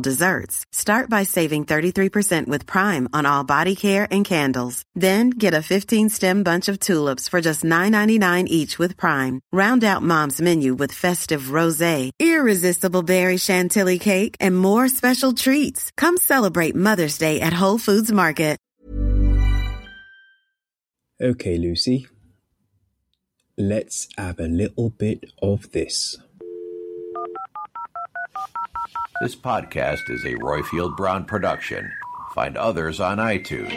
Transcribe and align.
desserts. 0.00 0.64
Start 0.72 1.10
by 1.10 1.24
saving 1.24 1.66
33% 1.66 2.46
with 2.46 2.66
Prime 2.66 3.06
on 3.12 3.26
all 3.26 3.44
body 3.44 3.76
care 3.76 4.08
and 4.10 4.24
candles. 4.24 4.82
Then 4.94 5.28
get 5.30 5.52
a 5.52 5.66
15-stem 5.72 6.42
bunch 6.42 6.68
of 6.68 6.80
tulips 6.80 7.28
for 7.28 7.42
just 7.42 7.62
$9.99 7.62 8.46
each 8.46 8.78
with 8.78 8.96
Prime. 8.96 9.40
Round 9.52 9.84
out 9.84 10.02
Mom's 10.02 10.40
menu 10.40 10.74
with 10.74 10.92
festive 10.92 11.52
rosé, 11.58 12.10
irresistible 12.18 13.02
berry 13.02 13.36
chantilly 13.36 13.98
cake, 13.98 14.36
and 14.40 14.56
more 14.56 14.88
special 14.88 15.34
treats. 15.34 15.90
Come 15.98 16.16
celebrate 16.16 16.74
Mother's 16.74 17.18
Day 17.18 17.42
at 17.42 17.52
Whole 17.52 17.78
Foods 17.78 18.10
Market. 18.10 18.54
Okay, 21.20 21.58
Lucy. 21.58 22.08
Let's 23.56 24.08
have 24.18 24.40
a 24.40 24.48
little 24.48 24.90
bit 24.90 25.24
of 25.40 25.70
this. 25.70 26.18
This 29.24 29.34
podcast 29.34 30.10
is 30.10 30.22
a 30.26 30.34
Royfield 30.34 30.98
Brown 30.98 31.24
production. 31.24 31.90
Find 32.34 32.58
others 32.58 33.00
on 33.00 33.16
iTunes. 33.16 33.72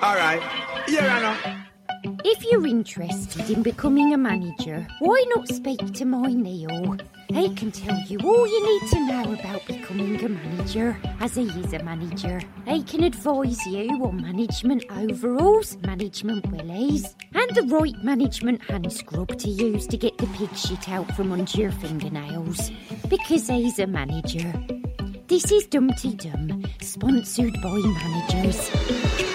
All 0.00 0.14
right. 0.14 0.40
Here 0.88 1.00
I 1.00 1.20
know. 1.20 1.62
If 2.04 2.44
you're 2.44 2.66
interested 2.66 3.48
in 3.48 3.62
becoming 3.62 4.12
a 4.12 4.18
manager, 4.18 4.86
why 4.98 5.24
not 5.34 5.46
speak 5.48 5.92
to 5.94 6.04
my 6.04 6.32
Neil? 6.32 6.96
He 7.28 7.54
can 7.54 7.70
tell 7.70 7.98
you 8.08 8.18
all 8.24 8.46
you 8.46 8.66
need 8.66 8.90
to 8.90 9.06
know 9.06 9.32
about 9.34 9.64
becoming 9.66 10.22
a 10.24 10.28
manager, 10.28 10.98
as 11.20 11.36
he 11.36 11.44
is 11.44 11.72
a 11.72 11.82
manager. 11.82 12.40
He 12.66 12.82
can 12.82 13.04
advise 13.04 13.64
you 13.66 13.88
on 14.04 14.20
management 14.20 14.84
overalls, 14.90 15.76
management 15.82 16.50
willies, 16.50 17.14
and 17.34 17.54
the 17.54 17.62
right 17.62 17.96
management 18.02 18.62
hand 18.62 18.92
scrub 18.92 19.38
to 19.38 19.48
use 19.48 19.86
to 19.86 19.96
get 19.96 20.18
the 20.18 20.26
pig 20.26 20.54
shit 20.56 20.88
out 20.88 21.10
from 21.14 21.32
under 21.32 21.58
your 21.58 21.72
fingernails. 21.72 22.70
Because 23.08 23.48
he's 23.48 23.78
a 23.78 23.86
manager. 23.86 24.52
This 25.28 25.50
is 25.52 25.66
Dumpty 25.66 26.14
Dum, 26.14 26.64
sponsored 26.80 27.54
by 27.62 27.78
managers. 27.78 29.31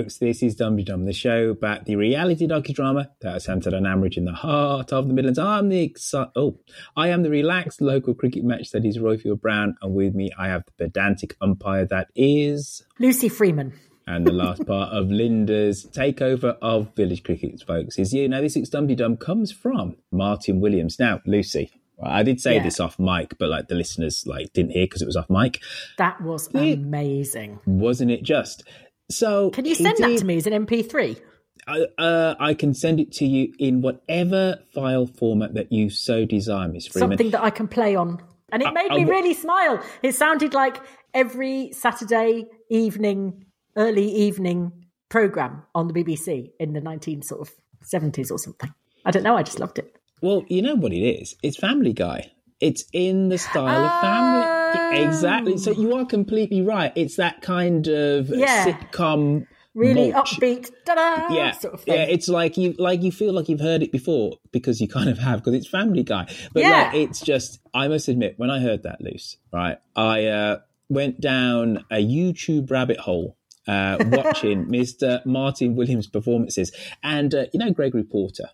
Folks. 0.00 0.18
This 0.18 0.42
is 0.42 0.54
Dumpty 0.54 0.82
Dum, 0.82 1.04
the 1.04 1.12
show 1.12 1.50
about 1.50 1.84
the 1.84 1.96
reality 1.96 2.46
docudrama 2.46 3.08
that 3.20 3.36
is 3.36 3.44
centered 3.44 3.74
on 3.74 3.82
Ambridge 3.82 4.16
in 4.16 4.24
the 4.24 4.32
heart 4.32 4.92
of 4.92 5.08
the 5.08 5.14
Midlands. 5.14 5.38
I'm 5.38 5.68
the 5.68 5.88
exci- 5.88 6.30
oh, 6.36 6.58
I 6.96 7.08
am 7.08 7.22
the 7.22 7.28
relaxed 7.30 7.80
local 7.80 8.14
cricket 8.14 8.42
match 8.44 8.70
that 8.70 8.84
is 8.84 8.98
Royfield 8.98 9.40
Brown, 9.40 9.76
and 9.82 9.94
with 9.94 10.14
me 10.14 10.30
I 10.38 10.48
have 10.48 10.64
the 10.64 10.72
pedantic 10.84 11.36
umpire 11.40 11.84
that 11.86 12.08
is 12.14 12.82
Lucy 12.98 13.28
Freeman. 13.28 13.74
And 14.06 14.26
the 14.26 14.32
last 14.32 14.66
part 14.66 14.92
of 14.92 15.10
Linda's 15.10 15.86
takeover 15.86 16.56
of 16.62 16.94
village 16.96 17.22
cricket, 17.22 17.62
folks, 17.66 17.98
is 17.98 18.12
you. 18.12 18.26
Now, 18.28 18.40
this 18.40 18.56
week's 18.56 18.70
Dumpty 18.70 18.94
Dum 18.96 19.16
comes 19.18 19.52
from 19.52 19.96
Martin 20.10 20.60
Williams. 20.60 20.98
Now, 20.98 21.20
Lucy, 21.26 21.70
I 22.02 22.22
did 22.22 22.40
say 22.40 22.54
Yeah. 22.56 22.62
this 22.64 22.80
off 22.80 22.98
mic, 22.98 23.36
but 23.38 23.50
like 23.50 23.68
the 23.68 23.74
listeners 23.74 24.24
like 24.26 24.52
didn't 24.54 24.72
hear 24.72 24.86
because 24.86 25.02
it 25.02 25.06
was 25.06 25.16
off 25.16 25.28
mic. 25.30 25.60
That 25.98 26.20
was 26.22 26.48
amazing. 26.54 27.60
Wasn't 27.66 28.10
it 28.10 28.22
just? 28.22 28.64
So 29.10 29.50
Can 29.50 29.64
you 29.64 29.74
send 29.74 29.98
that 29.98 30.18
to 30.18 30.24
me 30.24 30.36
as 30.36 30.46
an 30.46 30.66
MP3? 30.66 31.20
I, 31.66 31.86
uh, 31.98 32.34
I 32.40 32.54
can 32.54 32.74
send 32.74 33.00
it 33.00 33.12
to 33.12 33.26
you 33.26 33.52
in 33.58 33.82
whatever 33.82 34.58
file 34.72 35.06
format 35.06 35.54
that 35.54 35.70
you 35.70 35.90
so 35.90 36.24
desire, 36.24 36.68
Miss 36.68 36.86
Freeman. 36.86 37.10
Something 37.10 37.30
that 37.32 37.42
I 37.42 37.50
can 37.50 37.68
play 37.68 37.94
on. 37.94 38.22
And 38.50 38.62
it 38.62 38.68
I- 38.68 38.72
made 38.72 38.90
I 38.90 38.96
me 38.96 39.04
really 39.04 39.34
smile. 39.34 39.82
It 40.02 40.14
sounded 40.14 40.54
like 40.54 40.80
every 41.14 41.72
Saturday 41.72 42.46
evening, 42.70 43.44
early 43.76 44.08
evening 44.10 44.72
program 45.08 45.62
on 45.74 45.88
the 45.88 45.94
BBC 45.94 46.52
in 46.58 46.72
the 46.72 46.80
19 46.80 47.22
sort 47.22 47.40
of 47.42 47.50
70s 47.84 48.30
or 48.30 48.38
something. 48.38 48.72
I 49.04 49.10
don't 49.10 49.22
know. 49.22 49.36
I 49.36 49.42
just 49.42 49.60
loved 49.60 49.78
it. 49.78 49.94
Well, 50.22 50.44
you 50.48 50.62
know 50.62 50.74
what 50.74 50.92
it 50.92 51.00
is. 51.02 51.36
It's 51.42 51.56
Family 51.56 51.92
Guy. 51.92 52.32
It's 52.60 52.84
in 52.92 53.28
the 53.28 53.38
style 53.38 53.84
of 53.84 54.00
Family. 54.00 54.59
Exactly. 54.92 55.58
So 55.58 55.70
you 55.72 55.94
are 55.96 56.04
completely 56.04 56.62
right. 56.62 56.92
It's 56.96 57.16
that 57.16 57.42
kind 57.42 57.86
of 57.88 58.28
Yeah. 58.28 58.66
sitcom. 58.66 59.46
Really 59.72 60.10
mulch. 60.10 60.32
upbeat, 60.40 60.68
ta-da, 60.84 61.32
Yeah, 61.32 61.52
sort 61.52 61.74
of 61.74 61.80
thing. 61.82 61.94
yeah. 61.94 62.02
It's 62.02 62.28
like 62.28 62.56
you 62.56 62.74
like 62.76 63.02
you 63.04 63.12
feel 63.12 63.32
like 63.32 63.48
you've 63.48 63.60
heard 63.60 63.84
it 63.84 63.92
before 63.92 64.38
because 64.50 64.80
you 64.80 64.88
kind 64.88 65.08
of 65.08 65.18
have 65.18 65.38
because 65.40 65.54
it's 65.54 65.68
Family 65.68 66.02
Guy. 66.02 66.26
But 66.52 66.62
Yeah. 66.64 66.70
like, 66.92 66.94
it's 66.96 67.20
just 67.20 67.60
I 67.72 67.86
must 67.86 68.08
admit 68.08 68.34
when 68.36 68.50
I 68.50 68.58
heard 68.58 68.82
that 68.82 69.00
loose, 69.00 69.36
right? 69.52 69.78
I 69.94 70.26
uh, 70.26 70.58
went 70.88 71.20
down 71.20 71.84
a 71.90 72.04
YouTube 72.04 72.68
rabbit 72.68 72.98
hole 72.98 73.36
uh, 73.68 73.98
watching 74.06 74.66
Mr. 74.66 75.24
Martin 75.24 75.76
Williams' 75.76 76.08
performances, 76.08 76.72
and 77.04 77.32
uh, 77.32 77.44
you 77.52 77.60
know 77.60 77.70
Gregory 77.70 78.02
Porter. 78.02 78.48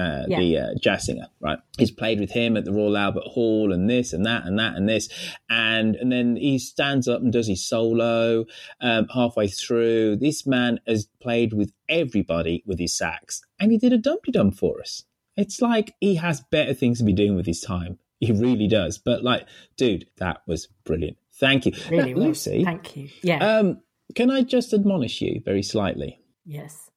Uh, 0.00 0.24
Yeah. 0.28 0.38
The 0.38 0.56
uh, 0.58 0.68
jazz 0.80 1.06
singer, 1.06 1.28
right? 1.40 1.58
He's 1.78 1.90
played 1.90 2.20
with 2.20 2.30
him 2.30 2.56
at 2.56 2.64
the 2.64 2.72
Royal 2.72 2.96
Albert 2.96 3.24
Hall, 3.24 3.72
and 3.72 3.88
this 3.90 4.12
and 4.12 4.24
that 4.26 4.46
and 4.46 4.58
that 4.58 4.74
and 4.76 4.88
this, 4.88 5.08
and 5.48 5.96
and 5.96 6.10
then 6.10 6.36
he 6.36 6.58
stands 6.58 7.06
up 7.08 7.20
and 7.20 7.32
does 7.32 7.46
his 7.48 7.66
solo 7.66 8.44
um, 8.80 9.06
halfway 9.12 9.48
through. 9.48 10.16
This 10.16 10.46
man 10.46 10.80
has 10.86 11.06
played 11.20 11.52
with 11.52 11.72
everybody 11.88 12.62
with 12.66 12.78
his 12.78 12.96
sax, 12.96 13.42
and 13.58 13.70
he 13.72 13.78
did 13.78 13.92
a 13.92 13.98
Dumpty 13.98 14.32
Dum 14.32 14.50
for 14.52 14.80
us. 14.80 15.04
It's 15.36 15.60
like 15.62 15.94
he 16.00 16.16
has 16.16 16.40
better 16.50 16.74
things 16.74 16.98
to 16.98 17.04
be 17.04 17.12
doing 17.12 17.36
with 17.36 17.46
his 17.46 17.60
time. 17.60 17.98
He 18.18 18.32
really 18.32 18.68
does. 18.68 18.98
But 18.98 19.22
like, 19.24 19.46
dude, 19.76 20.06
that 20.18 20.42
was 20.46 20.68
brilliant. 20.84 21.16
Thank 21.34 21.64
you, 21.66 21.72
Really 21.90 22.12
Now. 22.12 22.20
Lucy. 22.20 22.64
Thank 22.64 22.96
you. 22.96 23.08
Yeah. 23.22 23.38
Um, 23.58 23.80
can 24.14 24.30
I 24.30 24.42
just 24.42 24.74
admonish 24.74 25.22
you 25.22 25.40
very 25.44 25.62
slightly? 25.62 26.20
yes. 26.44 26.89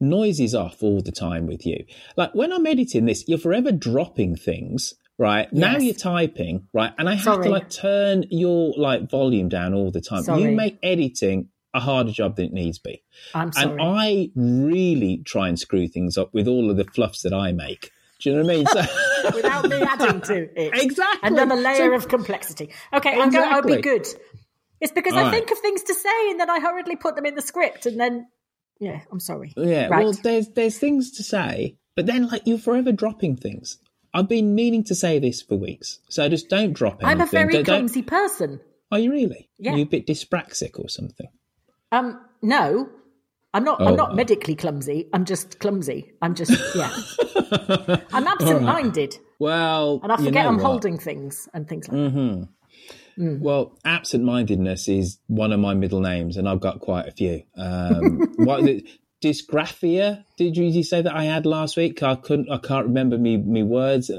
Noise 0.00 0.40
is 0.40 0.54
off 0.54 0.82
all 0.82 1.00
the 1.02 1.12
time 1.12 1.46
with 1.46 1.66
you. 1.66 1.84
Like 2.16 2.34
when 2.34 2.52
I'm 2.52 2.66
editing 2.66 3.06
this, 3.06 3.24
you're 3.28 3.38
forever 3.38 3.70
dropping 3.72 4.36
things, 4.36 4.94
right? 5.18 5.48
Yes. 5.52 5.60
Now 5.60 5.78
you're 5.78 5.94
typing, 5.94 6.66
right? 6.72 6.92
And 6.98 7.08
I 7.08 7.14
have 7.14 7.24
Sorry. 7.24 7.44
to 7.44 7.50
like 7.50 7.70
turn 7.70 8.24
your 8.30 8.74
like 8.76 9.10
volume 9.10 9.48
down 9.48 9.74
all 9.74 9.90
the 9.90 10.00
time. 10.00 10.22
Sorry. 10.22 10.42
You 10.42 10.50
make 10.52 10.78
editing 10.82 11.48
a 11.72 11.80
harder 11.80 12.10
job 12.12 12.36
than 12.36 12.46
it 12.46 12.52
needs 12.52 12.78
be. 12.78 13.02
I'm 13.34 13.52
sorry. 13.52 13.70
And 13.72 13.80
I 13.80 14.30
really 14.34 15.22
try 15.24 15.48
and 15.48 15.58
screw 15.58 15.86
things 15.86 16.18
up 16.18 16.34
with 16.34 16.48
all 16.48 16.70
of 16.70 16.76
the 16.76 16.84
fluffs 16.84 17.22
that 17.22 17.32
I 17.32 17.52
make. 17.52 17.90
Do 18.20 18.30
you 18.30 18.36
know 18.36 18.42
what 18.42 18.52
I 18.52 18.56
mean? 18.56 18.66
So, 18.66 19.32
Without 19.36 19.68
me 19.68 19.80
adding 19.80 20.20
to 20.22 20.34
it. 20.60 20.74
Exactly. 20.82 21.20
And 21.22 21.38
another 21.38 21.60
layer 21.60 21.90
So- 21.90 21.94
of 21.94 22.08
complexity. 22.08 22.70
Okay, 22.92 23.18
I'm 23.18 23.30
going, 23.30 23.52
I'll 23.52 23.62
be 23.62 23.80
good. 23.80 24.06
It's 24.80 24.92
because 24.92 25.12
All 25.12 25.20
I 25.20 25.22
right. 25.24 25.32
think 25.32 25.50
of 25.50 25.58
things 25.58 25.82
to 25.84 25.94
say 25.94 26.30
and 26.30 26.40
then 26.40 26.50
I 26.50 26.58
hurriedly 26.58 26.96
put 26.96 27.14
them 27.14 27.24
in 27.26 27.34
the 27.34 27.42
script 27.42 27.86
and 27.86 28.00
then, 28.00 28.26
yeah, 28.80 29.02
I'm 29.12 29.20
sorry. 29.20 29.52
yeah, 29.56 29.86
Right. 29.88 30.02
well, 30.04 30.12
there's 30.12 30.48
there's 30.48 30.78
things 30.78 31.12
to 31.18 31.22
say, 31.22 31.76
but 31.94 32.06
then 32.06 32.26
like 32.28 32.42
you're 32.46 32.58
forever 32.58 32.90
dropping 32.92 33.36
things. 33.36 33.78
I've 34.12 34.28
been 34.28 34.56
meaning 34.56 34.82
to 34.84 34.94
say 34.96 35.20
this 35.20 35.40
for 35.42 35.56
weeks, 35.56 36.00
so 36.08 36.28
just 36.28 36.48
don't 36.48 36.72
drop 36.72 36.94
anything. 37.04 37.20
I'm 37.20 37.20
a 37.20 37.30
very 37.30 37.52
Don't- 37.52 37.66
don't- 37.66 37.76
clumsy 37.76 38.02
person. 38.02 38.60
Are 38.90 38.98
you 38.98 39.12
really? 39.12 39.48
Yeah. 39.58 39.74
Are 39.74 39.76
you 39.76 39.84
a 39.84 39.86
bit 39.86 40.06
dyspraxic 40.08 40.80
or 40.80 40.88
something? 40.88 41.28
Um, 41.92 42.20
no, 42.42 42.88
I'm 43.54 43.62
not. 43.62 43.80
Oh. 43.80 43.86
I'm 43.86 43.94
not 43.96 44.16
medically 44.16 44.56
clumsy. 44.56 45.08
I'm 45.12 45.24
just 45.24 45.60
clumsy. 45.60 46.12
I'm 46.20 46.34
just 46.34 46.50
yeah. 46.74 46.90
I'm 48.12 48.26
absent-minded, 48.26 49.16
Well, 49.38 50.00
and 50.02 50.10
I 50.12 50.18
you 50.18 50.24
forget 50.26 50.42
know 50.44 50.48
I'm 50.50 50.56
what? 50.56 50.64
holding 50.66 50.98
things 50.98 51.48
and 51.54 51.68
things 51.68 51.88
like 51.88 52.12
that. 52.14 52.48
Well, 53.40 53.78
absent-mindedness 53.84 54.88
is 54.88 55.18
one 55.26 55.52
of 55.52 55.60
my 55.60 55.74
middle 55.74 56.00
names, 56.00 56.36
and 56.36 56.48
I've 56.48 56.60
got 56.60 56.80
quite 56.80 57.06
a 57.06 57.12
few. 57.12 57.42
Um, 57.56 58.32
what 58.36 58.60
is 58.60 58.82
it? 58.82 58.84
Dysgraphia? 59.22 60.24
Did 60.38 60.56
you, 60.56 60.64
did 60.64 60.74
you 60.76 60.82
say 60.82 61.02
that 61.02 61.14
I 61.14 61.24
had 61.24 61.44
last 61.44 61.76
week? 61.76 62.02
I 62.02 62.14
couldn't. 62.14 62.50
I 62.50 62.56
can't 62.56 62.86
remember 62.86 63.18
me 63.18 63.36
me 63.36 63.62
words. 63.62 64.10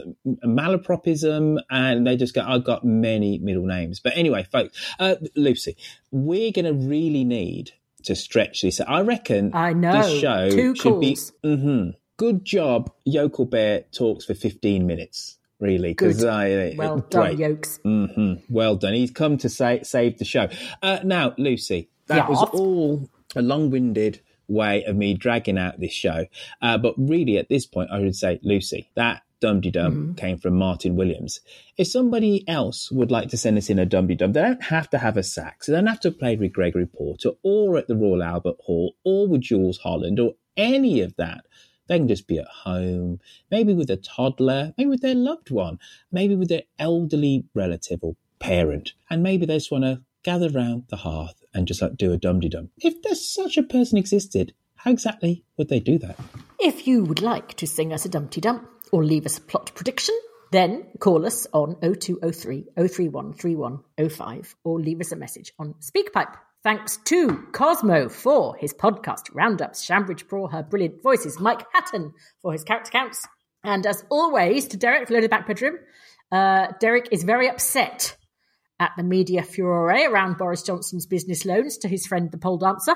Malapropism, 0.46 1.58
and 1.70 2.06
they 2.06 2.18
just 2.18 2.34
go. 2.36 2.42
I've 2.42 2.64
got 2.64 2.86
many 2.86 3.40
middle 3.40 3.66
names. 3.66 4.00
But 4.00 4.16
anyway, 4.16 4.46
folks, 4.52 4.78
uh, 5.00 5.16
Lucy, 5.36 5.76
we're 6.12 6.52
going 6.52 6.66
to 6.66 6.74
really 6.74 7.24
need 7.24 7.72
to 8.04 8.16
stretch 8.16 8.62
this. 8.62 8.80
I 8.80 9.02
reckon. 9.02 9.52
I 9.56 9.74
know. 9.74 10.04
this 10.04 10.20
show 10.20 10.50
Two 10.50 10.76
should 10.76 11.00
be. 11.00 11.16
calls. 11.16 11.34
hmm 11.44 11.90
Good 12.18 12.46
job, 12.46 12.92
Yokel 13.04 13.46
Bear 13.46 13.86
talks 13.92 14.26
for 14.26 14.36
fifteen 14.36 14.86
minutes. 14.86 15.40
Really, 15.62 15.94
Good. 15.94 16.26
I, 16.26 16.74
Well 16.78 16.98
great. 16.98 17.10
done, 17.12 17.38
yokes. 17.38 17.80
hmm 17.84 18.34
Well 18.50 18.76
done. 18.76 18.94
He's 18.96 19.12
come 19.12 19.38
to 19.38 19.48
say, 19.50 19.82
save 19.84 20.18
the 20.18 20.26
show. 20.26 20.50
Uh, 20.82 21.00
now, 21.04 21.34
Lucy, 21.38 21.90
that 22.08 22.28
was 22.30 22.42
all 22.54 23.10
a 23.36 23.42
long-winded 23.42 24.20
way 24.48 24.84
of 24.84 24.96
me 24.98 25.14
dragging 25.14 25.58
out 25.58 25.80
this 25.80 25.94
show. 25.94 26.26
Uh, 26.62 26.78
but 26.78 26.96
really, 26.98 27.38
at 27.38 27.48
this 27.48 27.66
point, 27.66 27.90
I 27.92 28.00
would 28.00 28.16
say, 28.16 28.40
Lucy, 28.44 28.90
that 28.96 29.22
dum 29.40 29.62
de 29.62 29.72
dum 29.72 29.94
Mm-hmm. 29.94 30.14
came 30.16 30.38
from 30.38 30.56
Martin 30.58 30.96
Williams. 30.96 31.40
If 31.78 31.88
somebody 31.88 32.44
else 32.48 32.92
would 32.92 33.12
like 33.12 33.30
to 33.30 33.38
send 33.38 33.58
us 33.58 33.70
in 33.70 33.80
a 33.80 33.86
dum 33.86 34.08
de 34.08 34.16
dum, 34.16 34.34
they 34.34 34.42
don't 34.42 34.64
have 34.64 34.90
to 34.90 34.98
have 34.98 35.16
a 35.16 35.24
sax. 35.24 35.68
They 35.68 35.74
don't 35.74 35.88
have 35.88 36.00
to 36.02 36.10
have 36.10 36.20
played 36.20 36.40
with 36.40 36.54
Gregory 36.54 36.86
Porter 36.88 37.32
or 37.44 37.78
at 37.78 37.88
the 37.88 37.96
Royal 37.96 38.22
Albert 38.24 38.58
Hall 38.60 38.96
or 39.04 39.28
with 39.28 39.42
Jools 39.42 39.78
Holland 39.78 40.20
or 40.20 40.34
any 40.58 41.02
of 41.02 41.16
that. 41.18 41.46
They 41.88 41.98
can 41.98 42.08
just 42.08 42.28
be 42.28 42.40
at 42.40 42.48
home, 42.48 43.20
maybe 43.50 43.74
with 43.74 43.90
a 43.90 43.98
toddler, 43.98 44.74
maybe 44.78 44.90
with 44.90 45.02
their 45.02 45.16
loved 45.16 45.52
one, 45.52 45.80
maybe 46.12 46.36
with 46.36 46.50
their 46.50 46.64
elderly 46.80 47.46
relative 47.54 48.00
or 48.02 48.16
parent, 48.40 48.94
and 49.10 49.24
maybe 49.24 49.46
they 49.46 49.58
just 49.58 49.72
want 49.72 49.84
to 49.84 50.02
gather 50.24 50.50
round 50.50 50.84
the 50.90 50.98
hearth 50.98 51.44
and 51.54 51.68
just 51.68 51.82
like 51.82 51.98
do 51.98 52.14
a 52.14 52.18
dum 52.18 52.40
dum. 52.40 52.70
If 52.78 53.02
there's 53.02 53.26
such 53.26 53.58
a 53.58 53.64
person 53.64 53.98
existed, 53.98 54.54
how 54.76 54.92
exactly 54.92 55.44
would 55.58 55.70
they 55.70 55.80
do 55.80 55.98
that? 56.00 56.18
If 56.60 56.88
you 56.88 57.04
would 57.04 57.22
like 57.22 57.56
to 57.56 57.68
sing 57.68 57.94
us 57.94 58.06
a 58.06 58.10
Dumpty 58.10 58.42
Dump 58.42 58.68
or 58.92 59.04
leave 59.04 59.26
us 59.26 59.38
a 59.38 59.42
plot 59.42 59.72
prediction, 59.76 60.18
then 60.52 60.86
call 61.00 61.26
us 61.26 61.48
on 61.54 61.76
0203 61.82 62.68
031 62.78 63.34
3105 63.34 64.56
or 64.64 64.80
leave 64.80 65.00
us 65.00 65.12
a 65.12 65.16
message 65.16 65.54
on 65.60 65.76
SpeakPipe. 65.76 66.36
Thanks 66.64 66.98
to 67.06 67.48
Cosmo 67.54 68.08
for 68.08 68.56
his 68.56 68.72
podcast 68.72 69.34
roundups, 69.34 69.82
Shambridge 69.84 70.24
for 70.28 70.52
her 70.52 70.62
brilliant 70.62 71.02
voices, 71.02 71.40
Mike 71.40 71.66
Hatton 71.74 72.14
for 72.40 72.52
his 72.52 72.64
character 72.64 72.92
counts, 72.92 73.28
and 73.64 73.88
as 73.88 74.06
always 74.10 74.68
to 74.68 74.78
Derek 74.78 75.08
for 75.08 75.16
Loaded 75.16 75.32
Back 75.32 75.48
Bedroom. 75.48 75.78
Uh, 76.32 76.68
Derek 76.80 77.08
is 77.12 77.24
very 77.24 77.50
upset 77.50 78.16
at 78.80 78.92
the 78.96 79.02
media 79.04 79.42
furore 79.42 79.90
around 79.90 80.38
Boris 80.38 80.62
Johnson's 80.62 81.08
business 81.08 81.46
loans 81.46 81.80
to 81.80 81.88
his 81.88 82.06
friend 82.06 82.32
the 82.32 82.38
pole 82.38 82.60
dancer. 82.60 82.94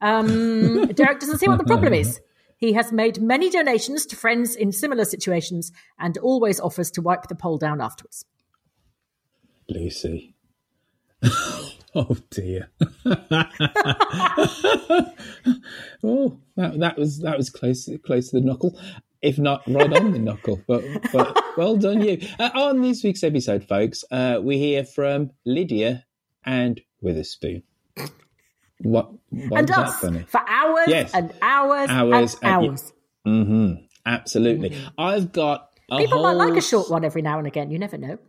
Um, 0.00 0.86
Derek 0.94 1.20
doesn't 1.20 1.38
see 1.38 1.48
what 1.48 1.58
the 1.58 1.64
problem 1.64 1.92
is. 1.92 2.18
He 2.56 2.72
has 2.72 2.92
made 2.92 3.20
many 3.20 3.50
donations 3.50 4.06
to 4.06 4.16
friends 4.16 4.56
in 4.56 4.72
similar 4.72 5.04
situations 5.04 5.70
and 5.98 6.16
always 6.16 6.60
offers 6.60 6.90
to 6.92 7.02
wipe 7.02 7.28
the 7.28 7.34
pole 7.34 7.58
down 7.58 7.82
afterwards. 7.82 8.24
Lucy. 9.68 10.34
oh 11.94 12.16
dear. 12.30 12.70
oh, 16.04 16.38
that, 16.56 16.78
that 16.78 16.98
was 16.98 17.18
that 17.20 17.36
was 17.36 17.50
close 17.50 17.88
close 18.04 18.30
to 18.30 18.40
the 18.40 18.46
knuckle, 18.46 18.78
if 19.20 19.38
not 19.38 19.62
right 19.66 19.92
on 19.92 20.12
the 20.12 20.18
knuckle. 20.18 20.60
But 20.66 20.84
but 21.12 21.38
well 21.56 21.76
done 21.76 22.02
you. 22.02 22.18
Uh, 22.38 22.50
on 22.54 22.80
this 22.82 23.02
week's 23.04 23.22
episode, 23.24 23.64
folks, 23.68 24.04
uh, 24.10 24.38
we 24.42 24.58
hear 24.58 24.84
from 24.84 25.30
Lydia 25.44 26.04
and 26.44 26.80
Witherspoon. 27.00 27.62
What? 28.80 29.10
Why 29.30 29.60
and 29.60 29.70
us 29.70 30.00
funny? 30.00 30.24
for 30.28 30.40
hours 30.48 30.88
Yes. 30.88 31.12
and 31.14 31.32
hours, 31.40 31.88
Hours 31.90 32.34
and 32.42 32.44
and- 32.44 32.68
hours. 32.70 32.92
hmm 33.24 33.72
Absolutely. 34.04 34.76
I've 34.98 35.30
got. 35.32 35.68
A 35.90 35.98
People 35.98 36.22
might 36.22 36.32
like 36.32 36.56
a 36.56 36.62
short 36.62 36.90
one 36.90 37.04
every 37.04 37.22
now 37.22 37.38
and 37.38 37.46
again. 37.46 37.70
You 37.70 37.78
never 37.78 37.98
know. 37.98 38.18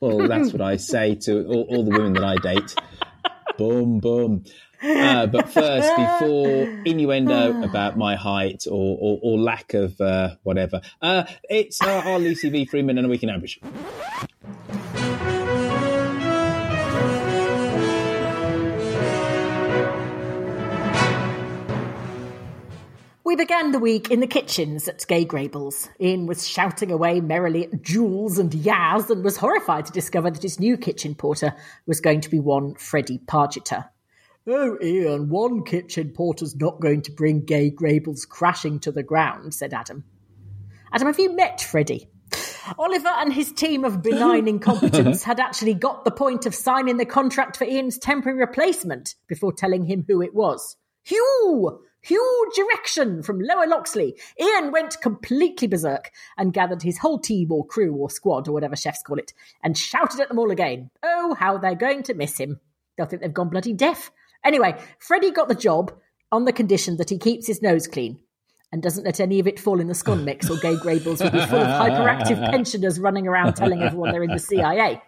Well, 0.00 0.26
that's 0.28 0.50
what 0.50 0.62
I 0.62 0.76
say 0.76 1.14
to 1.26 1.44
all, 1.46 1.66
all 1.68 1.84
the 1.84 1.90
women 1.90 2.14
that 2.14 2.24
I 2.24 2.36
date. 2.36 2.74
boom, 3.58 4.00
boom. 4.00 4.44
Uh, 4.82 5.26
but 5.26 5.50
first, 5.50 5.94
before 5.94 6.82
innuendo 6.86 7.62
about 7.68 7.98
my 7.98 8.16
height 8.16 8.64
or, 8.66 8.96
or, 8.98 9.18
or 9.22 9.38
lack 9.38 9.74
of 9.74 10.00
uh, 10.00 10.36
whatever, 10.42 10.80
uh, 11.02 11.24
it's 11.50 11.82
uh, 11.82 12.02
our 12.06 12.18
Lucy 12.18 12.48
V. 12.48 12.64
Freeman 12.64 12.96
and 12.96 13.06
a 13.06 13.10
week 13.10 13.22
in 13.22 13.28
We 23.30 23.36
began 23.36 23.70
the 23.70 23.78
week 23.78 24.10
in 24.10 24.18
the 24.18 24.26
kitchens 24.26 24.88
at 24.88 25.06
Grey 25.06 25.24
Gables. 25.24 25.88
Ian 26.00 26.26
was 26.26 26.48
shouting 26.48 26.90
away 26.90 27.20
merrily 27.20 27.62
at 27.62 27.80
Jules 27.80 28.38
and 28.38 28.50
Yaz 28.50 29.08
and 29.08 29.22
was 29.22 29.36
horrified 29.36 29.86
to 29.86 29.92
discover 29.92 30.32
that 30.32 30.42
his 30.42 30.58
new 30.58 30.76
kitchen 30.76 31.14
porter 31.14 31.54
was 31.86 32.00
going 32.00 32.22
to 32.22 32.28
be 32.28 32.40
one 32.40 32.74
Freddie 32.74 33.20
Pargeter. 33.20 33.88
Oh, 34.48 34.76
Ian, 34.82 35.28
one 35.28 35.62
kitchen 35.62 36.10
porter's 36.10 36.56
not 36.56 36.80
going 36.80 37.02
to 37.02 37.12
bring 37.12 37.44
Grey 37.46 37.70
Gables 37.70 38.24
crashing 38.24 38.80
to 38.80 38.90
the 38.90 39.04
ground, 39.04 39.54
said 39.54 39.74
Adam. 39.74 40.02
Adam, 40.92 41.06
have 41.06 41.20
you 41.20 41.36
met 41.36 41.60
Freddie? 41.60 42.08
Oliver 42.80 43.10
and 43.10 43.32
his 43.32 43.52
team 43.52 43.84
of 43.84 44.02
benign 44.02 44.48
incompetence 44.48 45.22
had 45.22 45.38
actually 45.38 45.74
got 45.74 46.04
the 46.04 46.10
point 46.10 46.46
of 46.46 46.54
signing 46.56 46.96
the 46.96 47.06
contract 47.06 47.58
for 47.58 47.64
Ian's 47.64 47.96
temporary 47.96 48.40
replacement 48.40 49.14
before 49.28 49.52
telling 49.52 49.84
him 49.84 50.04
who 50.08 50.20
it 50.20 50.34
was. 50.34 50.76
Hugh! 51.04 51.80
Huge 52.02 52.58
erection 52.58 53.22
from 53.22 53.40
Lower 53.40 53.66
Loxley. 53.66 54.16
Ian 54.40 54.72
went 54.72 55.00
completely 55.02 55.68
berserk 55.68 56.10
and 56.38 56.52
gathered 56.52 56.82
his 56.82 56.98
whole 56.98 57.18
team 57.18 57.52
or 57.52 57.66
crew 57.66 57.94
or 57.94 58.08
squad 58.08 58.48
or 58.48 58.52
whatever 58.52 58.74
chefs 58.74 59.02
call 59.02 59.18
it 59.18 59.34
and 59.62 59.76
shouted 59.76 60.20
at 60.20 60.28
them 60.28 60.38
all 60.38 60.50
again. 60.50 60.90
Oh, 61.02 61.34
how 61.38 61.58
they're 61.58 61.74
going 61.74 62.02
to 62.04 62.14
miss 62.14 62.38
him. 62.38 62.60
They'll 62.96 63.06
think 63.06 63.22
they've 63.22 63.32
gone 63.32 63.50
bloody 63.50 63.74
deaf. 63.74 64.10
Anyway, 64.44 64.80
Freddie 64.98 65.30
got 65.30 65.48
the 65.48 65.54
job 65.54 65.92
on 66.32 66.44
the 66.44 66.52
condition 66.52 66.96
that 66.96 67.10
he 67.10 67.18
keeps 67.18 67.46
his 67.46 67.60
nose 67.60 67.86
clean 67.86 68.18
and 68.72 68.82
doesn't 68.82 69.04
let 69.04 69.20
any 69.20 69.40
of 69.40 69.46
it 69.46 69.60
fall 69.60 69.80
in 69.80 69.88
the 69.88 69.94
scone 69.94 70.24
mix 70.24 70.48
or 70.48 70.56
Grey 70.58 70.76
Gables 70.82 71.20
will 71.20 71.30
be 71.30 71.46
full 71.46 71.58
of 71.58 71.66
hyperactive 71.66 72.38
pensioners 72.50 72.98
running 72.98 73.26
around 73.26 73.54
telling 73.54 73.82
everyone 73.82 74.12
they're 74.12 74.22
in 74.22 74.30
the 74.30 74.38
CIA. 74.38 75.02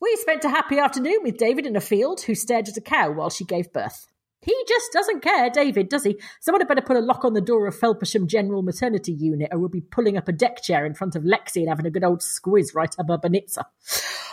We 0.00 0.16
spent 0.16 0.44
a 0.44 0.50
happy 0.50 0.78
afternoon 0.78 1.20
with 1.22 1.38
David 1.38 1.64
in 1.64 1.76
a 1.76 1.80
field 1.80 2.20
who 2.20 2.34
stared 2.34 2.68
at 2.68 2.76
a 2.76 2.82
cow 2.82 3.12
while 3.12 3.30
she 3.30 3.44
gave 3.44 3.72
birth. 3.72 4.06
He 4.46 4.54
just 4.68 4.92
doesn't 4.92 5.22
care, 5.22 5.50
David, 5.50 5.88
does 5.88 6.04
he? 6.04 6.20
Someone 6.40 6.60
had 6.60 6.68
better 6.68 6.80
put 6.80 6.96
a 6.96 7.00
lock 7.00 7.24
on 7.24 7.34
the 7.34 7.40
door 7.40 7.66
of 7.66 7.76
Felpersham 7.76 8.28
General 8.28 8.62
Maternity 8.62 9.12
Unit 9.12 9.48
or 9.50 9.58
we'll 9.58 9.68
be 9.68 9.80
pulling 9.80 10.16
up 10.16 10.28
a 10.28 10.32
deck 10.32 10.62
chair 10.62 10.86
in 10.86 10.94
front 10.94 11.16
of 11.16 11.24
Lexi 11.24 11.56
and 11.56 11.68
having 11.68 11.84
a 11.84 11.90
good 11.90 12.04
old 12.04 12.20
squiz 12.20 12.72
right 12.72 12.94
up 12.96 13.08
her 13.08 13.18
bonitza. 13.18 13.64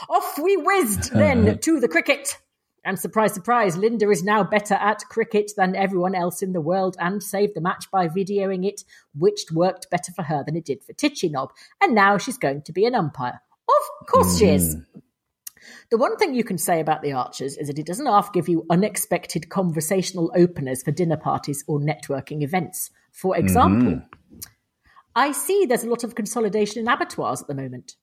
Off 0.07 0.37
we 0.37 0.55
whizzed 0.55 1.11
then 1.13 1.57
to 1.57 1.79
the 1.79 1.87
cricket. 1.87 2.37
And 2.85 2.99
surprise, 2.99 3.33
surprise, 3.33 3.75
Linda 3.75 4.09
is 4.11 4.23
now 4.23 4.43
better 4.43 4.75
at 4.75 5.03
cricket 5.09 5.53
than 5.57 5.75
everyone 5.75 6.13
else 6.13 6.43
in 6.43 6.53
the 6.53 6.61
world 6.61 6.95
and 6.99 7.23
saved 7.23 7.55
the 7.55 7.61
match 7.61 7.89
by 7.89 8.07
videoing 8.07 8.67
it, 8.67 8.83
which 9.15 9.45
worked 9.51 9.89
better 9.89 10.11
for 10.11 10.21
her 10.23 10.43
than 10.45 10.55
it 10.55 10.65
did 10.65 10.83
for 10.83 10.93
Titchy 10.93 11.31
Knob. 11.31 11.51
And 11.81 11.95
now 11.95 12.19
she's 12.19 12.37
going 12.37 12.61
to 12.63 12.71
be 12.71 12.85
an 12.85 12.93
umpire. 12.93 13.41
Of 13.67 14.07
course 14.07 14.37
she 14.37 14.45
is. 14.45 14.75
Hmm. 14.75 14.99
The 15.89 15.97
one 15.97 16.17
thing 16.17 16.33
you 16.33 16.43
can 16.43 16.57
say 16.57 16.79
about 16.79 17.01
the 17.01 17.13
Archers 17.13 17.57
is 17.57 17.67
that 17.67 17.79
it 17.79 17.85
doesn't 17.85 18.05
half 18.05 18.33
give 18.33 18.49
you 18.49 18.65
unexpected 18.69 19.49
conversational 19.49 20.31
openers 20.35 20.83
for 20.83 20.91
dinner 20.91 21.17
parties 21.17 21.63
or 21.67 21.79
networking 21.79 22.43
events. 22.43 22.91
For 23.11 23.33
mm-hmm. 23.33 23.43
example, 23.45 24.01
I 25.15 25.31
see 25.31 25.65
there's 25.65 25.83
a 25.83 25.89
lot 25.89 26.03
of 26.03 26.15
consolidation 26.15 26.81
in 26.81 26.87
abattoirs 26.87 27.41
at 27.41 27.47
the 27.47 27.55
moment. 27.55 27.95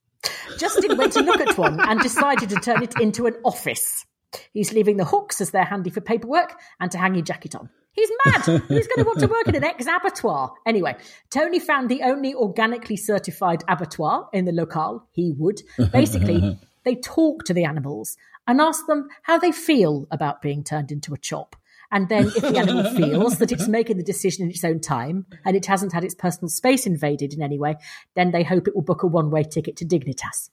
Justin 0.59 0.97
went 0.97 1.12
to 1.14 1.21
look 1.21 1.40
at 1.40 1.57
one 1.57 1.81
and 1.81 2.00
decided 2.00 2.50
to 2.50 2.57
turn 2.57 2.83
it 2.83 3.00
into 3.00 3.26
an 3.26 3.37
office. 3.45 4.05
He's 4.52 4.73
leaving 4.73 4.97
the 4.97 5.05
hooks 5.05 5.40
as 5.40 5.50
they're 5.50 5.64
handy 5.64 5.90
for 5.90 6.00
paperwork 6.00 6.61
and 6.79 6.90
to 6.90 6.99
hang 6.99 7.14
your 7.14 7.25
jacket 7.25 7.55
on. 7.55 7.69
He's 7.93 8.11
mad. 8.25 8.43
Who's 8.43 8.87
going 8.87 8.99
to 8.99 9.05
want 9.05 9.19
to 9.21 9.26
work 9.26 9.49
in 9.49 9.57
an 9.57 9.64
ex 9.64 9.87
abattoir? 9.87 10.52
Anyway, 10.64 10.97
Tony 11.31 11.59
found 11.59 11.88
the 11.88 12.02
only 12.02 12.35
organically 12.35 12.97
certified 12.97 13.64
abattoir 13.67 14.29
in 14.33 14.45
the 14.45 14.52
locale. 14.52 15.09
He 15.11 15.33
would. 15.37 15.61
Basically, 15.93 16.59
they 16.90 16.97
talk 16.97 17.44
to 17.44 17.54
the 17.54 17.64
animals 17.64 18.16
and 18.49 18.61
ask 18.61 18.87
them 18.87 19.09
how 19.23 19.38
they 19.38 19.52
feel 19.52 20.09
about 20.11 20.42
being 20.42 20.64
turned 20.64 20.90
into 20.90 21.14
a 21.14 21.18
chop. 21.18 21.54
And 21.92 22.09
then 22.09 22.26
if 22.26 22.42
the 22.42 22.59
animal 22.59 22.85
feels 22.97 23.38
that 23.38 23.52
it's 23.52 23.68
making 23.68 23.97
the 23.97 24.02
decision 24.02 24.44
in 24.44 24.50
its 24.50 24.64
own 24.64 24.80
time 24.80 25.26
and 25.44 25.56
it 25.56 25.66
hasn't 25.66 25.92
had 25.92 26.02
its 26.02 26.14
personal 26.14 26.49
space 26.49 26.87
invaded 26.87 27.32
in 27.32 27.42
any 27.42 27.59
way, 27.59 27.76
then 28.16 28.32
they 28.32 28.42
hope 28.42 28.66
it 28.66 28.75
will 28.75 28.82
book 28.82 29.04
a 29.04 29.06
one 29.06 29.30
way 29.30 29.44
ticket 29.44 29.76
to 29.76 29.85
Dignitas. 29.85 30.50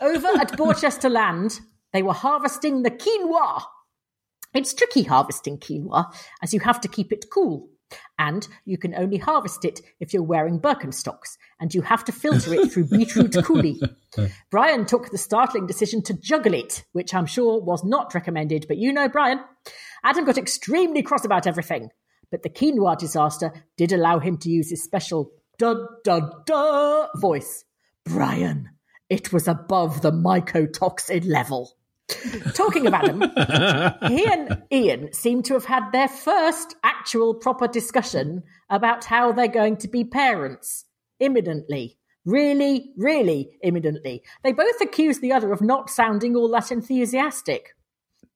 Over 0.00 0.28
at 0.40 0.52
Borchester 0.52 1.10
Land, 1.10 1.60
they 1.92 2.02
were 2.02 2.12
harvesting 2.12 2.82
the 2.82 2.90
quinoa. 2.90 3.62
It's 4.54 4.74
tricky 4.74 5.02
harvesting 5.02 5.58
quinoa 5.58 6.12
as 6.40 6.54
you 6.54 6.60
have 6.60 6.80
to 6.82 6.88
keep 6.88 7.12
it 7.12 7.26
cool. 7.32 7.68
And 8.18 8.46
you 8.64 8.78
can 8.78 8.94
only 8.94 9.18
harvest 9.18 9.64
it 9.64 9.80
if 10.00 10.12
you're 10.12 10.22
wearing 10.22 10.60
Birkenstocks, 10.60 11.36
and 11.60 11.74
you 11.74 11.82
have 11.82 12.04
to 12.04 12.12
filter 12.12 12.54
it 12.54 12.72
through 12.72 12.88
beetroot 12.88 13.32
coulis. 13.32 13.80
Brian 14.50 14.86
took 14.86 15.10
the 15.10 15.18
startling 15.18 15.66
decision 15.66 16.02
to 16.02 16.14
juggle 16.14 16.54
it, 16.54 16.84
which 16.92 17.14
I'm 17.14 17.26
sure 17.26 17.60
was 17.60 17.84
not 17.84 18.14
recommended, 18.14 18.66
but 18.68 18.78
you 18.78 18.92
know 18.92 19.08
Brian. 19.08 19.40
Adam 20.04 20.24
got 20.24 20.38
extremely 20.38 21.02
cross 21.02 21.24
about 21.24 21.46
everything, 21.46 21.90
but 22.30 22.42
the 22.42 22.50
quinoa 22.50 22.98
disaster 22.98 23.52
did 23.76 23.92
allow 23.92 24.18
him 24.18 24.36
to 24.38 24.50
use 24.50 24.70
his 24.70 24.84
special 24.84 25.30
da 25.58 25.74
da 26.04 26.20
da 26.44 27.06
voice. 27.16 27.64
Brian, 28.04 28.70
it 29.10 29.32
was 29.32 29.48
above 29.48 30.02
the 30.02 30.12
mycotoxin 30.12 31.26
level. 31.26 31.72
Talking 32.54 32.86
about 32.86 33.06
him, 33.06 33.20
he 34.08 34.24
and 34.24 34.62
Ian 34.72 35.12
seem 35.12 35.42
to 35.42 35.54
have 35.54 35.66
had 35.66 35.92
their 35.92 36.08
first 36.08 36.74
actual 36.82 37.34
proper 37.34 37.68
discussion 37.68 38.42
about 38.70 39.04
how 39.04 39.32
they're 39.32 39.46
going 39.46 39.76
to 39.78 39.88
be 39.88 40.04
parents 40.04 40.86
imminently. 41.20 41.98
Really, 42.24 42.92
really 42.96 43.58
imminently. 43.62 44.22
They 44.42 44.52
both 44.52 44.80
accuse 44.80 45.20
the 45.20 45.32
other 45.32 45.52
of 45.52 45.60
not 45.60 45.90
sounding 45.90 46.34
all 46.34 46.50
that 46.50 46.72
enthusiastic. 46.72 47.74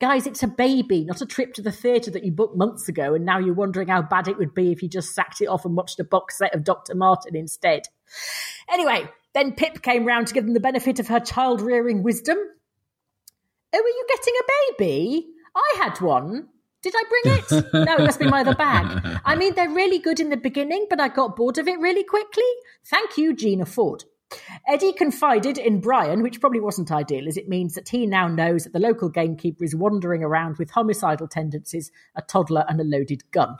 Guys, 0.00 0.26
it's 0.26 0.43
a 0.43 0.49
baby, 0.49 1.05
not 1.05 1.21
a 1.21 1.26
trip 1.26 1.55
to 1.55 1.62
the 1.62 1.71
theatre 1.71 2.11
that 2.11 2.25
you 2.25 2.33
booked 2.33 2.57
months 2.57 2.88
ago, 2.88 3.14
and 3.14 3.25
now 3.25 3.38
you're 3.38 3.55
wondering 3.55 3.88
how 3.88 4.02
bad 4.02 4.29
it 4.29 4.37
would 4.37 4.55
be 4.55 4.73
if 4.73 4.83
you 4.83 4.88
just 4.88 5.14
sacked 5.14 5.41
it 5.41 5.47
off 5.47 5.64
and 5.64 5.76
watched 5.76 6.00
a 6.00 6.05
box 6.05 6.38
set 6.38 6.55
of 6.55 6.64
Dr. 6.64 6.95
Martin 6.95 7.37
instead. 7.37 7.83
Anyway, 8.71 9.09
then 9.35 9.52
Pip 9.52 9.81
came 9.83 10.05
round 10.05 10.26
to 10.26 10.35
give 10.35 10.45
them 10.45 10.55
the 10.55 10.61
benefit 10.61 10.99
of 10.99 11.09
her 11.09 11.21
child 11.21 11.61
rearing 11.61 12.02
wisdom. 12.02 12.37
Oh, 13.75 13.79
are 13.79 13.88
you 13.88 14.07
getting 14.09 14.35
a 14.41 14.75
baby? 14.79 15.26
I 15.55 15.75
had 15.79 16.00
one. 16.00 16.49
Did 16.83 16.95
I 16.97 17.05
bring 17.09 17.37
it? 17.37 17.50
no, 17.75 17.95
it 17.97 18.00
must 18.00 18.19
be 18.19 18.26
my 18.26 18.41
other 18.41 18.55
bag. 18.55 19.21
I 19.25 19.37
mean, 19.37 19.55
they're 19.55 19.71
really 19.71 19.99
good 19.99 20.19
in 20.19 20.31
the 20.31 20.37
beginning, 20.37 20.87
but 20.91 21.00
I 21.00 21.09
got 21.09 21.37
bored 21.37 21.59
of 21.59 21.69
it 21.69 21.79
really 21.79 22.05
quickly. 22.05 22.43
Thank 22.85 23.17
you, 23.17 23.35
Gina 23.35 23.67
Ford. 23.67 24.05
Eddie 24.67 24.93
confided 24.93 25.59
in 25.59 25.81
Brian, 25.81 26.23
which 26.23 26.41
probably 26.41 26.61
wasn't 26.61 26.91
ideal, 26.91 27.29
as 27.29 27.37
it 27.37 27.49
means 27.49 27.75
that 27.75 27.91
he 27.91 28.07
now 28.07 28.26
knows 28.26 28.64
that 28.64 28.73
the 28.73 28.79
local 28.79 29.09
gamekeeper 29.09 29.62
is 29.62 29.76
wandering 29.76 30.25
around 30.25 30.57
with 30.57 30.71
homicidal 30.71 31.29
tendencies, 31.29 31.93
a 32.17 32.23
toddler, 32.23 32.64
and 32.69 32.81
a 32.81 32.85
loaded 32.85 33.31
gun. 33.31 33.57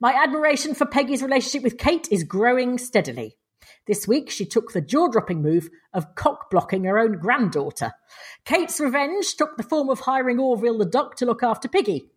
My 0.00 0.12
admiration 0.12 0.74
for 0.74 0.86
Peggy's 0.86 1.22
relationship 1.22 1.62
with 1.62 1.78
Kate 1.78 2.08
is 2.10 2.24
growing 2.24 2.78
steadily. 2.78 3.36
This 3.86 4.08
week, 4.08 4.30
she 4.30 4.46
took 4.46 4.72
the 4.72 4.80
jaw 4.80 5.08
dropping 5.08 5.42
move 5.42 5.68
of 5.92 6.14
cock 6.14 6.50
blocking 6.50 6.84
her 6.84 6.98
own 6.98 7.18
granddaughter. 7.18 7.92
Kate's 8.44 8.80
revenge 8.80 9.36
took 9.36 9.56
the 9.56 9.62
form 9.62 9.90
of 9.90 10.00
hiring 10.00 10.38
Orville 10.38 10.78
the 10.78 10.86
duck 10.86 11.16
to 11.16 11.26
look 11.26 11.42
after 11.42 11.68
Piggy. 11.68 12.08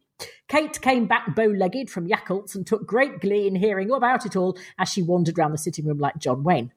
Kate 0.47 0.81
came 0.81 1.05
back 1.05 1.35
bow 1.35 1.47
legged 1.47 1.89
from 1.89 2.07
Yakults 2.07 2.55
and 2.55 2.65
took 2.65 2.87
great 2.87 3.19
glee 3.19 3.47
in 3.47 3.55
hearing 3.55 3.91
all 3.91 3.97
about 3.97 4.25
it 4.25 4.35
all 4.35 4.57
as 4.79 4.89
she 4.89 5.01
wandered 5.01 5.37
round 5.37 5.53
the 5.53 5.57
sitting 5.57 5.85
room 5.85 5.99
like 5.99 6.17
John 6.17 6.43
Wayne. 6.43 6.71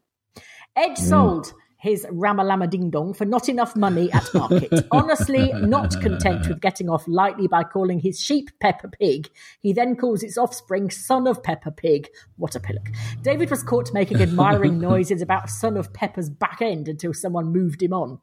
Ed 0.76 0.92
mm. 0.92 0.98
sold 0.98 1.54
his 1.80 2.04
Ramalama 2.06 2.68
Ding 2.68 2.90
Dong 2.90 3.14
for 3.14 3.24
not 3.24 3.48
enough 3.48 3.74
money 3.74 4.12
at 4.12 4.32
market. 4.34 4.86
Honestly, 4.90 5.50
not 5.54 5.98
content 6.02 6.46
with 6.46 6.60
getting 6.60 6.90
off 6.90 7.08
lightly 7.08 7.48
by 7.48 7.64
calling 7.64 7.98
his 7.98 8.20
sheep 8.20 8.50
Peppa 8.60 8.88
Pig, 8.88 9.30
he 9.60 9.72
then 9.72 9.96
calls 9.96 10.22
its 10.22 10.36
offspring 10.36 10.90
Son 10.90 11.26
of 11.26 11.42
Peppa 11.42 11.70
Pig. 11.70 12.08
What 12.36 12.54
a 12.54 12.60
pillock. 12.60 12.90
David 13.22 13.48
was 13.48 13.62
caught 13.62 13.94
making 13.94 14.20
admiring 14.20 14.78
noises 14.80 15.22
about 15.22 15.48
Son 15.48 15.78
of 15.78 15.92
Peppa's 15.94 16.28
back 16.28 16.60
end 16.60 16.86
until 16.86 17.14
someone 17.14 17.52
moved 17.52 17.82
him 17.82 17.94
on. 17.94 18.18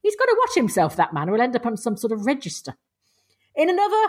He's 0.00 0.16
got 0.16 0.24
to 0.24 0.36
watch 0.40 0.54
himself, 0.54 0.96
that 0.96 1.12
man, 1.12 1.28
or 1.28 1.34
he'll 1.34 1.42
end 1.42 1.54
up 1.54 1.66
on 1.66 1.76
some 1.76 1.98
sort 1.98 2.12
of 2.12 2.24
register. 2.24 2.74
In 3.54 3.68
another 3.68 4.08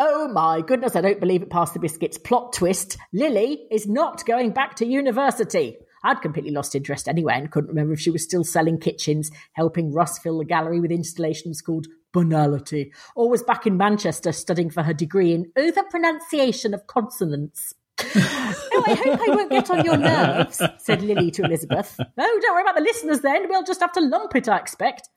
Oh 0.00 0.26
my 0.26 0.60
goodness, 0.60 0.96
I 0.96 1.00
don't 1.00 1.20
believe 1.20 1.42
it 1.42 1.50
passed 1.50 1.74
the 1.74 1.78
biscuits. 1.78 2.18
Plot 2.18 2.52
twist 2.54 2.98
Lily 3.12 3.68
is 3.70 3.86
not 3.86 4.26
going 4.26 4.50
back 4.50 4.74
to 4.76 4.86
university. 4.86 5.76
I'd 6.04 6.22
completely 6.22 6.52
lost 6.52 6.74
interest 6.74 7.08
anyway 7.08 7.34
and 7.34 7.50
couldn't 7.50 7.70
remember 7.70 7.94
if 7.94 8.00
she 8.00 8.10
was 8.10 8.22
still 8.22 8.44
selling 8.44 8.78
kitchens, 8.78 9.30
helping 9.54 9.92
Russ 9.92 10.18
fill 10.18 10.38
the 10.38 10.44
gallery 10.44 10.78
with 10.78 10.92
installations 10.92 11.60
called 11.60 11.86
Banality, 12.12 12.92
or 13.16 13.28
was 13.28 13.42
back 13.42 13.66
in 13.66 13.76
Manchester 13.76 14.30
studying 14.30 14.70
for 14.70 14.84
her 14.84 14.94
degree 14.94 15.32
in 15.32 15.50
over 15.56 15.82
pronunciation 15.90 16.72
of 16.72 16.86
consonants. 16.86 17.74
oh, 18.00 18.84
I 18.86 18.94
hope 18.94 19.20
I 19.20 19.34
won't 19.34 19.50
get 19.50 19.70
on 19.70 19.84
your 19.84 19.96
nerves, 19.96 20.60
said 20.78 21.02
Lily 21.02 21.30
to 21.32 21.44
Elizabeth. 21.44 21.96
Oh, 21.98 22.38
don't 22.42 22.54
worry 22.54 22.62
about 22.62 22.76
the 22.76 22.82
listeners 22.82 23.20
then. 23.20 23.48
We'll 23.48 23.64
just 23.64 23.80
have 23.80 23.92
to 23.92 24.00
lump 24.00 24.36
it, 24.36 24.48
I 24.48 24.58
expect. 24.58 25.08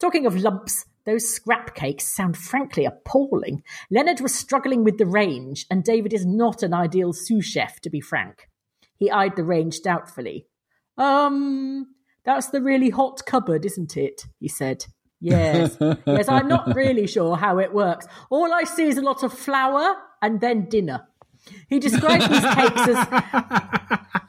Talking 0.00 0.26
of 0.26 0.36
lumps, 0.36 0.86
those 1.06 1.28
scrap 1.28 1.74
cakes 1.74 2.14
sound 2.14 2.36
frankly 2.36 2.84
appalling. 2.84 3.62
Leonard 3.90 4.20
was 4.20 4.34
struggling 4.34 4.84
with 4.84 4.98
the 4.98 5.06
range, 5.06 5.66
and 5.70 5.84
David 5.84 6.12
is 6.12 6.26
not 6.26 6.62
an 6.62 6.74
ideal 6.74 7.12
sous 7.12 7.44
chef, 7.44 7.80
to 7.80 7.90
be 7.90 8.00
frank. 8.00 8.48
He 8.96 9.10
eyed 9.10 9.36
the 9.36 9.44
range 9.44 9.80
doubtfully. 9.82 10.46
Um, 10.96 11.86
that's 12.24 12.48
the 12.48 12.62
really 12.62 12.90
hot 12.90 13.22
cupboard, 13.26 13.64
isn't 13.64 13.96
it? 13.96 14.26
He 14.38 14.48
said. 14.48 14.86
Yes, 15.20 15.76
yes, 16.06 16.28
I'm 16.28 16.48
not 16.48 16.74
really 16.74 17.06
sure 17.06 17.36
how 17.36 17.58
it 17.58 17.72
works. 17.72 18.06
All 18.30 18.52
I 18.52 18.64
see 18.64 18.84
is 18.84 18.98
a 18.98 19.02
lot 19.02 19.22
of 19.22 19.32
flour 19.32 19.96
and 20.20 20.40
then 20.40 20.68
dinner. 20.68 21.08
He 21.68 21.78
described 21.78 22.30
these 22.30 22.54
cakes 22.54 22.88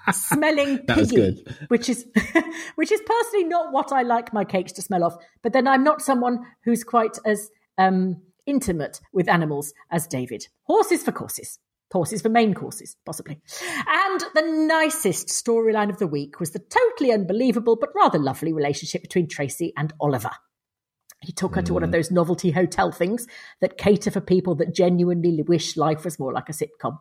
as 0.07 0.15
smelling 0.27 0.79
piggy, 0.79 1.45
which 1.67 1.89
is 1.89 2.05
which 2.75 2.91
is 2.91 3.01
personally 3.05 3.45
not 3.45 3.71
what 3.71 3.91
I 3.91 4.03
like 4.03 4.33
my 4.33 4.45
cakes 4.45 4.71
to 4.73 4.81
smell 4.81 5.03
of. 5.03 5.17
But 5.41 5.53
then 5.53 5.67
I'm 5.67 5.83
not 5.83 6.01
someone 6.01 6.45
who's 6.63 6.83
quite 6.83 7.17
as 7.25 7.49
um, 7.77 8.21
intimate 8.45 9.01
with 9.13 9.29
animals 9.29 9.73
as 9.91 10.07
David. 10.07 10.47
Horses 10.63 11.03
for 11.03 11.11
courses 11.11 11.59
horses 11.91 12.21
for 12.21 12.29
main 12.29 12.53
courses, 12.53 12.95
possibly. 13.05 13.39
And 13.87 14.23
the 14.33 14.65
nicest 14.67 15.27
storyline 15.27 15.89
of 15.89 15.99
the 15.99 16.07
week 16.07 16.39
was 16.39 16.51
the 16.51 16.59
totally 16.59 17.11
unbelievable 17.11 17.77
but 17.79 17.89
rather 17.95 18.19
lovely 18.19 18.53
relationship 18.53 19.01
between 19.01 19.27
Tracy 19.27 19.73
and 19.77 19.93
Oliver. 19.99 20.31
He 21.21 21.31
took 21.31 21.55
her 21.55 21.61
to 21.63 21.73
one 21.73 21.83
of 21.83 21.89
mm. 21.89 21.93
those 21.93 22.11
novelty 22.11 22.51
hotel 22.51 22.91
things 22.91 23.25
that 23.61 23.77
cater 23.77 24.11
for 24.11 24.21
people 24.21 24.55
that 24.55 24.75
genuinely 24.75 25.41
wish 25.41 25.75
life 25.75 26.05
was 26.05 26.19
more 26.19 26.31
like 26.31 26.49
a 26.49 26.53
sitcom. 26.53 26.99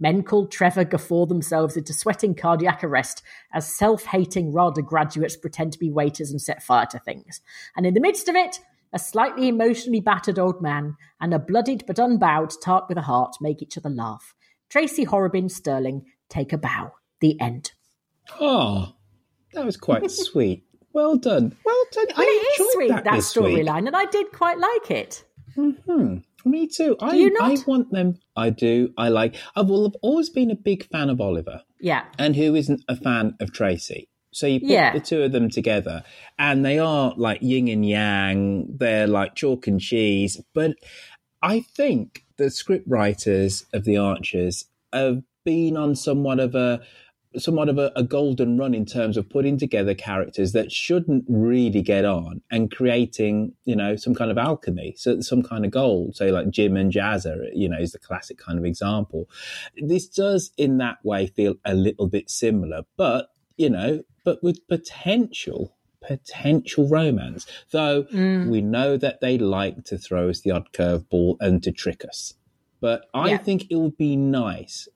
Men 0.00 0.22
called 0.22 0.50
Trevor 0.50 0.84
guffaw 0.84 1.26
themselves 1.26 1.76
into 1.76 1.92
sweating 1.92 2.34
cardiac 2.34 2.82
arrest 2.82 3.22
as 3.52 3.70
self 3.70 4.04
hating 4.04 4.52
RADA 4.52 4.82
graduates 4.82 5.36
pretend 5.36 5.72
to 5.72 5.78
be 5.78 5.90
waiters 5.90 6.30
and 6.30 6.40
set 6.40 6.62
fire 6.62 6.86
to 6.86 6.98
things. 6.98 7.40
And 7.76 7.84
in 7.84 7.94
the 7.94 8.00
midst 8.00 8.28
of 8.28 8.34
it, 8.34 8.60
a 8.96 8.98
slightly 8.98 9.46
emotionally 9.46 10.00
battered 10.00 10.38
old 10.38 10.62
man 10.62 10.96
and 11.20 11.34
a 11.34 11.38
bloodied 11.38 11.84
but 11.86 11.98
unbowed 11.98 12.50
tart 12.62 12.86
with 12.88 12.96
a 12.96 13.02
heart 13.02 13.36
make 13.42 13.60
each 13.60 13.76
other 13.76 13.90
laugh. 13.90 14.32
Tracy 14.70 15.04
Horrobin 15.04 15.50
Sterling 15.50 16.06
take 16.30 16.50
a 16.50 16.56
bow. 16.56 16.92
The 17.20 17.38
end. 17.38 17.72
Oh, 18.40 18.94
that 19.52 19.66
was 19.66 19.76
quite 19.76 20.10
sweet. 20.10 20.64
Well 20.94 21.16
done. 21.18 21.54
Well 21.62 21.84
done. 21.92 22.06
Well, 22.16 22.26
it 22.26 22.60
is 22.60 22.72
sweet, 22.72 22.88
that, 22.88 23.04
that 23.04 23.18
storyline, 23.18 23.86
and 23.86 23.94
I 23.94 24.06
did 24.06 24.32
quite 24.32 24.58
like 24.58 24.90
it. 24.90 25.24
hmm 25.54 26.16
Me 26.46 26.66
too. 26.66 26.96
Do 26.98 27.04
I, 27.04 27.14
you 27.16 27.30
not? 27.34 27.50
I 27.50 27.62
want 27.66 27.92
them. 27.92 28.18
I 28.34 28.48
do. 28.48 28.94
I 28.96 29.10
like. 29.10 29.36
I've 29.54 29.70
always 29.70 30.30
been 30.30 30.50
a 30.50 30.56
big 30.56 30.86
fan 30.86 31.10
of 31.10 31.20
Oliver. 31.20 31.60
Yeah. 31.80 32.04
And 32.18 32.34
who 32.34 32.54
isn't 32.54 32.80
a 32.88 32.96
fan 32.96 33.34
of 33.40 33.52
Tracy? 33.52 34.08
So 34.36 34.46
you 34.46 34.60
put 34.60 34.68
Yeah. 34.68 34.92
the 34.92 35.00
two 35.00 35.22
of 35.22 35.32
them 35.32 35.48
together, 35.48 36.02
and 36.38 36.62
they 36.62 36.78
are 36.78 37.14
like 37.16 37.40
yin 37.40 37.68
and 37.68 37.86
yang. 37.88 38.66
They're 38.76 39.06
like 39.06 39.34
chalk 39.34 39.66
and 39.66 39.80
cheese. 39.80 40.42
But 40.52 40.76
I 41.42 41.60
think 41.60 42.26
the 42.36 42.50
script 42.50 42.84
writers 42.86 43.64
of 43.72 43.84
the 43.84 43.96
Archers 43.96 44.66
have 44.92 45.22
been 45.46 45.78
on 45.78 45.94
somewhat 45.96 46.38
of 46.38 46.54
a 46.54 46.82
somewhat 47.38 47.68
of 47.70 47.78
a, 47.78 47.90
a 47.96 48.02
golden 48.02 48.58
run 48.58 48.74
in 48.74 48.84
terms 48.84 49.16
of 49.16 49.28
putting 49.28 49.56
together 49.58 49.94
characters 49.94 50.52
that 50.52 50.70
shouldn't 50.72 51.24
really 51.28 51.82
get 51.82 52.04
on 52.04 52.40
and 52.50 52.70
creating, 52.70 53.52
you 53.64 53.76
know, 53.76 53.96
some 53.96 54.14
kind 54.14 54.30
of 54.30 54.38
alchemy, 54.38 54.94
so 54.98 55.20
some 55.20 55.42
kind 55.42 55.64
of 55.64 55.70
gold. 55.70 56.14
So 56.16 56.26
like 56.26 56.50
Jim 56.50 56.76
and 56.76 56.92
Jazza, 56.92 57.36
you 57.54 57.68
know, 57.70 57.78
is 57.78 57.92
the 57.92 57.98
classic 57.98 58.38
kind 58.38 58.58
of 58.58 58.64
example. 58.66 59.28
This 59.76 60.06
does 60.08 60.50
in 60.58 60.78
that 60.78 60.98
way 61.04 61.26
feel 61.26 61.54
a 61.64 61.74
little 61.74 62.06
bit 62.06 62.30
similar, 62.30 62.82
but 62.96 63.28
you 63.56 63.70
know, 63.70 64.02
but 64.24 64.42
with 64.42 64.66
potential 64.68 65.72
potential 66.02 66.86
romance. 66.88 67.46
Though 67.72 68.04
Mm. 68.04 68.48
we 68.48 68.60
know 68.60 68.96
that 68.96 69.20
they 69.20 69.38
like 69.38 69.84
to 69.86 69.98
throw 69.98 70.28
us 70.28 70.40
the 70.40 70.52
odd 70.52 70.70
curveball 70.72 71.36
and 71.40 71.60
to 71.64 71.72
trick 71.72 72.04
us. 72.08 72.34
But 72.80 73.06
I 73.12 73.30
Yeah. 73.30 73.38
think 73.38 73.66
it 73.70 73.74
would 73.76 73.96
be 73.96 74.14
nice 74.14 74.86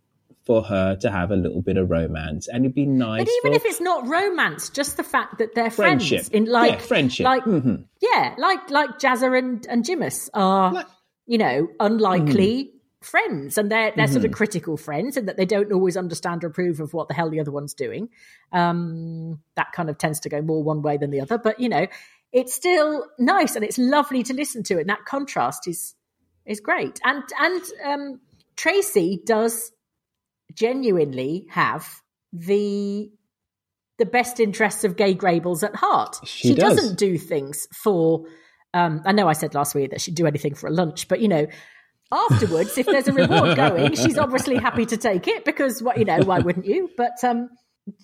for 0.46 0.62
her 0.64 0.94
to 0.96 1.10
have 1.10 1.32
a 1.32 1.36
little 1.36 1.62
bit 1.62 1.76
of 1.76 1.90
romance, 1.90 2.46
and 2.46 2.64
it'd 2.64 2.74
be 2.76 2.86
nice. 2.86 3.24
But 3.24 3.32
even 3.44 3.52
if 3.56 3.64
it's 3.66 3.80
not 3.80 4.06
romance, 4.06 4.68
just 4.70 4.96
the 4.96 5.02
fact 5.02 5.38
that 5.38 5.54
they're 5.56 5.70
friendship, 5.70 6.20
friends 6.26 6.28
in 6.30 6.44
like 6.44 6.72
yeah, 6.72 6.78
friendship, 6.78 7.24
like 7.24 7.44
Mhm. 7.44 7.84
yeah, 8.00 8.34
like 8.38 8.70
like 8.70 8.98
Jazza 9.00 9.36
and 9.36 9.66
and 9.68 9.84
Jimus 9.84 10.28
are 10.32 10.72
Like- 10.72 10.86
you 11.26 11.38
know, 11.38 11.68
unlikely 11.80 12.64
mm. 12.64 12.79
Friends, 13.02 13.56
and 13.56 13.70
they're 13.70 13.92
they're 13.96 14.04
mm-hmm. 14.04 14.12
sort 14.12 14.24
of 14.24 14.30
mm-hmm. 14.30 14.36
critical 14.36 14.76
friends, 14.76 15.16
and 15.16 15.28
that 15.28 15.36
they 15.36 15.46
don't 15.46 15.72
always 15.72 15.96
understand 15.96 16.44
or 16.44 16.48
approve 16.48 16.80
of 16.80 16.92
what 16.92 17.08
the 17.08 17.14
hell 17.14 17.30
the 17.30 17.40
other 17.40 17.50
one's 17.50 17.74
doing. 17.74 18.10
Um, 18.52 19.40
that 19.56 19.72
kind 19.72 19.88
of 19.88 19.96
tends 19.96 20.20
to 20.20 20.28
go 20.28 20.42
more 20.42 20.62
one 20.62 20.82
way 20.82 20.98
than 20.98 21.10
the 21.10 21.22
other, 21.22 21.38
but 21.38 21.60
you 21.60 21.70
know, 21.70 21.86
it's 22.32 22.52
still 22.52 23.06
nice 23.18 23.56
and 23.56 23.64
it's 23.64 23.78
lovely 23.78 24.22
to 24.24 24.34
listen 24.34 24.62
to, 24.64 24.78
and 24.78 24.88
that 24.90 25.04
contrast 25.06 25.66
is 25.66 25.94
is 26.44 26.60
great. 26.60 27.00
And 27.04 27.22
and 27.38 27.62
um, 27.84 28.20
Tracy 28.56 29.20
does 29.24 29.72
genuinely 30.54 31.46
have 31.50 31.88
the 32.32 33.10
the 33.98 34.06
best 34.06 34.40
interests 34.40 34.84
of 34.84 34.96
Grey 34.96 35.14
Gables 35.14 35.62
at 35.62 35.76
heart. 35.76 36.16
She, 36.24 36.48
she 36.48 36.54
does. 36.54 36.90
not 36.90 36.98
do 36.98 37.18
things 37.18 37.66
for. 37.72 38.24
Um, 38.72 39.02
I 39.04 39.12
know 39.12 39.28
I 39.28 39.32
said 39.32 39.54
last 39.54 39.74
week 39.74 39.90
that 39.90 40.00
she'd 40.00 40.14
do 40.14 40.26
anything 40.26 40.54
for 40.54 40.68
a 40.68 40.70
lunch, 40.70 41.08
but 41.08 41.20
you 41.20 41.28
know, 41.28 41.46
afterwards, 42.12 42.76
if 42.76 42.86
there's 42.86 43.08
a 43.08 43.12
reward 43.12 43.56
going, 43.56 43.94
she's 43.94 44.18
obviously 44.18 44.56
happy 44.56 44.86
to 44.86 44.96
take 44.96 45.28
it 45.28 45.44
because 45.44 45.82
what 45.82 45.98
you 45.98 46.04
know, 46.04 46.20
why 46.20 46.38
wouldn't 46.38 46.66
you? 46.66 46.90
But 46.96 47.22
um, 47.22 47.50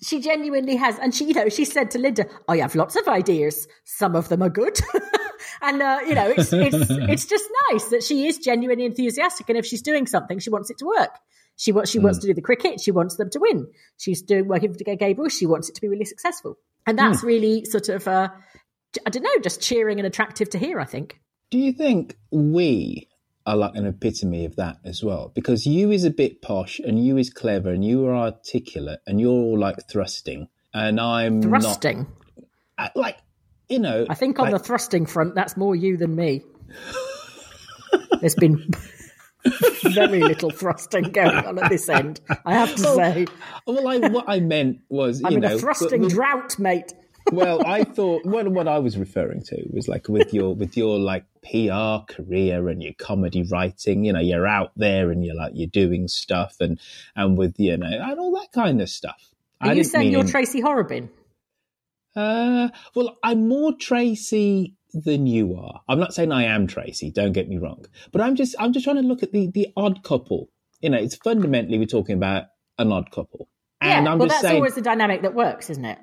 she 0.03 0.21
genuinely 0.21 0.75
has, 0.75 0.97
and 0.99 1.13
she, 1.13 1.25
you 1.25 1.33
know, 1.33 1.49
she 1.49 1.65
said 1.65 1.91
to 1.91 1.99
Linda, 1.99 2.25
"I 2.47 2.57
have 2.57 2.75
lots 2.75 2.95
of 2.95 3.07
ideas. 3.07 3.67
Some 3.85 4.15
of 4.15 4.29
them 4.29 4.41
are 4.41 4.49
good." 4.49 4.79
and 5.61 5.81
uh, 5.81 5.99
you 6.07 6.15
know, 6.15 6.29
it's 6.29 6.53
it's 6.53 6.87
it's 6.89 7.25
just 7.25 7.45
nice 7.71 7.85
that 7.85 8.03
she 8.03 8.27
is 8.27 8.37
genuinely 8.37 8.85
enthusiastic, 8.85 9.49
and 9.49 9.57
if 9.57 9.65
she's 9.65 9.81
doing 9.81 10.07
something, 10.07 10.39
she 10.39 10.49
wants 10.49 10.69
it 10.69 10.77
to 10.79 10.85
work. 10.85 11.11
She 11.57 11.71
wants 11.71 11.91
she 11.91 11.99
mm. 11.99 12.03
wants 12.03 12.19
to 12.19 12.27
do 12.27 12.33
the 12.33 12.41
cricket. 12.41 12.79
She 12.79 12.91
wants 12.91 13.15
them 13.15 13.29
to 13.31 13.39
win. 13.39 13.67
She's 13.97 14.21
doing 14.21 14.47
working 14.47 14.73
for 14.73 14.83
Gabriel. 14.83 15.29
She 15.29 15.45
wants 15.45 15.69
it 15.69 15.75
to 15.75 15.81
be 15.81 15.87
really 15.87 16.05
successful, 16.05 16.57
and 16.85 16.97
that's 16.97 17.21
mm. 17.21 17.27
really 17.27 17.65
sort 17.65 17.89
of 17.89 18.07
uh, 18.07 18.29
I 19.05 19.09
don't 19.09 19.23
know, 19.23 19.39
just 19.41 19.61
cheering 19.61 19.99
and 19.99 20.07
attractive 20.07 20.49
to 20.51 20.57
hear. 20.57 20.79
I 20.79 20.85
think. 20.85 21.19
Do 21.49 21.57
you 21.57 21.71
think 21.71 22.17
we 22.29 23.07
are 23.47 23.55
like 23.55 23.75
an 23.75 23.87
epitome 23.87 24.45
of 24.45 24.57
that 24.57 24.77
as 24.85 25.03
well? 25.03 25.31
Because 25.33 25.65
you 25.65 25.89
is 25.89 26.03
a 26.03 26.11
bit 26.11 26.41
posh, 26.43 26.79
and 26.79 27.03
you 27.03 27.17
is 27.17 27.31
clever, 27.31 27.71
and 27.71 27.83
you 27.83 28.05
are 28.05 28.15
articulate, 28.15 28.99
and 29.07 29.19
you're 29.19 29.31
all 29.31 29.57
like 29.57 29.77
thrusting, 29.89 30.49
and 30.73 30.99
I'm 30.99 31.41
thrusting. 31.41 32.05
Not, 32.77 32.95
like 32.95 33.17
you 33.69 33.79
know, 33.79 34.05
I 34.09 34.13
think 34.13 34.37
on 34.39 34.51
like, 34.51 34.53
the 34.53 34.59
thrusting 34.59 35.05
front, 35.05 35.33
that's 35.33 35.57
more 35.57 35.75
you 35.75 35.97
than 35.97 36.15
me. 36.15 36.43
There's 38.19 38.35
been 38.35 38.69
very 39.83 40.21
little 40.21 40.49
thrusting 40.49 41.11
going 41.11 41.35
on 41.35 41.59
at 41.59 41.69
this 41.69 41.89
end. 41.89 42.19
I 42.45 42.53
have 42.53 42.75
to 42.75 42.81
say. 42.81 43.27
Well, 43.65 43.87
I, 43.87 43.97
what 44.09 44.25
I 44.27 44.39
meant 44.39 44.79
was, 44.89 45.23
I'm 45.23 45.33
in 45.33 45.39
know, 45.41 45.55
a 45.55 45.59
thrusting 45.59 46.03
but, 46.03 46.11
drought, 46.11 46.59
mate. 46.59 46.93
Well, 47.31 47.65
I 47.65 47.83
thought 47.83 48.25
what 48.25 48.47
what 48.47 48.67
I 48.67 48.79
was 48.79 48.97
referring 48.97 49.41
to 49.43 49.63
was 49.71 49.87
like 49.87 50.07
with 50.07 50.33
your 50.33 50.55
with 50.55 50.77
your 50.77 50.99
like 50.99 51.25
PR 51.43 52.05
career 52.07 52.69
and 52.69 52.81
your 52.81 52.93
comedy 52.93 53.43
writing. 53.43 54.05
You 54.05 54.13
know, 54.13 54.19
you're 54.19 54.47
out 54.47 54.71
there 54.75 55.11
and 55.11 55.25
you're 55.25 55.35
like 55.35 55.53
you're 55.55 55.67
doing 55.67 56.07
stuff 56.07 56.55
and 56.59 56.79
and 57.15 57.37
with 57.37 57.59
you 57.59 57.77
know 57.77 57.87
and 57.87 58.19
all 58.19 58.31
that 58.39 58.51
kind 58.51 58.81
of 58.81 58.89
stuff. 58.89 59.29
Are 59.61 59.69
I 59.69 59.73
you 59.73 59.83
saying 59.83 60.11
you're 60.11 60.23
Tracy 60.23 60.61
Horrobin? 60.61 61.09
Uh, 62.15 62.69
well, 62.95 63.17
I'm 63.23 63.47
more 63.47 63.73
Tracy 63.73 64.75
than 64.93 65.27
you 65.27 65.55
are. 65.55 65.81
I'm 65.87 65.99
not 65.99 66.13
saying 66.13 66.31
I 66.31 66.45
am 66.45 66.67
Tracy. 66.67 67.11
Don't 67.11 67.33
get 67.33 67.47
me 67.47 67.57
wrong, 67.57 67.85
but 68.11 68.21
I'm 68.21 68.35
just 68.35 68.55
I'm 68.59 68.73
just 68.73 68.83
trying 68.83 68.97
to 68.97 69.03
look 69.03 69.23
at 69.23 69.31
the 69.31 69.47
the 69.47 69.67
odd 69.75 70.03
couple. 70.03 70.49
You 70.81 70.89
know, 70.91 70.97
it's 70.97 71.15
fundamentally 71.15 71.77
we're 71.77 71.85
talking 71.85 72.15
about 72.15 72.45
an 72.77 72.91
odd 72.91 73.11
couple. 73.11 73.49
And 73.81 74.05
yeah, 74.05 74.11
I'm 74.11 74.17
just 74.17 74.19
well, 74.19 74.27
that's 74.27 74.41
saying, 74.41 74.55
always 74.55 74.75
the 74.75 74.81
dynamic 74.81 75.21
that 75.21 75.33
works, 75.33 75.69
isn't 75.69 75.85
it? 75.85 75.99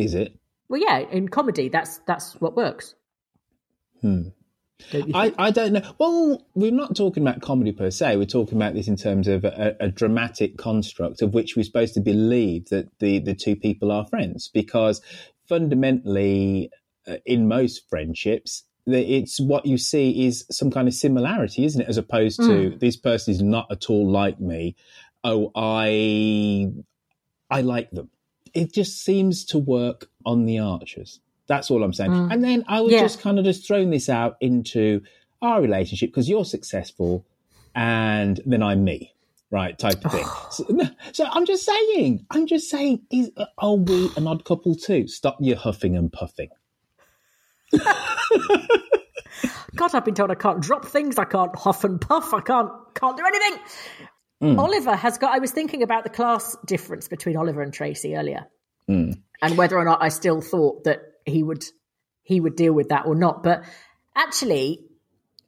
Is 0.00 0.14
it? 0.14 0.34
Well, 0.68 0.80
yeah, 0.80 0.98
in 0.98 1.28
comedy, 1.28 1.68
that's 1.68 1.98
that's 2.06 2.40
what 2.40 2.56
works. 2.56 2.94
Hmm. 4.00 4.28
I, 5.14 5.34
I 5.36 5.50
don't 5.50 5.74
know. 5.74 5.82
Well, 5.98 6.46
we're 6.54 6.72
not 6.72 6.96
talking 6.96 7.22
about 7.22 7.42
comedy 7.42 7.72
per 7.72 7.90
se. 7.90 8.16
We're 8.16 8.24
talking 8.24 8.56
about 8.56 8.72
this 8.72 8.88
in 8.88 8.96
terms 8.96 9.28
of 9.28 9.44
a, 9.44 9.76
a, 9.78 9.88
dramatic 9.88 10.56
construct 10.56 11.20
of 11.20 11.34
which 11.34 11.54
we're 11.54 11.64
supposed 11.64 11.92
to 11.94 12.00
believe 12.00 12.70
that 12.70 12.88
the, 12.98 13.18
the 13.18 13.34
two 13.34 13.56
people 13.56 13.92
are 13.92 14.06
friends. 14.06 14.48
Because 14.48 15.02
fundamentally, 15.46 16.70
uh, 17.06 17.16
in 17.26 17.46
most 17.46 17.90
friendships, 17.90 18.64
it's 18.86 19.38
what 19.38 19.66
you 19.66 19.76
see 19.76 20.26
is 20.26 20.46
some 20.50 20.70
kind 20.70 20.88
of 20.88 20.94
similarity, 20.94 21.64
isn't 21.64 21.82
it? 21.82 21.88
As 21.88 21.98
opposed 21.98 22.38
to 22.38 22.42
mm. 22.42 22.80
this 22.80 22.96
person 22.96 23.34
is 23.34 23.42
not 23.42 23.66
at 23.70 23.90
all 23.90 24.10
like 24.10 24.40
me. 24.40 24.76
Oh, 25.22 25.52
I, 25.54 26.72
I 27.50 27.60
like 27.60 27.90
them. 27.90 28.08
It 28.54 28.72
just 28.72 29.02
seems 29.04 29.44
to 29.46 29.58
work 29.58 30.08
on 30.24 30.44
the 30.44 30.58
Archers. 30.58 31.20
That's 31.46 31.70
all 31.70 31.82
I'm 31.82 31.92
saying. 31.92 32.12
Mm. 32.12 32.32
And 32.32 32.44
then 32.44 32.64
I 32.68 32.80
was 32.80 32.92
yeah. 32.92 33.00
just 33.00 33.20
kind 33.20 33.38
of 33.38 33.44
just 33.44 33.66
throwing 33.66 33.90
this 33.90 34.08
out 34.08 34.36
into 34.40 35.02
our 35.42 35.60
relationship 35.60 36.10
because 36.10 36.28
you're 36.28 36.44
successful, 36.44 37.26
and 37.74 38.40
then 38.46 38.62
I'm 38.62 38.84
me 38.84 39.14
right 39.52 39.76
type 39.76 40.04
of 40.04 40.12
thing 40.12 40.24
so, 40.52 40.64
so, 41.12 41.26
i'm 41.32 41.44
just 41.44 41.64
saying 41.66 42.24
i'm 42.30 42.46
just 42.46 42.70
saying 42.70 43.00
is, 43.10 43.32
are 43.58 43.74
we 43.74 44.08
an 44.16 44.28
odd 44.28 44.44
couple 44.44 44.76
too 44.76 45.08
stop 45.08 45.36
your 45.40 45.56
huffing 45.56 45.96
and 45.96 46.12
puffing 46.12 46.48
God, 49.76 49.94
I've 49.94 50.04
been 50.04 50.14
told 50.14 50.30
I 50.30 50.34
can't 50.34 50.60
drop 50.60 50.84
things, 50.84 51.18
I 51.18 51.24
can't 51.24 51.54
huff 51.56 51.84
and 51.84 52.00
puff, 52.00 52.34
I 52.34 52.40
can't 52.40 52.70
can't 52.94 53.16
do 53.16 53.24
anything. 53.24 53.62
Mm. 54.42 54.58
Oliver 54.58 54.96
has 54.96 55.18
got. 55.18 55.34
I 55.34 55.38
was 55.38 55.50
thinking 55.50 55.82
about 55.82 56.04
the 56.04 56.10
class 56.10 56.56
difference 56.64 57.08
between 57.08 57.36
Oliver 57.36 57.60
and 57.60 57.72
Tracy 57.72 58.16
earlier, 58.16 58.46
mm. 58.88 59.20
and 59.42 59.58
whether 59.58 59.76
or 59.76 59.84
not 59.84 60.02
I 60.02 60.08
still 60.08 60.40
thought 60.40 60.84
that 60.84 61.00
he 61.26 61.42
would 61.42 61.64
he 62.22 62.40
would 62.40 62.56
deal 62.56 62.72
with 62.72 62.88
that 62.88 63.04
or 63.06 63.14
not. 63.14 63.42
But 63.42 63.64
actually, 64.14 64.80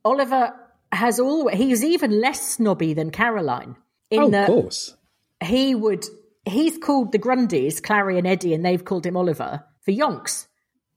Oliver 0.04 0.52
has 0.90 1.20
always 1.20 1.56
he's 1.56 1.84
even 1.84 2.20
less 2.20 2.46
snobby 2.46 2.92
than 2.92 3.10
Caroline. 3.10 3.76
In 4.10 4.34
oh, 4.34 4.40
of 4.40 4.46
course, 4.46 4.96
he 5.42 5.74
would. 5.74 6.04
He's 6.44 6.76
called 6.76 7.12
the 7.12 7.20
Grundys, 7.20 7.80
Clarrie 7.80 8.18
and 8.18 8.26
Eddie, 8.26 8.52
and 8.52 8.64
they've 8.64 8.84
called 8.84 9.06
him 9.06 9.16
Oliver 9.16 9.64
for 9.80 9.92
yonks. 9.92 10.48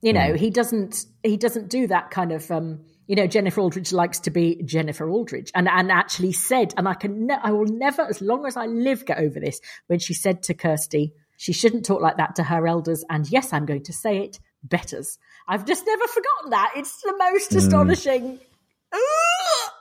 You 0.02 0.12
know, 0.12 0.34
mm. 0.34 0.38
he 0.38 0.50
doesn't 0.50 1.06
he 1.24 1.38
doesn't 1.38 1.70
do 1.70 1.88
that 1.88 2.12
kind 2.12 2.34
of 2.34 2.52
um, 2.52 2.82
you 3.08 3.16
know, 3.16 3.28
Jennifer 3.28 3.62
Aldridge 3.62 3.94
likes 3.94 4.20
to 4.22 4.32
be 4.32 4.62
Jennifer 4.64 5.10
Aldridge, 5.10 5.52
and 5.54 5.68
and 5.68 5.92
actually 5.92 6.32
said, 6.32 6.74
and 6.78 6.88
I 6.88 6.94
can, 6.94 7.28
ne- 7.28 7.40
I 7.42 7.52
will 7.52 7.66
never, 7.66 8.02
as 8.04 8.22
long 8.22 8.46
as 8.46 8.58
I 8.58 8.66
live, 8.66 9.06
get 9.06 9.20
over 9.20 9.40
this. 9.40 9.60
When 9.88 10.00
she 10.00 10.14
said 10.14 10.44
to 10.44 10.54
Kirsty, 10.54 11.14
she 11.38 11.54
shouldn't 11.54 11.86
talk 11.86 12.02
like 12.02 12.18
that 12.18 12.36
to 12.36 12.44
her 12.44 12.68
elders, 12.68 13.04
and 13.10 13.30
yes, 13.30 13.54
I'm 13.54 13.66
going 13.66 13.84
to 13.84 13.94
say 13.94 14.18
it, 14.20 14.40
betters. 14.64 15.18
I've 15.48 15.66
just 15.66 15.86
never 15.86 16.08
forgotten 16.08 16.50
that. 16.52 16.74
It's 16.76 17.02
the 17.02 17.16
most 17.18 17.52
mm. 17.52 17.58
astonishing. 17.58 18.40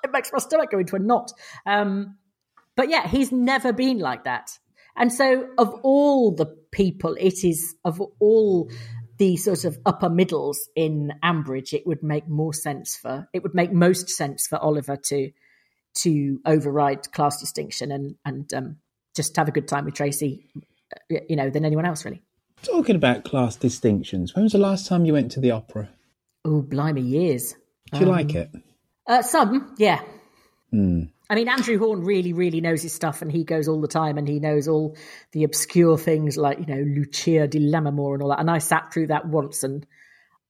it 0.04 0.10
makes 0.12 0.30
my 0.32 0.38
stomach 0.38 0.70
go 0.70 0.78
into 0.78 0.96
a 0.96 0.98
knot. 0.98 1.32
Um, 1.66 2.16
but 2.76 2.90
yeah, 2.90 3.06
he's 3.06 3.32
never 3.32 3.72
been 3.72 3.98
like 3.98 4.24
that. 4.24 4.58
And 4.96 5.12
so, 5.12 5.48
of 5.58 5.74
all 5.82 6.34
the 6.34 6.46
people, 6.70 7.16
it 7.18 7.44
is 7.44 7.74
of 7.84 8.00
all 8.20 8.70
the 9.18 9.36
sort 9.36 9.64
of 9.64 9.78
upper 9.86 10.10
middles 10.10 10.68
in 10.74 11.12
Ambridge, 11.22 11.72
it 11.72 11.86
would 11.86 12.02
make 12.02 12.28
more 12.28 12.52
sense 12.52 12.96
for 12.96 13.28
it 13.32 13.42
would 13.42 13.54
make 13.54 13.72
most 13.72 14.08
sense 14.10 14.46
for 14.46 14.58
Oliver 14.58 14.96
to 14.96 15.30
to 16.02 16.40
override 16.44 17.12
class 17.12 17.40
distinction 17.40 17.92
and 17.92 18.16
and 18.24 18.52
um, 18.54 18.76
just 19.14 19.36
have 19.36 19.48
a 19.48 19.52
good 19.52 19.68
time 19.68 19.84
with 19.84 19.94
Tracy, 19.94 20.44
you 21.08 21.36
know, 21.36 21.50
than 21.50 21.64
anyone 21.64 21.86
else 21.86 22.04
really. 22.04 22.22
Talking 22.62 22.96
about 22.96 23.24
class 23.24 23.56
distinctions, 23.56 24.34
when 24.34 24.44
was 24.44 24.52
the 24.52 24.58
last 24.58 24.86
time 24.86 25.04
you 25.04 25.12
went 25.12 25.32
to 25.32 25.40
the 25.40 25.50
opera? 25.50 25.90
Oh, 26.44 26.62
blimey, 26.62 27.02
years. 27.02 27.54
Do 27.92 28.00
you 28.00 28.06
um, 28.06 28.12
like 28.12 28.34
it? 28.34 28.50
Uh, 29.06 29.22
some, 29.22 29.74
yeah. 29.78 30.00
Hmm. 30.70 31.04
I 31.30 31.36
mean, 31.36 31.48
Andrew 31.48 31.78
Horn 31.78 32.04
really, 32.04 32.32
really 32.32 32.60
knows 32.60 32.82
his 32.82 32.92
stuff, 32.92 33.22
and 33.22 33.32
he 33.32 33.44
goes 33.44 33.66
all 33.66 33.80
the 33.80 33.88
time, 33.88 34.18
and 34.18 34.28
he 34.28 34.40
knows 34.40 34.68
all 34.68 34.96
the 35.32 35.44
obscure 35.44 35.96
things 35.96 36.36
like 36.36 36.58
you 36.58 36.66
know 36.66 36.82
Lucia 36.82 37.48
di 37.48 37.60
Lammermoor 37.60 38.14
and 38.14 38.22
all 38.22 38.28
that. 38.28 38.40
And 38.40 38.50
I 38.50 38.58
sat 38.58 38.92
through 38.92 39.06
that 39.06 39.26
once, 39.26 39.62
and 39.62 39.86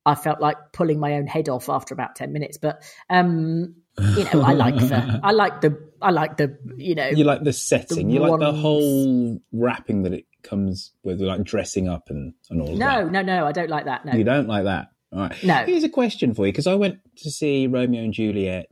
I 0.05 0.17
felt 0.17 0.41
like 0.41 0.57
pulling 0.73 0.99
my 0.99 1.15
own 1.15 1.27
head 1.27 1.49
off 1.49 1.69
after 1.69 1.95
about 1.95 2.17
ten 2.17 2.33
minutes. 2.33 2.59
But 2.59 2.83
um, 3.09 3.77
you 3.99 4.25
know, 4.25 4.43
I 4.43 4.53
like 4.53 4.77
the, 4.77 5.21
I 5.23 5.31
like 5.31 5.61
the, 5.61 5.91
I 6.03 6.11
like 6.11 6.37
the, 6.39 6.59
you 6.77 6.97
know, 6.97 7.09
you 7.09 7.23
like 7.23 7.45
the 7.45 7.53
setting, 7.53 8.09
the 8.09 8.15
you 8.15 8.21
like 8.21 8.41
the 8.41 8.53
whole 8.53 9.41
wrapping 9.53 10.03
that 10.03 10.13
it 10.13 10.27
comes 10.43 10.93
with, 11.05 11.21
like 11.21 11.45
dressing 11.45 11.89
up 11.89 12.11
and 12.11 12.35
and 12.51 12.61
all. 12.61 12.77
That 12.77 12.77
No, 12.77 13.09
no, 13.09 13.23
no, 13.23 13.47
I 13.47 13.53
don't 13.53 13.71
like 13.71 13.85
that. 13.85 14.05
No, 14.05 14.15
you 14.15 14.25
don't 14.25 14.49
like 14.49 14.65
that. 14.65 14.89
All 15.13 15.21
right. 15.21 15.45
No. 15.45 15.65
Here's 15.65 15.85
a 15.85 15.89
question 15.89 16.35
for 16.35 16.47
you 16.47 16.53
because 16.53 16.67
I 16.67 16.75
went 16.75 16.99
to 17.19 17.31
see 17.31 17.69
Romeo 17.69 18.03
and 18.03 18.13
Juliet, 18.13 18.67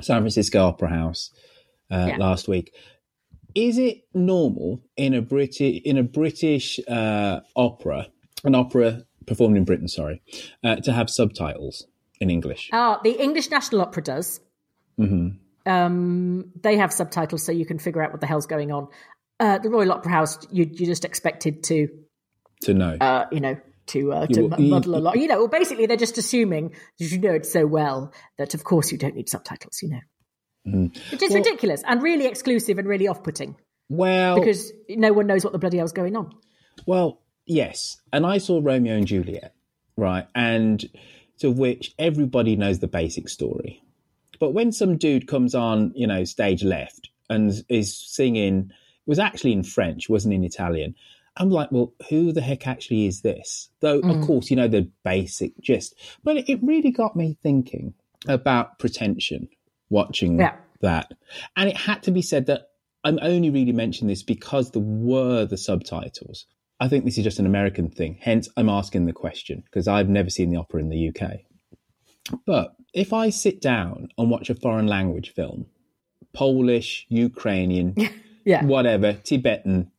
San 0.00 0.22
Francisco 0.22 0.64
Opera 0.64 0.90
House 0.90 1.32
uh, 1.90 2.06
yeah. 2.08 2.16
last 2.16 2.48
week. 2.48 2.74
Is 3.54 3.78
it 3.78 4.02
normal 4.14 4.82
in 4.96 5.14
a 5.14 5.22
British 5.22 5.80
in 5.84 5.96
a 5.96 6.02
British 6.02 6.78
uh, 6.86 7.40
opera, 7.56 8.08
an 8.44 8.54
opera 8.54 9.04
performed 9.26 9.56
in 9.56 9.64
Britain, 9.64 9.88
sorry, 9.88 10.22
uh, 10.62 10.76
to 10.76 10.92
have 10.92 11.10
subtitles 11.10 11.86
in 12.20 12.30
English? 12.30 12.70
Ah, 12.72 13.00
the 13.02 13.20
English 13.20 13.50
National 13.50 13.82
Opera 13.82 14.02
does. 14.02 14.40
Mm-hmm. 14.98 15.70
Um, 15.70 16.52
they 16.62 16.76
have 16.76 16.92
subtitles, 16.92 17.44
so 17.44 17.52
you 17.52 17.66
can 17.66 17.78
figure 17.78 18.02
out 18.02 18.12
what 18.12 18.20
the 18.20 18.26
hell's 18.26 18.46
going 18.46 18.70
on. 18.70 18.88
Uh, 19.40 19.58
the 19.58 19.70
Royal 19.70 19.92
Opera 19.92 20.10
House, 20.10 20.38
you 20.50 20.68
you 20.70 20.86
just 20.86 21.04
expected 21.04 21.64
to 21.64 21.88
to 22.62 22.74
know, 22.74 22.96
uh, 23.00 23.26
you 23.32 23.40
know, 23.40 23.56
to 23.88 24.12
uh, 24.12 24.26
to 24.26 24.48
muddle 24.58 24.96
a 24.96 24.98
lot. 24.98 25.18
You 25.18 25.28
know, 25.28 25.38
well, 25.38 25.48
basically 25.48 25.86
they're 25.86 25.96
just 25.96 26.18
assuming 26.18 26.74
you 26.98 27.18
know 27.18 27.34
it 27.34 27.46
so 27.46 27.66
well 27.66 28.12
that 28.36 28.54
of 28.54 28.64
course 28.64 28.92
you 28.92 28.98
don't 28.98 29.14
need 29.14 29.28
subtitles. 29.28 29.80
You 29.82 29.90
know. 29.90 30.00
Mm. 30.68 31.12
Which 31.12 31.22
is 31.22 31.30
Well- 31.30 31.38
ridiculous 31.38 31.82
and 31.86 32.02
really 32.02 32.26
exclusive 32.26 32.78
and 32.78 32.88
really 32.88 33.08
off 33.08 33.22
putting 33.22 33.56
Well, 33.88 34.38
because 34.38 34.72
no 34.88 35.12
one 35.12 35.26
knows 35.26 35.44
what 35.44 35.52
the 35.52 35.58
bloody 35.58 35.78
hell's 35.78 35.92
going 35.92 36.16
on. 36.16 36.32
Well, 36.86 37.20
yes. 37.46 38.00
And 38.12 38.26
I 38.26 38.38
saw 38.38 38.60
Romeo 38.62 38.94
and 38.96 39.06
Juliet, 39.06 39.54
right? 39.96 40.26
And 40.34 40.84
to 41.38 41.50
which 41.50 41.94
everybody 41.98 42.56
knows 42.56 42.78
the 42.78 42.88
basic 42.88 43.28
story. 43.28 43.82
But 44.38 44.52
when 44.52 44.72
some 44.72 44.96
dude 44.96 45.26
comes 45.26 45.54
on, 45.54 45.92
you 45.94 46.06
know, 46.06 46.24
stage 46.24 46.62
left 46.62 47.10
and 47.28 47.52
is 47.68 47.96
singing, 47.96 48.70
it 48.70 49.10
was 49.10 49.18
actually 49.18 49.52
in 49.52 49.62
French, 49.62 50.08
wasn't 50.08 50.34
in 50.34 50.44
Italian. 50.44 50.94
I'm 51.36 51.50
like, 51.50 51.70
well, 51.70 51.92
who 52.08 52.32
the 52.32 52.40
heck 52.40 52.66
actually 52.66 53.06
is 53.06 53.22
this? 53.22 53.68
Though, 53.80 53.98
of 53.98 54.04
mm. 54.04 54.26
course, 54.26 54.50
you 54.50 54.56
know 54.56 54.68
the 54.68 54.90
basic 55.04 55.58
gist. 55.60 55.94
But 56.24 56.48
it 56.48 56.58
really 56.62 56.90
got 56.90 57.16
me 57.16 57.38
thinking 57.42 57.94
about 58.26 58.78
pretension 58.78 59.48
watching 59.90 60.38
Yeah. 60.38 60.56
that. 60.80 61.12
And 61.56 61.68
it 61.68 61.76
had 61.76 62.02
to 62.04 62.10
be 62.10 62.22
said 62.22 62.46
that 62.46 62.62
I'm 63.04 63.18
only 63.22 63.50
really 63.50 63.72
mentioning 63.72 64.08
this 64.08 64.22
because 64.22 64.70
there 64.72 64.82
were 64.82 65.44
the 65.46 65.56
subtitles. 65.56 66.46
I 66.80 66.88
think 66.88 67.04
this 67.04 67.18
is 67.18 67.24
just 67.24 67.38
an 67.38 67.46
American 67.46 67.90
thing. 67.90 68.18
Hence, 68.20 68.48
I'm 68.56 68.68
asking 68.68 69.06
the 69.06 69.12
question 69.12 69.62
because 69.64 69.88
I've 69.88 70.08
never 70.08 70.30
seen 70.30 70.50
the 70.50 70.58
opera 70.58 70.80
in 70.80 70.88
the 70.90 71.08
UK. 71.08 71.40
But 72.46 72.74
if 72.94 73.12
I 73.12 73.30
sit 73.30 73.60
down 73.60 74.08
and 74.18 74.30
watch 74.30 74.50
a 74.50 74.54
foreign 74.54 74.86
language 74.86 75.32
film, 75.34 75.66
Polish, 76.32 77.06
Ukrainian, 77.08 77.94
Yeah. 78.44 78.64
whatever, 78.64 79.12
Tibetan, 79.14 79.90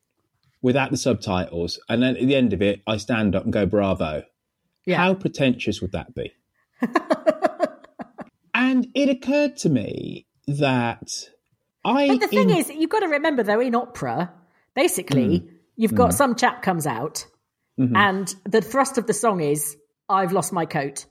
without 0.62 0.90
the 0.90 0.96
subtitles, 0.96 1.78
and 1.88 2.02
then 2.02 2.16
at 2.16 2.26
the 2.26 2.34
end 2.34 2.52
of 2.52 2.62
it, 2.62 2.82
I 2.86 2.96
stand 2.96 3.34
up 3.36 3.44
and 3.44 3.52
go, 3.52 3.66
bravo. 3.66 4.24
Yeah. 4.86 4.96
How 4.96 5.14
pretentious 5.14 5.80
would 5.80 5.92
that 5.92 6.14
be? 6.14 6.32
and 8.70 8.86
it 8.94 9.08
occurred 9.08 9.56
to 9.58 9.68
me 9.68 10.26
that 10.46 11.28
I. 11.84 12.08
But 12.08 12.20
the 12.20 12.28
thing 12.28 12.50
in- 12.50 12.56
is, 12.56 12.70
you've 12.70 12.90
got 12.90 13.00
to 13.00 13.08
remember 13.08 13.42
though, 13.42 13.60
in 13.60 13.74
opera, 13.74 14.32
basically, 14.74 15.40
mm. 15.40 15.48
you've 15.76 15.94
got 15.94 16.10
mm. 16.10 16.14
some 16.14 16.36
chap 16.36 16.62
comes 16.62 16.86
out, 16.86 17.26
mm-hmm. 17.78 17.96
and 17.96 18.34
the 18.44 18.60
thrust 18.60 18.98
of 18.98 19.06
the 19.06 19.14
song 19.14 19.40
is, 19.40 19.76
"I've 20.08 20.32
lost 20.32 20.52
my 20.52 20.66
coat," 20.66 21.06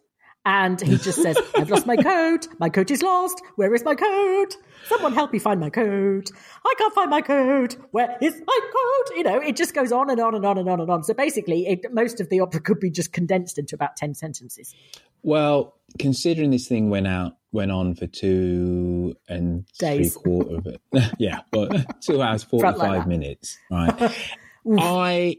and 0.46 0.80
he 0.80 0.98
just 0.98 1.22
says, 1.22 1.38
"I've 1.56 1.70
lost 1.70 1.86
my 1.86 1.98
coat. 1.98 2.48
My 2.60 2.70
coat 2.70 2.92
is 2.92 3.02
lost. 3.02 3.42
Where 3.56 3.74
is 3.76 3.84
my 3.84 3.96
coat? 3.96 4.56
Someone 4.88 5.14
help 5.14 5.34
me 5.34 5.40
find 5.40 5.60
my 5.60 5.70
coat. 5.70 6.32
I 6.66 6.74
can't 6.78 6.94
find 6.94 7.10
my 7.10 7.22
coat. 7.22 7.76
Where 7.92 8.18
is 8.22 8.42
my 8.46 8.60
coat?" 8.74 9.18
You 9.18 9.24
know, 9.24 9.42
it 9.42 9.58
just 9.58 9.74
goes 9.74 9.92
on 9.92 10.10
and 10.10 10.20
on 10.20 10.34
and 10.34 10.46
on 10.46 10.58
and 10.58 10.70
on 10.70 10.80
and 10.80 10.90
on. 10.90 11.04
So 11.04 11.14
basically, 11.14 11.68
it, 11.68 11.94
most 11.94 12.22
of 12.22 12.30
the 12.30 12.40
opera 12.40 12.62
could 12.62 12.80
be 12.80 12.90
just 12.90 13.12
condensed 13.12 13.58
into 13.58 13.76
about 13.76 13.98
ten 13.98 14.14
sentences. 14.14 14.74
Well, 15.24 15.76
considering 15.98 16.52
this 16.52 16.68
thing 16.68 16.90
went 16.90 17.08
out, 17.08 17.34
went 17.52 17.72
on 17.72 17.96
for 17.96 18.08
two 18.08 19.16
and 19.28 19.66
Days. 19.80 20.14
three 20.14 20.22
quarter 20.24 20.56
of 20.58 20.68
it, 20.68 20.82
yeah, 21.20 21.42
but 21.52 21.72
two 22.02 22.22
hours 22.22 22.44
Front 22.44 22.78
like 22.78 22.78
forty-five 22.78 23.08
minutes, 23.08 23.58
right? 23.72 24.16
I, 24.78 25.38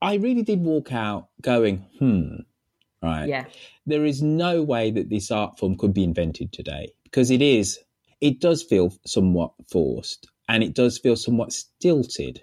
I 0.00 0.14
really 0.14 0.42
did 0.42 0.60
walk 0.60 0.92
out 0.92 1.28
going, 1.40 1.86
hmm, 1.98 2.36
right. 3.02 3.26
Yeah. 3.28 3.44
There 3.86 4.04
is 4.04 4.22
no 4.22 4.62
way 4.62 4.90
that 4.90 5.10
this 5.10 5.30
art 5.30 5.58
form 5.58 5.76
could 5.76 5.94
be 5.94 6.04
invented 6.04 6.52
today 6.52 6.92
because 7.04 7.30
it 7.30 7.42
is, 7.42 7.78
it 8.20 8.40
does 8.40 8.62
feel 8.62 8.92
somewhat 9.06 9.52
forced 9.70 10.28
and 10.48 10.62
it 10.62 10.74
does 10.74 10.98
feel 10.98 11.16
somewhat 11.16 11.52
stilted 11.52 12.42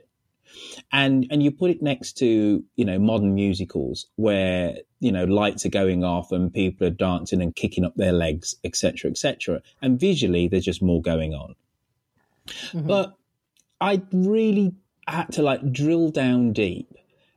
and 0.91 1.27
and 1.29 1.41
you 1.43 1.51
put 1.51 1.71
it 1.71 1.81
next 1.81 2.17
to 2.17 2.63
you 2.75 2.85
know 2.85 2.99
modern 2.99 3.33
musicals 3.33 4.07
where 4.15 4.75
you 4.99 5.11
know 5.11 5.25
lights 5.25 5.65
are 5.65 5.69
going 5.69 6.03
off 6.03 6.31
and 6.31 6.53
people 6.53 6.87
are 6.87 6.91
dancing 6.91 7.41
and 7.41 7.55
kicking 7.55 7.85
up 7.85 7.95
their 7.95 8.11
legs 8.11 8.55
etc 8.63 9.09
etc 9.09 9.61
and 9.81 9.99
visually 9.99 10.47
there's 10.47 10.65
just 10.65 10.81
more 10.81 11.01
going 11.01 11.33
on. 11.33 11.55
Mm-hmm. 12.47 12.87
But 12.87 13.15
i 13.79 14.01
really 14.11 14.75
had 15.07 15.31
to 15.33 15.41
like 15.41 15.71
drill 15.71 16.09
down 16.09 16.53
deep 16.53 16.93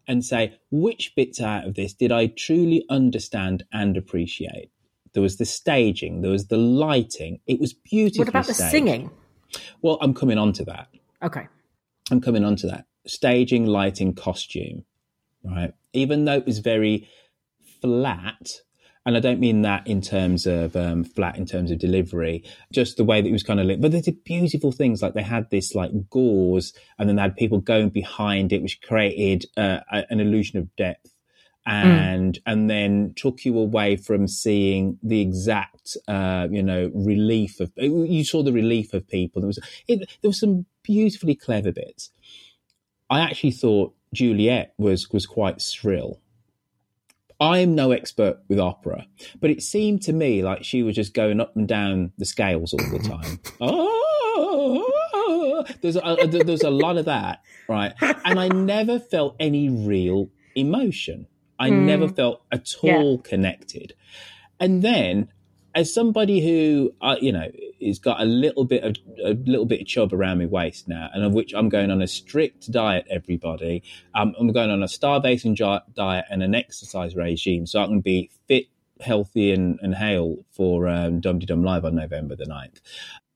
and 0.06 0.24
say 0.24 0.58
which 0.70 1.14
bits 1.16 1.40
out 1.40 1.66
of 1.66 1.74
this 1.74 1.94
did 1.94 2.12
i 2.12 2.26
truly 2.26 2.84
understand 2.90 3.64
and 3.72 3.96
appreciate? 3.96 4.70
There 5.12 5.22
was 5.22 5.36
the 5.36 5.44
staging 5.44 6.22
there 6.22 6.32
was 6.32 6.48
the 6.48 6.56
lighting. 6.56 7.40
It 7.46 7.60
was 7.60 7.72
beautiful 7.72 8.24
What 8.24 8.28
about 8.28 8.46
the 8.46 8.54
singing? 8.54 9.10
well 9.82 9.98
i'm 10.00 10.14
coming 10.14 10.38
on 10.38 10.52
to 10.54 10.64
that. 10.64 10.88
Okay. 11.22 11.46
I'm 12.10 12.20
coming 12.20 12.44
on 12.44 12.56
to 12.56 12.66
that. 12.66 12.86
Staging, 13.06 13.66
lighting, 13.66 14.14
costume, 14.14 14.84
right? 15.44 15.72
Even 15.92 16.24
though 16.24 16.36
it 16.36 16.46
was 16.46 16.58
very 16.60 17.08
flat, 17.80 18.60
and 19.06 19.16
I 19.16 19.20
don't 19.20 19.40
mean 19.40 19.62
that 19.62 19.86
in 19.86 20.00
terms 20.00 20.46
of 20.46 20.74
um, 20.74 21.04
flat 21.04 21.36
in 21.36 21.44
terms 21.44 21.70
of 21.70 21.78
delivery, 21.78 22.42
just 22.72 22.96
the 22.96 23.04
way 23.04 23.20
that 23.20 23.28
it 23.28 23.32
was 23.32 23.42
kind 23.42 23.60
of 23.60 23.66
lit. 23.66 23.80
But 23.80 23.92
they 23.92 24.00
did 24.00 24.24
beautiful 24.24 24.72
things, 24.72 25.02
like 25.02 25.14
they 25.14 25.22
had 25.22 25.50
this 25.50 25.74
like 25.74 25.90
gauze, 26.08 26.72
and 26.98 27.08
then 27.08 27.16
they 27.16 27.22
had 27.22 27.36
people 27.36 27.60
going 27.60 27.90
behind 27.90 28.52
it, 28.52 28.62
which 28.62 28.80
created 28.80 29.44
uh, 29.56 29.80
an 29.90 30.20
illusion 30.20 30.58
of 30.58 30.74
depth. 30.76 31.10
And 31.66 32.38
and 32.44 32.68
then 32.68 33.14
took 33.16 33.46
you 33.46 33.58
away 33.58 33.96
from 33.96 34.28
seeing 34.28 34.98
the 35.02 35.22
exact, 35.22 35.96
uh, 36.06 36.46
you 36.50 36.62
know, 36.62 36.90
relief 36.94 37.58
of. 37.58 37.72
You 37.76 38.22
saw 38.22 38.42
the 38.42 38.52
relief 38.52 38.92
of 38.92 39.08
people. 39.08 39.40
There 39.40 39.46
was 39.46 39.58
it, 39.88 40.00
there 40.20 40.28
was 40.28 40.40
some 40.40 40.66
beautifully 40.82 41.34
clever 41.34 41.72
bits. 41.72 42.10
I 43.10 43.20
actually 43.20 43.52
thought 43.52 43.94
Juliet 44.12 44.74
was 44.78 45.10
was 45.10 45.26
quite 45.26 45.60
shrill. 45.60 46.20
I 47.40 47.58
am 47.58 47.74
no 47.74 47.90
expert 47.90 48.38
with 48.48 48.60
opera, 48.60 49.06
but 49.40 49.50
it 49.50 49.62
seemed 49.62 50.02
to 50.02 50.12
me 50.12 50.44
like 50.44 50.64
she 50.64 50.82
was 50.82 50.94
just 50.94 51.14
going 51.14 51.40
up 51.40 51.56
and 51.56 51.66
down 51.66 52.12
the 52.16 52.24
scales 52.24 52.72
all 52.72 52.90
the 52.90 53.00
time. 53.00 53.40
oh, 53.60 55.66
there's 55.82 55.96
a, 55.96 56.42
there's 56.44 56.62
a 56.62 56.70
lot 56.70 56.96
of 56.96 57.06
that, 57.06 57.42
right? 57.68 57.92
And 58.00 58.38
I 58.38 58.48
never 58.48 59.00
felt 59.00 59.34
any 59.40 59.68
real 59.68 60.30
emotion. 60.54 61.26
I 61.58 61.70
hmm. 61.70 61.86
never 61.86 62.08
felt 62.08 62.42
at 62.52 62.68
Yeah. 62.82 62.98
all 62.98 63.18
connected. 63.18 63.94
And 64.60 64.82
then, 64.82 65.28
as 65.74 65.92
somebody 65.92 66.40
who, 66.40 66.94
uh, 67.00 67.16
you 67.20 67.32
know, 67.32 67.50
has 67.84 67.98
got 67.98 68.20
a 68.20 68.24
little 68.24 68.64
bit 68.64 68.84
of 68.84 68.96
a 69.24 69.34
little 69.34 69.66
bit 69.66 69.80
of 69.80 69.86
chub 69.86 70.12
around 70.14 70.38
my 70.38 70.46
waist 70.46 70.88
now, 70.88 71.10
and 71.12 71.24
of 71.24 71.32
which 71.32 71.52
I'm 71.54 71.68
going 71.68 71.90
on 71.90 72.00
a 72.00 72.06
strict 72.06 72.70
diet. 72.70 73.06
Everybody, 73.10 73.82
um, 74.14 74.34
I'm 74.38 74.52
going 74.52 74.70
on 74.70 74.82
a 74.82 74.88
starvation 74.88 75.54
diet 75.54 76.24
and 76.30 76.42
an 76.42 76.54
exercise 76.54 77.16
regime, 77.16 77.66
so 77.66 77.82
I 77.82 77.86
can 77.86 78.00
be 78.00 78.30
fit, 78.48 78.66
healthy, 79.00 79.52
and, 79.52 79.78
and 79.82 79.94
hale 79.94 80.44
for 80.52 80.88
um, 80.88 81.20
Dum 81.20 81.40
Dum 81.40 81.64
Live 81.64 81.84
on 81.84 81.96
November 81.96 82.36
the 82.36 82.44
9th. 82.46 82.80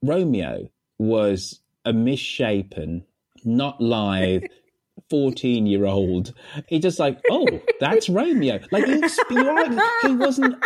Romeo 0.02 0.70
was 0.98 1.60
a 1.84 1.92
misshapen, 1.92 3.04
not 3.44 3.80
live. 3.80 4.44
14 5.10 5.64
year 5.66 5.86
old 5.86 6.34
he 6.66 6.78
just 6.80 6.98
like 6.98 7.18
oh 7.30 7.46
that's 7.80 8.08
romeo 8.10 8.58
like 8.72 8.84
he, 8.84 8.96
was- 8.96 9.18
you're 9.30 9.54
right, 9.54 9.90
he 10.02 10.12
wasn't 10.12 10.56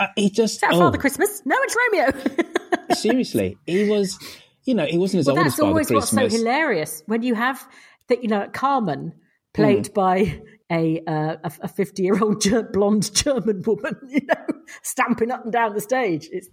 uh, 0.00 0.06
he 0.16 0.30
just 0.30 0.54
Is 0.54 0.60
that 0.60 0.72
oh, 0.74 0.78
Father 0.78 0.98
Christmas? 0.98 1.42
No, 1.44 1.56
it's 1.60 1.76
Romeo. 1.92 2.94
seriously 2.94 3.56
he 3.66 3.88
was 3.88 4.18
you 4.64 4.74
know 4.74 4.84
he 4.84 4.98
wasn't 4.98 5.20
as 5.20 5.26
well, 5.26 5.36
old 5.36 5.46
as 5.46 5.52
that's 5.52 5.58
father 5.60 5.68
always 5.68 5.90
what's 5.90 6.10
christmas 6.10 6.32
so 6.32 6.38
hilarious 6.38 7.02
when 7.06 7.22
you 7.22 7.34
have 7.34 7.66
that. 8.08 8.22
You 8.22 8.28
know, 8.28 8.48
Carmen 8.52 9.12
played 9.52 9.88
Hmm. 9.88 9.92
by 9.94 10.42
a 10.70 11.00
uh, 11.06 11.36
a 11.42 11.68
fifty-year-old 11.68 12.40
ger- 12.40 12.68
blonde 12.72 13.14
German 13.14 13.62
woman. 13.66 13.96
You 14.08 14.20
know, 14.26 14.62
stamping 14.82 15.30
up 15.30 15.44
and 15.44 15.52
down 15.52 15.74
the 15.74 15.80
stage. 15.80 16.28
It's 16.32 16.48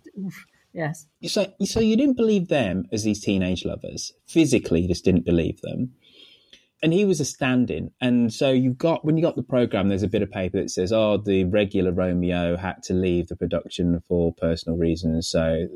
yes. 0.73 1.08
so 1.25 1.51
so 1.63 1.80
you 1.80 1.95
didn't 1.97 2.17
believe 2.17 2.47
them 2.47 2.86
as 2.91 3.04
these 3.04 3.21
teenage 3.21 3.65
lovers 3.65 4.13
physically 4.27 4.82
you 4.82 4.88
just 4.88 5.04
didn't 5.04 5.25
believe 5.25 5.60
them 5.62 5.91
and 6.82 6.94
he 6.94 7.06
was 7.06 7.20
a 7.20 7.26
stand-in. 7.26 7.91
And 8.02 8.34
so 8.34 8.52
you 8.52 8.74
got 8.74 9.06
when 9.06 9.17
you 9.17 9.24
got 9.24 9.36
the 9.36 9.44
program 9.44 9.89
there's 9.89 10.04
a 10.04 10.08
bit 10.08 10.22
of 10.22 10.32
paper 10.32 10.58
that 10.60 10.70
says 10.70 10.91
oh 10.91 11.17
the 11.17 11.44
regular 11.46 11.91
romeo 11.91 12.58
had 12.58 12.82
to 12.84 12.94
leave 12.94 13.28
the 13.28 13.36
production 13.36 14.02
for 14.08 14.34
personal 14.34 14.78
reasons 14.78 15.28
so 15.28 15.67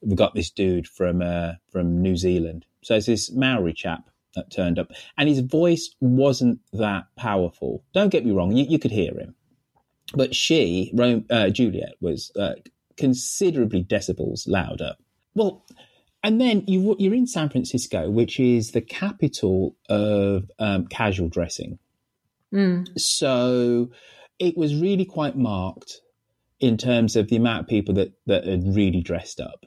we've 0.00 0.16
got 0.16 0.34
this 0.34 0.50
dude 0.50 0.86
from 0.86 1.22
uh, 1.22 1.52
from 1.70 2.00
new 2.00 2.16
zealand. 2.16 2.66
So 2.82 2.96
it's 2.96 3.06
this 3.06 3.32
maori 3.32 3.72
chap 3.72 4.10
that 4.34 4.50
turned 4.50 4.78
up 4.78 4.90
and 5.16 5.28
his 5.28 5.40
voice 5.40 5.94
wasn't 6.00 6.60
that 6.72 7.04
powerful. 7.16 7.84
Don't 7.94 8.10
get 8.10 8.24
me 8.24 8.32
wrong 8.32 8.52
you, 8.52 8.64
you 8.68 8.78
could 8.78 8.90
hear 8.90 9.16
him. 9.18 9.34
But 10.14 10.34
she 10.34 10.90
Ro- 10.94 11.24
uh, 11.30 11.50
juliet 11.50 11.94
was 12.00 12.30
uh, 12.38 12.54
considerably 12.96 13.82
decibels 13.82 14.46
louder. 14.46 14.94
Well 15.34 15.64
and 16.24 16.40
then 16.40 16.64
you, 16.66 16.96
you're 16.98 17.14
in 17.14 17.26
San 17.26 17.50
Francisco, 17.50 18.08
which 18.08 18.40
is 18.40 18.72
the 18.72 18.80
capital 18.80 19.76
of 19.90 20.50
um, 20.58 20.86
casual 20.86 21.28
dressing. 21.28 21.78
So 22.96 23.90
it 24.38 24.56
was 24.56 24.74
really 24.74 25.04
quite 25.04 25.36
marked 25.36 26.00
in 26.60 26.78
terms 26.78 27.14
of 27.14 27.28
the 27.28 27.36
amount 27.36 27.60
of 27.60 27.68
people 27.68 27.94
that, 27.96 28.14
that 28.26 28.46
had 28.46 28.74
really 28.74 29.02
dressed 29.02 29.38
up. 29.38 29.66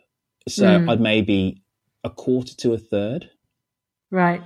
So 0.50 0.66
I'd 0.90 1.00
maybe 1.00 1.62
a 2.04 2.10
quarter 2.10 2.56
to 2.56 2.74
a 2.74 2.78
third. 2.80 3.30
Right. 4.10 4.42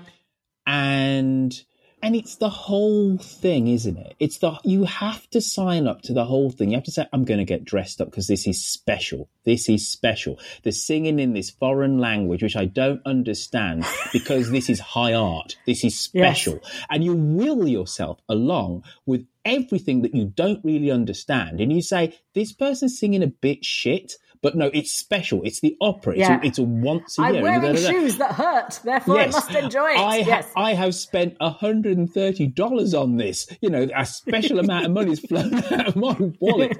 And 0.66 1.54
and 2.04 2.16
it's 2.16 2.36
the 2.36 2.50
whole 2.50 3.18
thing, 3.18 3.68
isn't 3.68 3.98
it? 3.98 4.16
It's 4.20 4.40
the 4.40 4.60
you 4.64 4.86
have 4.86 5.30
to 5.32 5.42
sign 5.42 5.88
up 5.88 6.02
to 6.04 6.14
the 6.14 6.26
whole 6.26 6.52
thing. 6.52 6.70
You 6.70 6.78
have 6.78 6.84
to 6.86 6.92
say, 6.92 7.06
"I'm 7.14 7.24
going 7.24 7.40
to 7.40 7.46
get 7.46 7.66
dressed 7.66 8.02
up 8.02 8.10
because 8.10 8.28
this 8.28 8.48
is 8.48 8.64
special. 8.64 9.30
This 9.46 9.70
is 9.70 9.88
special." 9.88 10.40
The 10.64 10.72
singing 10.72 11.20
in 11.20 11.34
this 11.34 11.50
foreign 11.50 12.00
language, 12.00 12.44
which 12.44 12.56
I 12.56 12.66
don't 12.66 13.02
understand, 13.06 13.86
because 14.14 14.52
this 14.52 14.70
is 14.70 14.80
high 14.80 15.14
art. 15.14 15.58
This 15.66 15.84
is 15.84 16.00
special, 16.00 16.60
yes. 16.64 16.86
and 16.90 17.04
you 17.04 17.14
will 17.14 17.68
yourself 17.68 18.20
along 18.30 18.84
with 19.06 19.26
everything 19.46 20.02
that 20.04 20.16
you 20.16 20.26
don't 20.26 20.64
really 20.64 20.92
understand, 20.92 21.62
and 21.62 21.72
you 21.72 21.82
say, 21.82 22.14
"This 22.34 22.52
person's 22.52 23.00
singing 23.00 23.24
a 23.24 23.28
bit 23.28 23.64
shit." 23.66 24.14
But 24.42 24.56
no, 24.56 24.72
it's 24.74 24.92
special. 24.92 25.44
It's 25.44 25.60
the 25.60 25.78
opera. 25.80 26.14
It's, 26.14 26.20
yeah. 26.22 26.40
a, 26.42 26.46
it's 26.46 26.58
a 26.58 26.64
once 26.64 27.20
a 27.20 27.22
I'm 27.22 27.36
year. 27.36 27.48
I'm 27.48 27.62
wearing 27.62 27.78
shoes 27.78 28.18
that 28.18 28.34
hurt, 28.34 28.80
therefore 28.84 29.18
yes. 29.18 29.36
I 29.36 29.38
must 29.38 29.52
enjoy 29.52 29.90
it. 29.92 30.00
I, 30.00 30.22
ha- 30.22 30.28
yes. 30.28 30.52
I 30.56 30.74
have 30.74 30.96
spent 30.96 31.38
$130 31.40 33.00
on 33.00 33.18
this. 33.18 33.48
You 33.62 33.70
know, 33.70 33.88
a 33.96 34.06
special 34.06 34.60
amount 34.64 34.86
of 34.86 34.92
money 34.92 35.12
is 35.12 35.20
flown 35.20 35.54
out 35.72 35.90
of 35.90 35.96
my 35.96 36.16
wallet. 36.40 36.78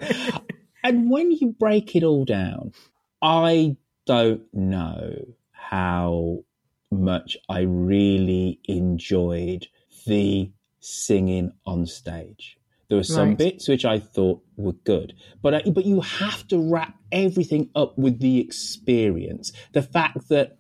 and 0.84 1.12
when 1.12 1.32
you 1.32 1.56
break 1.60 1.96
it 1.96 2.04
all 2.04 2.26
down, 2.26 2.74
I 3.22 3.78
don't 4.08 4.42
know 4.54 5.14
how 5.52 6.44
much 6.90 7.38
I 7.48 7.62
really 7.62 8.60
enjoyed 8.66 9.68
the 10.08 10.52
singing 10.80 11.54
on 11.66 11.86
stage. 11.86 12.58
There 12.92 12.98
were 12.98 13.06
some 13.06 13.30
right. 13.30 13.38
bits 13.38 13.70
which 13.70 13.86
I 13.86 14.00
thought 14.00 14.44
were 14.58 14.74
good, 14.74 15.14
but 15.42 15.54
uh, 15.54 15.72
but 15.72 15.86
you 15.86 16.02
have 16.02 16.46
to 16.50 16.60
wrap 16.60 16.94
everything 17.10 17.70
up 17.74 17.98
with 17.98 18.20
the 18.20 18.42
experience. 18.42 19.54
The 19.72 19.82
fact 19.82 20.28
that 20.28 20.58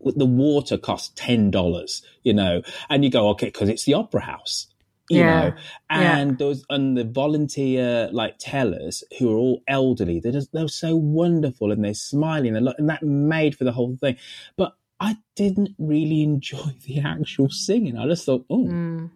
the 0.00 0.26
water 0.26 0.76
costs 0.76 1.12
ten 1.14 1.52
dollars, 1.52 2.02
you 2.24 2.34
know, 2.34 2.62
and 2.90 3.04
you 3.04 3.10
go 3.12 3.28
okay 3.28 3.46
because 3.46 3.68
it's 3.68 3.84
the 3.84 3.94
opera 3.94 4.22
house, 4.22 4.66
you 5.08 5.20
yeah. 5.20 5.40
know, 5.40 5.54
and 5.90 6.30
yeah. 6.32 6.36
those 6.40 6.64
and 6.70 6.96
the 6.96 7.04
volunteer 7.04 8.08
like 8.10 8.34
tellers 8.40 9.04
who 9.20 9.32
are 9.32 9.38
all 9.38 9.62
elderly, 9.68 10.18
they're 10.18 10.32
just 10.32 10.52
they're 10.52 10.66
so 10.66 10.96
wonderful 10.96 11.70
and 11.70 11.84
they're 11.84 11.94
smiling 11.94 12.56
and, 12.56 12.68
and 12.78 12.88
that 12.88 13.04
made 13.04 13.56
for 13.56 13.62
the 13.62 13.70
whole 13.70 13.94
thing, 13.94 14.16
but 14.56 14.72
I 14.98 15.18
didn't 15.36 15.76
really 15.78 16.20
enjoy 16.24 16.74
the 16.84 16.98
actual 16.98 17.48
singing. 17.48 17.96
I 17.96 18.08
just 18.08 18.26
thought, 18.26 18.44
oh. 18.50 18.66
Mm 18.66 19.10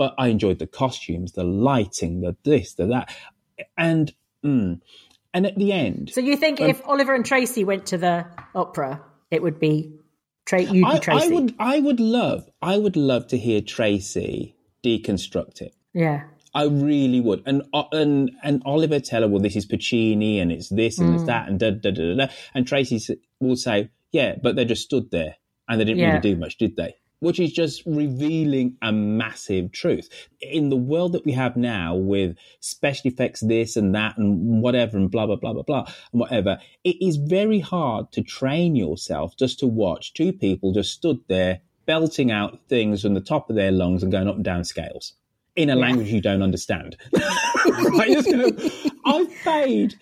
but 0.00 0.14
I 0.16 0.28
enjoyed 0.28 0.58
the 0.58 0.66
costumes, 0.66 1.32
the 1.32 1.44
lighting, 1.44 2.22
the 2.22 2.34
this, 2.42 2.72
the 2.72 2.86
that, 2.86 3.14
and 3.76 4.10
mm, 4.42 4.80
and 5.34 5.46
at 5.46 5.56
the 5.56 5.74
end. 5.74 6.08
So 6.14 6.22
you 6.22 6.38
think 6.38 6.58
um, 6.58 6.70
if 6.70 6.80
Oliver 6.88 7.14
and 7.14 7.22
Tracy 7.22 7.64
went 7.64 7.84
to 7.88 7.98
the 7.98 8.24
opera, 8.54 9.02
it 9.30 9.42
would 9.42 9.60
be 9.60 9.92
Tra- 10.46 10.62
you'd 10.62 10.90
be 10.90 10.98
Tracy? 11.00 11.26
I 11.26 11.28
would. 11.28 11.54
I 11.58 11.80
would 11.80 12.00
love. 12.00 12.48
I 12.62 12.78
would 12.78 12.96
love 12.96 13.26
to 13.26 13.36
hear 13.36 13.60
Tracy 13.60 14.56
deconstruct 14.82 15.60
it. 15.60 15.74
Yeah. 15.92 16.22
I 16.54 16.64
really 16.64 17.20
would. 17.20 17.42
And 17.44 17.64
uh, 17.74 17.84
and 17.92 18.30
and 18.42 18.62
Oliver 18.64 19.00
tell 19.00 19.20
her, 19.20 19.28
well, 19.28 19.42
this 19.42 19.54
is 19.54 19.66
Puccini 19.66 20.40
and 20.40 20.50
it's 20.50 20.70
this 20.70 20.98
and 20.98 21.10
mm. 21.10 21.16
it's 21.16 21.24
that 21.24 21.46
and 21.46 21.60
da, 21.60 21.72
da 21.72 21.90
da 21.90 22.14
da. 22.14 22.32
And 22.54 22.66
Tracy 22.66 23.18
will 23.38 23.56
say, 23.56 23.90
yeah, 24.12 24.36
but 24.42 24.56
they 24.56 24.64
just 24.64 24.84
stood 24.84 25.10
there 25.10 25.36
and 25.68 25.78
they 25.78 25.84
didn't 25.84 25.98
yeah. 25.98 26.08
really 26.08 26.20
do 26.20 26.36
much, 26.36 26.56
did 26.56 26.76
they? 26.76 26.94
Which 27.20 27.38
is 27.38 27.52
just 27.52 27.82
revealing 27.86 28.76
a 28.82 28.92
massive 28.92 29.72
truth. 29.72 30.08
In 30.40 30.68
the 30.68 30.76
world 30.76 31.12
that 31.12 31.24
we 31.24 31.32
have 31.32 31.56
now 31.56 31.94
with 31.94 32.36
special 32.60 33.08
effects, 33.08 33.40
this 33.40 33.76
and 33.76 33.94
that 33.94 34.18
and 34.18 34.62
whatever 34.62 34.96
and 34.96 35.10
blah, 35.10 35.26
blah, 35.26 35.36
blah, 35.36 35.52
blah, 35.52 35.62
blah, 35.62 35.84
and 36.12 36.20
whatever, 36.20 36.58
it 36.84 36.96
is 37.00 37.16
very 37.16 37.60
hard 37.60 38.10
to 38.12 38.22
train 38.22 38.74
yourself 38.74 39.36
just 39.36 39.60
to 39.60 39.66
watch 39.66 40.12
two 40.14 40.32
people 40.32 40.72
just 40.72 40.92
stood 40.92 41.20
there 41.28 41.60
belting 41.86 42.30
out 42.30 42.58
things 42.68 43.02
from 43.02 43.14
the 43.14 43.20
top 43.20 43.50
of 43.50 43.56
their 43.56 43.72
lungs 43.72 44.02
and 44.02 44.12
going 44.12 44.28
up 44.28 44.36
and 44.36 44.44
down 44.44 44.64
scales 44.64 45.14
in 45.56 45.70
a 45.70 45.74
language 45.74 46.08
you 46.08 46.20
don't 46.20 46.42
understand. 46.42 46.96
I've 49.04 49.30
paid 49.44 49.94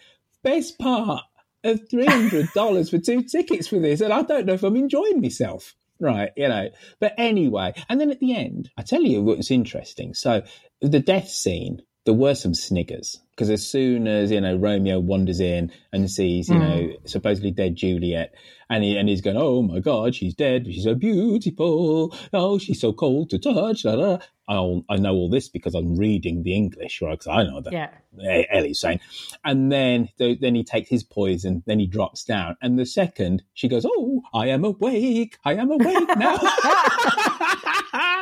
best 0.43 0.79
part 0.79 1.25
of 1.65 1.89
$300 1.89 2.91
for 2.91 2.99
two 2.99 3.23
tickets 3.23 3.69
for 3.69 3.79
this 3.79 4.01
and 4.01 4.13
I 4.13 4.23
don't 4.23 4.47
know 4.47 4.53
if 4.53 4.63
I'm 4.63 4.77
enjoying 4.77 5.21
myself 5.21 5.75
right? 6.01 6.31
You 6.37 6.49
know, 6.49 6.69
but 7.01 7.15
anyway, 7.19 7.75
and 7.89 8.01
then 8.01 8.11
at 8.11 8.21
the 8.21 8.35
end, 8.35 8.71
I 8.77 8.83
tell 8.83 9.03
you 9.03 9.23
what's 9.23 9.51
interesting. 9.51 10.15
So 10.15 10.43
the 10.81 11.01
death 11.01 11.29
scene, 11.29 11.83
there 12.09 12.15
were 12.15 12.35
some 12.35 12.55
sniggers 12.55 13.21
because 13.33 13.51
as 13.51 13.69
soon 13.69 14.09
as 14.09 14.31
you 14.31 14.41
know 14.41 14.57
Romeo 14.57 14.99
wanders 14.99 15.41
in 15.41 15.71
and 15.93 16.11
sees 16.11 16.49
you 16.49 16.55
mm. 16.55 16.61
know 16.61 16.97
supposedly 17.05 17.51
dead 17.51 17.77
Juliet, 17.77 18.35
and 18.71 18.83
he 18.83 18.97
and 18.97 19.11
he's 19.11 19.21
going, 19.21 19.37
oh 19.37 19.61
my 19.61 19.81
God, 19.81 20.15
she's 20.15 20.33
dead. 20.33 20.65
She's 20.65 20.85
so 20.85 20.95
beautiful. 20.95 22.17
Oh, 22.33 22.59
she's 22.59 22.81
so 22.81 22.95
cold 22.95 23.29
to 23.29 23.39
touch. 23.39 23.85
i 23.85 24.19
I 24.49 24.97
know 24.97 25.13
all 25.13 25.29
this 25.29 25.51
because 25.51 25.75
I'm 25.75 25.97
reading 25.97 26.45
the 26.45 26.55
English, 26.55 27.03
right? 27.03 27.11
Because 27.11 27.27
I 27.27 27.43
know 27.43 27.61
that 27.61 27.75
yeah. 27.75 27.91
Ellie's 28.51 28.81
saying. 28.81 29.01
And 29.45 29.71
then 29.71 30.09
then 30.19 30.55
he 30.55 30.65
takes 30.65 30.89
his 30.89 31.05
poison. 31.05 31.63
Then 31.67 31.79
he 31.79 31.87
drops 31.87 32.25
down. 32.25 32.57
And 32.63 32.79
the 32.79 32.87
second 32.87 33.43
she 33.53 33.69
goes, 33.69 33.85
oh, 33.87 34.23
I 34.33 34.47
am 34.47 34.65
awake. 34.65 35.37
I 35.45 35.57
am 35.57 35.71
awake 35.71 36.17
now. 36.17 36.39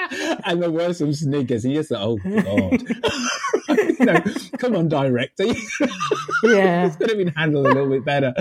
and 0.44 0.62
there 0.62 0.70
were 0.70 0.92
some 0.92 1.12
sniggers. 1.12 1.64
And 1.64 1.74
you're 1.74 1.84
like, 1.88 2.00
oh 2.00 2.16
God. 2.16 2.82
you 3.98 4.06
know, 4.06 4.20
come 4.58 4.76
on, 4.76 4.88
director. 4.88 5.44
yeah. 6.44 6.86
it's 6.86 6.96
could 6.96 7.08
have 7.08 7.18
been 7.18 7.28
handled 7.28 7.66
a 7.66 7.68
little 7.68 7.88
bit 7.88 8.04
better 8.04 8.34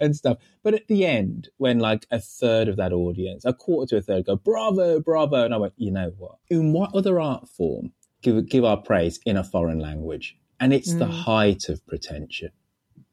and 0.00 0.14
stuff. 0.14 0.38
But 0.62 0.74
at 0.74 0.88
the 0.88 1.06
end, 1.06 1.48
when 1.58 1.78
like 1.78 2.06
a 2.10 2.20
third 2.20 2.68
of 2.68 2.76
that 2.76 2.92
audience, 2.92 3.44
a 3.44 3.52
quarter 3.52 3.90
to 3.90 3.96
a 3.98 4.02
third 4.02 4.26
go, 4.26 4.36
bravo, 4.36 5.00
bravo. 5.00 5.44
And 5.44 5.54
I 5.54 5.56
went, 5.58 5.74
you 5.76 5.90
know 5.90 6.12
what? 6.16 6.36
In 6.50 6.72
what 6.72 6.94
other 6.94 7.20
art 7.20 7.48
form 7.48 7.92
give, 8.22 8.48
give 8.48 8.64
our 8.64 8.76
praise 8.76 9.20
in 9.24 9.36
a 9.36 9.44
foreign 9.44 9.78
language? 9.78 10.36
And 10.60 10.72
it's 10.72 10.92
mm. 10.92 10.98
the 10.98 11.06
height 11.06 11.68
of 11.68 11.84
pretension. 11.86 12.50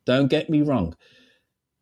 Don't 0.06 0.28
get 0.28 0.50
me 0.50 0.62
wrong. 0.62 0.96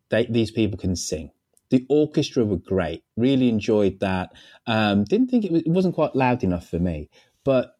They, 0.10 0.26
these 0.26 0.52
people 0.52 0.78
can 0.78 0.96
sing. 0.96 1.32
The 1.70 1.86
orchestra 1.90 2.46
were 2.46 2.58
great. 2.58 3.04
Really 3.18 3.50
enjoyed 3.50 4.00
that. 4.00 4.32
Um, 4.66 5.04
didn't 5.04 5.30
think 5.30 5.44
it, 5.44 5.52
was, 5.52 5.62
it 5.64 5.70
wasn't 5.70 5.96
quite 5.96 6.16
loud 6.16 6.44
enough 6.44 6.70
for 6.70 6.80
me, 6.80 7.10
but 7.44 7.77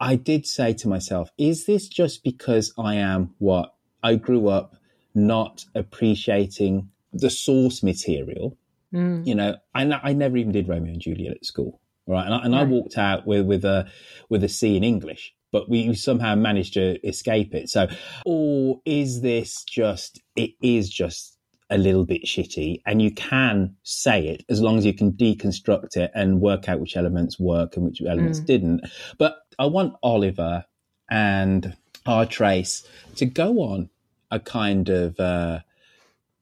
I 0.00 0.16
did 0.16 0.46
say 0.46 0.72
to 0.74 0.88
myself, 0.88 1.30
is 1.36 1.66
this 1.66 1.86
just 1.88 2.24
because 2.24 2.72
I 2.78 2.94
am 2.96 3.34
what 3.38 3.74
I 4.02 4.14
grew 4.14 4.48
up 4.48 4.76
not 5.14 5.66
appreciating 5.74 6.88
the 7.12 7.28
source 7.28 7.82
material? 7.82 8.56
Mm. 8.94 9.26
You 9.26 9.34
know, 9.34 9.56
I, 9.74 9.82
I 10.02 10.12
never 10.14 10.38
even 10.38 10.52
did 10.52 10.68
Romeo 10.68 10.92
and 10.92 11.00
Juliet 11.00 11.36
at 11.36 11.44
school, 11.44 11.80
right? 12.06 12.24
And 12.24 12.34
I, 12.34 12.38
and 12.44 12.54
right. 12.54 12.62
I 12.62 12.64
walked 12.64 12.96
out 12.96 13.26
with 13.26 13.46
with 13.46 13.64
a 13.64 13.90
with 14.30 14.42
a 14.42 14.48
C 14.48 14.76
in 14.76 14.82
English, 14.82 15.34
but 15.52 15.68
we 15.68 15.94
somehow 15.94 16.34
managed 16.34 16.74
to 16.74 17.06
escape 17.06 17.54
it. 17.54 17.68
So, 17.68 17.88
or 18.24 18.80
is 18.86 19.20
this 19.20 19.64
just? 19.64 20.20
It 20.34 20.52
is 20.62 20.88
just 20.88 21.36
a 21.70 21.78
little 21.78 22.04
bit 22.04 22.24
shitty 22.24 22.82
and 22.84 23.00
you 23.00 23.12
can 23.12 23.76
say 23.84 24.26
it 24.26 24.44
as 24.48 24.60
long 24.60 24.76
as 24.76 24.84
you 24.84 24.92
can 24.92 25.12
deconstruct 25.12 25.96
it 25.96 26.10
and 26.14 26.40
work 26.40 26.68
out 26.68 26.80
which 26.80 26.96
elements 26.96 27.38
work 27.38 27.76
and 27.76 27.86
which 27.86 28.02
elements 28.02 28.40
mm. 28.40 28.46
didn't. 28.46 28.80
But 29.18 29.36
I 29.60 29.66
want 29.66 29.94
Oliver 30.02 30.64
and 31.10 31.76
our 32.06 32.24
Trace 32.24 32.88
to 33.16 33.26
go 33.26 33.60
on 33.60 33.90
a 34.30 34.40
kind 34.40 34.88
of 34.88 35.20
uh, 35.20 35.60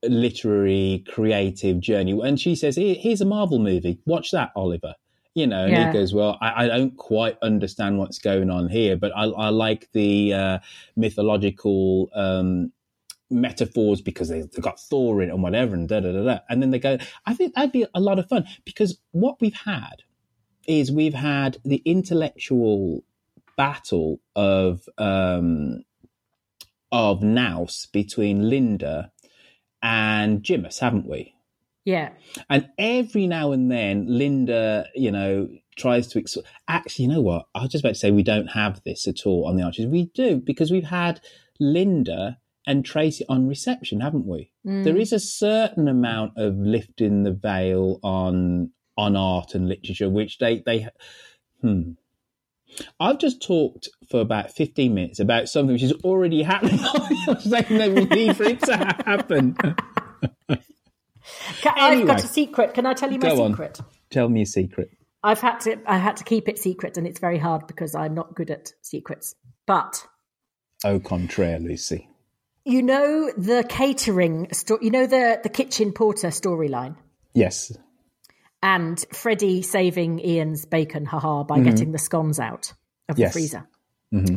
literary 0.05 1.05
creative 1.09 1.81
journey. 1.81 2.19
And 2.23 2.41
she 2.41 2.55
says, 2.55 2.77
here's 2.77 3.21
a 3.21 3.25
Marvel 3.25 3.59
movie. 3.59 3.99
Watch 4.07 4.31
that, 4.31 4.53
Oliver. 4.55 4.95
You 5.35 5.47
know, 5.47 5.65
and 5.65 5.73
yeah. 5.73 5.87
he 5.89 5.93
goes, 5.93 6.13
"Well, 6.13 6.37
I, 6.41 6.65
I, 6.65 6.67
don't 6.67 6.97
quite 6.97 7.39
understand 7.43 7.99
what's 7.99 8.19
going 8.19 8.51
on 8.51 8.69
here, 8.69 8.97
but 8.97 9.13
I, 9.15 9.25
I 9.25 9.51
like 9.51 9.89
the 9.93 10.35
uh, 10.35 10.59
mythological 10.97 12.11
um, 12.13 12.73
metaphors 13.31 14.01
because 14.01 14.31
they, 14.31 14.39
have 14.39 14.61
got 14.61 14.81
Thor 14.81 15.23
in 15.23 15.29
it 15.29 15.33
and 15.33 15.43
whatever 15.43 15.75
and 15.75 15.89
da 15.89 16.01
da 16.01 16.11
da 16.11 16.25
da. 16.25 16.39
And 16.49 16.61
then 16.61 16.73
they 16.73 16.81
go, 16.81 16.99
I 17.25 17.35
think 17.35 17.55
that'd 17.55 17.71
be 17.71 17.87
a 17.95 18.01
lot 18.01 18.19
of 18.19 18.29
fun 18.29 18.47
because 18.65 18.99
what 19.13 19.41
we've 19.41 19.55
had 19.55 20.03
is 20.67 20.91
we've 20.91 21.15
had 21.15 21.59
the 21.65 21.83
intellectual 21.85 23.05
battle 23.59 24.21
of 24.35 24.89
um, 24.97 25.83
of 26.91 27.23
Nous 27.23 27.87
between 27.93 28.49
Linda 28.49 29.13
and 29.83 30.43
Jimus, 30.43 30.79
haven't 30.79 31.07
we? 31.07 31.35
Yeah. 31.85 32.11
And 32.49 32.69
every 32.79 33.27
now 33.27 33.53
and 33.53 33.71
then, 33.71 34.07
Linda, 34.09 34.87
you 34.95 35.11
know, 35.11 35.49
tries 35.77 36.07
to 36.09 36.19
ex- 36.19 36.39
actually, 36.69 37.07
you 37.07 37.13
know 37.13 37.21
what? 37.21 37.47
I 37.55 37.63
was 37.63 37.71
just 37.71 37.83
about 37.83 37.95
to 37.95 37.99
say 37.99 38.11
we 38.11 38.23
don't 38.23 38.49
have 38.49 38.83
this 38.85 39.07
at 39.07 39.27
all 39.27 39.47
on 39.47 39.57
the 39.57 39.63
Archers. 39.63 39.87
We 39.87 40.07
do 40.15 40.37
because 40.37 40.71
we've 40.71 40.85
had 40.85 41.21
Linda 41.61 42.39
and 42.67 42.85
Tracy 42.85 43.25
on 43.29 43.49
reception, 43.49 44.01
haven't 44.01 44.27
we? 44.27 44.51
Mm. 44.67 44.85
There 44.85 44.97
is 44.97 45.13
a 45.13 45.19
certain 45.19 45.89
amount 45.89 46.33
of 46.37 46.57
lifting 46.59 47.23
the 47.23 47.33
veil 47.33 47.99
on 48.03 48.71
on 48.97 49.17
art 49.17 49.55
and 49.55 49.69
literature, 49.69 50.11
which 50.11 50.39
they 50.39 50.63
they 50.67 50.89
hmm. 51.63 51.93
I've 53.01 53.19
just 53.19 53.43
talked 53.43 53.89
for 54.11 54.21
about 54.21 54.51
15 54.53 54.95
minutes 54.95 55.21
about 55.21 55.49
something 55.49 55.73
which 55.73 55.83
is 55.83 55.93
already 56.05 56.43
happening. 56.43 56.79
I'm 57.29 57.41
saying 57.41 57.79
that 57.79 57.93
we 57.93 58.05
need 58.05 58.37
for 58.37 58.45
it 58.45 58.61
to 58.63 58.77
happen. 58.77 59.57
I've 61.65 62.07
got 62.07 62.25
a 62.25 62.27
secret. 62.27 62.75
Can 62.75 62.87
I 62.87 62.95
tell 62.95 63.13
you 63.13 63.19
my 63.19 63.35
secret? 63.35 63.81
On. 63.81 63.87
Tell 64.11 64.29
me 64.29 64.43
a 64.43 64.47
secret. 64.47 64.91
I've 65.23 65.41
had 65.41 65.59
to 65.61 65.79
I 65.87 65.99
had 65.99 66.17
to 66.19 66.25
keep 66.25 66.49
it 66.49 66.59
secret, 66.59 66.97
and 66.97 67.07
it's 67.07 67.19
very 67.19 67.39
hard 67.39 67.67
because 67.67 67.95
I'm 67.95 68.15
not 68.15 68.35
good 68.35 68.51
at 68.51 68.73
secrets. 68.83 69.35
But 69.67 70.07
Au 70.85 71.01
contraire, 71.01 71.59
Lucy. 71.59 72.09
you 72.65 72.83
know 72.83 73.31
the 73.37 73.65
catering 73.69 74.49
sto- 74.53 74.79
you 74.81 74.91
know 74.91 75.07
the 75.07 75.41
the 75.43 75.49
kitchen 75.49 75.93
porter 75.93 76.29
storyline, 76.29 76.97
Yes. 77.35 77.77
And 78.63 79.03
Freddie 79.13 79.63
saving 79.63 80.21
Ian's 80.25 80.65
bacon, 80.65 81.05
haha, 81.05 81.45
by 81.45 81.57
mm-hmm. 81.57 81.65
getting 81.65 81.93
the 81.93 81.99
scones 81.99 82.41
out 82.41 82.73
of 83.09 83.19
Yes. 83.19 83.33
the 83.33 83.41
freezer. 83.41 83.69
Mm-hmm. 84.13 84.37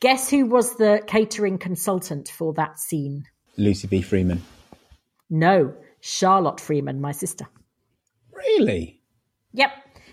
Guess 0.00 0.30
who 0.30 0.46
was 0.46 0.76
the 0.76 1.02
catering 1.06 1.58
consultant 1.58 2.28
for 2.28 2.52
that 2.54 2.78
scene? 2.78 3.24
Lucy 3.56 3.88
B. 3.88 4.02
Freeman. 4.02 4.42
No, 5.30 5.74
Charlotte 6.00 6.60
Freeman, 6.60 7.00
my 7.00 7.12
sister. 7.12 7.46
Really? 8.32 9.00
Yep. 9.54 9.70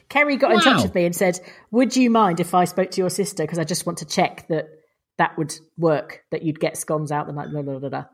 Kerry 0.10 0.38
got 0.38 0.52
in 0.54 0.60
touch 0.60 0.84
with 0.84 0.96
me 0.96 1.06
and 1.06 1.16
said, 1.16 1.40
Would 1.72 1.96
you 1.96 2.10
mind 2.10 2.40
if 2.40 2.54
I 2.54 2.66
spoke 2.66 2.92
to 2.92 3.02
your 3.02 3.10
sister? 3.10 3.44
Because 3.44 3.60
I 3.60 3.64
just 3.64 3.86
want 3.86 4.00
to 4.00 4.06
check 4.06 4.48
that 4.48 4.68
that 5.18 5.38
would 5.38 5.54
work, 5.78 6.24
that 6.32 6.44
you'd 6.44 6.60
get 6.60 6.78
scones 6.78 7.12
out 7.12 7.28
the 7.28 7.34
night, 7.34 7.50
blah, 7.52 7.62
blah, 7.62 7.80
blah, 7.80 7.90
blah. 7.90 8.06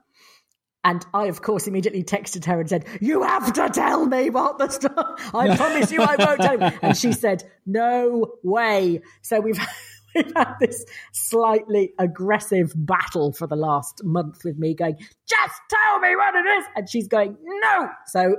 And 0.84 1.06
I, 1.14 1.26
of 1.26 1.42
course, 1.42 1.68
immediately 1.68 2.04
texted 2.04 2.46
her 2.46 2.60
and 2.60 2.70
said, 2.70 2.86
You 3.02 3.24
have 3.24 3.52
to 3.54 3.70
tell 3.70 4.06
me 4.06 4.30
what 4.30 4.58
the 4.58 4.70
stuff. 4.70 5.36
I 5.36 5.56
promise 5.58 5.92
you 5.92 6.02
I 6.02 6.16
won't 6.16 6.40
tell 6.40 6.60
you. 6.60 6.78
And 6.82 6.96
she 6.96 7.12
said, 7.12 7.44
No 7.66 8.34
way. 8.44 9.02
So 9.22 9.40
we've. 9.40 9.60
We've 10.16 10.34
had 10.36 10.56
this 10.60 10.86
slightly 11.14 11.94
aggressive 12.00 12.74
battle 12.76 13.32
for 13.32 13.46
the 13.46 13.56
last 13.56 14.04
month 14.04 14.44
with 14.44 14.58
me 14.58 14.74
going, 14.74 14.98
just 15.28 15.62
tell 15.70 16.00
me 16.00 16.16
what 16.16 16.34
it 16.34 16.48
is. 16.48 16.66
And 16.76 16.90
she's 16.90 17.08
going, 17.08 17.38
no. 17.44 17.90
So 18.08 18.38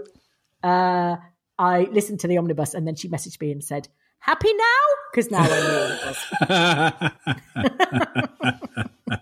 uh, 0.65 1.15
I 1.61 1.83
listened 1.93 2.19
to 2.21 2.27
the 2.27 2.39
omnibus 2.39 2.75
and 2.75 2.89
then 2.89 2.97
she 2.97 3.09
messaged 3.09 3.41
me 3.41 3.53
and 3.53 3.63
said, 3.63 3.87
happy 4.19 4.53
now? 4.53 4.65
Because 5.13 5.31
now 5.31 5.43
I 5.43 5.49
what 5.49 7.11
it 9.09 9.19
was. 9.19 9.21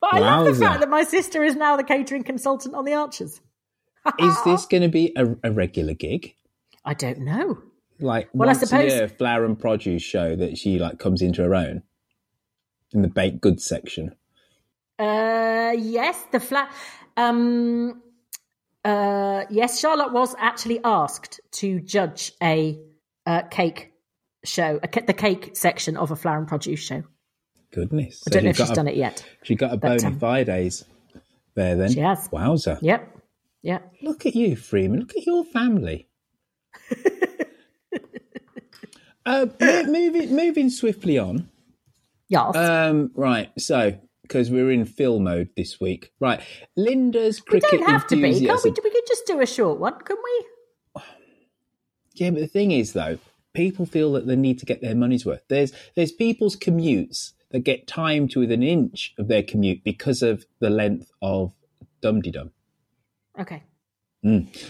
But 0.00 0.14
I 0.14 0.18
love 0.20 0.46
the 0.46 0.54
fact 0.54 0.80
that 0.80 0.88
my 0.88 1.02
sister 1.04 1.42
is 1.42 1.56
now 1.56 1.76
the 1.76 1.84
catering 1.84 2.22
consultant 2.22 2.74
on 2.74 2.84
the 2.84 2.94
Archers. 2.94 3.40
Is 4.18 4.42
this 4.44 4.64
going 4.66 4.82
to 4.82 4.88
be 4.88 5.12
a, 5.16 5.36
a 5.42 5.52
regular 5.52 5.94
gig? 5.94 6.34
I 6.84 6.94
don't 6.94 7.20
know. 7.20 7.58
Like 8.00 8.28
Well, 8.32 8.48
I 8.48 8.52
suppose- 8.52 8.92
a 8.92 8.96
year, 8.96 9.08
flower 9.08 9.44
and 9.44 9.58
produce 9.58 10.02
show 10.02 10.36
that 10.36 10.56
she 10.56 10.78
like 10.78 10.98
comes 10.98 11.20
into 11.20 11.42
her 11.42 11.54
own 11.54 11.82
in 12.92 13.02
the 13.02 13.08
baked 13.08 13.40
goods 13.40 13.64
section. 13.64 14.14
Uh, 14.98 15.74
yes, 15.76 16.24
the 16.32 16.40
flat. 16.40 16.72
Um, 17.16 18.02
uh, 18.84 19.44
yes, 19.50 19.80
Charlotte 19.80 20.12
was 20.12 20.34
actually 20.38 20.80
asked 20.82 21.40
to 21.52 21.80
judge 21.80 22.32
a 22.42 22.78
uh, 23.26 23.42
cake 23.50 23.92
show, 24.44 24.80
a, 24.82 25.02
the 25.02 25.12
cake 25.12 25.50
section 25.54 25.96
of 25.96 26.10
a 26.10 26.16
flower 26.16 26.38
and 26.38 26.48
produce 26.48 26.80
show. 26.80 27.02
Goodness. 27.72 28.22
I 28.26 28.30
don't 28.30 28.44
know 28.44 28.50
if 28.50 28.56
she's 28.56 28.70
a- 28.70 28.74
done 28.74 28.88
it 28.88 28.96
yet. 28.96 29.24
She 29.42 29.54
got 29.54 29.72
a 29.72 29.76
But, 29.76 29.98
bona 29.98 30.14
um, 30.14 30.18
fides 30.18 30.84
there 31.54 31.76
then. 31.76 31.92
She 31.92 32.00
has. 32.00 32.28
Wowza. 32.28 32.78
Yep. 32.80 33.16
Yep. 33.62 33.92
Look 34.02 34.26
at 34.26 34.34
you, 34.34 34.56
Freeman. 34.56 35.00
Look 35.00 35.16
at 35.16 35.26
your 35.26 35.44
family. 35.44 36.08
uh, 39.26 39.46
moving, 39.60 40.34
moving 40.34 40.70
swiftly 40.70 41.18
on. 41.18 41.48
Yes. 42.28 42.54
Um, 42.56 43.10
right, 43.14 43.50
so 43.58 43.98
because 44.22 44.50
we're 44.50 44.70
in 44.70 44.84
film 44.84 45.24
mode 45.24 45.48
this 45.56 45.80
week, 45.80 46.12
right? 46.20 46.40
Linda's 46.76 47.40
we 47.40 47.60
cricket 47.60 47.80
don't 47.80 47.88
have 47.88 48.06
to 48.08 48.16
be, 48.16 48.22
can't 48.22 48.32
we? 48.42 48.46
enthusiasm- 48.48 48.74
We 48.84 48.90
could 48.90 49.06
just 49.08 49.26
do 49.26 49.40
a 49.40 49.46
short 49.46 49.78
one, 49.80 49.98
couldn't 50.04 50.22
we? 50.24 50.44
Yeah, 52.14 52.30
but 52.30 52.40
the 52.40 52.46
thing 52.48 52.72
is, 52.72 52.92
though, 52.94 53.18
people 53.54 53.86
feel 53.86 54.12
that 54.12 54.26
they 54.26 54.36
need 54.36 54.58
to 54.58 54.66
get 54.66 54.80
their 54.82 54.94
money's 54.94 55.24
worth. 55.24 55.42
There's 55.48 55.72
there's 55.94 56.12
people's 56.12 56.56
commutes 56.56 57.32
that 57.50 57.60
get 57.60 57.86
timed 57.86 58.30
to 58.32 58.40
within 58.40 58.62
an 58.62 58.68
inch 58.68 59.14
of 59.18 59.28
their 59.28 59.42
commute 59.42 59.82
because 59.84 60.22
of 60.22 60.44
the 60.60 60.70
length 60.70 61.10
of 61.22 61.52
Dum 62.02 62.20
Dum. 62.20 62.50
Okay. 63.38 63.62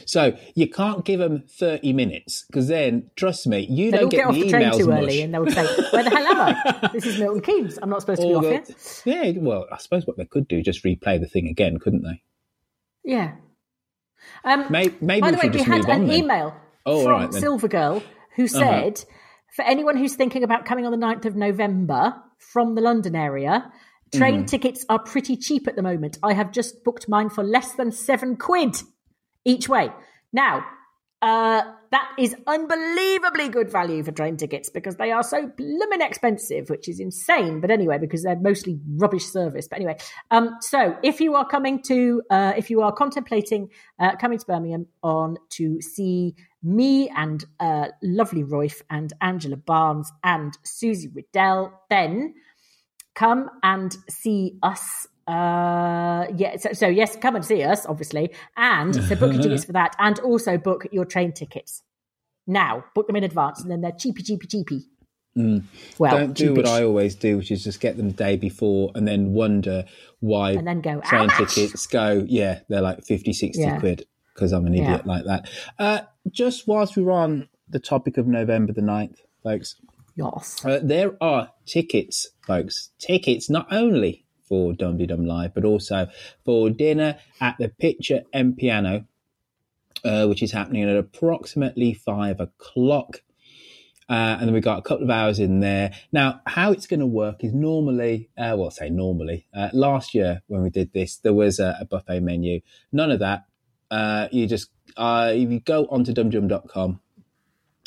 So 0.05 0.37
you 0.55 0.69
can't 0.69 1.05
give 1.05 1.19
them 1.21 1.43
thirty 1.49 1.93
minutes 1.93 2.45
because 2.47 2.69
then, 2.69 3.11
trust 3.17 3.47
me, 3.47 3.67
you 3.69 3.91
They'll 3.91 4.03
don't 4.03 4.11
get 4.11 4.17
get 4.19 4.27
off 4.27 4.35
the 4.35 4.43
the 4.43 4.49
train 4.51 4.71
emails 4.71 4.79
too 4.79 4.91
early 4.93 5.23
and 5.23 5.35
they'll 5.35 5.51
say, 5.51 5.67
Where 5.91 6.05
the 6.05 6.11
hell 6.11 6.27
am 6.27 6.41
I? 6.41 6.91
This 6.93 7.07
is 7.07 7.19
Milton 7.19 7.41
Keynes. 7.43 7.79
I'm 7.83 7.88
not 7.91 8.03
supposed 8.03 8.21
to 8.21 8.29
be 8.29 8.35
off 8.35 8.45
here. 8.45 9.33
yeah, 9.33 9.33
well, 9.41 9.67
I 9.73 9.79
suppose 9.79 10.07
what 10.07 10.17
they 10.17 10.27
could 10.27 10.47
do 10.47 10.62
just 10.62 10.85
replay 10.85 11.19
the 11.19 11.27
thing 11.27 11.49
again, 11.49 11.79
couldn't 11.79 12.03
they? 12.03 12.23
Yeah. 13.05 13.33
Um, 14.45 14.67
May- 14.71 14.95
maybe 15.01 15.23
by 15.23 15.31
the 15.33 15.38
way, 15.38 15.45
should 15.45 15.55
we 15.55 15.62
had 15.62 15.88
an 15.88 16.07
then. 16.07 16.12
email 16.17 16.55
Oh, 16.87 17.03
from 17.03 17.11
right. 17.12 17.29
Uh-huh. 17.29 17.41
Silver 17.41 17.69
Girl 17.69 18.03
who 18.37 18.47
said, 18.47 19.05
for 19.59 19.64
anyone 19.64 19.97
who's 19.97 20.14
thinking 20.14 20.44
about 20.44 20.66
coming 20.66 20.87
on 20.87 20.92
the 20.92 21.05
9th 21.05 21.25
of 21.25 21.35
November 21.35 22.14
from 22.38 22.77
the 22.77 22.81
London 22.81 23.16
area, 23.16 23.73
train 24.14 24.37
Mm-hmm. 24.37 24.44
tickets 24.44 24.87
are 24.88 25.01
pretty 25.01 25.37
cheap 25.37 25.66
at 25.66 25.75
the 25.75 25.83
moment. 25.83 26.16
I 26.23 26.33
have 26.33 26.53
just 26.53 26.85
booked 26.85 27.09
mine 27.09 27.29
for 27.29 27.42
less 27.42 27.75
than 27.75 27.90
seven 27.90 28.37
quid 28.37 28.81
each 29.44 29.68
way. 29.68 29.90
Now, 30.33 30.64
uh, 31.21 31.62
that 31.90 32.12
is 32.21 32.37
unbelievably 32.47 33.49
good 33.49 33.73
value 33.73 34.05
for 34.05 34.12
train 34.12 34.37
tickets 34.37 34.68
because 34.68 34.94
they 34.94 35.11
are 35.11 35.25
so 35.25 35.49
blooming 35.49 36.03
expensive, 36.03 36.71
which 36.71 36.88
is 36.88 37.01
insane. 37.01 37.61
But 37.61 37.73
anyway, 37.73 37.99
because 37.99 38.23
they're 38.23 38.38
mostly 38.38 38.79
rubbish 38.94 39.25
service. 39.25 39.66
But 39.66 39.79
anyway, 39.79 39.97
um, 40.31 40.57
so 40.61 40.97
if 41.03 41.21
you 41.21 41.35
are 41.35 41.44
coming 41.44 41.83
to, 41.88 42.23
uh, 42.31 42.53
if 42.57 42.71
you 42.71 42.83
are 42.83 42.92
contemplating 42.92 43.71
uh, 43.99 44.14
coming 44.14 44.38
to 44.38 44.47
Birmingham 44.47 44.87
on 45.03 45.38
to 45.55 45.81
see 45.81 46.37
me 46.62 47.09
and 47.11 47.44
uh, 47.61 47.88
lovely 48.03 48.42
Royf 48.42 48.83
and 48.90 49.12
Angela 49.21 49.57
Barnes 49.57 50.11
and 50.25 50.57
Susie 50.64 51.09
Riddell, 51.09 51.73
then 51.90 52.35
come 53.14 53.51
and 53.62 53.97
see 54.09 54.59
us. 54.62 55.07
Uh, 55.27 56.27
yeah, 56.37 56.57
so, 56.57 56.73
so 56.73 56.88
yes, 56.88 57.16
come 57.16 57.37
and 57.37 57.44
see 57.44 57.62
us, 57.62 57.85
obviously, 57.87 58.33
and 58.57 58.94
so 58.94 59.14
book 59.14 59.33
your 59.33 59.42
tickets 59.42 59.64
for 59.64 59.73
that, 59.73 59.94
and 59.99 60.18
also 60.21 60.57
book 60.57 60.87
your 60.90 61.05
train 61.05 61.33
tickets 61.33 61.83
now. 62.47 62.85
Book 62.94 63.07
them 63.07 63.16
in 63.16 63.25
advance, 63.25 63.61
and 63.61 63.71
then 63.71 63.83
they're 63.83 63.92
cheapy, 63.92 64.23
cheapy, 64.23 64.47
cheapy. 64.47 64.87
Well, 65.99 66.18
Don't 66.18 66.35
do 66.35 66.55
what. 66.55 66.66
I 66.66 66.83
always 66.83 67.14
do, 67.14 67.37
which 67.37 67.51
is 67.51 67.62
just 67.62 67.81
get 67.81 67.97
them 67.97 68.09
the 68.09 68.14
day 68.14 68.37
before 68.37 68.90
and 68.94 69.07
then 69.07 69.33
wonder 69.33 69.85
why 70.21 70.53
And 70.53 70.66
then 70.66 70.81
go, 70.81 71.01
train 71.01 71.29
tickets 71.31 71.87
go, 71.87 72.25
yeah, 72.27 72.61
they're 72.68 72.81
like 72.81 73.05
50, 73.05 73.33
60 73.33 73.62
Yeah. 73.62 73.79
quid 73.79 74.07
because 74.38 74.53
I'm 74.53 74.66
an 74.66 74.74
idiot 74.74 75.03
Yeah. 75.05 75.12
like 75.12 75.24
that. 75.24 75.51
Uh, 75.81 76.01
just 76.31 76.68
whilst 76.68 76.96
we're 76.96 77.11
on 77.11 77.48
the 77.68 77.81
topic 77.81 78.16
of 78.18 78.29
November 78.29 78.72
the 78.72 78.81
9th, 78.81 79.16
folks, 79.42 79.74
Yes. 80.14 80.64
uh, 80.64 80.79
there 80.81 81.16
are 81.20 81.51
tickets, 81.66 82.29
folks, 82.46 82.90
tickets 83.01 83.51
not 83.51 83.66
only 83.72 84.24
for 84.48 84.72
Dum 84.74 84.96
Dum 84.96 85.27
Live, 85.27 85.55
but 85.55 85.64
also 85.64 86.07
for 86.44 86.70
dinner 86.70 87.18
at 87.40 87.57
the 87.59 87.68
Picture 87.68 88.22
and 88.33 88.57
Piano, 88.57 89.07
uh, 90.05 90.27
which 90.27 90.42
is 90.42 90.53
happening 90.53 90.85
at 90.85 90.96
approximately 90.96 91.92
five 91.92 92.38
o'clock. 92.40 93.22
Uh, 94.09 94.38
and 94.38 94.46
then 94.48 94.55
we've 94.55 94.62
got 94.62 94.79
a 94.79 94.83
couple 94.83 95.05
of 95.05 95.11
hours 95.11 95.38
in 95.38 95.61
there. 95.61 95.92
Now, 96.12 96.40
how 96.46 96.72
it's 96.72 96.87
going 96.87 97.01
to 97.01 97.07
work 97.07 97.44
is 97.44 97.53
normally, 97.53 98.31
uh, 98.38 98.55
well, 98.57 98.68
I 98.68 98.70
say 98.70 98.88
normally, 98.88 99.46
uh, 99.53 99.68
last 99.74 100.14
year 100.14 100.40
when 100.46 100.62
we 100.62 100.70
did 100.70 100.94
this, 100.94 101.16
there 101.18 101.35
was 101.35 101.59
a, 101.59 101.77
a 101.81 101.85
buffet 101.85 102.20
menu. 102.20 102.61
None 102.90 103.11
of 103.11 103.18
that. 103.18 103.44
Uh, 103.90 104.29
you 104.31 104.46
just, 104.46 104.70
uh, 104.96 105.33
if 105.35 105.51
you 105.51 105.61
go 105.61 105.87
onto 105.90 106.12
dumjum.com, 106.12 107.01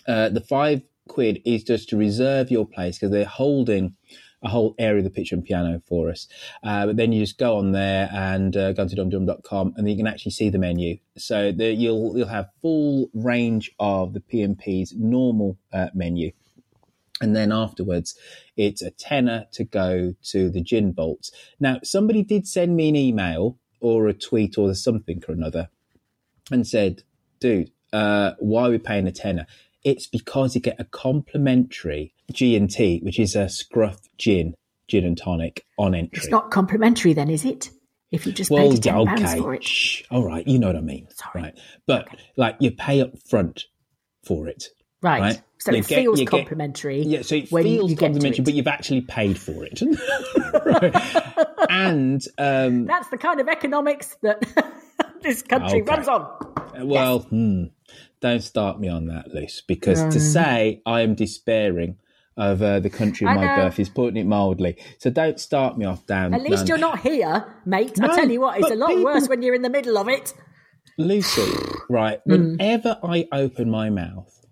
uh, 0.07 0.29
the 0.29 0.41
five 0.41 0.81
quid 1.07 1.41
is 1.45 1.63
just 1.63 1.89
to 1.89 1.97
reserve 1.97 2.49
your 2.49 2.65
place 2.65 2.97
because 2.97 3.11
they're 3.11 3.25
holding 3.25 3.95
a 4.43 4.49
whole 4.49 4.73
area 4.79 4.99
of 4.99 5.03
the 5.03 5.09
picture 5.09 5.35
and 5.35 5.45
piano 5.45 5.81
for 5.87 6.09
us. 6.09 6.27
Uh, 6.63 6.87
but 6.87 6.95
then 6.97 7.11
you 7.11 7.21
just 7.21 7.37
go 7.37 7.57
on 7.57 7.71
there 7.71 8.09
and 8.11 8.57
uh, 8.57 8.73
go 8.73 8.87
to 8.87 8.95
dumdum.com 8.95 9.73
and 9.77 9.89
you 9.89 9.95
can 9.95 10.07
actually 10.07 10.31
see 10.31 10.49
the 10.49 10.57
menu. 10.57 10.97
So 11.17 11.51
the, 11.51 11.71
you'll 11.71 12.17
you'll 12.17 12.27
have 12.27 12.49
full 12.61 13.09
range 13.13 13.71
of 13.79 14.13
the 14.13 14.19
PMP's 14.19 14.93
normal 14.95 15.57
uh, 15.71 15.89
menu. 15.93 16.31
And 17.21 17.35
then 17.35 17.51
afterwards, 17.51 18.17
it's 18.57 18.81
a 18.81 18.89
tenner 18.89 19.45
to 19.51 19.63
go 19.63 20.15
to 20.23 20.49
the 20.49 20.61
gin 20.61 20.91
bolts. 20.91 21.31
Now, 21.59 21.79
somebody 21.83 22.23
did 22.23 22.47
send 22.47 22.75
me 22.75 22.89
an 22.89 22.95
email 22.95 23.59
or 23.79 24.07
a 24.07 24.13
tweet 24.13 24.57
or 24.57 24.73
something 24.73 25.21
or 25.27 25.35
another 25.35 25.69
and 26.51 26.67
said, 26.67 27.03
dude, 27.39 27.71
uh, 27.93 28.31
why 28.39 28.67
are 28.67 28.71
we 28.71 28.77
paying 28.77 29.07
a 29.07 29.11
tenner? 29.11 29.47
It's 29.83 30.07
because 30.07 30.55
you 30.55 30.61
get 30.61 30.79
a 30.79 30.85
complimentary 30.85 32.13
G&T, 32.31 32.99
which 33.03 33.19
is 33.19 33.35
a 33.35 33.49
scruff 33.49 33.99
gin, 34.17 34.55
gin 34.87 35.05
and 35.05 35.17
tonic 35.17 35.65
on 35.77 35.95
entry. 35.95 36.17
It's 36.17 36.29
not 36.29 36.51
complimentary, 36.51 37.13
then, 37.13 37.29
is 37.29 37.45
it? 37.45 37.71
If 38.11 38.27
you 38.27 38.33
just 38.33 38.51
well, 38.51 38.69
paid 38.69 38.83
ten 38.83 39.05
pounds 39.05 39.21
okay. 39.21 39.39
for 39.39 39.53
it. 39.53 39.63
Shh. 39.63 40.03
All 40.11 40.25
right. 40.25 40.45
You 40.45 40.59
know 40.59 40.67
what 40.67 40.75
I 40.75 40.81
mean. 40.81 41.07
Sorry. 41.11 41.43
Right. 41.43 41.59
But 41.87 42.09
like 42.35 42.57
you 42.59 42.71
pay 42.71 42.99
up 42.99 43.17
front 43.29 43.65
for 44.25 44.49
it. 44.49 44.65
Right. 45.01 45.21
Right. 45.21 45.41
So 45.59 45.71
You 45.71 45.77
it 45.77 45.87
get- 45.87 45.95
feels 45.95 46.19
get- 46.19 46.27
complimentary. 46.27 47.01
Yeah, 47.03 47.21
so 47.21 47.35
it 47.35 47.47
feels 47.47 47.91
you 47.91 47.95
complimentary, 47.95 48.41
it. 48.41 48.45
but 48.45 48.53
you've 48.53 48.67
actually 48.67 49.01
paid 49.01 49.39
for 49.39 49.65
it. 49.65 49.81
And 51.69 52.21
um, 52.37 52.85
That's 52.85 53.07
the 53.09 53.17
kind 53.17 53.39
of 53.39 53.47
economics 53.47 54.17
that 54.23 54.43
this 55.21 55.41
country 55.41 55.81
Okay. 55.81 55.91
runs 55.91 56.07
on. 56.07 56.21
Uh, 56.21 56.85
Well, 56.85 57.19
hmm, 57.19 57.65
don't 58.21 58.41
start 58.43 58.79
me 58.79 58.87
on 58.87 59.07
that, 59.07 59.33
Luce, 59.33 59.61
because 59.67 60.01
to 60.13 60.19
say 60.19 60.81
I 60.85 61.01
am 61.01 61.15
despairing 61.15 61.97
of 62.37 62.61
uh, 62.61 62.79
the 62.79 62.89
country 62.89 63.25
of 63.27 63.31
I 63.31 63.35
my 63.35 63.45
know. 63.45 63.63
birth 63.63 63.79
is 63.79 63.89
putting 63.89 64.17
it 64.17 64.25
mildly. 64.25 64.77
So 64.99 65.09
don't 65.09 65.39
start 65.39 65.77
me 65.77 65.85
off 65.85 66.05
down. 66.05 66.33
At 66.33 66.41
least 66.41 66.59
down- 66.59 66.67
you're 66.67 66.77
not 66.77 66.99
here, 67.01 67.55
mate. 67.65 67.99
I 68.01 68.15
tell 68.15 68.29
you 68.29 68.41
what, 68.41 68.59
it's 68.59 68.71
a 68.71 68.75
lot 68.75 68.87
people- 68.89 69.03
worse 69.05 69.27
when 69.27 69.41
you're 69.41 69.53
in 69.55 69.61
the 69.63 69.69
middle 69.69 69.97
of 69.97 70.07
it. 70.07 70.33
Lucy, 70.97 71.51
right? 71.89 72.19
Hmm. 72.25 72.31
Whenever 72.31 72.97
I 73.03 73.27
open 73.31 73.69
my 73.69 73.89
mouth 73.89 74.45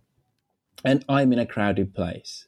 and 0.83 1.03
I'm 1.09 1.31
in 1.33 1.39
a 1.39 1.45
crowded 1.45 1.93
place, 1.93 2.47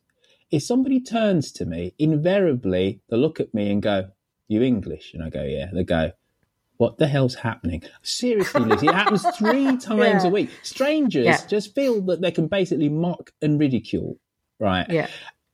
if 0.49 0.63
somebody 0.63 0.99
turns 1.01 1.51
to 1.53 1.65
me, 1.65 1.93
invariably 1.97 3.01
they 3.09 3.17
look 3.17 3.39
at 3.39 3.53
me 3.53 3.71
and 3.71 3.81
go, 3.81 4.09
"You 4.47 4.61
English?" 4.61 5.13
And 5.13 5.23
I 5.23 5.29
go, 5.29 5.43
"Yeah." 5.43 5.67
They 5.73 5.83
go, 5.83 6.11
"What 6.81 6.97
the 6.97 7.07
hell's 7.07 7.35
happening?" 7.35 7.83
Seriously, 8.01 8.61
Lucy, 8.61 8.87
it 8.87 8.93
happens 8.95 9.23
three 9.37 9.65
times 9.77 10.23
Yeah. 10.23 10.27
a 10.27 10.29
week. 10.29 10.49
Strangers 10.63 11.25
Yeah. 11.25 11.37
just 11.47 11.75
feel 11.75 12.01
that 12.07 12.21
they 12.21 12.31
can 12.31 12.47
basically 12.47 12.89
mock 12.89 13.31
and 13.41 13.59
ridicule, 13.59 14.17
right? 14.59 14.87
Yeah. 14.89 15.07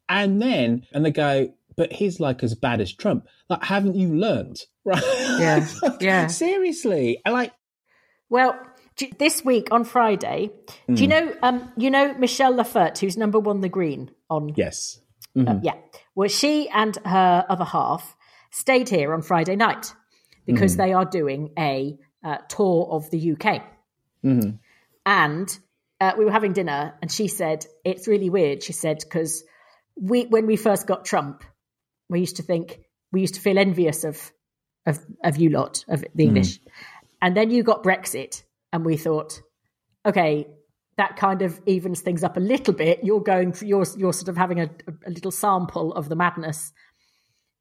And 0.09 0.41
then, 0.41 0.85
and 0.93 1.03
they 1.05 1.11
go, 1.11 1.53
"But 1.75 1.91
he's 1.93 2.19
like 2.19 2.43
as 2.43 2.55
bad 2.55 2.79
as 2.81 2.93
Trump." 2.93 3.27
Like, 3.49 3.63
haven't 3.63 3.95
you 3.95 4.15
learnt? 4.15 4.59
Right? 4.87 5.03
Yeah. 5.43 5.67
Yeah. 5.99 6.27
Seriously, 6.27 7.19
I 7.25 7.29
like. 7.31 7.51
Well, 8.29 8.57
do- 8.95 9.11
this 9.19 9.43
week 9.43 9.67
on 9.71 9.83
Friday, 9.83 10.51
do 10.87 10.93
Hmm. 10.93 10.95
you 10.95 11.07
know? 11.07 11.33
Um, 11.43 11.71
you 11.77 11.89
know 11.91 12.13
Michelle 12.17 12.53
Laferte, 12.53 12.99
who's 12.99 13.17
number 13.17 13.37
one 13.39 13.59
the 13.61 13.67
Green 13.69 14.11
on. 14.29 14.53
Yes. 14.55 15.01
uh, 15.37 15.59
yeah. 15.61 15.75
Well, 16.15 16.29
she 16.29 16.67
and 16.69 16.95
her 17.05 17.45
other 17.49 17.65
half 17.65 18.15
stayed 18.51 18.87
here 18.89 19.13
on 19.13 19.21
Friday 19.21 19.55
night 19.57 19.93
because 20.53 20.77
they 20.77 20.93
are 20.93 21.05
doing 21.05 21.51
a 21.57 21.97
uh, 22.23 22.37
tour 22.49 22.87
of 22.91 23.09
the 23.11 23.33
UK. 23.33 23.61
And 25.05 25.59
uh, 25.99 26.13
we 26.17 26.25
were 26.25 26.31
having 26.31 26.53
dinner, 26.53 26.95
and 27.01 27.11
she 27.11 27.27
said 27.27 27.65
it's 27.83 28.07
really 28.07 28.29
weird. 28.29 28.63
She 28.63 28.73
said 28.73 28.99
because 28.99 29.43
we, 29.95 30.25
when 30.25 30.45
we 30.45 30.55
first 30.55 30.87
got 30.87 31.05
Trump, 31.05 31.43
we 32.09 32.19
used 32.19 32.37
to 32.37 32.43
think 32.43 32.79
we 33.11 33.21
used 33.21 33.35
to 33.35 33.41
feel 33.41 33.57
envious 33.57 34.03
of 34.03 34.31
of 34.85 34.99
of 35.23 35.37
you 35.37 35.49
lot 35.49 35.85
of 35.87 36.03
the 36.13 36.23
English, 36.23 36.59
and 37.21 37.35
then 37.35 37.51
you 37.51 37.63
got 37.63 37.83
Brexit, 37.83 38.43
and 38.71 38.85
we 38.85 38.97
thought, 38.97 39.41
okay, 40.05 40.47
that 40.97 41.15
kind 41.15 41.41
of 41.41 41.59
evens 41.65 42.01
things 42.01 42.23
up 42.23 42.37
a 42.37 42.41
little 42.41 42.73
bit. 42.73 42.99
You're 43.03 43.21
going, 43.21 43.55
you're 43.61 43.85
you're 43.97 44.13
sort 44.13 44.29
of 44.29 44.37
having 44.37 44.59
a, 44.59 44.69
a 45.05 45.09
little 45.09 45.31
sample 45.31 45.93
of 45.93 46.09
the 46.09 46.15
madness. 46.15 46.73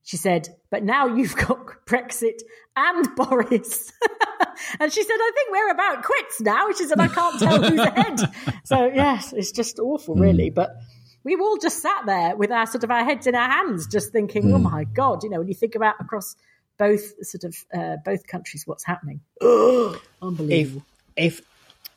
She 0.07 0.17
said, 0.17 0.49
but 0.71 0.85
now 0.85 1.09
you've 1.09 1.35
got 1.49 1.67
Brexit 1.85 2.41
and 2.77 3.09
Boris. 3.17 3.93
and 4.81 4.93
she 4.93 5.03
said, 5.03 5.17
I 5.19 5.33
think 5.35 5.51
we're 5.51 5.71
about 5.71 6.05
quits 6.05 6.41
now. 6.41 6.71
She 6.71 6.85
said, 6.85 7.01
I 7.01 7.09
can't 7.09 7.41
tell 7.41 7.61
who's 7.61 7.81
ahead. 7.81 8.21
So, 8.63 8.87
yes, 8.87 9.33
it's 9.33 9.51
just 9.51 9.81
awful, 9.81 10.15
really. 10.15 10.51
But 10.51 10.71
we've 11.25 11.41
all 11.41 11.59
just 11.59 11.83
sat 11.83 12.07
there 12.07 12.37
with 12.37 12.53
our 12.53 12.67
sort 12.67 12.85
of 12.85 12.93
our 12.93 13.05
heads 13.05 13.27
in 13.27 13.35
our 13.35 13.51
hands, 13.51 13.89
just 13.89 14.13
thinking, 14.13 14.53
oh 14.55 14.59
my 14.59 14.85
God, 14.85 15.25
you 15.25 15.29
know, 15.29 15.41
when 15.41 15.49
you 15.49 15.55
think 15.55 15.75
about 15.75 15.97
across 15.99 16.37
both 16.79 17.27
sort 17.27 17.43
of 17.43 17.57
uh, 17.75 17.97
both 18.05 18.29
countries, 18.29 18.63
what's 18.65 18.85
happening. 18.85 19.23
if 19.41 20.01
Unbelievable. 20.23 20.85
if 21.17 21.41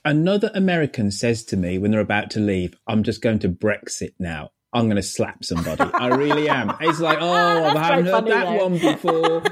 another 0.03 0.49
American 0.55 1.12
says 1.12 1.43
to 1.45 1.57
me 1.57 1.78
when 1.78 1.91
they're 1.91 1.99
about 1.99 2.32
to 2.32 2.39
leave, 2.39 2.76
"I'm 2.88 3.03
just 3.03 3.22
going 3.22 3.38
to 3.39 3.49
Brexit 3.49 4.14
now," 4.18 4.49
I'm 4.74 4.86
going 4.86 4.97
to 4.97 5.03
slap 5.03 5.43
somebody. 5.43 5.82
I 5.82 6.07
really 6.09 6.47
am. 6.49 6.76
It's 6.82 6.99
like, 6.99 7.17
oh, 7.22 7.32
I 7.32 7.78
haven't 7.78 8.05
heard 8.05 8.11
funny, 8.11 8.32
that 8.32 8.45
though. 8.45 8.67
one 8.67 8.78
before. 8.78 9.43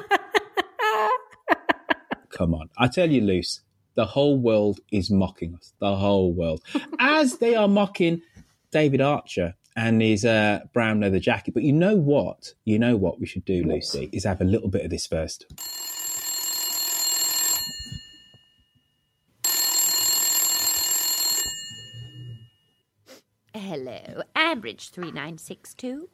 Come 2.29 2.53
on, 2.53 2.69
I 2.77 2.87
tell 2.87 3.09
you, 3.09 3.21
Luce, 3.21 3.61
the 3.95 4.05
whole 4.05 4.37
world 4.37 4.79
is 4.91 5.09
mocking 5.09 5.55
us. 5.55 5.73
The 5.79 5.95
whole 5.95 6.31
world, 6.33 6.61
as 6.99 7.37
they 7.39 7.55
are 7.55 7.67
mocking 7.67 8.21
David 8.71 9.01
Archer 9.01 9.55
and 9.75 10.01
his 10.01 10.23
uh, 10.25 10.61
brown 10.73 10.99
leather 10.99 11.19
jacket. 11.19 11.53
But 11.53 11.63
you 11.63 11.73
know 11.73 11.95
what? 11.95 12.53
You 12.65 12.77
know 12.79 12.95
what 12.95 13.19
we 13.19 13.25
should 13.25 13.45
do, 13.45 13.63
Lucy, 13.63 14.09
is 14.11 14.23
have 14.23 14.41
a 14.41 14.45
little 14.45 14.69
bit 14.69 14.83
of 14.83 14.91
this 14.91 15.07
first. 15.07 15.45
Hello, 23.77 24.23
Ambridge 24.35 24.89
3962. 24.89 26.09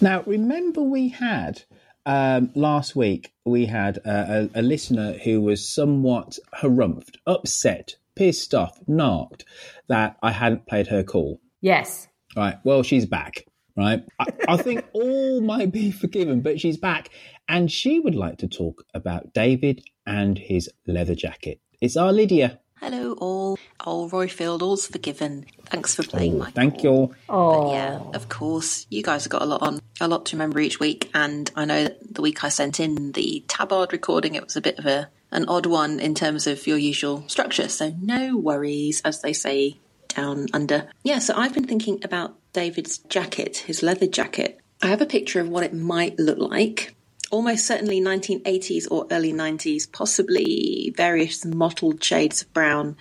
Now, 0.00 0.24
remember 0.26 0.82
we 0.82 1.10
had 1.10 1.62
um, 2.06 2.50
last 2.56 2.96
week 2.96 3.32
we 3.44 3.66
had 3.66 3.98
a, 3.98 4.50
a, 4.56 4.60
a 4.60 4.62
listener 4.62 5.12
who 5.12 5.40
was 5.40 5.64
somewhat 5.64 6.40
harumphed, 6.60 7.18
upset, 7.24 7.94
pissed 8.16 8.52
off, 8.52 8.80
narked 8.88 9.44
that 9.86 10.16
I 10.24 10.32
hadn't 10.32 10.66
played 10.66 10.88
her 10.88 11.04
call. 11.04 11.40
Yes. 11.60 12.08
Right. 12.36 12.56
Well, 12.64 12.82
she's 12.82 13.06
back. 13.06 13.44
Right. 13.76 14.02
I, 14.18 14.26
I 14.48 14.56
think 14.56 14.84
all 14.92 15.40
might 15.40 15.70
be 15.70 15.92
forgiven, 15.92 16.40
but 16.40 16.60
she's 16.60 16.78
back, 16.78 17.10
and 17.48 17.70
she 17.70 18.00
would 18.00 18.16
like 18.16 18.38
to 18.38 18.48
talk 18.48 18.82
about 18.92 19.32
David 19.32 19.84
and 20.04 20.36
his 20.36 20.68
leather 20.88 21.14
jacket. 21.14 21.60
It's 21.80 21.96
our 21.96 22.12
Lydia. 22.12 22.58
Hello, 22.82 23.12
all. 23.12 23.56
Oh, 23.86 24.08
Roifield, 24.08 24.60
all's 24.60 24.88
forgiven. 24.88 25.46
Thanks 25.66 25.94
for 25.94 26.02
playing 26.02 26.34
oh, 26.34 26.38
my 26.38 26.50
Thank 26.50 26.80
call. 26.82 27.10
you. 27.10 27.16
Oh, 27.28 27.62
But 27.62 27.72
yeah, 27.74 28.00
of 28.12 28.28
course. 28.28 28.88
You 28.90 29.04
guys 29.04 29.22
have 29.22 29.30
got 29.30 29.42
a 29.42 29.46
lot 29.46 29.62
on, 29.62 29.80
a 30.00 30.08
lot 30.08 30.26
to 30.26 30.36
remember 30.36 30.58
each 30.58 30.80
week. 30.80 31.08
And 31.14 31.48
I 31.54 31.64
know 31.64 31.84
that 31.84 32.14
the 32.14 32.22
week 32.22 32.42
I 32.42 32.48
sent 32.48 32.80
in 32.80 33.12
the 33.12 33.44
Tabard 33.46 33.92
recording, 33.92 34.34
it 34.34 34.42
was 34.42 34.56
a 34.56 34.60
bit 34.60 34.80
of 34.80 34.86
a 34.86 35.08
an 35.30 35.48
odd 35.48 35.66
one 35.66 36.00
in 36.00 36.16
terms 36.16 36.48
of 36.48 36.66
your 36.66 36.76
usual 36.76 37.22
structure. 37.28 37.68
So 37.68 37.94
no 38.02 38.36
worries, 38.36 39.00
as 39.04 39.22
they 39.22 39.32
say 39.32 39.76
down 40.08 40.48
under. 40.52 40.90
Yeah, 41.04 41.20
so 41.20 41.34
I've 41.36 41.54
been 41.54 41.68
thinking 41.68 42.00
about 42.02 42.36
David's 42.52 42.98
jacket, 42.98 43.58
his 43.58 43.84
leather 43.84 44.08
jacket. 44.08 44.60
I 44.82 44.88
have 44.88 45.00
a 45.00 45.06
picture 45.06 45.40
of 45.40 45.48
what 45.48 45.62
it 45.62 45.72
might 45.72 46.18
look 46.18 46.38
like. 46.38 46.96
Almost 47.32 47.66
certainly 47.66 47.98
1980s 47.98 48.86
or 48.90 49.06
early 49.10 49.32
90s, 49.32 49.90
possibly 49.90 50.92
various 50.94 51.46
mottled 51.46 52.04
shades 52.04 52.42
of 52.42 52.52
brown. 52.52 52.94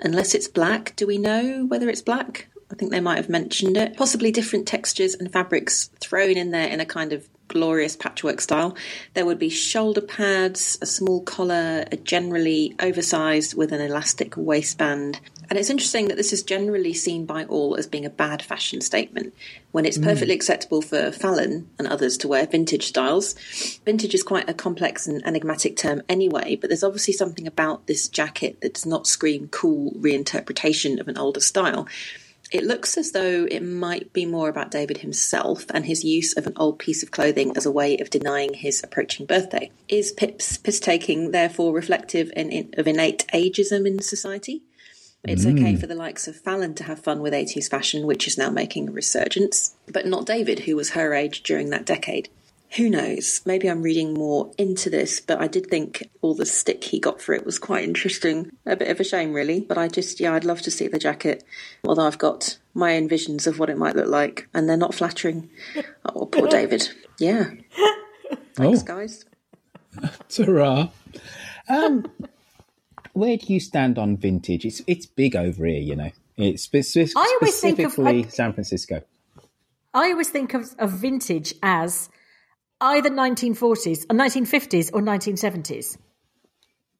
Unless 0.00 0.36
it's 0.36 0.46
black, 0.46 0.94
do 0.94 1.08
we 1.08 1.18
know 1.18 1.64
whether 1.66 1.88
it's 1.88 2.00
black? 2.00 2.46
I 2.74 2.76
think 2.76 2.90
they 2.90 2.98
might 2.98 3.18
have 3.18 3.28
mentioned 3.28 3.76
it. 3.76 3.96
Possibly 3.96 4.32
different 4.32 4.66
textures 4.66 5.14
and 5.14 5.32
fabrics 5.32 5.90
thrown 6.00 6.36
in 6.36 6.50
there 6.50 6.66
in 6.66 6.80
a 6.80 6.84
kind 6.84 7.12
of 7.12 7.28
glorious 7.46 7.94
patchwork 7.94 8.40
style. 8.40 8.76
There 9.12 9.24
would 9.24 9.38
be 9.38 9.48
shoulder 9.48 10.00
pads, 10.00 10.76
a 10.82 10.86
small 10.86 11.22
collar, 11.22 11.84
a 11.92 11.96
generally 11.96 12.74
oversized 12.80 13.56
with 13.56 13.70
an 13.70 13.80
elastic 13.80 14.36
waistband. 14.36 15.20
And 15.48 15.56
it's 15.56 15.70
interesting 15.70 16.08
that 16.08 16.16
this 16.16 16.32
is 16.32 16.42
generally 16.42 16.94
seen 16.94 17.26
by 17.26 17.44
all 17.44 17.76
as 17.76 17.86
being 17.86 18.06
a 18.06 18.10
bad 18.10 18.42
fashion 18.42 18.80
statement, 18.80 19.34
when 19.70 19.84
it's 19.84 19.98
mm. 19.98 20.02
perfectly 20.02 20.34
acceptable 20.34 20.82
for 20.82 21.12
Fallon 21.12 21.68
and 21.78 21.86
others 21.86 22.18
to 22.18 22.28
wear 22.28 22.44
vintage 22.44 22.86
styles. 22.86 23.34
Vintage 23.84 24.14
is 24.14 24.24
quite 24.24 24.50
a 24.50 24.54
complex 24.54 25.06
and 25.06 25.24
enigmatic 25.24 25.76
term 25.76 26.02
anyway, 26.08 26.56
but 26.56 26.70
there's 26.70 26.82
obviously 26.82 27.14
something 27.14 27.46
about 27.46 27.86
this 27.86 28.08
jacket 28.08 28.60
that 28.62 28.74
does 28.74 28.86
not 28.86 29.06
scream 29.06 29.46
cool 29.46 29.92
reinterpretation 29.92 30.98
of 30.98 31.06
an 31.06 31.18
older 31.18 31.40
style. 31.40 31.86
It 32.54 32.62
looks 32.62 32.96
as 32.96 33.10
though 33.10 33.48
it 33.50 33.64
might 33.64 34.12
be 34.12 34.26
more 34.26 34.48
about 34.48 34.70
David 34.70 34.98
himself 34.98 35.64
and 35.70 35.84
his 35.84 36.04
use 36.04 36.36
of 36.36 36.46
an 36.46 36.52
old 36.54 36.78
piece 36.78 37.02
of 37.02 37.10
clothing 37.10 37.56
as 37.56 37.66
a 37.66 37.72
way 37.72 37.96
of 37.98 38.10
denying 38.10 38.54
his 38.54 38.80
approaching 38.84 39.26
birthday. 39.26 39.72
Is 39.88 40.12
Pip's 40.12 40.56
piss 40.56 40.78
taking 40.78 41.32
therefore 41.32 41.74
reflective 41.74 42.30
in, 42.36 42.52
in, 42.52 42.72
of 42.78 42.86
innate 42.86 43.26
ageism 43.34 43.88
in 43.88 44.00
society? 44.00 44.62
It's 45.24 45.44
okay 45.44 45.72
mm. 45.72 45.80
for 45.80 45.88
the 45.88 45.96
likes 45.96 46.28
of 46.28 46.36
Fallon 46.36 46.74
to 46.74 46.84
have 46.84 47.00
fun 47.00 47.22
with 47.22 47.32
80s 47.32 47.68
fashion, 47.68 48.06
which 48.06 48.28
is 48.28 48.38
now 48.38 48.50
making 48.50 48.88
a 48.88 48.92
resurgence, 48.92 49.74
but 49.92 50.06
not 50.06 50.24
David, 50.24 50.60
who 50.60 50.76
was 50.76 50.90
her 50.90 51.12
age 51.12 51.42
during 51.42 51.70
that 51.70 51.84
decade. 51.84 52.28
Who 52.76 52.90
knows? 52.90 53.40
Maybe 53.46 53.68
I'm 53.68 53.82
reading 53.82 54.14
more 54.14 54.50
into 54.58 54.90
this, 54.90 55.20
but 55.20 55.40
I 55.40 55.46
did 55.46 55.68
think 55.68 56.10
all 56.22 56.34
the 56.34 56.44
stick 56.46 56.82
he 56.82 56.98
got 56.98 57.20
for 57.22 57.32
it 57.32 57.46
was 57.46 57.58
quite 57.58 57.84
interesting. 57.84 58.50
A 58.66 58.74
bit 58.74 58.88
of 58.90 58.98
a 58.98 59.04
shame, 59.04 59.32
really. 59.32 59.60
But 59.60 59.78
I 59.78 59.86
just, 59.86 60.18
yeah, 60.18 60.34
I'd 60.34 60.44
love 60.44 60.60
to 60.62 60.70
see 60.72 60.88
the 60.88 60.98
jacket, 60.98 61.44
although 61.86 62.06
I've 62.06 62.18
got 62.18 62.58
my 62.74 62.96
own 62.96 63.08
visions 63.08 63.46
of 63.46 63.58
what 63.60 63.70
it 63.70 63.78
might 63.78 63.94
look 63.94 64.08
like, 64.08 64.48
and 64.52 64.68
they're 64.68 64.76
not 64.76 64.94
flattering. 64.94 65.50
Oh, 66.16 66.26
poor 66.26 66.46
David. 66.48 66.88
Yeah. 67.18 67.50
Thanks, 68.54 68.82
Oh. 68.82 68.84
guys. 68.84 69.24
Ta-ra. 70.28 70.88
Um, 71.68 72.06
where 73.14 73.36
do 73.36 73.52
you 73.52 73.58
stand 73.60 73.98
on 73.98 74.16
vintage? 74.16 74.64
It's 74.64 74.82
it's 74.86 75.06
big 75.06 75.34
over 75.34 75.64
here, 75.64 75.80
you 75.80 75.96
know. 75.96 76.10
It's 76.36 76.66
speci- 76.68 77.12
I 77.16 77.38
always 77.40 77.58
think 77.58 77.78
of- 77.78 77.92
specifically 77.92 78.24
I- 78.26 78.28
San 78.28 78.52
Francisco. 78.52 79.02
I 79.94 80.10
always 80.10 80.28
think 80.28 80.54
of, 80.54 80.74
of 80.78 80.90
vintage 80.92 81.54
as 81.62 82.10
either 82.80 83.10
1940s, 83.10 84.04
or 84.10 84.16
1950s, 84.16 84.90
or 84.92 85.00
1970s. 85.00 85.96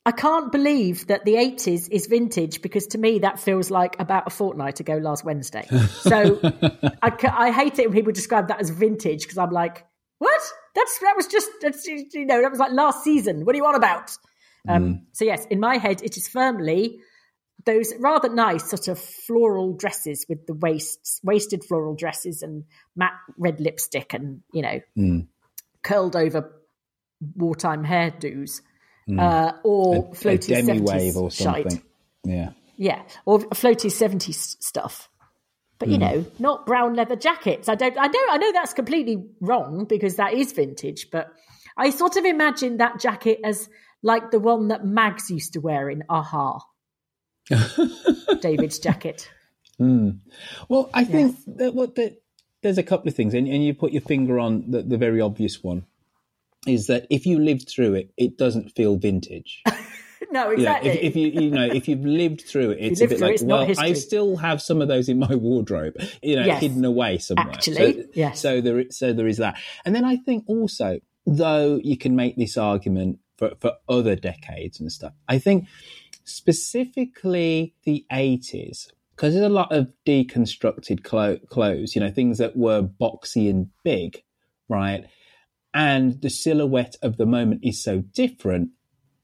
I 0.07 0.13
can't 0.13 0.53
believe 0.53 1.07
that 1.07 1.25
the 1.25 1.35
80s 1.35 1.89
is 1.91 2.07
vintage 2.07 2.61
because 2.61 2.89
to 2.89 2.99
me 2.99 3.21
that 3.21 3.41
feels 3.41 3.71
like 3.71 3.99
about 3.99 4.27
a 4.27 4.31
fortnight 4.31 4.81
ago 4.81 4.97
last 4.99 5.25
Wednesday. 5.25 5.67
So 6.05 6.41
I, 7.03 7.13
I 7.23 7.51
hate 7.51 7.79
it 7.79 7.89
when 7.89 7.95
people 7.95 8.13
describe 8.13 8.49
that 8.49 8.61
as 8.61 8.69
vintage 8.69 9.23
because 9.23 9.39
I'm 9.39 9.51
like, 9.51 9.87
what? 10.19 10.41
That's 10.75 10.99
that 10.99 11.15
was 11.17 11.27
just 11.29 11.49
that's, 11.63 11.87
you 11.87 12.27
know 12.27 12.43
that 12.43 12.51
was 12.51 12.61
like 12.61 12.73
last 12.73 13.03
season. 13.03 13.45
What 13.47 13.55
are 13.55 13.57
you 13.57 13.65
on 13.65 13.75
about? 13.75 14.11
Um, 14.69 15.07
So 15.13 15.25
yes, 15.25 15.47
in 15.47 15.61
my 15.61 15.79
head, 15.79 16.03
it 16.03 16.17
is 16.19 16.29
firmly 16.29 16.99
those 17.65 17.95
rather 17.99 18.29
nice 18.29 18.69
sort 18.69 18.89
of 18.89 18.99
floral 18.99 19.73
dresses 19.75 20.27
with 20.29 20.47
the 20.47 20.55
waists, 20.55 21.21
waisted 21.23 21.65
floral 21.65 21.95
dresses 21.95 22.43
and 22.43 22.65
matte 22.95 23.13
red 23.39 23.61
lipstick 23.61 24.13
and 24.13 24.43
you 24.53 24.61
know 24.61 24.81
curled 25.85 26.17
over 26.17 26.51
wartime 27.37 27.85
hairdos, 27.85 28.61
uh, 29.17 29.53
or 29.63 29.97
a 29.97 30.03
floaty 30.17 30.49
demi 30.49 30.81
70s 30.81 30.93
wave 30.93 31.17
or 31.17 31.31
shite. 31.31 31.71
something. 31.71 31.83
Yeah. 32.25 32.51
Yeah, 32.77 33.03
or 33.25 33.39
floaty 33.39 33.91
seventies 33.93 34.57
stuff. 34.61 35.09
But 35.79 35.89
Hmm. 35.89 35.93
you 35.93 35.99
know, 35.99 36.27
not 36.41 36.67
brown 36.67 36.95
leather 36.95 37.15
jackets. 37.17 37.69
I 37.69 37.75
don't. 37.77 37.97
I 37.99 38.07
know. 38.09 38.25
I 38.31 38.37
know 38.39 38.51
that's 38.53 38.73
completely 38.75 39.25
wrong 39.41 39.85
because 39.85 40.17
that 40.17 40.33
is 40.33 40.51
vintage. 40.53 41.11
But 41.13 41.29
I 41.77 41.91
sort 41.91 42.17
of 42.17 42.25
imagine 42.25 42.79
that 42.79 42.99
jacket 43.01 43.41
as 43.45 43.69
like 44.03 44.31
the 44.33 44.41
one 44.41 44.69
that 44.69 44.85
Mags 44.85 45.31
used 45.31 45.53
to 45.53 45.61
wear 45.61 45.89
in 45.91 46.03
Aha. 46.09 46.59
David's 48.41 48.79
jacket. 48.79 49.31
Well, 49.79 50.91
I 50.95 51.05
think 51.05 51.37
that 51.57 51.75
what 51.75 51.95
that 51.97 52.17
there's 52.65 52.79
a 52.79 52.83
couple 52.83 53.09
of 53.09 53.15
things, 53.15 53.35
and, 53.35 53.47
and 53.47 53.65
you 53.65 53.75
put 53.75 53.93
your 53.93 54.03
finger 54.03 54.41
on 54.41 54.65
the, 54.69 54.83
the 54.83 54.99
very 54.99 55.21
obvious 55.21 55.63
one 55.63 55.85
is 56.67 56.87
that 56.89 57.07
if 57.11 57.27
you 57.27 57.39
lived 57.39 57.69
through 57.69 57.95
it, 57.95 58.11
it 58.17 58.37
doesn't 58.37 58.71
feel 58.71 58.97
vintage. 58.97 59.63
No, 60.33 60.51
You 60.51 60.65
know, 60.65 60.79
if, 60.83 60.97
if 61.01 61.17
you 61.17 61.29
you 61.29 61.51
know 61.51 61.67
if 61.67 61.87
you've 61.87 62.05
lived 62.05 62.41
through 62.41 62.71
it, 62.73 62.79
it's 62.81 63.01
a 63.01 63.07
bit 63.07 63.19
through 63.19 63.29
it, 63.29 63.43
like 63.43 63.49
well. 63.49 63.73
I 63.79 63.93
still 63.93 64.37
have 64.37 64.61
some 64.61 64.83
of 64.83 64.89
those 64.89 65.09
in 65.09 65.21
my 65.21 65.33
wardrobe, 65.47 65.95
you 66.23 66.35
know, 66.35 66.45
Yes. 66.45 66.61
hidden 66.61 66.85
away 66.85 67.19
somewhere. 67.19 67.55
Actually, 67.55 68.03
so, 68.03 68.09
yes. 68.15 68.41
So 68.41 68.61
there, 68.61 68.91
so 68.91 69.13
there 69.13 69.29
is 69.29 69.37
that, 69.37 69.57
and 69.85 69.95
then 69.95 70.05
I 70.05 70.17
think 70.17 70.45
also, 70.49 70.99
though 71.25 71.79
you 71.85 71.97
can 71.97 72.17
make 72.17 72.37
this 72.37 72.57
argument 72.57 73.21
for 73.37 73.53
for 73.61 73.75
other 73.89 74.17
decades 74.17 74.81
and 74.81 74.91
stuff, 74.91 75.13
I 75.29 75.39
think 75.39 75.69
specifically 76.25 77.75
the 77.85 78.05
eighties. 78.11 78.91
Because 79.17 79.35
there's 79.35 79.47
a 79.47 79.49
lot 79.49 79.73
of 79.73 79.89
deconstructed 80.07 81.05
clo- 81.05 81.39
clothes, 81.49 81.95
you 81.95 82.01
know, 82.01 82.11
things 82.11 82.39
that 82.39 82.57
were 82.57 82.83
boxy 82.83 83.49
and 83.49 83.69
big, 83.85 84.23
right? 84.69 85.05
And 85.73 86.21
the 86.21 86.31
silhouette 86.31 86.97
of 87.03 87.17
the 87.17 87.27
moment 87.27 87.61
is 87.65 87.83
so 87.83 88.01
different, 88.01 88.71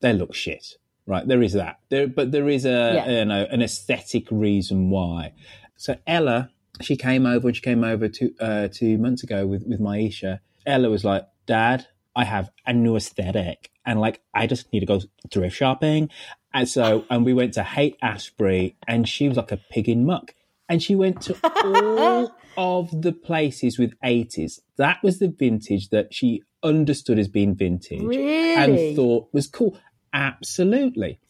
they 0.00 0.12
look 0.12 0.34
shit, 0.34 0.66
right? 1.06 1.26
There 1.26 1.42
is 1.42 1.52
that. 1.54 1.78
There, 1.90 2.06
but 2.08 2.32
there 2.32 2.48
is 2.48 2.64
a 2.64 2.92
Yeah. 3.06 3.18
you 3.20 3.24
know 3.24 3.46
an 3.50 3.62
aesthetic 3.62 4.26
reason 4.30 4.90
why. 4.90 5.32
So 5.76 5.96
Ella, 6.06 6.50
she 6.80 6.96
came 6.96 7.26
over 7.26 7.48
and 7.48 7.56
she 7.56 7.62
came 7.62 7.84
over 7.84 8.08
two 8.08 8.34
uh, 8.40 8.68
two 8.72 8.98
months 8.98 9.22
ago 9.22 9.46
with 9.46 9.64
with 9.66 9.80
Maisha. 9.80 10.40
Ella 10.66 10.90
was 10.90 11.04
like, 11.04 11.24
"Dad, 11.46 11.86
I 12.16 12.24
have 12.24 12.50
a 12.66 12.72
new 12.72 12.96
aesthetic, 12.96 13.70
and 13.86 14.00
like 14.00 14.20
I 14.34 14.46
just 14.46 14.72
need 14.72 14.80
to 14.80 14.86
go 14.86 15.00
thrift 15.30 15.56
shopping." 15.56 16.10
And 16.52 16.68
so, 16.68 17.04
and 17.10 17.24
we 17.24 17.32
went 17.32 17.54
to 17.54 17.62
Haight 17.62 17.96
Ashbury, 18.02 18.76
and 18.88 19.08
she 19.08 19.28
was 19.28 19.36
like 19.36 19.52
a 19.52 19.56
pig 19.56 19.88
in 19.88 20.04
muck, 20.04 20.34
and 20.68 20.82
she 20.82 20.94
went 20.94 21.22
to 21.22 21.36
all 21.64 22.34
of 22.56 23.02
the 23.02 23.12
places 23.12 23.78
with 23.78 23.98
80s. 24.04 24.60
That 24.76 25.02
was 25.02 25.18
the 25.18 25.28
vintage 25.28 25.90
that 25.90 26.12
she 26.12 26.42
understood 26.62 27.18
as 27.18 27.28
being 27.28 27.54
vintage 27.54 28.02
Really? 28.02 28.54
and 28.54 28.96
thought 28.96 29.28
was 29.32 29.46
cool. 29.46 29.78
Absolutely. 30.12 31.20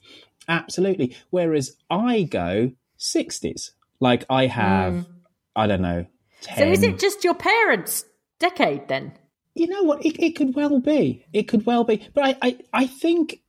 Absolutely. 0.49 1.17
Whereas 1.29 1.77
I 1.91 2.23
go 2.23 2.73
60s. 2.99 3.71
Like 4.01 4.25
I 4.31 4.47
have, 4.47 5.07
hmm. 5.07 5.13
I 5.55 5.67
don't 5.67 5.83
know, 5.83 6.07
10. 6.43 6.57
so 6.57 6.65
is 6.73 6.83
it 6.83 6.99
just 6.99 7.23
your 7.23 7.35
parents' 7.35 8.05
decade 8.39 8.89
then? 8.89 9.13
you 9.55 9.67
know 9.67 9.83
what? 9.83 10.05
It, 10.05 10.19
it 10.23 10.37
could 10.37 10.55
well 10.55 10.81
be. 10.81 11.27
It 11.33 11.45
could 11.49 11.67
well 11.67 11.85
be. 11.85 12.09
But 12.15 12.25
I, 12.25 12.37
I, 12.41 12.59
I 12.73 12.87
think 12.87 13.40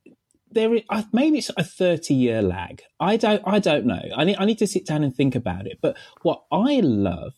there 0.53 0.75
is, 0.75 0.81
I- 0.89 1.05
maybe 1.13 1.37
it's 1.39 1.51
a 1.57 1.63
30 1.63 2.13
year 2.13 2.41
lag. 2.41 2.81
I 2.99 3.17
don't, 3.17 3.41
I 3.45 3.59
don't 3.59 3.85
know. 3.85 4.01
I 4.15 4.23
need, 4.23 4.37
I 4.37 4.45
need 4.45 4.59
to 4.59 4.67
sit 4.67 4.85
down 4.85 5.03
and 5.03 5.15
think 5.15 5.35
about 5.35 5.67
it. 5.67 5.79
But 5.81 5.97
what 6.21 6.43
I 6.51 6.79
love 6.81 7.33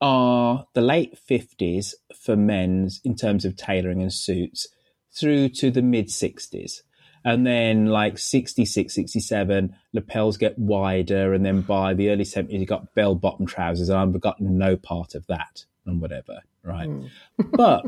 are 0.00 0.66
the 0.74 0.80
late 0.80 1.18
50s 1.28 1.94
for 2.18 2.36
men's 2.36 3.00
in 3.04 3.14
terms 3.16 3.44
of 3.44 3.56
tailoring 3.56 4.00
and 4.00 4.12
suits 4.12 4.66
through 5.12 5.50
to 5.50 5.70
the 5.70 5.82
mid 5.82 6.08
60s. 6.08 6.80
And 7.22 7.46
then 7.46 7.86
like 7.86 8.16
66, 8.16 8.94
67, 8.94 9.76
lapels 9.92 10.38
get 10.38 10.58
wider. 10.58 11.34
And 11.34 11.44
then 11.44 11.60
by 11.60 11.92
the 11.92 12.08
early 12.10 12.24
70s, 12.24 12.58
you 12.58 12.64
got 12.64 12.94
bell 12.94 13.14
bottom 13.14 13.44
trousers. 13.44 13.90
And 13.90 13.98
I've 13.98 14.20
got 14.20 14.40
no 14.40 14.76
part 14.76 15.14
of 15.14 15.26
that 15.26 15.64
and 15.84 16.00
whatever. 16.00 16.40
Right. 16.62 16.88
Hmm. 16.88 17.06
but 17.52 17.84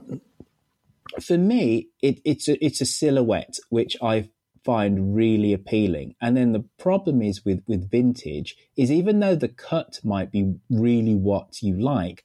for 1.20 1.38
me, 1.38 1.88
it, 2.00 2.20
it's 2.24 2.48
a, 2.48 2.64
it's 2.64 2.80
a 2.80 2.86
silhouette 2.86 3.58
which 3.68 3.96
I 4.02 4.30
find 4.64 5.14
really 5.14 5.52
appealing. 5.52 6.14
And 6.20 6.36
then 6.36 6.52
the 6.52 6.64
problem 6.78 7.22
is 7.22 7.44
with 7.44 7.62
with 7.66 7.90
vintage 7.90 8.56
is 8.76 8.90
even 8.90 9.20
though 9.20 9.34
the 9.34 9.48
cut 9.48 10.00
might 10.04 10.30
be 10.30 10.54
really 10.70 11.14
what 11.14 11.62
you 11.62 11.74
like, 11.74 12.24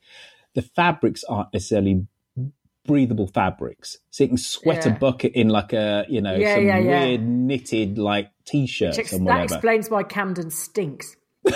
the 0.53 0.61
fabrics 0.61 1.23
aren't 1.23 1.53
necessarily 1.53 2.07
breathable 2.85 3.27
fabrics. 3.27 3.97
So 4.11 4.23
you 4.23 4.27
can 4.29 4.38
sweat 4.38 4.85
a 4.85 4.91
bucket 4.91 5.33
in 5.33 5.49
like 5.49 5.73
a 5.73 6.05
you 6.07 6.21
know 6.21 6.35
Yeah, 6.35 6.55
some 6.55 6.65
yeah, 6.65 6.79
yeah. 6.79 7.05
weird 7.05 7.21
knitted 7.21 7.97
like 7.97 8.31
t-shirts 8.45 8.97
Which 8.97 9.13
ex- 9.13 9.23
that 9.25 9.43
explains 9.43 9.89
why 9.89 10.03
Camden 10.03 10.51
stinks. 10.51 11.15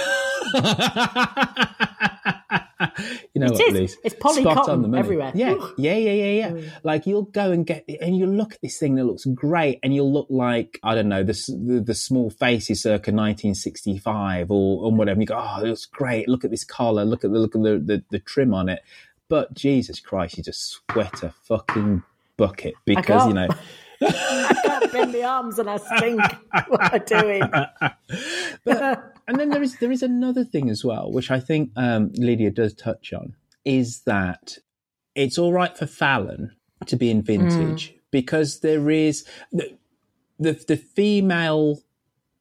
you 3.33 3.41
know 3.41 3.47
It 3.47 3.51
what, 3.53 3.75
is. 3.75 3.97
It's 4.03 4.15
poly 4.15 4.41
Spot 4.41 4.55
cotton 4.55 4.73
on 4.75 4.81
the 4.81 4.87
money. 4.87 4.99
everywhere. 4.99 5.31
Yeah, 5.35 5.55
yeah, 5.77 5.95
yeah, 5.95 6.11
yeah, 6.11 6.31
yeah. 6.31 6.49
Mm. 6.51 6.71
Like 6.83 7.05
you'll 7.05 7.23
go 7.23 7.51
and 7.51 7.65
get, 7.65 7.85
and 8.01 8.17
you 8.17 8.25
look 8.25 8.53
at 8.53 8.61
this 8.61 8.77
thing 8.77 8.95
that 8.95 9.05
looks 9.05 9.25
great, 9.25 9.79
and 9.83 9.93
you'll 9.93 10.11
look 10.11 10.27
like 10.29 10.79
I 10.83 10.95
don't 10.95 11.09
know 11.09 11.23
the 11.23 11.33
the, 11.33 11.81
the 11.81 11.95
small 11.95 12.29
faces 12.29 12.81
circa 12.81 13.11
1965 13.11 14.51
or 14.51 14.85
or 14.85 14.91
whatever. 14.91 15.19
You 15.19 15.27
go, 15.27 15.35
oh, 15.37 15.61
it 15.63 15.67
looks 15.67 15.85
great. 15.85 16.27
Look 16.27 16.43
at 16.43 16.51
this 16.51 16.63
collar. 16.63 17.05
Look 17.05 17.23
at 17.23 17.31
the 17.31 17.39
look 17.39 17.55
at 17.55 17.61
the, 17.61 17.77
the 17.79 18.03
the 18.09 18.19
trim 18.19 18.53
on 18.53 18.69
it. 18.69 18.81
But 19.29 19.53
Jesus 19.53 19.99
Christ, 19.99 20.37
you 20.37 20.43
just 20.43 20.81
sweat 20.91 21.23
a 21.23 21.33
fucking 21.43 22.03
bucket 22.37 22.73
because 22.85 23.27
you 23.27 23.33
know. 23.33 23.47
Bend 24.91 25.13
the 25.13 25.23
arms 25.23 25.59
and 25.59 25.69
I 25.69 25.77
stink. 25.77 26.21
what 26.67 26.81
am 26.83 26.89
I 26.93 26.97
doing? 26.99 27.41
and 29.27 29.37
then 29.39 29.49
there 29.49 29.63
is 29.63 29.77
there 29.79 29.91
is 29.91 30.03
another 30.03 30.43
thing 30.43 30.69
as 30.69 30.83
well, 30.83 31.11
which 31.11 31.31
I 31.31 31.39
think 31.39 31.71
um, 31.75 32.11
Lydia 32.15 32.51
does 32.51 32.73
touch 32.73 33.13
on, 33.13 33.35
is 33.65 34.01
that 34.01 34.57
it's 35.15 35.37
all 35.37 35.53
right 35.53 35.77
for 35.77 35.85
Fallon 35.85 36.55
to 36.87 36.95
be 36.95 37.09
in 37.11 37.21
vintage 37.21 37.93
because 38.11 38.59
there 38.61 38.89
is 38.89 39.25
the, 39.51 39.77
the 40.39 40.53
the 40.67 40.77
female 40.77 41.79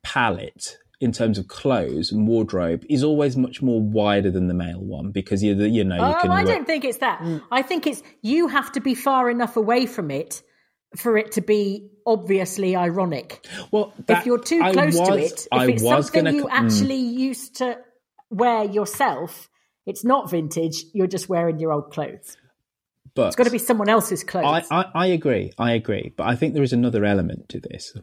palette 0.02 0.78
in 1.00 1.12
terms 1.12 1.38
of 1.38 1.48
clothes 1.48 2.12
and 2.12 2.26
wardrobe 2.28 2.84
is 2.88 3.02
always 3.02 3.36
much 3.36 3.62
more 3.62 3.80
wider 3.80 4.30
than 4.30 4.48
the 4.48 4.54
male 4.54 4.80
one 4.80 5.10
because 5.10 5.42
you 5.42 5.54
you 5.54 5.84
know 5.84 5.96
you 5.96 6.14
Oh, 6.16 6.18
can 6.20 6.30
I 6.30 6.44
don't 6.44 6.66
think 6.66 6.84
it's 6.84 6.98
that. 6.98 7.22
I 7.50 7.62
think 7.62 7.86
it's 7.86 8.02
you 8.22 8.48
have 8.48 8.70
to 8.72 8.80
be 8.80 8.94
far 8.94 9.30
enough 9.30 9.56
away 9.56 9.86
from 9.86 10.10
it 10.10 10.42
for 10.96 11.16
it 11.16 11.32
to 11.32 11.40
be 11.40 11.90
obviously 12.06 12.74
ironic. 12.74 13.46
well 13.70 13.92
if 14.08 14.26
you're 14.26 14.38
too 14.38 14.60
close 14.72 14.96
to 14.96 15.14
it, 15.14 15.32
if 15.32 15.48
I 15.52 15.66
it's 15.66 15.82
was 15.82 16.06
something 16.06 16.24
gonna 16.24 16.36
you 16.36 16.44
mm. 16.46 16.50
actually 16.50 16.96
used 16.96 17.56
to 17.56 17.78
wear 18.30 18.64
yourself, 18.64 19.48
it's 19.86 20.04
not 20.04 20.30
vintage. 20.30 20.84
You're 20.92 21.06
just 21.06 21.28
wearing 21.28 21.58
your 21.58 21.72
old 21.72 21.92
clothes. 21.92 22.36
but 23.14 23.28
It's 23.28 23.36
got 23.36 23.44
to 23.44 23.50
be 23.50 23.58
someone 23.58 23.88
else's 23.88 24.24
clothes. 24.24 24.68
I, 24.70 24.80
I, 24.80 24.84
I 24.94 25.06
agree. 25.06 25.52
I 25.58 25.72
agree. 25.72 26.12
But 26.16 26.28
I 26.28 26.36
think 26.36 26.54
there 26.54 26.62
is 26.62 26.72
another 26.72 27.04
element 27.04 27.48
to 27.50 27.60
this. 27.60 27.96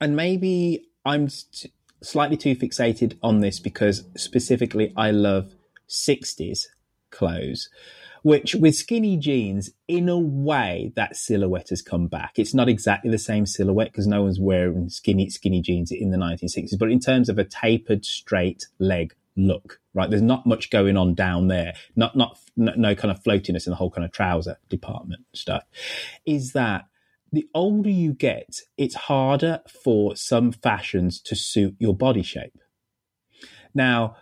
And 0.00 0.14
maybe 0.14 0.86
I'm 1.04 1.24
s- 1.24 1.66
slightly 2.02 2.36
too 2.36 2.54
fixated 2.54 3.16
on 3.22 3.40
this 3.40 3.60
because 3.60 4.04
specifically 4.16 4.92
I 4.96 5.10
love 5.10 5.54
60s 5.88 6.66
clothes, 7.10 7.68
which 8.24 8.54
with 8.54 8.74
skinny 8.74 9.18
jeans, 9.18 9.68
in 9.86 10.08
a 10.08 10.18
way, 10.18 10.90
that 10.96 11.14
silhouette 11.14 11.68
has 11.68 11.82
come 11.82 12.06
back. 12.06 12.32
It's 12.36 12.54
not 12.54 12.70
exactly 12.70 13.10
the 13.10 13.18
same 13.18 13.44
silhouette 13.44 13.92
because 13.92 14.06
no 14.06 14.22
one's 14.22 14.40
wearing 14.40 14.88
skinny, 14.88 15.28
skinny 15.28 15.60
jeans 15.60 15.92
in 15.92 16.10
the 16.10 16.16
1960s, 16.16 16.78
but 16.78 16.90
in 16.90 17.00
terms 17.00 17.28
of 17.28 17.38
a 17.38 17.44
tapered, 17.44 18.06
straight 18.06 18.66
leg 18.78 19.14
look, 19.36 19.78
right? 19.92 20.08
There's 20.08 20.22
not 20.22 20.46
much 20.46 20.70
going 20.70 20.96
on 20.96 21.14
down 21.14 21.48
there. 21.48 21.74
Not, 21.96 22.16
not, 22.16 22.38
no, 22.56 22.72
no 22.78 22.94
kind 22.94 23.10
of 23.10 23.22
floatiness 23.22 23.66
in 23.66 23.72
the 23.72 23.76
whole 23.76 23.90
kind 23.90 24.06
of 24.06 24.12
trouser 24.12 24.56
department 24.70 25.26
stuff. 25.34 25.64
Is 26.24 26.54
that 26.54 26.86
the 27.30 27.46
older 27.52 27.90
you 27.90 28.14
get, 28.14 28.60
it's 28.78 28.94
harder 28.94 29.60
for 29.82 30.16
some 30.16 30.50
fashions 30.50 31.20
to 31.20 31.36
suit 31.36 31.76
your 31.78 31.94
body 31.94 32.22
shape. 32.22 32.58
Now, 33.74 34.16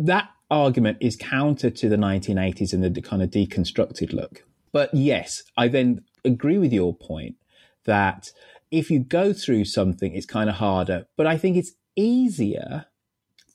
that 0.00 0.30
argument 0.50 0.98
is 1.00 1.16
counter 1.16 1.70
to 1.70 1.88
the 1.88 1.96
1980s 1.96 2.72
and 2.72 2.82
the 2.82 3.02
kind 3.02 3.22
of 3.22 3.30
deconstructed 3.30 4.12
look. 4.12 4.44
But 4.72 4.92
yes, 4.92 5.42
I 5.56 5.68
then 5.68 6.04
agree 6.24 6.58
with 6.58 6.72
your 6.72 6.94
point 6.94 7.36
that 7.84 8.32
if 8.70 8.90
you 8.90 9.00
go 9.00 9.32
through 9.32 9.64
something, 9.64 10.14
it's 10.14 10.26
kind 10.26 10.48
of 10.48 10.56
harder. 10.56 11.06
But 11.16 11.26
I 11.26 11.36
think 11.36 11.56
it's 11.56 11.72
easier 11.96 12.86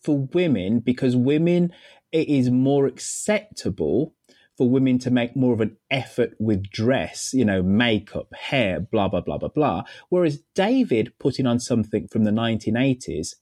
for 0.02 0.28
women 0.34 0.80
because 0.80 1.16
women, 1.16 1.74
it 2.12 2.28
is 2.28 2.50
more 2.52 2.86
acceptable 2.86 4.14
for 4.58 4.70
women 4.70 5.00
to 5.00 5.12
make 5.12 5.36
more 5.36 5.54
of 5.54 5.62
an 5.62 5.76
effort 5.92 6.34
with 6.40 6.70
dress, 6.70 7.34
you 7.34 7.44
know, 7.44 7.62
makeup, 7.62 8.34
hair, 8.34 8.80
blah, 8.80 9.08
blah, 9.08 9.22
blah, 9.22 9.38
blah, 9.38 9.50
blah. 9.50 9.84
Whereas 10.10 10.44
David 10.54 11.14
putting 11.20 11.46
on 11.46 11.60
something 11.60 12.08
from 12.08 12.24
the 12.24 12.32
1980s 12.32 13.36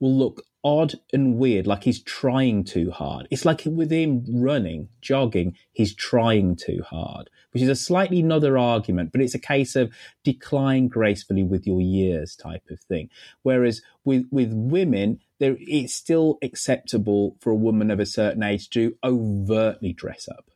will 0.00 0.14
look 0.14 0.42
odd 0.62 0.94
and 1.12 1.38
weird, 1.38 1.66
like 1.66 1.84
he's 1.84 2.02
trying 2.02 2.64
too 2.64 2.90
hard. 2.90 3.26
It's 3.30 3.44
like 3.44 3.62
with 3.64 3.90
him 3.90 4.24
running, 4.28 4.88
jogging, 5.00 5.56
he's 5.72 5.94
trying 5.94 6.56
too 6.56 6.82
hard, 6.88 7.30
which 7.52 7.62
is 7.62 7.68
a 7.68 7.76
slightly 7.76 8.20
another 8.20 8.58
argument, 8.58 9.12
but 9.12 9.20
it's 9.20 9.34
a 9.34 9.38
case 9.38 9.74
of 9.76 9.92
decline 10.24 10.88
gracefully 10.88 11.42
with 11.42 11.66
your 11.66 11.80
years 11.80 12.36
type 12.36 12.64
of 12.70 12.80
thing. 12.80 13.08
Whereas 13.42 13.82
with, 14.04 14.26
with 14.30 14.52
women, 14.52 15.20
there, 15.38 15.56
it's 15.60 15.94
still 15.94 16.38
acceptable 16.42 17.36
for 17.40 17.50
a 17.50 17.56
woman 17.56 17.90
of 17.90 18.00
a 18.00 18.06
certain 18.06 18.42
age 18.42 18.68
to 18.70 18.96
overtly 19.02 19.92
dress 19.92 20.28
up. 20.28 20.50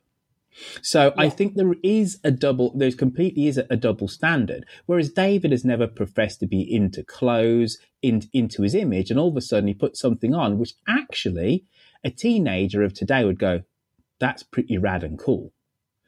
So 0.81 1.05
yeah. 1.05 1.23
I 1.23 1.29
think 1.29 1.55
there 1.55 1.73
is 1.83 2.19
a 2.23 2.31
double, 2.31 2.75
there's 2.77 2.95
completely 2.95 3.47
is 3.47 3.57
a, 3.57 3.65
a, 3.69 3.75
double 3.75 4.07
standard. 4.07 4.65
Whereas 4.85 5.09
David 5.09 5.51
has 5.51 5.65
never 5.65 5.87
professed 5.87 6.39
to 6.39 6.47
be 6.47 6.61
into 6.61 7.03
clothes, 7.03 7.77
in, 8.01 8.23
into 8.33 8.61
his 8.61 8.75
image, 8.75 9.09
and 9.09 9.19
all 9.19 9.29
of 9.29 9.37
a 9.37 9.41
sudden 9.41 9.67
he 9.67 9.73
puts 9.73 9.99
something 9.99 10.33
on, 10.33 10.57
which 10.57 10.73
actually 10.87 11.65
a 12.03 12.09
teenager 12.09 12.83
of 12.83 12.93
today 12.93 13.25
would 13.25 13.39
go, 13.39 13.63
that's 14.19 14.43
pretty 14.43 14.77
rad 14.77 15.03
and 15.03 15.19
cool. 15.19 15.51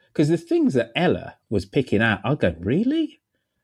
Because 0.08 0.30
the 0.30 0.38
things 0.38 0.74
that 0.74 0.92
Ella 0.96 1.36
was 1.50 1.66
picking 1.66 2.02
out, 2.02 2.22
I 2.24 2.36
go, 2.36 2.56
really? 2.60 3.20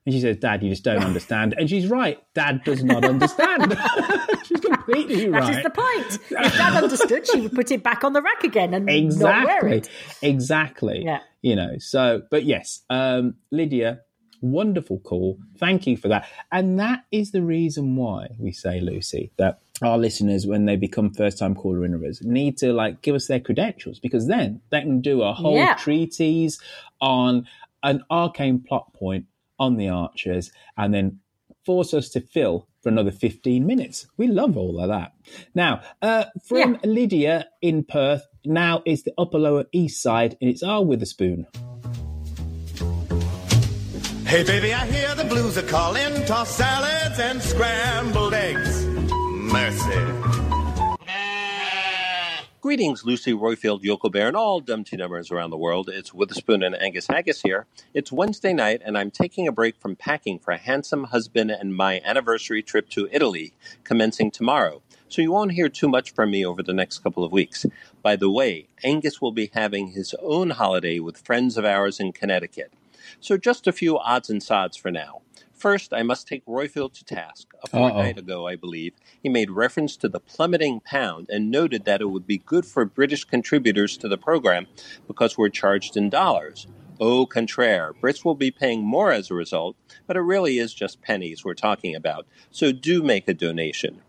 And 0.06 0.14
she 0.14 0.20
says, 0.20 0.38
Dad, 0.38 0.62
you 0.62 0.70
just 0.70 0.84
don't 0.84 1.04
understand. 1.04 1.56
And 1.58 1.70
she's 1.70 1.88
right. 1.88 2.20
Dad 2.34 2.64
does 2.66 2.84
not 2.84 3.06
understand. 3.06 3.78
she's 4.46 4.60
completely 4.60 5.30
right. 5.30 5.44
That 5.44 5.58
is 5.58 5.64
the 5.64 5.70
point. 5.70 6.44
If 6.46 6.54
Dad 6.54 6.84
understood, 6.84 7.28
she 7.28 7.42
would 7.42 7.54
put 7.54 7.72
it 7.72 7.84
back 7.84 8.04
on 8.04 8.12
the 8.12 8.22
rack 8.22 8.44
again 8.44 8.74
and 8.74 8.90
exactly. 8.90 9.46
not 9.46 9.64
wear 9.64 9.74
it. 9.74 9.90
Exactly. 10.22 11.04
Yeah. 11.06 11.20
You 11.42 11.56
know, 11.56 11.78
so, 11.80 12.24
but 12.30 12.44
yes, 12.44 12.82
um, 12.90 13.36
Lydia, 13.52 14.02
wonderful 14.42 15.00
call. 15.00 15.40
Thank 15.58 15.88
you 15.88 15.96
for 15.96 16.10
that. 16.10 16.28
And 16.52 16.80
that 16.80 17.06
is 17.12 17.32
the 17.32 17.42
reason 17.42 17.96
why 17.96 18.28
we 18.38 18.52
say, 18.52 18.82
Lucy, 18.82 19.32
that 19.38 19.60
our 19.82 19.98
listeners, 19.98 20.46
when 20.46 20.66
they 20.66 20.76
become 20.76 21.14
first 21.14 21.40
time 21.40 21.56
caller 21.56 21.88
inners, 21.88 22.24
need 22.24 22.58
to 22.58 22.74
like 22.74 23.02
give 23.02 23.16
us 23.16 23.28
their 23.28 23.40
credentials 23.40 24.00
because 24.00 24.28
then 24.28 24.62
they 24.70 24.82
can 24.82 25.02
do 25.02 25.22
a 25.22 25.34
whole 25.34 25.56
yeah. 25.56 25.76
treatise 25.76 26.60
on 27.00 27.48
an 27.84 28.04
arcane 28.10 28.60
plot 28.60 28.94
point 28.94 29.26
on 29.60 29.78
the 29.78 29.90
Archers 29.90 30.52
and 30.78 30.94
then 30.94 31.20
force 31.66 31.94
us 31.94 32.10
to 32.10 32.22
fill 32.22 32.68
for 32.82 32.90
another 32.90 33.12
15 33.12 33.66
minutes. 33.66 34.08
We 34.18 34.28
love 34.28 34.58
all 34.58 34.80
of 34.80 34.90
that. 34.90 35.14
Now, 35.56 35.82
uh, 36.02 36.26
from 36.48 36.74
yeah. 36.74 36.80
Lydia 36.84 37.48
in 37.62 37.86
Perth, 37.86 38.24
now 38.46 38.84
is 38.86 39.04
the 39.04 39.14
upper 39.18 39.40
lower 39.40 39.66
east 39.72 40.02
side 40.02 40.38
and 40.42 40.50
it's 40.50 40.64
our 40.64 40.84
Witherspoon. 40.84 41.48
Hey 44.26 44.44
baby, 44.44 44.74
I 44.74 44.86
hear 44.88 45.14
the 45.16 45.26
blues 45.26 45.58
are 45.58 45.68
calling, 45.68 46.26
toss 46.26 46.56
salads 46.56 47.20
and 47.20 47.42
scrambled 47.42 48.34
eggs. 48.34 48.86
Mercy. 48.86 50.53
Greetings, 52.64 53.04
Lucy 53.04 53.34
Roifield, 53.34 53.84
Yokel 53.84 54.10
Bear, 54.10 54.30
and 54.30 54.38
all 54.38 54.62
Dumpty 54.62 54.96
Numbers 54.96 55.32
around 55.32 55.50
the 55.50 55.58
world. 55.58 55.90
It's 55.90 56.14
Witherspoon 56.14 56.64
and 56.64 56.82
Angus 56.82 57.08
Haggis 57.08 57.42
here. 57.42 57.66
It's 57.94 58.10
Wednesday 58.10 58.54
night, 58.54 58.82
and 58.86 58.98
I'm 58.98 59.12
taking 59.12 59.50
a 59.50 59.52
break 59.52 59.76
from 59.82 59.98
packing 59.98 60.40
for 60.40 60.52
a 60.52 60.58
handsome 60.58 61.04
husband 61.04 61.52
and 61.52 61.76
my 61.76 62.00
anniversary 62.06 62.64
trip 62.64 62.88
to 62.92 63.10
Italy, 63.12 63.52
commencing 63.84 64.32
tomorrow. 64.32 64.82
So 65.10 65.22
you 65.22 65.34
won't 65.34 65.52
hear 65.52 65.68
too 65.68 65.90
much 65.90 66.14
from 66.14 66.32
me 66.32 66.46
over 66.46 66.64
the 66.64 66.72
next 66.72 67.00
couple 67.00 67.26
of 67.26 67.34
weeks. 67.34 67.66
By 68.02 68.16
the 68.16 68.32
way, 68.32 68.70
Angus 68.82 69.20
will 69.20 69.34
be 69.34 69.52
having 69.54 69.90
his 69.90 70.16
own 70.22 70.52
holiday 70.52 71.00
with 71.00 71.18
friends 71.18 71.58
of 71.58 71.66
ours 71.66 72.00
in 72.00 72.14
Connecticut. 72.14 72.72
So 73.20 73.36
just 73.36 73.68
a 73.68 73.74
few 73.74 74.00
odds 74.00 74.30
and 74.30 74.42
sods 74.42 74.78
for 74.78 74.90
now. 74.90 75.20
First, 75.64 75.94
I 75.94 76.04
must 76.04 76.28
take 76.28 76.46
Roifield 76.46 76.92
to 76.96 77.06
task. 77.06 77.54
A 77.64 77.68
fortnight 77.68 78.18
ago, 78.18 78.46
I 78.46 78.58
believe, 78.58 78.96
he 79.22 79.30
made 79.30 79.50
reference 79.50 79.96
to 79.96 80.10
the 80.10 80.20
plummeting 80.20 80.82
pound 80.82 81.28
and 81.30 81.50
noted 81.50 81.86
that 81.86 82.02
it 82.02 82.10
would 82.10 82.28
be 82.28 82.40
good 82.40 82.66
for 82.66 82.84
British 82.84 83.24
contributors 83.24 83.96
to 84.00 84.10
the 84.10 84.18
program 84.18 84.68
because 85.08 85.38
we're 85.38 85.48
charged 85.48 85.96
in 85.96 86.10
dollars. 86.10 86.68
Au 87.00 87.26
contraire, 87.26 87.94
Brits 87.94 88.26
will 88.26 88.36
be 88.36 88.52
paying 88.52 88.84
more 88.84 89.14
as 89.14 89.32
a 89.32 89.36
result, 89.36 89.78
but 90.06 90.18
it 90.18 90.20
really 90.24 90.58
is 90.58 90.74
just 90.74 91.02
pennies 91.02 91.46
we're 91.46 91.54
talking 91.54 91.96
about, 91.96 92.28
so 92.52 92.74
do 92.74 93.02
make 93.02 93.30
a 93.30 93.34
donation. 93.34 94.02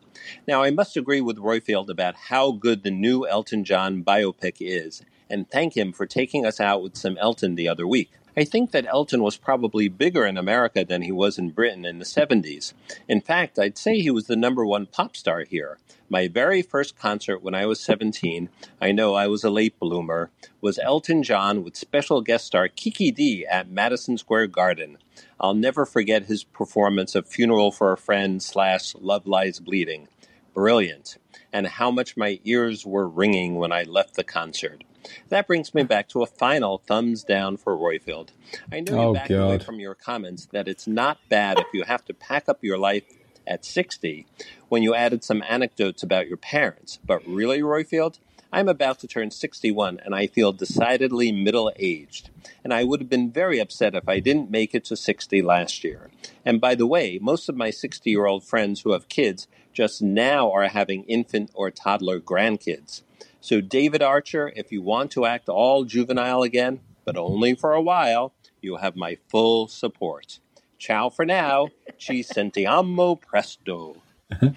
Now, 0.48 0.64
I 0.64 0.72
must 0.72 0.96
agree 0.96 1.20
with 1.20 1.36
Roifield 1.36 1.88
about 1.88 2.16
how 2.16 2.50
good 2.50 2.82
the 2.82 2.90
new 2.90 3.28
Elton 3.28 3.62
John 3.62 4.02
biopic 4.02 4.56
is, 4.58 5.02
and 5.30 5.48
thank 5.48 5.76
him 5.76 5.92
for 5.92 6.04
taking 6.04 6.44
us 6.44 6.58
out 6.58 6.82
with 6.82 6.96
some 6.96 7.16
Elton 7.18 7.54
the 7.54 7.68
other 7.68 7.86
week. 7.86 8.10
I 8.36 8.44
think 8.44 8.72
that 8.72 8.86
Elton 8.86 9.22
was 9.22 9.36
probably 9.36 9.88
bigger 9.88 10.26
in 10.26 10.36
America 10.36 10.84
than 10.84 11.02
he 11.02 11.12
was 11.12 11.38
in 11.38 11.50
Britain 11.50 11.84
in 11.84 12.00
the 12.00 12.04
70s. 12.04 12.72
In 13.06 13.20
fact, 13.20 13.58
I'd 13.58 13.78
say 13.78 14.00
he 14.00 14.10
was 14.10 14.26
the 14.26 14.34
number 14.34 14.66
one 14.66 14.86
pop 14.86 15.16
star 15.16 15.44
here. 15.44 15.78
My 16.08 16.26
very 16.26 16.60
first 16.60 16.98
concert 16.98 17.42
when 17.42 17.54
I 17.54 17.66
was 17.66 17.80
17, 17.80 18.48
I 18.80 18.90
know 18.90 19.14
I 19.14 19.28
was 19.28 19.44
a 19.44 19.50
late 19.50 19.78
bloomer, 19.78 20.30
was 20.60 20.78
Elton 20.80 21.22
John 21.22 21.62
with 21.62 21.76
special 21.76 22.20
guest 22.22 22.46
star 22.46 22.68
Kiki 22.68 23.12
Dee 23.12 23.46
at 23.46 23.70
Madison 23.70 24.18
Square 24.18 24.48
Garden. 24.48 24.98
I'll 25.38 25.54
never 25.54 25.86
forget 25.86 26.24
his 26.24 26.42
performance 26.42 27.14
of 27.14 27.28
Funeral 27.28 27.70
for 27.70 27.92
a 27.92 27.96
Friend 27.96 28.42
slash 28.42 28.94
Love 28.96 29.26
Lies 29.26 29.60
Bleeding. 29.60 30.08
Brilliant. 30.54 31.18
And 31.52 31.66
how 31.66 31.90
much 31.90 32.16
my 32.16 32.40
ears 32.44 32.84
were 32.84 33.08
ringing 33.08 33.56
when 33.56 33.70
I 33.72 33.84
left 33.84 34.14
the 34.14 34.24
concert. 34.24 34.82
That 35.28 35.46
brings 35.46 35.74
me 35.74 35.82
back 35.82 36.08
to 36.10 36.22
a 36.22 36.26
final 36.26 36.78
thumbs 36.78 37.24
down 37.24 37.56
for 37.56 37.76
Roifield. 37.76 38.28
I 38.72 38.80
know 38.80 38.98
oh, 38.98 39.08
you 39.08 39.14
backed 39.14 39.30
away 39.30 39.58
from 39.58 39.80
your 39.80 39.94
comments 39.94 40.46
that 40.52 40.68
it's 40.68 40.86
not 40.86 41.18
bad 41.28 41.58
if 41.58 41.66
you 41.72 41.84
have 41.84 42.04
to 42.06 42.14
pack 42.14 42.48
up 42.48 42.62
your 42.62 42.78
life 42.78 43.04
at 43.46 43.64
60 43.64 44.26
when 44.68 44.82
you 44.82 44.94
added 44.94 45.22
some 45.22 45.42
anecdotes 45.48 46.02
about 46.02 46.28
your 46.28 46.36
parents. 46.36 46.98
But 47.04 47.26
really, 47.26 47.60
Roifield, 47.60 48.18
I'm 48.52 48.68
about 48.68 49.00
to 49.00 49.08
turn 49.08 49.32
61 49.32 50.00
and 50.04 50.14
I 50.14 50.28
feel 50.28 50.52
decidedly 50.52 51.32
middle 51.32 51.72
aged. 51.76 52.30
And 52.62 52.72
I 52.72 52.84
would 52.84 53.00
have 53.00 53.10
been 53.10 53.32
very 53.32 53.58
upset 53.58 53.96
if 53.96 54.08
I 54.08 54.20
didn't 54.20 54.50
make 54.50 54.74
it 54.74 54.84
to 54.86 54.96
60 54.96 55.42
last 55.42 55.82
year. 55.82 56.10
And 56.44 56.60
by 56.60 56.76
the 56.76 56.86
way, 56.86 57.18
most 57.20 57.48
of 57.48 57.56
my 57.56 57.70
60 57.70 58.08
year 58.08 58.26
old 58.26 58.44
friends 58.44 58.82
who 58.82 58.92
have 58.92 59.08
kids 59.08 59.48
just 59.72 60.00
now 60.02 60.52
are 60.52 60.68
having 60.68 61.02
infant 61.04 61.50
or 61.52 61.70
toddler 61.70 62.20
grandkids. 62.20 63.02
So, 63.44 63.60
David 63.60 64.00
Archer, 64.00 64.50
if 64.56 64.72
you 64.72 64.80
want 64.80 65.10
to 65.10 65.26
act 65.26 65.50
all 65.50 65.84
juvenile 65.84 66.42
again, 66.42 66.80
but 67.04 67.18
only 67.18 67.54
for 67.54 67.74
a 67.74 67.82
while, 67.82 68.32
you'll 68.62 68.78
have 68.78 68.96
my 68.96 69.18
full 69.28 69.68
support. 69.68 70.38
Ciao 70.78 71.10
for 71.10 71.26
now. 71.26 71.68
Ci 71.98 72.22
sentiamo 72.34 73.20
presto. 73.20 73.96
oh, 74.40 74.54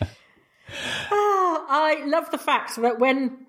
I 1.70 2.02
love 2.06 2.32
the 2.32 2.38
fact 2.38 2.78
that 2.78 2.98
when 2.98 3.46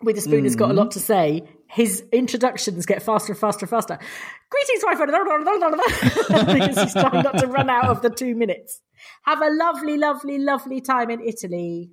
Witherspoon 0.00 0.42
mm. 0.42 0.44
has 0.44 0.54
got 0.54 0.70
a 0.70 0.74
lot 0.74 0.92
to 0.92 1.00
say, 1.00 1.42
his 1.66 2.04
introductions 2.12 2.86
get 2.86 3.02
faster 3.02 3.32
and 3.32 3.40
faster 3.40 3.64
and 3.64 3.70
faster. 3.70 3.98
Greetings, 4.48 4.84
my 4.84 4.94
friend, 4.94 5.10
because 6.54 6.84
he's 6.84 6.92
trying 6.92 7.24
not 7.24 7.36
to 7.38 7.48
run 7.48 7.68
out 7.68 7.86
of 7.86 8.00
the 8.02 8.10
two 8.10 8.36
minutes. 8.36 8.80
Have 9.24 9.42
a 9.42 9.50
lovely, 9.50 9.98
lovely, 9.98 10.38
lovely 10.38 10.80
time 10.80 11.10
in 11.10 11.20
Italy. 11.20 11.90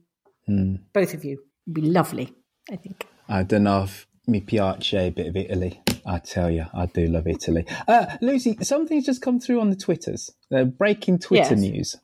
Mm. 0.48 0.82
Both 0.94 1.16
of 1.16 1.26
you. 1.26 1.40
It'd 1.66 1.74
be 1.74 1.82
lovely. 1.82 2.32
I 2.72 2.76
think. 2.76 3.08
I 3.28 3.44
don't 3.44 3.64
know 3.64 3.84
if 3.84 4.08
mi 4.28 4.42
piace 4.42 5.08
a 5.08 5.10
bit 5.10 5.28
of 5.28 5.36
Italy. 5.36 5.82
I 6.06 6.20
tell 6.20 6.52
you, 6.52 6.66
I 6.74 6.86
do 6.86 7.08
love 7.08 7.28
Italy. 7.28 7.66
Uh, 7.88 8.18
Lucy, 8.22 8.58
something's 8.62 9.06
just 9.06 9.22
come 9.22 9.40
through 9.40 9.60
on 9.60 9.70
the 9.70 9.76
Twitters. 9.76 10.32
Uh, 10.54 10.66
breaking 10.66 11.20
Twitter 11.20 11.56
yes. 11.56 11.60
news. 11.60 11.96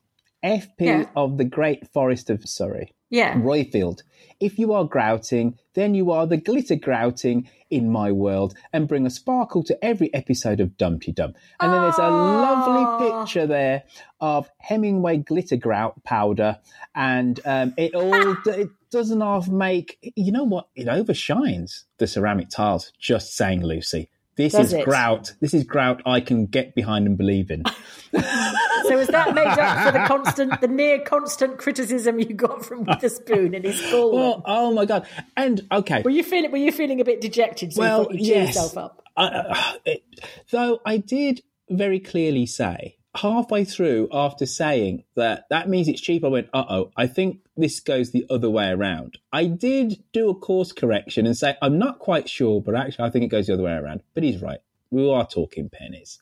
FP 0.43 0.69
yeah. 0.79 1.05
of 1.15 1.37
the 1.37 1.45
Great 1.45 1.87
Forest 1.93 2.29
of 2.31 2.47
Surrey. 2.47 2.93
Yeah. 3.11 3.35
Roifield. 3.35 4.01
If 4.39 4.57
you 4.57 4.73
are 4.73 4.85
grouting, 4.85 5.59
then 5.75 5.93
you 5.93 6.09
are 6.09 6.25
the 6.25 6.37
glitter 6.37 6.75
grouting 6.75 7.47
in 7.69 7.91
my 7.91 8.11
world 8.11 8.55
and 8.73 8.87
bring 8.87 9.05
a 9.05 9.09
sparkle 9.09 9.63
to 9.65 9.85
every 9.85 10.11
episode 10.13 10.59
of 10.59 10.77
Dumpty 10.77 11.11
Dum. 11.11 11.33
And 11.59 11.71
then 11.71 11.81
there's 11.81 11.99
a 11.99 12.09
lovely 12.09 13.09
picture 13.09 13.45
there 13.45 13.83
of 14.19 14.49
Hemingway 14.59 15.17
glitter 15.17 15.57
grout 15.57 16.03
powder. 16.03 16.57
And 16.95 17.39
um, 17.45 17.73
it 17.77 17.93
all 17.93 18.35
it 18.47 18.69
doesn't 18.89 19.21
half 19.21 19.47
make, 19.47 20.13
you 20.15 20.31
know 20.31 20.45
what? 20.45 20.69
It 20.75 20.87
overshines 20.87 21.83
the 21.97 22.07
ceramic 22.07 22.49
tiles, 22.49 22.91
just 22.97 23.35
saying, 23.35 23.63
Lucy. 23.63 24.09
This 24.41 24.53
Does 24.53 24.67
is 24.67 24.73
it? 24.73 24.85
grout. 24.85 25.33
This 25.39 25.53
is 25.53 25.63
grout 25.63 26.01
I 26.05 26.19
can 26.19 26.47
get 26.47 26.73
behind 26.73 27.05
and 27.05 27.17
believe 27.17 27.51
in. 27.51 27.63
so 28.13 28.99
is 28.99 29.07
that 29.09 29.33
made 29.35 29.47
up 29.47 29.85
for 29.85 29.91
the 29.91 30.05
constant, 30.07 30.59
the 30.61 30.67
near 30.67 30.99
constant 31.01 31.59
criticism 31.59 32.19
you 32.19 32.33
got 32.33 32.65
from 32.65 32.85
Witherspoon 32.85 33.53
in 33.53 33.63
his 33.63 33.79
school? 33.79 34.15
Well, 34.15 34.43
oh 34.45 34.73
my 34.73 34.85
god! 34.85 35.07
And 35.37 35.67
okay, 35.71 36.01
were 36.01 36.09
you 36.09 36.23
feeling 36.23 36.51
were 36.51 36.57
you 36.57 36.71
feeling 36.71 36.99
a 37.01 37.05
bit 37.05 37.21
dejected? 37.21 37.73
So 37.73 37.81
well, 37.81 38.07
you 38.11 38.33
yes. 38.33 38.55
yourself 38.55 38.77
up. 38.77 39.03
Uh, 39.15 39.73
it, 39.85 40.03
though 40.49 40.79
I 40.85 40.97
did 40.97 41.41
very 41.69 41.99
clearly 41.99 42.45
say 42.45 42.97
halfway 43.15 43.65
through, 43.65 44.07
after 44.11 44.45
saying 44.45 45.03
that 45.15 45.45
that 45.49 45.69
means 45.69 45.87
it's 45.87 46.01
cheap, 46.01 46.23
I 46.23 46.29
went, 46.29 46.49
uh 46.53 46.65
oh, 46.69 46.91
I 46.95 47.07
think 47.07 47.39
this 47.57 47.79
goes 47.79 48.11
the 48.11 48.25
other 48.29 48.49
way 48.49 48.69
around. 48.69 49.17
I 49.31 49.45
did 49.45 50.01
do 50.13 50.29
a 50.29 50.35
course 50.35 50.71
correction 50.71 51.25
and 51.25 51.37
say, 51.37 51.57
I'm 51.61 51.77
not 51.77 51.99
quite 51.99 52.29
sure, 52.29 52.61
but 52.61 52.75
actually, 52.75 53.05
I 53.05 53.09
think 53.09 53.25
it 53.25 53.29
goes 53.29 53.47
the 53.47 53.53
other 53.53 53.63
way 53.63 53.73
around. 53.73 54.01
But 54.13 54.23
he's 54.23 54.41
right. 54.41 54.59
We 54.89 55.09
are 55.09 55.25
talking 55.25 55.69
pennies. 55.69 56.19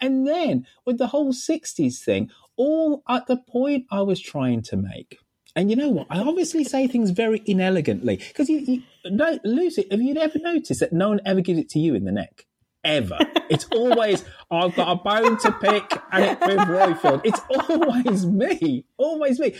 And 0.00 0.26
then 0.26 0.66
with 0.84 0.98
the 0.98 1.08
whole 1.08 1.32
60s 1.32 1.98
thing, 1.98 2.30
all 2.56 3.02
at 3.08 3.26
the 3.26 3.36
point 3.36 3.86
I 3.90 4.02
was 4.02 4.20
trying 4.20 4.62
to 4.62 4.76
make. 4.76 5.18
And 5.54 5.70
you 5.70 5.76
know 5.76 5.88
what? 5.88 6.06
I 6.10 6.20
obviously 6.20 6.64
say 6.64 6.86
things 6.86 7.10
very 7.10 7.42
inelegantly 7.46 8.16
because 8.16 8.50
you, 8.50 8.58
you 8.58 8.82
no, 9.06 9.38
Lucy, 9.44 9.86
have 9.90 10.02
you 10.02 10.14
ever 10.16 10.38
noticed 10.38 10.80
that 10.80 10.92
no 10.92 11.10
one 11.10 11.20
ever 11.24 11.40
gives 11.40 11.58
it 11.58 11.70
to 11.70 11.78
you 11.78 11.94
in 11.94 12.04
the 12.04 12.12
neck? 12.12 12.45
Ever. 12.86 13.18
It's 13.50 13.66
always, 13.72 14.24
I've 14.48 14.76
got 14.76 14.92
a 14.92 14.96
bone 14.96 15.36
to 15.38 15.52
pick 15.52 16.00
and 16.12 16.24
it's 16.24 16.46
with 16.46 16.58
Roifield. 16.58 17.20
It's 17.24 17.40
always 17.68 18.24
me. 18.24 18.84
Always 18.96 19.40
me. 19.40 19.56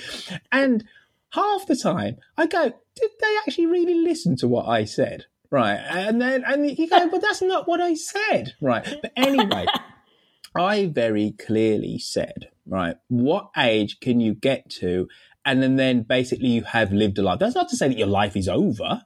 And 0.53 0.85
half 1.31 1.67
the 1.67 1.75
time 1.75 2.19
I 2.39 2.47
go, 2.47 2.73
did 2.95 3.11
they 3.21 3.37
actually 3.45 3.67
really 3.67 3.97
listen 3.97 4.37
to 4.37 4.49
what 4.49 4.69
I 4.69 4.85
said? 4.85 5.27
Right. 5.51 5.77
And 5.77 6.23
then, 6.23 6.45
and 6.47 6.79
you 6.79 6.89
go, 6.89 7.09
but 7.09 7.21
that's 7.21 7.43
not 7.43 7.67
what 7.67 7.81
I 7.81 7.95
said. 7.95 8.55
Right. 8.61 8.85
But 9.03 9.13
anyway, 9.17 9.67
I 10.57 10.87
very 10.87 11.33
clearly 11.33 11.99
said, 11.99 12.51
right, 12.65 12.97
what 13.09 13.51
age 13.57 13.99
can 14.01 14.21
you 14.21 14.35
get 14.35 14.71
to? 14.81 15.09
And 15.45 15.63
then, 15.63 15.77
then 15.77 16.03
basically 16.03 16.49
you 16.49 16.63
have 16.63 16.93
lived 16.93 17.19
a 17.19 17.23
life. 17.23 17.41
That's 17.41 17.57
not 17.57 17.69
to 17.71 17.77
say 17.77 17.89
that 17.89 17.99
your 17.99 18.07
life 18.07 18.37
is 18.37 18.49
over. 18.49 19.03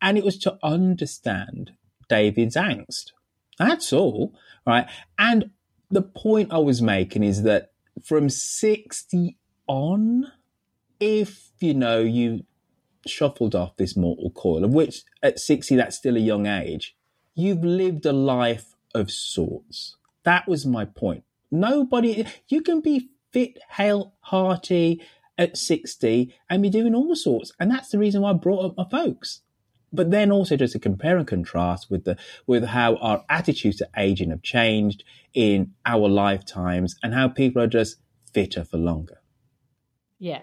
And 0.00 0.16
it 0.16 0.24
was 0.24 0.38
to 0.38 0.56
understand 0.62 1.72
David's 2.08 2.54
angst. 2.54 3.12
That's 3.58 3.92
all. 3.92 4.34
Right. 4.66 4.86
And 5.18 5.50
the 5.90 6.02
point 6.02 6.52
I 6.52 6.58
was 6.58 6.82
making 6.82 7.22
is 7.22 7.42
that 7.42 7.72
from 8.04 8.28
60 8.28 9.36
on, 9.66 10.32
if 11.00 11.50
you 11.60 11.74
know 11.74 12.00
you 12.00 12.44
shuffled 13.06 13.54
off 13.54 13.76
this 13.76 13.96
mortal 13.96 14.30
coil, 14.30 14.64
of 14.64 14.72
which 14.72 15.02
at 15.22 15.38
60 15.38 15.76
that's 15.76 15.96
still 15.96 16.16
a 16.16 16.20
young 16.20 16.46
age, 16.46 16.96
you've 17.34 17.64
lived 17.64 18.04
a 18.06 18.12
life 18.12 18.74
of 18.94 19.10
sorts. 19.10 19.96
That 20.24 20.48
was 20.48 20.66
my 20.66 20.84
point. 20.84 21.24
Nobody, 21.50 22.26
you 22.48 22.60
can 22.60 22.80
be 22.80 23.10
fit, 23.32 23.58
hale, 23.70 24.14
hearty 24.20 25.00
at 25.38 25.56
60 25.56 26.34
and 26.48 26.62
be 26.62 26.70
doing 26.70 26.94
all 26.94 27.14
sorts. 27.14 27.52
And 27.60 27.70
that's 27.70 27.90
the 27.90 27.98
reason 27.98 28.22
why 28.22 28.30
I 28.30 28.34
brought 28.34 28.64
up 28.64 28.76
my 28.76 28.86
folks. 28.90 29.42
But 29.96 30.10
then 30.10 30.30
also 30.30 30.56
just 30.56 30.74
to 30.74 30.78
compare 30.78 31.16
and 31.16 31.26
contrast 31.26 31.90
with 31.90 32.04
the, 32.04 32.16
with 32.46 32.64
how 32.64 32.96
our 32.96 33.24
attitudes 33.28 33.78
to 33.78 33.88
aging 33.96 34.30
have 34.30 34.42
changed 34.42 35.02
in 35.34 35.72
our 35.84 36.08
lifetimes 36.08 36.96
and 37.02 37.14
how 37.14 37.28
people 37.28 37.62
are 37.62 37.66
just 37.66 37.96
fitter 38.32 38.64
for 38.64 38.76
longer. 38.76 39.20
Yeah. 40.18 40.40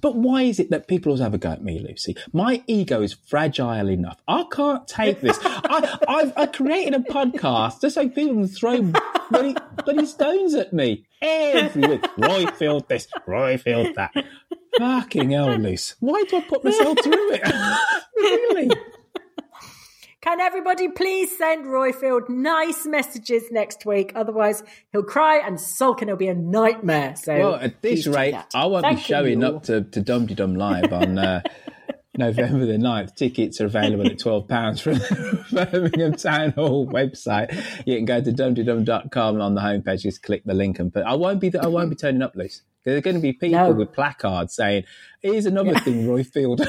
But 0.00 0.16
why 0.16 0.42
is 0.42 0.60
it 0.60 0.70
that 0.70 0.86
people 0.86 1.10
always 1.10 1.22
have 1.22 1.34
a 1.34 1.38
go 1.38 1.50
at 1.50 1.62
me, 1.62 1.80
Lucy? 1.80 2.16
My 2.32 2.62
ego 2.66 3.02
is 3.02 3.14
fragile 3.14 3.88
enough. 3.88 4.20
I 4.28 4.44
can't 4.50 4.86
take 4.86 5.20
this. 5.20 5.38
I, 5.42 5.98
I've 6.08 6.32
I 6.36 6.46
created 6.46 6.94
a 6.94 7.00
podcast 7.00 7.80
just 7.80 7.94
so 7.94 8.08
people 8.08 8.34
can 8.34 8.48
throw 8.48 8.92
bloody, 9.30 9.56
bloody 9.84 10.06
stones 10.06 10.54
at 10.54 10.72
me 10.72 11.06
every 11.20 11.82
week. 11.88 12.02
Roifield 12.16 12.88
this, 12.88 13.08
Roifield 13.26 13.94
that. 13.94 14.12
Fucking 14.78 15.30
hell, 15.30 15.56
Lucy. 15.56 15.94
Why 16.00 16.22
do 16.28 16.36
I 16.36 16.40
put 16.42 16.64
myself 16.64 16.98
through 17.02 17.32
it? 17.32 17.42
really? 18.16 18.70
Can 20.20 20.40
everybody 20.40 20.88
please 20.88 21.36
send 21.38 21.66
Roifield 21.66 22.28
nice 22.28 22.84
messages 22.84 23.44
next 23.50 23.86
week? 23.86 24.12
Otherwise, 24.14 24.62
he'll 24.92 25.02
cry 25.02 25.38
and 25.38 25.60
sulk 25.60 26.02
and 26.02 26.10
it'll 26.10 26.18
be 26.18 26.28
a 26.28 26.34
nightmare. 26.34 27.14
So, 27.16 27.34
well, 27.34 27.54
at 27.54 27.80
this 27.82 28.06
rate, 28.06 28.34
I 28.54 28.66
won't 28.66 28.84
Thank 28.84 28.98
be 28.98 29.04
showing 29.04 29.40
you. 29.40 29.46
up 29.46 29.62
to, 29.64 29.82
to 29.82 30.00
Dum 30.00 30.26
Dum 30.26 30.54
Live 30.56 30.92
on 30.92 31.18
uh, 31.18 31.40
November 32.18 32.66
the 32.66 32.74
9th. 32.74 33.14
Tickets 33.14 33.60
are 33.60 33.66
available 33.66 34.06
at 34.06 34.18
£12 34.18 34.80
from 34.80 34.94
the 34.94 35.66
Birmingham 35.70 36.14
Town 36.14 36.50
Hall 36.50 36.86
website. 36.86 37.54
You 37.86 37.96
can 37.96 38.04
go 38.04 38.20
to 38.20 38.32
dumdydum.com 38.32 39.40
on 39.40 39.54
the 39.54 39.60
homepage, 39.60 40.02
just 40.02 40.22
click 40.22 40.42
the 40.44 40.54
link 40.54 40.78
and 40.78 40.92
put. 40.92 41.04
I 41.04 41.14
won't 41.14 41.40
be, 41.40 41.56
I 41.56 41.66
won't 41.68 41.90
be 41.90 41.96
turning 41.96 42.22
up, 42.22 42.34
Luce. 42.34 42.62
There 42.84 42.96
are 42.96 43.00
going 43.00 43.16
to 43.16 43.22
be 43.22 43.32
people 43.32 43.58
no. 43.58 43.72
with 43.72 43.92
placards 43.92 44.54
saying, 44.54 44.84
here's 45.20 45.46
another 45.46 45.72
yeah. 45.72 45.80
thing, 45.80 46.06
Roifield. 46.06 46.58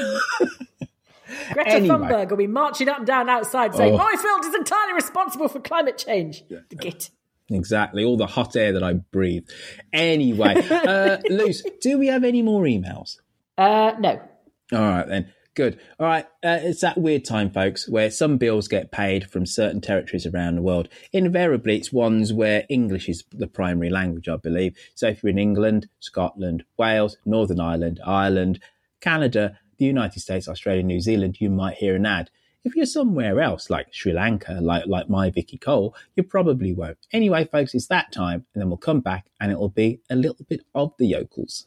Greta 1.52 1.70
anyway. 1.70 1.94
Thunberg 1.94 2.30
will 2.30 2.36
be 2.36 2.46
marching 2.46 2.88
up 2.88 2.98
and 2.98 3.06
down 3.06 3.28
outside 3.28 3.74
saying, 3.74 3.94
oh. 3.94 3.98
Roifield 3.98 4.48
is 4.48 4.54
entirely 4.54 4.94
responsible 4.94 5.48
for 5.48 5.60
climate 5.60 5.98
change. 5.98 6.44
Yeah. 6.48 6.58
The 6.68 6.76
git. 6.76 7.10
Exactly. 7.50 8.04
All 8.04 8.16
the 8.16 8.26
hot 8.26 8.54
air 8.54 8.72
that 8.72 8.82
I 8.82 8.94
breathe. 8.94 9.48
Anyway, 9.92 10.54
uh, 10.70 11.18
Luce, 11.30 11.62
do 11.80 11.98
we 11.98 12.06
have 12.06 12.22
any 12.22 12.42
more 12.42 12.62
emails? 12.62 13.16
Uh, 13.58 13.92
no. 13.98 14.20
All 14.72 14.78
right, 14.78 15.08
then. 15.08 15.32
Good. 15.54 15.80
All 15.98 16.06
right. 16.06 16.26
Uh, 16.44 16.60
it's 16.62 16.80
that 16.82 16.96
weird 16.96 17.24
time, 17.24 17.50
folks, 17.50 17.88
where 17.88 18.10
some 18.10 18.38
bills 18.38 18.68
get 18.68 18.92
paid 18.92 19.28
from 19.28 19.46
certain 19.46 19.80
territories 19.80 20.24
around 20.24 20.54
the 20.54 20.62
world. 20.62 20.88
Invariably, 21.12 21.76
it's 21.76 21.92
ones 21.92 22.32
where 22.32 22.64
English 22.68 23.08
is 23.08 23.24
the 23.32 23.48
primary 23.48 23.90
language, 23.90 24.28
I 24.28 24.36
believe. 24.36 24.76
So 24.94 25.08
if 25.08 25.22
you're 25.22 25.30
in 25.30 25.38
England, 25.38 25.88
Scotland, 25.98 26.64
Wales, 26.76 27.16
Northern 27.24 27.58
Ireland, 27.58 28.00
Ireland, 28.06 28.60
Canada, 29.00 29.58
the 29.78 29.86
United 29.86 30.20
States, 30.20 30.46
Australia, 30.46 30.84
New 30.84 31.00
Zealand, 31.00 31.40
you 31.40 31.50
might 31.50 31.78
hear 31.78 31.96
an 31.96 32.06
ad. 32.06 32.30
If 32.62 32.76
you're 32.76 32.86
somewhere 32.86 33.40
else, 33.40 33.70
like 33.70 33.92
Sri 33.92 34.12
Lanka, 34.12 34.58
like, 34.60 34.86
like 34.86 35.08
my 35.08 35.30
Vicky 35.30 35.58
Cole, 35.58 35.96
you 36.14 36.22
probably 36.22 36.74
won't. 36.74 36.98
Anyway, 37.12 37.46
folks, 37.46 37.74
it's 37.74 37.86
that 37.88 38.12
time, 38.12 38.44
and 38.54 38.60
then 38.60 38.68
we'll 38.68 38.76
come 38.76 39.00
back 39.00 39.26
and 39.40 39.50
it'll 39.50 39.70
be 39.70 40.00
a 40.10 40.14
little 40.14 40.44
bit 40.48 40.60
of 40.74 40.92
the 40.98 41.06
yokels. 41.06 41.66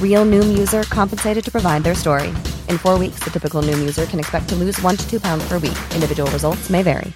Real 0.00 0.26
Noom 0.26 0.58
user 0.58 0.82
compensated 0.82 1.42
to 1.42 1.50
provide 1.50 1.84
their 1.84 1.94
story. 1.94 2.28
In 2.68 2.76
four 2.76 2.98
weeks, 2.98 3.20
the 3.24 3.30
typical 3.30 3.62
Noom 3.62 3.78
user 3.78 4.04
can 4.04 4.18
expect 4.18 4.50
to 4.50 4.56
lose 4.56 4.78
one 4.82 4.98
to 4.98 5.08
two 5.08 5.20
pounds 5.20 5.48
per 5.48 5.54
week. 5.54 5.78
Individual 5.94 6.30
results 6.30 6.68
may 6.68 6.82
vary. 6.82 7.14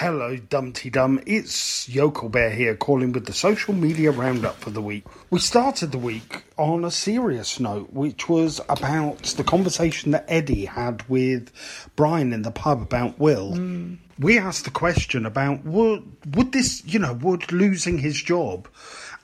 Hello, 0.00 0.34
Dumpty 0.34 0.88
Dum. 0.88 1.20
It's 1.26 1.86
Yokel 1.86 2.30
Bear 2.30 2.48
here, 2.48 2.74
calling 2.74 3.12
with 3.12 3.26
the 3.26 3.34
social 3.34 3.74
media 3.74 4.10
roundup 4.10 4.56
for 4.56 4.70
the 4.70 4.80
week. 4.80 5.04
We 5.28 5.40
started 5.40 5.92
the 5.92 5.98
week 5.98 6.42
on 6.56 6.86
a 6.86 6.90
serious 6.90 7.60
note, 7.60 7.92
which 7.92 8.26
was 8.26 8.62
about 8.70 9.24
the 9.24 9.44
conversation 9.44 10.12
that 10.12 10.24
Eddie 10.26 10.64
had 10.64 11.06
with 11.06 11.52
Brian 11.96 12.32
in 12.32 12.40
the 12.40 12.50
pub 12.50 12.80
about 12.80 13.18
Will. 13.18 13.52
Mm. 13.52 13.98
We 14.18 14.38
asked 14.38 14.64
the 14.64 14.70
question 14.70 15.26
about 15.26 15.66
would 15.66 16.34
would 16.34 16.52
this, 16.52 16.82
you 16.86 16.98
know, 16.98 17.12
would 17.12 17.52
losing 17.52 17.98
his 17.98 18.22
job 18.22 18.68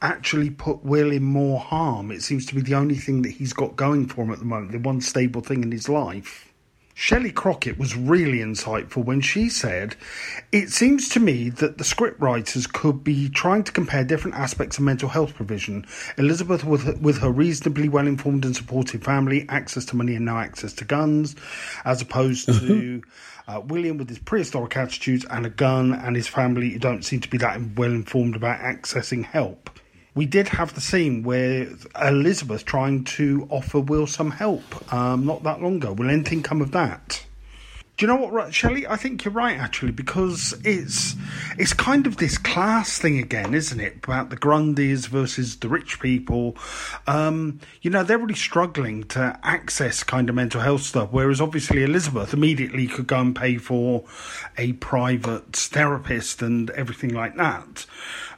actually 0.03 0.51
put 0.51 0.85
Will 0.85 1.11
in 1.11 1.23
more 1.23 1.59
harm. 1.59 2.11
It 2.11 2.23
seems 2.23 2.47
to 2.47 2.55
be 2.55 2.61
the 2.61 2.75
only 2.75 2.97
thing 2.97 3.23
that 3.23 3.31
he's 3.31 3.53
got 3.53 3.77
going 3.77 4.09
for 4.09 4.23
him 4.23 4.31
at 4.31 4.39
the 4.39 4.45
moment, 4.45 4.73
the 4.73 4.79
one 4.79 5.01
stable 5.01 5.41
thing 5.41 5.63
in 5.63 5.73
his 5.73 5.89
life. 5.89 6.53
Shelley 6.99 7.31
Crockett 7.31 7.79
was 7.79 7.95
really 7.95 8.39
insightful 8.39 9.05
when 9.05 9.21
she 9.21 9.51
said, 9.51 9.97
It 10.51 10.71
seems 10.71 11.11
to 11.11 11.21
me 11.21 11.51
that 11.51 11.77
the 11.77 11.85
scriptwriters 11.85 12.73
could 12.73 13.05
be 13.05 13.29
trying 13.29 13.65
to 13.65 13.73
compare 13.73 14.03
different 14.03 14.39
aspects 14.39 14.79
of 14.79 14.85
mental 14.85 15.11
health 15.11 15.35
provision. 15.35 15.85
Elizabeth, 16.17 16.65
with, 16.65 16.99
with 17.03 17.19
her 17.19 17.31
reasonably 17.31 17.91
well 17.91 18.07
informed 18.07 18.47
and 18.47 18.57
supportive 18.57 19.03
family, 19.03 19.45
access 19.51 19.85
to 19.85 19.97
money 19.97 20.15
and 20.15 20.25
no 20.25 20.39
access 20.39 20.73
to 20.73 20.87
guns, 20.87 21.37
as 21.85 22.01
opposed 22.01 22.47
to 22.61 23.03
uh, 23.47 23.61
William 23.61 23.99
with 23.99 24.09
his 24.09 24.19
prehistoric 24.19 24.75
attitudes 24.75 25.27
and 25.29 25.45
a 25.45 25.51
gun, 25.51 25.93
and 25.93 26.17
his 26.17 26.29
family 26.29 26.71
who 26.71 26.79
don't 26.79 27.05
seem 27.05 27.21
to 27.21 27.29
be 27.29 27.37
that 27.37 27.61
well 27.77 27.93
informed 27.93 28.37
about 28.37 28.59
accessing 28.61 29.23
help 29.23 29.69
we 30.17 30.25
did 30.25 30.49
have 30.49 30.75
the 30.75 30.81
scene 30.81 31.23
where 31.23 31.69
Elizabeth 32.03 32.65
trying 32.65 33.05
to 33.05 33.47
offer 33.51 33.79
Will 33.79 34.07
some 34.07 34.31
help 34.31 34.93
um, 34.93 35.27
not 35.27 35.43
that 35.45 35.61
long 35.61 35.77
ago. 35.77 35.93
Will 35.93 36.11
anything 36.11 36.43
come 36.43 36.63
of 36.63 36.73
that? 36.73 37.26
Do 37.97 38.05
you 38.05 38.13
know 38.13 38.17
what, 38.17 38.53
Shelley? 38.53 38.87
I 38.87 38.97
think 38.97 39.25
you're 39.25 39.33
right 39.33 39.57
actually 39.57 39.93
because 39.93 40.55
it's 40.65 41.17
it's 41.57 41.73
kind 41.73 42.07
of 42.07 42.19
this 42.19 42.37
class 42.37 42.99
thing 42.99 43.19
again, 43.19 43.55
isn't 43.55 43.81
it? 43.81 44.05
About 44.05 44.29
the 44.29 44.37
Grundys 44.37 45.09
versus 45.09 45.57
the 45.57 45.69
rich 45.71 45.99
people. 45.99 46.59
Um, 47.07 47.59
you 47.81 47.91
know, 47.91 48.05
they're 48.05 48.19
really 48.19 48.35
struggling 48.35 49.05
to 49.05 49.39
access 49.43 50.05
kind 50.05 50.29
of 50.29 50.35
mental 50.35 50.61
health 50.61 50.83
stuff, 50.83 51.09
whereas 51.11 51.41
obviously 51.41 51.85
Elizabeth 51.85 52.35
immediately 52.35 52.87
could 52.87 53.07
go 53.07 53.19
and 53.19 53.35
pay 53.35 53.57
for 53.57 54.05
a 54.59 54.75
private 54.75 55.57
therapist 55.57 56.43
and 56.43 56.69
everything 56.71 57.15
like 57.15 57.37
that. 57.37 57.87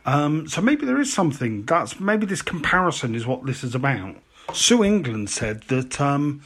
Um, 0.07 0.47
so 0.47 0.61
maybe 0.61 0.87
there 0.87 1.01
is 1.01 1.13
something. 1.13 1.65
That's 1.65 1.99
maybe 1.99 2.27
this 2.27 2.43
comparison 2.43 3.17
is 3.17 3.27
what 3.27 3.45
this 3.45 3.65
is 3.65 3.75
about. 3.75 4.19
Sue 4.53 4.85
England 4.85 5.31
said 5.31 5.63
that 5.63 6.01
um, 6.01 6.43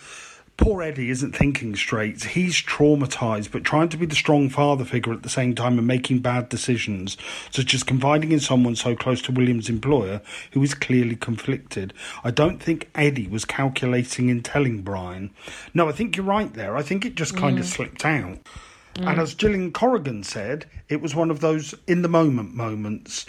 poor 0.56 0.82
Eddie 0.82 1.10
isn't 1.10 1.36
thinking 1.36 1.74
straight. 1.74 2.22
He's 2.22 2.62
traumatized, 2.62 3.50
but 3.50 3.64
trying 3.64 3.88
to 3.90 3.96
be 3.96 4.06
the 4.06 4.14
strong 4.14 4.48
father 4.48 4.84
figure 4.84 5.12
at 5.12 5.22
the 5.22 5.28
same 5.28 5.54
time 5.54 5.78
and 5.78 5.86
making 5.86 6.20
bad 6.20 6.48
decisions, 6.48 7.16
such 7.50 7.74
as 7.74 7.82
confiding 7.82 8.32
in 8.32 8.40
someone 8.40 8.76
so 8.76 8.94
close 8.94 9.22
to 9.22 9.32
William's 9.32 9.68
employer, 9.68 10.20
who 10.52 10.62
is 10.62 10.74
clearly 10.74 11.16
conflicted. 11.16 11.92
I 12.22 12.30
don't 12.30 12.62
think 12.62 12.90
Eddie 12.94 13.28
was 13.28 13.44
calculating 13.44 14.28
in 14.28 14.42
telling 14.42 14.82
Brian. 14.82 15.30
No, 15.74 15.88
I 15.88 15.92
think 15.92 16.16
you're 16.16 16.26
right 16.26 16.52
there. 16.52 16.76
I 16.76 16.82
think 16.82 17.04
it 17.04 17.14
just 17.14 17.36
kind 17.36 17.56
mm. 17.56 17.60
of 17.60 17.66
slipped 17.66 18.04
out. 18.04 18.38
Mm. 18.94 19.10
And 19.10 19.20
as 19.20 19.34
Gillian 19.34 19.72
Corrigan 19.72 20.22
said, 20.22 20.66
it 20.88 21.00
was 21.00 21.14
one 21.14 21.30
of 21.30 21.40
those 21.40 21.74
in 21.86 22.02
the 22.02 22.08
moment 22.08 22.54
moments. 22.54 23.26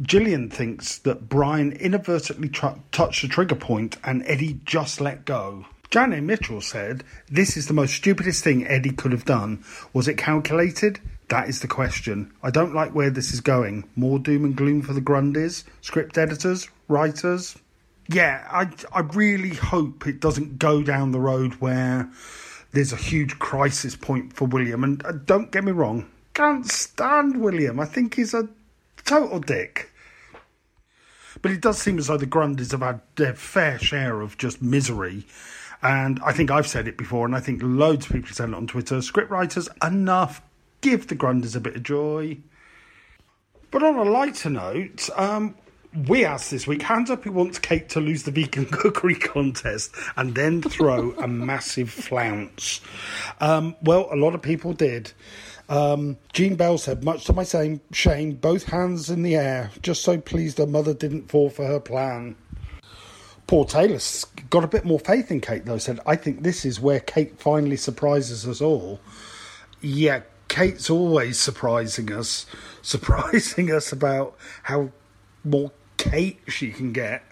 Gillian 0.00 0.48
thinks 0.48 0.98
that 0.98 1.28
Brian 1.28 1.72
inadvertently 1.72 2.48
tr- 2.48 2.78
touched 2.92 3.22
the 3.22 3.28
trigger 3.28 3.56
point 3.56 3.96
and 4.04 4.22
Eddie 4.26 4.60
just 4.64 5.00
let 5.00 5.24
go. 5.24 5.66
Janet 5.92 6.22
Mitchell 6.24 6.62
said, 6.62 7.04
This 7.28 7.54
is 7.54 7.66
the 7.66 7.74
most 7.74 7.92
stupidest 7.92 8.42
thing 8.42 8.66
Eddie 8.66 8.92
could 8.92 9.12
have 9.12 9.26
done. 9.26 9.62
Was 9.92 10.08
it 10.08 10.16
calculated? 10.16 10.98
That 11.28 11.50
is 11.50 11.60
the 11.60 11.68
question. 11.68 12.32
I 12.42 12.50
don't 12.50 12.74
like 12.74 12.94
where 12.94 13.10
this 13.10 13.34
is 13.34 13.42
going. 13.42 13.86
More 13.94 14.18
doom 14.18 14.46
and 14.46 14.56
gloom 14.56 14.80
for 14.80 14.94
the 14.94 15.02
Grundys, 15.02 15.64
script 15.82 16.16
editors, 16.16 16.66
writers. 16.88 17.58
Yeah, 18.08 18.42
I, 18.50 18.70
I 18.94 19.00
really 19.00 19.54
hope 19.54 20.06
it 20.06 20.18
doesn't 20.18 20.58
go 20.58 20.82
down 20.82 21.12
the 21.12 21.20
road 21.20 21.56
where 21.56 22.08
there's 22.70 22.94
a 22.94 22.96
huge 22.96 23.38
crisis 23.38 23.94
point 23.94 24.32
for 24.32 24.46
William. 24.46 24.84
And 24.84 25.04
uh, 25.04 25.12
don't 25.12 25.52
get 25.52 25.62
me 25.62 25.72
wrong, 25.72 26.08
can't 26.32 26.66
stand 26.66 27.38
William. 27.38 27.78
I 27.78 27.84
think 27.84 28.14
he's 28.14 28.32
a 28.32 28.48
total 29.04 29.40
dick. 29.40 29.90
But 31.42 31.50
it 31.50 31.60
does 31.60 31.76
seem 31.76 31.98
as 31.98 32.06
though 32.06 32.16
the 32.16 32.26
Grundys 32.26 32.70
have 32.70 32.80
had 32.80 33.02
their 33.16 33.34
fair 33.34 33.78
share 33.78 34.22
of 34.22 34.38
just 34.38 34.62
misery. 34.62 35.26
And 35.82 36.20
I 36.24 36.32
think 36.32 36.50
I've 36.50 36.66
said 36.66 36.86
it 36.86 36.96
before, 36.96 37.26
and 37.26 37.34
I 37.34 37.40
think 37.40 37.60
loads 37.62 38.06
of 38.06 38.12
people 38.12 38.30
said 38.32 38.48
it 38.48 38.54
on 38.54 38.66
Twitter. 38.66 38.96
Scriptwriters, 38.96 39.68
enough. 39.84 40.42
Give 40.80 41.06
the 41.06 41.16
Grundys 41.16 41.56
a 41.56 41.60
bit 41.60 41.76
of 41.76 41.82
joy. 41.82 42.38
But 43.70 43.82
on 43.82 43.96
a 43.96 44.04
lighter 44.04 44.50
note, 44.50 45.08
um, 45.16 45.54
we 46.06 46.24
asked 46.24 46.50
this 46.50 46.66
week 46.66 46.82
hands 46.82 47.10
up 47.10 47.24
who 47.24 47.32
wants 47.32 47.58
Kate 47.58 47.88
to 47.90 48.00
lose 48.00 48.22
the 48.22 48.30
vegan 48.30 48.66
cookery 48.70 49.14
contest 49.14 49.94
and 50.16 50.34
then 50.34 50.62
throw 50.62 51.12
a 51.12 51.28
massive 51.28 51.90
flounce. 51.90 52.80
Um, 53.40 53.76
well, 53.82 54.08
a 54.10 54.16
lot 54.16 54.34
of 54.34 54.42
people 54.42 54.72
did. 54.72 55.12
Um, 55.68 56.18
Jean 56.32 56.56
Bell 56.56 56.76
said, 56.76 57.04
much 57.04 57.24
to 57.24 57.32
my 57.32 57.44
same 57.44 57.80
shame, 57.92 58.34
both 58.34 58.64
hands 58.64 59.10
in 59.10 59.22
the 59.22 59.36
air, 59.36 59.70
just 59.80 60.02
so 60.02 60.18
pleased 60.18 60.58
her 60.58 60.66
mother 60.66 60.92
didn't 60.92 61.30
fall 61.30 61.48
for 61.50 61.66
her 61.66 61.80
plan. 61.80 62.36
Paul 63.52 63.66
Taylor's 63.66 64.24
got 64.48 64.64
a 64.64 64.66
bit 64.66 64.86
more 64.86 64.98
faith 64.98 65.30
in 65.30 65.42
Kate, 65.42 65.66
though, 65.66 65.76
said, 65.76 66.00
I 66.06 66.16
think 66.16 66.42
this 66.42 66.64
is 66.64 66.80
where 66.80 67.00
Kate 67.00 67.38
finally 67.38 67.76
surprises 67.76 68.48
us 68.48 68.62
all. 68.62 68.98
Yeah, 69.82 70.22
Kate's 70.48 70.88
always 70.88 71.38
surprising 71.38 72.10
us, 72.14 72.46
surprising 72.80 73.70
us 73.70 73.92
about 73.92 74.38
how 74.62 74.88
more 75.44 75.70
Kate 75.98 76.40
she 76.48 76.70
can 76.70 76.94
get. 76.94 77.24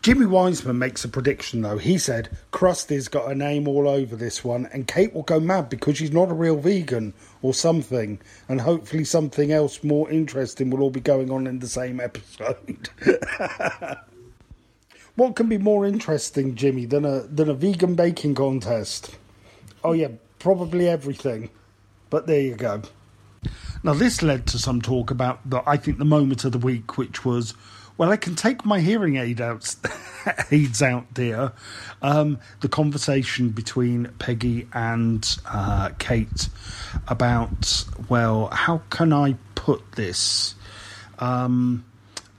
Jimmy 0.00 0.26
Wiseman 0.26 0.80
makes 0.80 1.04
a 1.04 1.08
prediction 1.08 1.62
though. 1.62 1.78
He 1.78 1.98
said 1.98 2.36
Kirsty's 2.50 3.06
got 3.06 3.30
a 3.30 3.34
name 3.36 3.68
all 3.68 3.86
over 3.86 4.16
this 4.16 4.42
one, 4.42 4.68
and 4.72 4.88
Kate 4.88 5.14
will 5.14 5.22
go 5.22 5.38
mad 5.38 5.68
because 5.68 5.98
she's 5.98 6.10
not 6.10 6.32
a 6.32 6.34
real 6.34 6.56
vegan 6.56 7.14
or 7.42 7.54
something, 7.54 8.20
and 8.48 8.60
hopefully 8.60 9.04
something 9.04 9.52
else 9.52 9.84
more 9.84 10.10
interesting 10.10 10.68
will 10.68 10.82
all 10.82 10.90
be 10.90 10.98
going 10.98 11.30
on 11.30 11.46
in 11.46 11.60
the 11.60 11.68
same 11.68 12.00
episode. 12.00 12.88
what 15.16 15.36
can 15.36 15.48
be 15.48 15.58
more 15.58 15.86
interesting, 15.86 16.54
Jimmy, 16.54 16.86
than 16.86 17.04
a 17.04 17.20
than 17.20 17.48
a 17.48 17.54
vegan 17.54 17.94
baking 17.94 18.34
contest? 18.34 19.16
Oh 19.84 19.92
yeah, 19.92 20.08
probably 20.38 20.88
everything. 20.88 21.50
But 22.10 22.26
there 22.26 22.40
you 22.40 22.54
go. 22.54 22.82
Now, 23.82 23.94
this 23.94 24.22
led 24.22 24.46
to 24.48 24.58
some 24.58 24.80
talk 24.80 25.10
about 25.10 25.48
the, 25.48 25.62
I 25.66 25.76
think, 25.76 25.98
the 25.98 26.04
moment 26.04 26.44
of 26.44 26.52
the 26.52 26.58
week, 26.58 26.96
which 26.96 27.24
was, 27.24 27.54
well, 27.96 28.10
I 28.10 28.16
can 28.16 28.36
take 28.36 28.64
my 28.64 28.80
hearing 28.80 29.16
aid 29.16 29.40
out, 29.40 29.74
aids 30.52 30.82
out, 30.82 31.12
dear. 31.12 31.52
Um, 32.00 32.38
the 32.60 32.68
conversation 32.68 33.48
between 33.48 34.06
Peggy 34.20 34.68
and 34.72 35.38
uh, 35.46 35.90
Kate 35.98 36.48
about, 37.08 37.84
well, 38.08 38.48
how 38.52 38.82
can 38.90 39.12
I 39.12 39.36
put 39.56 39.92
this? 39.92 40.54
Um, 41.18 41.84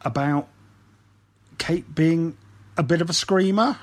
about 0.01 0.47
Kate 1.57 1.93
being 1.93 2.37
a 2.77 2.83
bit 2.83 3.01
of 3.01 3.09
a 3.09 3.13
screamer. 3.13 3.77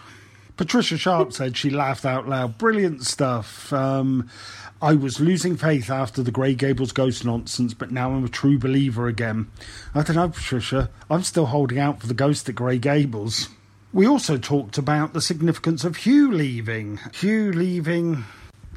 Patricia 0.56 0.98
Sharp 0.98 1.32
said 1.32 1.56
she 1.56 1.70
laughed 1.70 2.04
out 2.04 2.28
loud. 2.28 2.58
Brilliant 2.58 3.04
stuff. 3.04 3.72
Um, 3.72 4.28
I 4.82 4.94
was 4.94 5.20
losing 5.20 5.56
faith 5.56 5.90
after 5.90 6.22
the 6.22 6.30
Grey 6.30 6.54
Gables 6.54 6.92
ghost 6.92 7.24
nonsense, 7.24 7.74
but 7.74 7.90
now 7.90 8.12
I'm 8.12 8.24
a 8.24 8.28
true 8.28 8.58
believer 8.58 9.08
again. 9.08 9.50
I 9.94 10.02
don't 10.02 10.16
know, 10.16 10.28
Patricia. 10.28 10.90
I'm 11.10 11.22
still 11.22 11.46
holding 11.46 11.78
out 11.78 12.00
for 12.00 12.06
the 12.06 12.14
ghost 12.14 12.48
at 12.48 12.54
Grey 12.54 12.78
Gables. 12.78 13.48
We 13.92 14.06
also 14.06 14.36
talked 14.36 14.78
about 14.78 15.12
the 15.12 15.20
significance 15.20 15.84
of 15.84 15.96
Hugh 15.96 16.30
leaving. 16.30 16.98
Hugh 17.12 17.52
leaving 17.52 18.24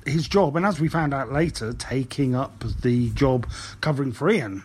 his 0.05 0.27
job, 0.27 0.55
and 0.55 0.65
as 0.65 0.79
we 0.79 0.87
found 0.87 1.13
out 1.13 1.31
later, 1.31 1.73
taking 1.73 2.35
up 2.35 2.63
the 2.81 3.09
job 3.11 3.47
covering 3.79 4.11
for 4.11 4.29
Ian. 4.29 4.63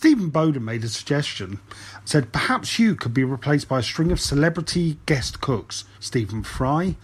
Stephen 0.00 0.30
Bowden 0.30 0.64
made 0.64 0.82
a 0.82 0.88
suggestion, 0.88 1.60
said 2.06 2.32
perhaps 2.32 2.78
you 2.78 2.94
could 2.94 3.12
be 3.12 3.22
replaced 3.22 3.68
by 3.68 3.80
a 3.80 3.82
string 3.82 4.10
of 4.10 4.18
celebrity 4.18 4.96
guest 5.04 5.42
cooks 5.42 5.84
Stephen 6.00 6.42
Fry, 6.42 6.96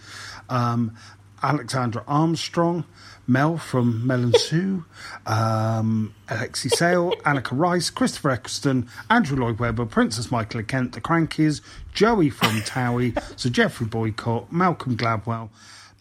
um, 0.49 0.97
Alexander 1.43 2.03
Armstrong, 2.07 2.85
Mel 3.27 3.59
from 3.59 4.07
Mel 4.07 4.23
and 4.23 4.35
Sue, 4.39 4.83
um, 5.27 6.15
Alexei 6.27 6.69
Sayle, 6.69 7.11
Anneka 7.17 7.51
Rice, 7.51 7.91
Christopher 7.91 8.31
Eccleston, 8.31 8.89
Andrew 9.11 9.37
Lloyd 9.37 9.59
Webber, 9.59 9.85
Princess 9.85 10.31
Michael 10.31 10.61
of 10.61 10.67
Kent, 10.67 10.93
The 10.93 11.01
Crankies, 11.01 11.61
Joey 11.93 12.31
from 12.31 12.61
Towie, 12.61 13.15
Sir 13.39 13.51
Geoffrey 13.51 13.85
Boycott, 13.85 14.51
Malcolm 14.51 14.97
Gladwell, 14.97 15.49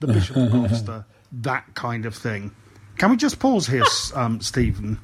The 0.01 0.07
Bishop 0.07 0.36
of 0.38 0.51
Gloucester, 0.51 1.05
that 1.30 1.74
kind 1.74 2.07
of 2.07 2.14
thing. 2.14 2.53
Can 2.97 3.11
we 3.11 3.18
just 3.18 3.38
pause 3.38 3.66
here, 3.66 3.84
um, 4.14 4.40
Stephen? 4.40 4.99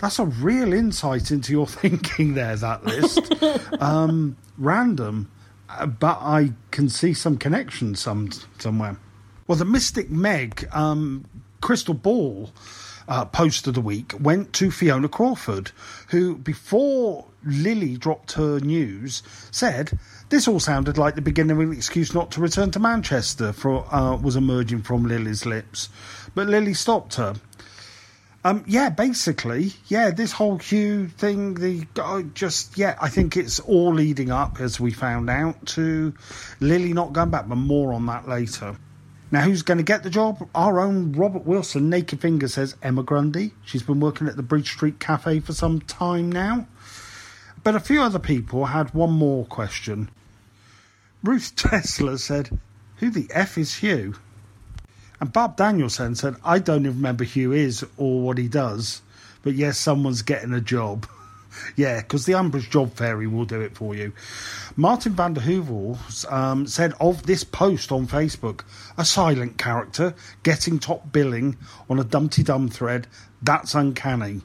That's 0.00 0.18
a 0.18 0.24
real 0.24 0.72
insight 0.72 1.30
into 1.30 1.52
your 1.52 1.66
thinking 1.66 2.34
there, 2.34 2.56
that 2.56 2.84
list. 2.84 3.42
um, 3.80 4.36
random, 4.58 5.30
uh, 5.68 5.86
but 5.86 6.18
I 6.20 6.52
can 6.70 6.88
see 6.88 7.14
some 7.14 7.36
connection 7.36 7.94
some 7.94 8.30
somewhere. 8.58 8.96
Well, 9.46 9.58
the 9.58 9.64
Mystic 9.64 10.10
Meg 10.10 10.68
um, 10.72 11.24
crystal 11.60 11.94
ball 11.94 12.50
uh, 13.08 13.24
post 13.24 13.66
of 13.66 13.74
the 13.74 13.80
week 13.80 14.14
went 14.20 14.52
to 14.54 14.70
Fiona 14.70 15.08
Crawford, 15.08 15.72
who, 16.08 16.36
before 16.36 17.26
Lily 17.44 17.96
dropped 17.96 18.32
her 18.32 18.60
news, 18.60 19.22
said 19.50 19.98
this 20.28 20.46
all 20.46 20.60
sounded 20.60 20.96
like 20.96 21.16
the 21.16 21.20
beginning 21.20 21.56
of 21.56 21.60
an 21.60 21.72
excuse 21.72 22.14
not 22.14 22.30
to 22.32 22.40
return 22.40 22.70
to 22.70 22.78
Manchester 22.78 23.52
for 23.52 23.84
uh, 23.92 24.16
was 24.16 24.36
emerging 24.36 24.82
from 24.82 25.04
Lily's 25.04 25.44
lips, 25.44 25.88
but 26.34 26.46
Lily 26.46 26.74
stopped 26.74 27.16
her. 27.16 27.34
Um, 28.42 28.64
yeah, 28.66 28.88
basically, 28.88 29.72
yeah, 29.88 30.10
this 30.10 30.32
whole 30.32 30.56
Hugh 30.56 31.08
thing, 31.08 31.54
the 31.54 31.86
uh, 32.00 32.22
just 32.32 32.78
yeah, 32.78 32.96
I 33.00 33.10
think 33.10 33.36
it's 33.36 33.60
all 33.60 33.92
leading 33.92 34.30
up, 34.30 34.60
as 34.60 34.80
we 34.80 34.92
found 34.92 35.28
out, 35.28 35.66
to 35.66 36.14
Lily 36.58 36.94
not 36.94 37.12
going 37.12 37.28
back, 37.28 37.48
but 37.48 37.56
more 37.56 37.92
on 37.92 38.06
that 38.06 38.26
later. 38.26 38.76
Now, 39.30 39.42
who's 39.42 39.62
going 39.62 39.78
to 39.78 39.84
get 39.84 40.02
the 40.02 40.10
job? 40.10 40.48
Our 40.54 40.80
own 40.80 41.12
Robert 41.12 41.44
Wilson, 41.44 41.90
Naked 41.90 42.20
Finger 42.20 42.48
says 42.48 42.76
Emma 42.82 43.02
Grundy. 43.02 43.52
She's 43.64 43.82
been 43.82 44.00
working 44.00 44.26
at 44.26 44.36
the 44.36 44.42
Bridge 44.42 44.72
Street 44.72 44.98
Cafe 44.98 45.40
for 45.40 45.52
some 45.52 45.80
time 45.80 46.32
now. 46.32 46.66
But 47.62 47.76
a 47.76 47.80
few 47.80 48.00
other 48.00 48.18
people 48.18 48.66
had 48.66 48.94
one 48.94 49.12
more 49.12 49.44
question. 49.44 50.10
Ruth 51.22 51.52
Tesla 51.56 52.18
said, 52.18 52.58
Who 52.96 53.10
the 53.10 53.28
F 53.30 53.58
is 53.58 53.76
Hugh? 53.76 54.14
And 55.20 55.32
Bob 55.32 55.56
Danielson 55.56 56.14
said, 56.14 56.36
I 56.42 56.58
don't 56.58 56.86
even 56.86 56.96
remember 56.96 57.24
who 57.24 57.52
is 57.52 57.84
or 57.98 58.22
what 58.22 58.38
he 58.38 58.48
does, 58.48 59.02
but 59.42 59.54
yes, 59.54 59.78
someone's 59.78 60.22
getting 60.22 60.54
a 60.54 60.62
job. 60.62 61.06
yeah, 61.76 62.00
because 62.00 62.24
the 62.24 62.32
Ambridge 62.32 62.70
Job 62.70 62.94
Fairy 62.94 63.26
will 63.26 63.44
do 63.44 63.60
it 63.60 63.76
for 63.76 63.94
you. 63.94 64.12
Martin 64.76 65.12
van 65.12 65.34
der 65.34 65.42
Heuvel 65.42 65.98
um, 66.32 66.66
said 66.66 66.94
of 67.00 67.24
this 67.24 67.44
post 67.44 67.92
on 67.92 68.06
Facebook, 68.06 68.62
a 68.96 69.04
silent 69.04 69.58
character 69.58 70.14
getting 70.42 70.78
top 70.78 71.12
billing 71.12 71.58
on 71.90 71.98
a 71.98 72.04
Dumpty 72.04 72.42
Dum 72.42 72.68
thread, 72.68 73.06
that's 73.42 73.74
uncanny. 73.74 74.40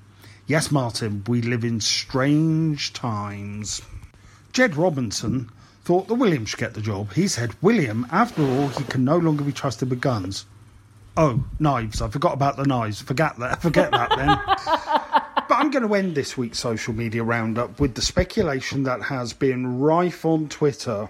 Yes, 0.46 0.72
Martin, 0.72 1.24
we 1.26 1.42
live 1.42 1.64
in 1.64 1.80
strange 1.80 2.92
times. 2.92 3.82
Jed 4.52 4.76
Robinson 4.76 5.50
thought 5.86 6.08
that 6.08 6.16
William 6.16 6.46
should 6.46 6.60
get 6.60 6.74
the 6.74 6.82
job. 6.82 7.14
He 7.14 7.28
said, 7.28 7.56
William, 7.62 8.06
after 8.12 8.42
all, 8.42 8.68
he 8.70 8.84
can 8.84 9.06
no 9.06 9.18
longer 9.18 9.44
be 9.44 9.52
trusted 9.52 9.90
with 9.90 10.02
guns. 10.02 10.46
Oh, 11.18 11.43
knives. 11.59 12.01
I 12.01 12.09
forgot 12.09 12.34
about 12.34 12.57
the 12.57 12.66
knives. 12.66 13.01
Forget 13.01 13.38
that. 13.39 13.61
Forget 13.61 13.91
that 13.91 14.09
then. 14.18 14.28
but 15.47 15.55
I'm 15.55 15.72
going 15.72 15.88
to 15.88 15.93
end 15.95 16.16
this 16.16 16.38
week's 16.38 16.59
social 16.59 16.93
media 16.93 17.24
roundup 17.24 17.80
with 17.80 17.95
the 17.95 18.01
speculation 18.01 18.84
that 18.84 19.01
has 19.03 19.34
been 19.34 19.80
rife 19.80 20.26
on 20.26 20.49
Twitter. 20.49 21.09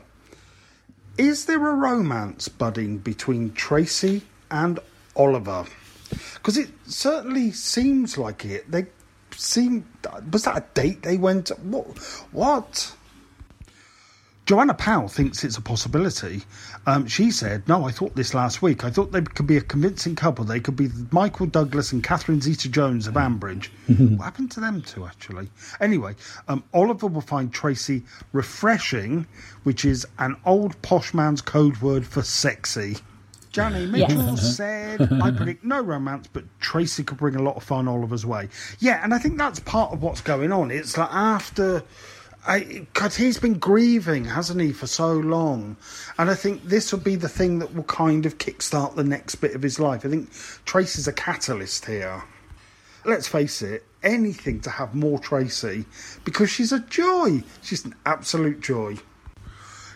Is 1.18 1.46
there 1.46 1.68
a 1.68 1.74
romance 1.74 2.50
budding 2.50 2.98
between 3.00 3.54
Tracy 3.54 4.22
and 4.52 4.80
Oliver? 5.16 5.66
Because 6.36 6.58
it 6.58 6.70
certainly 6.86 7.52
seems 7.52 8.18
like 8.18 8.46
it. 8.46 8.70
They 8.70 8.86
seem. 9.32 9.86
Was 10.32 10.44
that 10.44 10.58
a 10.58 10.64
date 10.74 11.02
they 11.02 11.18
went? 11.18 11.50
What? 11.64 11.98
What? 12.32 12.96
Joanna 14.46 14.76
Powell 14.76 15.08
thinks 15.08 15.44
it's 15.44 15.58
a 15.58 15.62
possibility. 15.62 16.44
Um, 16.86 17.08
she 17.08 17.32
said, 17.32 17.68
No, 17.68 17.86
I 17.86 17.92
thought 17.92 18.16
this 18.16 18.36
last 18.36 18.62
week. 18.62 18.84
I 18.86 18.92
thought 18.92 19.12
they 19.12 19.22
could 19.22 19.48
be 19.48 19.58
a 19.58 19.62
convincing 19.62 20.16
couple. 20.16 20.46
They 20.46 20.60
could 20.60 20.76
be 20.76 20.90
Michael 21.12 21.48
Douglas 21.48 21.92
and 21.92 22.04
Catherine 22.04 22.42
Zeta 22.42 22.70
Jones 22.70 23.08
of 23.08 23.16
Ambridge. 23.16 23.70
what 24.18 24.24
happened 24.24 24.52
to 24.52 24.60
them 24.60 24.84
two, 24.84 25.06
actually? 25.06 25.50
Anyway, 25.82 26.16
um, 26.48 26.64
Oliver 26.76 27.08
will 27.08 27.22
find 27.22 27.52
Tracy 27.52 28.04
refreshing, 28.34 29.26
which 29.64 29.84
is 29.84 30.06
an 30.20 30.36
old 30.46 30.80
posh 30.84 31.14
man's 31.14 31.42
code 31.42 31.78
word 31.78 32.06
for 32.06 32.22
sexy. 32.22 32.98
Johnny 33.52 33.88
Mitchell 33.88 34.36
Yes. 34.36 34.56
said, 34.58 35.02
I 35.24 35.32
predict 35.32 35.64
no 35.64 35.82
romance, 35.82 36.28
but 36.32 36.44
Tracy 36.60 37.04
could 37.04 37.18
bring 37.18 37.36
a 37.36 37.42
lot 37.42 37.56
of 37.56 37.64
fun 37.64 37.88
Oliver's 37.88 38.26
way. 38.26 38.50
Yeah, 38.80 39.00
and 39.02 39.14
I 39.14 39.18
think 39.18 39.38
that's 39.38 39.60
part 39.62 39.92
of 39.92 40.04
what's 40.04 40.22
going 40.22 40.52
on. 40.52 40.70
It's 40.70 40.98
like 40.98 41.10
after. 41.12 41.82
Because 42.46 43.16
he's 43.16 43.40
been 43.40 43.56
grieving, 43.56 44.26
hasn't 44.26 44.62
he, 44.62 44.72
for 44.72 44.86
so 44.88 45.14
long? 45.14 45.78
And 46.20 46.30
I 46.30 46.36
think 46.36 46.64
this 46.64 46.92
will 46.92 47.00
be 47.00 47.16
the 47.16 47.30
thing 47.30 47.60
that 47.60 47.74
will 47.74 47.84
kind 47.84 48.26
of 48.26 48.38
kickstart 48.38 48.96
the 48.96 49.04
next 49.04 49.36
bit 49.36 49.56
of 49.56 49.64
his 49.64 49.80
life. 49.80 50.06
I 50.06 50.10
think 50.10 50.32
Tracy's 50.66 51.08
a 51.08 51.14
catalyst 51.14 51.86
here. 51.86 52.24
Let's 53.04 53.28
face 53.28 53.62
it, 53.62 53.84
anything 54.04 54.62
to 54.62 54.70
have 54.70 54.94
more 54.96 55.20
Tracy 55.20 55.86
because 56.24 56.50
she's 56.50 56.72
a 56.72 56.80
joy. 56.80 57.44
She's 57.62 57.84
an 57.86 57.96
absolute 58.06 58.62
joy. 58.62 58.98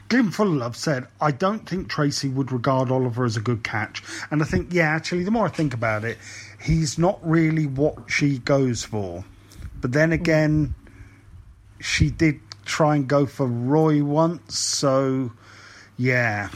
Glim 0.09 0.31
Full 0.31 0.47
of 0.47 0.53
Love 0.53 0.75
said, 0.75 1.07
I 1.21 1.31
don't 1.31 1.69
think 1.69 1.87
Tracy 1.87 2.29
would 2.29 2.51
regard 2.51 2.89
Oliver 2.89 3.25
as 3.25 3.37
a 3.37 3.41
good 3.41 3.63
catch. 3.63 4.01
And 4.31 4.41
I 4.41 4.45
think, 4.45 4.73
yeah, 4.73 4.89
actually, 4.89 5.23
the 5.23 5.29
more 5.29 5.45
I 5.45 5.49
think 5.49 5.75
about 5.75 6.03
it, 6.03 6.17
he's 6.59 6.97
not 6.97 7.19
really 7.21 7.67
what 7.67 8.09
she 8.09 8.39
goes 8.39 8.83
for. 8.83 9.23
But 9.79 9.91
then 9.91 10.11
again, 10.11 10.73
she 11.79 12.09
did 12.09 12.39
try 12.65 12.95
and 12.95 13.07
go 13.07 13.25
for 13.25 13.47
Roy 13.47 14.03
once, 14.03 14.57
so 14.57 15.31
yeah. 15.97 16.49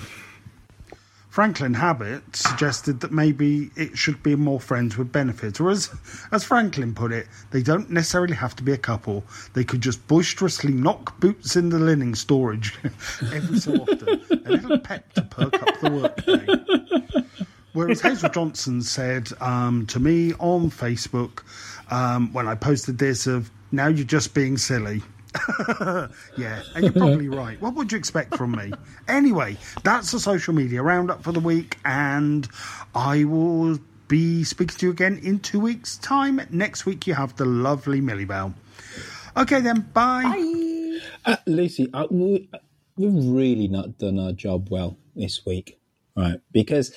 Franklin 1.30 1.74
Habit 1.74 2.36
suggested 2.36 3.00
that 3.00 3.12
maybe 3.12 3.72
it 3.76 3.98
should 3.98 4.22
be 4.22 4.36
more 4.36 4.60
friends 4.60 4.98
with 4.98 5.12
benefits, 5.12 5.60
or 5.60 5.72
as, 5.72 5.90
as 6.32 6.44
Franklin 6.44 6.94
put 6.94 7.12
it, 7.12 7.28
they 7.50 7.64
don't 7.64 7.90
necessarily 7.90 8.36
have 8.36 8.56
to 8.58 8.62
be 8.62 8.72
a 8.72 8.78
couple. 8.78 9.24
They 9.54 9.64
could 9.64 9.82
just 9.82 10.08
boisterously 10.08 10.74
knock 10.74 11.20
boots 11.20 11.56
in 11.56 11.70
the 11.70 11.80
linen 11.80 12.14
storage 12.14 12.78
every 13.34 13.60
so 13.60 13.74
often. 13.78 14.22
a 14.46 14.50
little 14.52 14.78
pep 14.78 15.12
to 15.14 15.24
perk 15.24 15.56
up 15.56 15.80
the 15.80 15.90
workday. 15.90 17.26
Whereas 17.74 18.02
Hazel 18.02 18.30
Johnson 18.30 18.84
said 18.84 19.30
um, 19.42 19.88
to 19.88 20.00
me 20.00 20.34
on 20.34 20.70
Facebook 20.70 21.42
um, 21.90 22.32
when 22.32 22.48
I 22.48 22.54
posted 22.54 23.00
this 23.00 23.26
of 23.26 23.50
now 23.72 23.88
you're 23.88 24.06
just 24.06 24.36
being 24.36 24.56
silly. 24.58 25.02
yeah, 26.38 26.62
and 26.76 26.84
you're 26.84 26.94
probably 26.94 27.30
right. 27.30 27.60
What 27.62 27.76
would 27.76 27.92
you 27.92 27.98
expect 27.98 28.36
from 28.36 28.52
me? 28.52 28.72
Anyway, 29.08 29.58
that's 29.84 30.12
the 30.12 30.20
social 30.20 30.54
media 30.54 30.82
roundup 30.82 31.24
for 31.24 31.32
the 31.32 31.40
week, 31.40 31.78
and 31.86 32.48
I 32.96 33.24
will 33.24 33.80
be 34.08 34.44
speaking 34.44 34.78
to 34.78 34.86
you 34.88 34.92
again 34.92 35.20
in 35.24 35.40
two 35.40 35.60
weeks' 35.60 35.98
time. 35.98 36.42
Next 36.50 36.86
week, 36.86 37.08
you 37.08 37.14
have 37.16 37.36
the 37.36 37.46
lovely 37.46 38.02
Millie 38.02 38.26
Bell. 38.26 38.54
Okay, 39.36 39.62
then, 39.62 39.90
bye. 39.94 41.00
Uh, 41.26 41.38
Lucy, 41.48 41.90
uh, 41.94 42.08
we, 42.12 42.50
we've 42.98 43.26
really 43.26 43.68
not 43.68 43.98
done 43.98 44.20
our 44.20 44.32
job 44.32 44.70
well 44.70 44.98
this 45.16 45.46
week, 45.46 45.80
right? 46.16 46.40
Because 46.52 46.94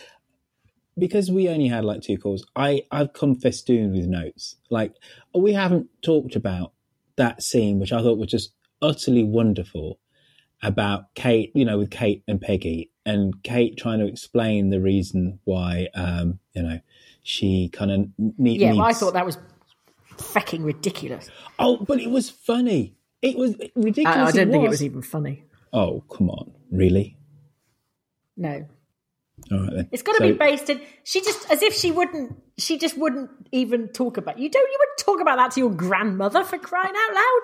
because 0.98 1.30
we 1.30 1.48
only 1.48 1.68
had 1.68 1.84
like 1.84 2.02
two 2.02 2.18
calls. 2.18 2.46
I 2.54 2.82
I've 2.90 3.12
come 3.12 3.34
festooned 3.34 3.92
with 3.92 4.06
notes. 4.06 4.56
Like 4.70 4.94
we 5.34 5.52
haven't 5.52 5.88
talked 6.02 6.36
about 6.36 6.72
that 7.16 7.42
scene, 7.42 7.78
which 7.78 7.92
I 7.92 8.02
thought 8.02 8.18
was 8.18 8.28
just 8.28 8.52
utterly 8.82 9.24
wonderful 9.24 9.98
about 10.62 11.14
Kate. 11.14 11.52
You 11.54 11.64
know, 11.64 11.78
with 11.78 11.90
Kate 11.90 12.22
and 12.28 12.40
Peggy, 12.40 12.90
and 13.04 13.42
Kate 13.42 13.76
trying 13.76 13.98
to 14.00 14.06
explain 14.06 14.70
the 14.70 14.80
reason 14.80 15.38
why 15.44 15.88
um, 15.94 16.38
you 16.54 16.62
know 16.62 16.80
she 17.22 17.68
kind 17.72 17.90
of 17.90 18.08
need, 18.38 18.60
Yeah, 18.60 18.72
well, 18.72 18.82
I 18.82 18.92
thought 18.92 19.14
that 19.14 19.26
was 19.26 19.36
fucking 20.16 20.62
ridiculous. 20.62 21.28
Oh, 21.58 21.78
but 21.78 22.00
it 22.00 22.10
was 22.10 22.30
funny. 22.30 22.94
It 23.20 23.36
was 23.36 23.56
ridiculous. 23.74 24.16
I, 24.16 24.26
I 24.26 24.30
don't 24.30 24.52
think 24.52 24.64
it 24.64 24.68
was 24.68 24.84
even 24.84 25.02
funny. 25.02 25.42
Oh, 25.72 26.04
come 26.08 26.30
on, 26.30 26.52
really? 26.70 27.16
No. 28.36 28.66
All 29.52 29.60
right 29.60 29.72
then. 29.74 29.88
It's 29.92 30.02
got 30.02 30.12
to 30.12 30.18
So- 30.18 30.32
be 30.32 30.38
based 30.38 30.70
in. 30.70 30.80
She 31.04 31.20
just, 31.20 31.50
as 31.50 31.62
if 31.62 31.74
she 31.74 31.90
wouldn't, 31.92 32.36
she 32.58 32.78
just 32.78 32.96
wouldn't 32.96 33.30
even 33.52 33.88
talk 33.88 34.16
about. 34.16 34.38
You 34.38 34.48
don't, 34.48 34.68
you 34.70 34.78
would 34.80 35.04
talk 35.04 35.20
about 35.20 35.36
that 35.36 35.50
to 35.52 35.60
your 35.60 35.70
grandmother 35.70 36.42
for 36.44 36.58
crying 36.58 36.94
out 36.96 37.14
loud. 37.14 37.42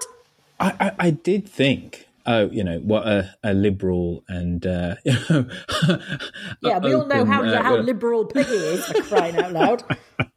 I, 0.61 0.87
I, 0.87 1.07
I 1.07 1.11
did 1.11 1.49
think, 1.49 2.07
oh, 2.27 2.49
you 2.51 2.65
know, 2.65 2.79
what 2.79 3.07
a, 3.07 3.35
a 3.43 3.53
liberal 3.55 4.25
and 4.29 4.65
uh, 4.67 4.97
Yeah, 5.05 6.79
we 6.79 6.95
all 6.95 7.07
know 7.07 7.25
how 7.25 7.45
uh, 7.45 7.63
how 7.63 7.77
uh, 7.77 7.83
liberal 7.83 8.25
Peggy 8.27 8.51
is 8.51 8.85
for 8.87 9.03
crying 9.03 9.37
out 9.37 9.53
loud. 9.53 9.83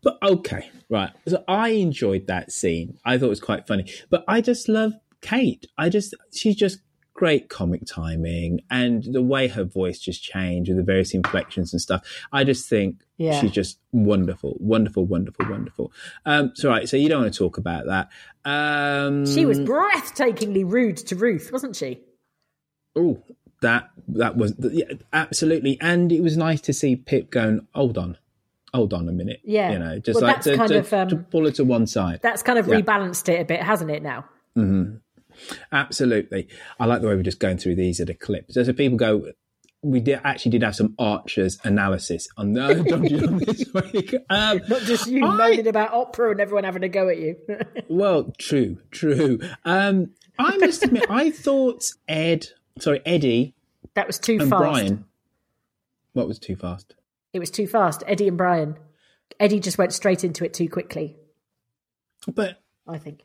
But 0.00 0.18
okay, 0.22 0.70
right. 0.88 1.10
So 1.26 1.42
I 1.48 1.70
enjoyed 1.70 2.28
that 2.28 2.52
scene. 2.52 2.98
I 3.04 3.18
thought 3.18 3.26
it 3.26 3.30
was 3.30 3.40
quite 3.40 3.66
funny. 3.66 3.92
But 4.10 4.24
I 4.28 4.40
just 4.40 4.68
love 4.68 4.92
Kate. 5.20 5.66
I 5.76 5.88
just 5.88 6.14
she's 6.32 6.54
just 6.54 6.78
great 7.18 7.48
comic 7.48 7.82
timing 7.84 8.60
and 8.70 9.02
the 9.12 9.20
way 9.20 9.48
her 9.48 9.64
voice 9.64 9.98
just 9.98 10.22
changed 10.22 10.68
with 10.70 10.76
the 10.76 10.84
various 10.84 11.12
inflections 11.12 11.72
and 11.72 11.82
stuff. 11.82 12.00
I 12.32 12.44
just 12.44 12.68
think 12.68 13.00
Yeah. 13.16 13.40
she's 13.40 13.50
just 13.50 13.80
wonderful, 13.90 14.56
wonderful, 14.60 15.04
wonderful, 15.04 15.44
wonderful. 15.50 15.90
Um, 16.24 16.52
so 16.54 16.68
right, 16.68 16.88
so 16.88 16.96
you 16.96 17.08
don't 17.08 17.22
want 17.22 17.32
to 17.34 17.36
talk 17.38 17.58
about 17.58 17.86
that. 17.86 18.08
Um, 18.44 19.26
She 19.26 19.44
was 19.46 19.58
breathtakingly 19.58 20.62
rude 20.64 20.96
to 20.98 21.16
Ruth, 21.16 21.50
wasn't 21.52 21.74
she? 21.74 22.04
Oh, 22.94 23.20
that 23.62 23.90
that 24.06 24.36
was 24.36 24.54
yeah, 24.60 24.84
absolutely, 25.12 25.76
and 25.80 26.12
it 26.12 26.20
was 26.22 26.36
nice 26.36 26.60
to 26.62 26.72
see 26.72 26.94
Pip 26.94 27.30
going. 27.30 27.66
Hold 27.74 27.98
on, 27.98 28.16
hold 28.72 28.94
on 28.94 29.08
a 29.08 29.12
minute. 29.12 29.40
Yeah. 29.42 29.72
you 29.72 29.78
know, 29.80 29.98
just 29.98 30.20
Well, 30.20 30.30
like 30.30 30.42
to, 30.42 30.56
to, 30.56 30.78
of, 30.78 30.92
um, 30.92 31.08
to 31.08 31.16
pull 31.16 31.48
it 31.48 31.56
to 31.56 31.64
one 31.64 31.88
side. 31.88 32.20
That's 32.22 32.44
kind 32.44 32.60
of 32.60 32.68
Yeah. 32.68 32.80
rebalanced 32.80 33.28
it 33.28 33.40
a 33.40 33.44
bit, 33.44 33.60
hasn't 33.60 33.90
it? 33.90 34.04
Now. 34.04 34.24
hmm 34.54 34.98
Absolutely, 35.72 36.48
I 36.78 36.86
like 36.86 37.00
the 37.00 37.08
way 37.08 37.14
we're 37.14 37.22
just 37.22 37.40
going 37.40 37.58
through 37.58 37.76
these 37.76 38.00
at 38.00 38.10
a 38.10 38.14
clip. 38.14 38.50
So, 38.52 38.62
so 38.62 38.72
people 38.72 38.98
go. 38.98 39.32
We 39.80 40.00
did 40.00 40.20
actually 40.24 40.50
did 40.52 40.64
have 40.64 40.74
some 40.74 40.96
Archers 40.98 41.58
analysis 41.62 42.28
on 42.36 42.52
the 42.52 42.82
Dungeon 42.88 43.38
this 43.38 43.64
week. 43.72 44.12
Um, 44.28 44.60
Not 44.68 44.82
just 44.82 45.06
you 45.06 45.20
moaning 45.20 45.68
about 45.68 45.92
opera 45.92 46.32
and 46.32 46.40
everyone 46.40 46.64
having 46.64 46.82
a 46.82 46.88
go 46.88 47.08
at 47.08 47.18
you. 47.18 47.36
well, 47.88 48.32
true, 48.38 48.78
true. 48.90 49.38
Um, 49.64 50.10
I 50.36 50.56
must 50.56 50.82
admit, 50.82 51.06
I 51.08 51.30
thought 51.30 51.84
Ed, 52.08 52.48
sorry, 52.80 53.02
Eddie, 53.06 53.54
that 53.94 54.06
was 54.06 54.18
too 54.18 54.38
and 54.40 54.50
fast. 54.50 54.60
Brian. 54.60 55.04
What 56.12 56.26
was 56.26 56.38
too 56.38 56.56
fast? 56.56 56.94
It 57.32 57.38
was 57.38 57.50
too 57.50 57.66
fast. 57.66 58.02
Eddie 58.06 58.28
and 58.28 58.38
Brian. 58.38 58.76
Eddie 59.38 59.60
just 59.60 59.78
went 59.78 59.92
straight 59.92 60.24
into 60.24 60.44
it 60.44 60.54
too 60.54 60.68
quickly. 60.68 61.16
But 62.26 62.60
I 62.86 62.98
think. 62.98 63.22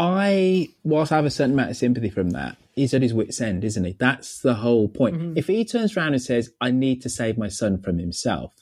I, 0.00 0.68
whilst 0.84 1.10
I 1.10 1.16
have 1.16 1.24
a 1.24 1.30
certain 1.30 1.54
amount 1.54 1.70
of 1.70 1.76
sympathy 1.76 2.08
from 2.08 2.30
that, 2.30 2.56
he's 2.76 2.94
at 2.94 3.02
his 3.02 3.12
wit's 3.12 3.40
end, 3.40 3.64
isn't 3.64 3.84
he? 3.84 3.92
That's 3.98 4.38
the 4.38 4.54
whole 4.54 4.86
point. 4.88 5.16
Mm-hmm. 5.16 5.32
If 5.36 5.48
he 5.48 5.64
turns 5.64 5.96
around 5.96 6.12
and 6.12 6.22
says, 6.22 6.52
I 6.60 6.70
need 6.70 7.02
to 7.02 7.08
save 7.08 7.36
my 7.36 7.48
son 7.48 7.82
from 7.82 7.98
himself, 7.98 8.52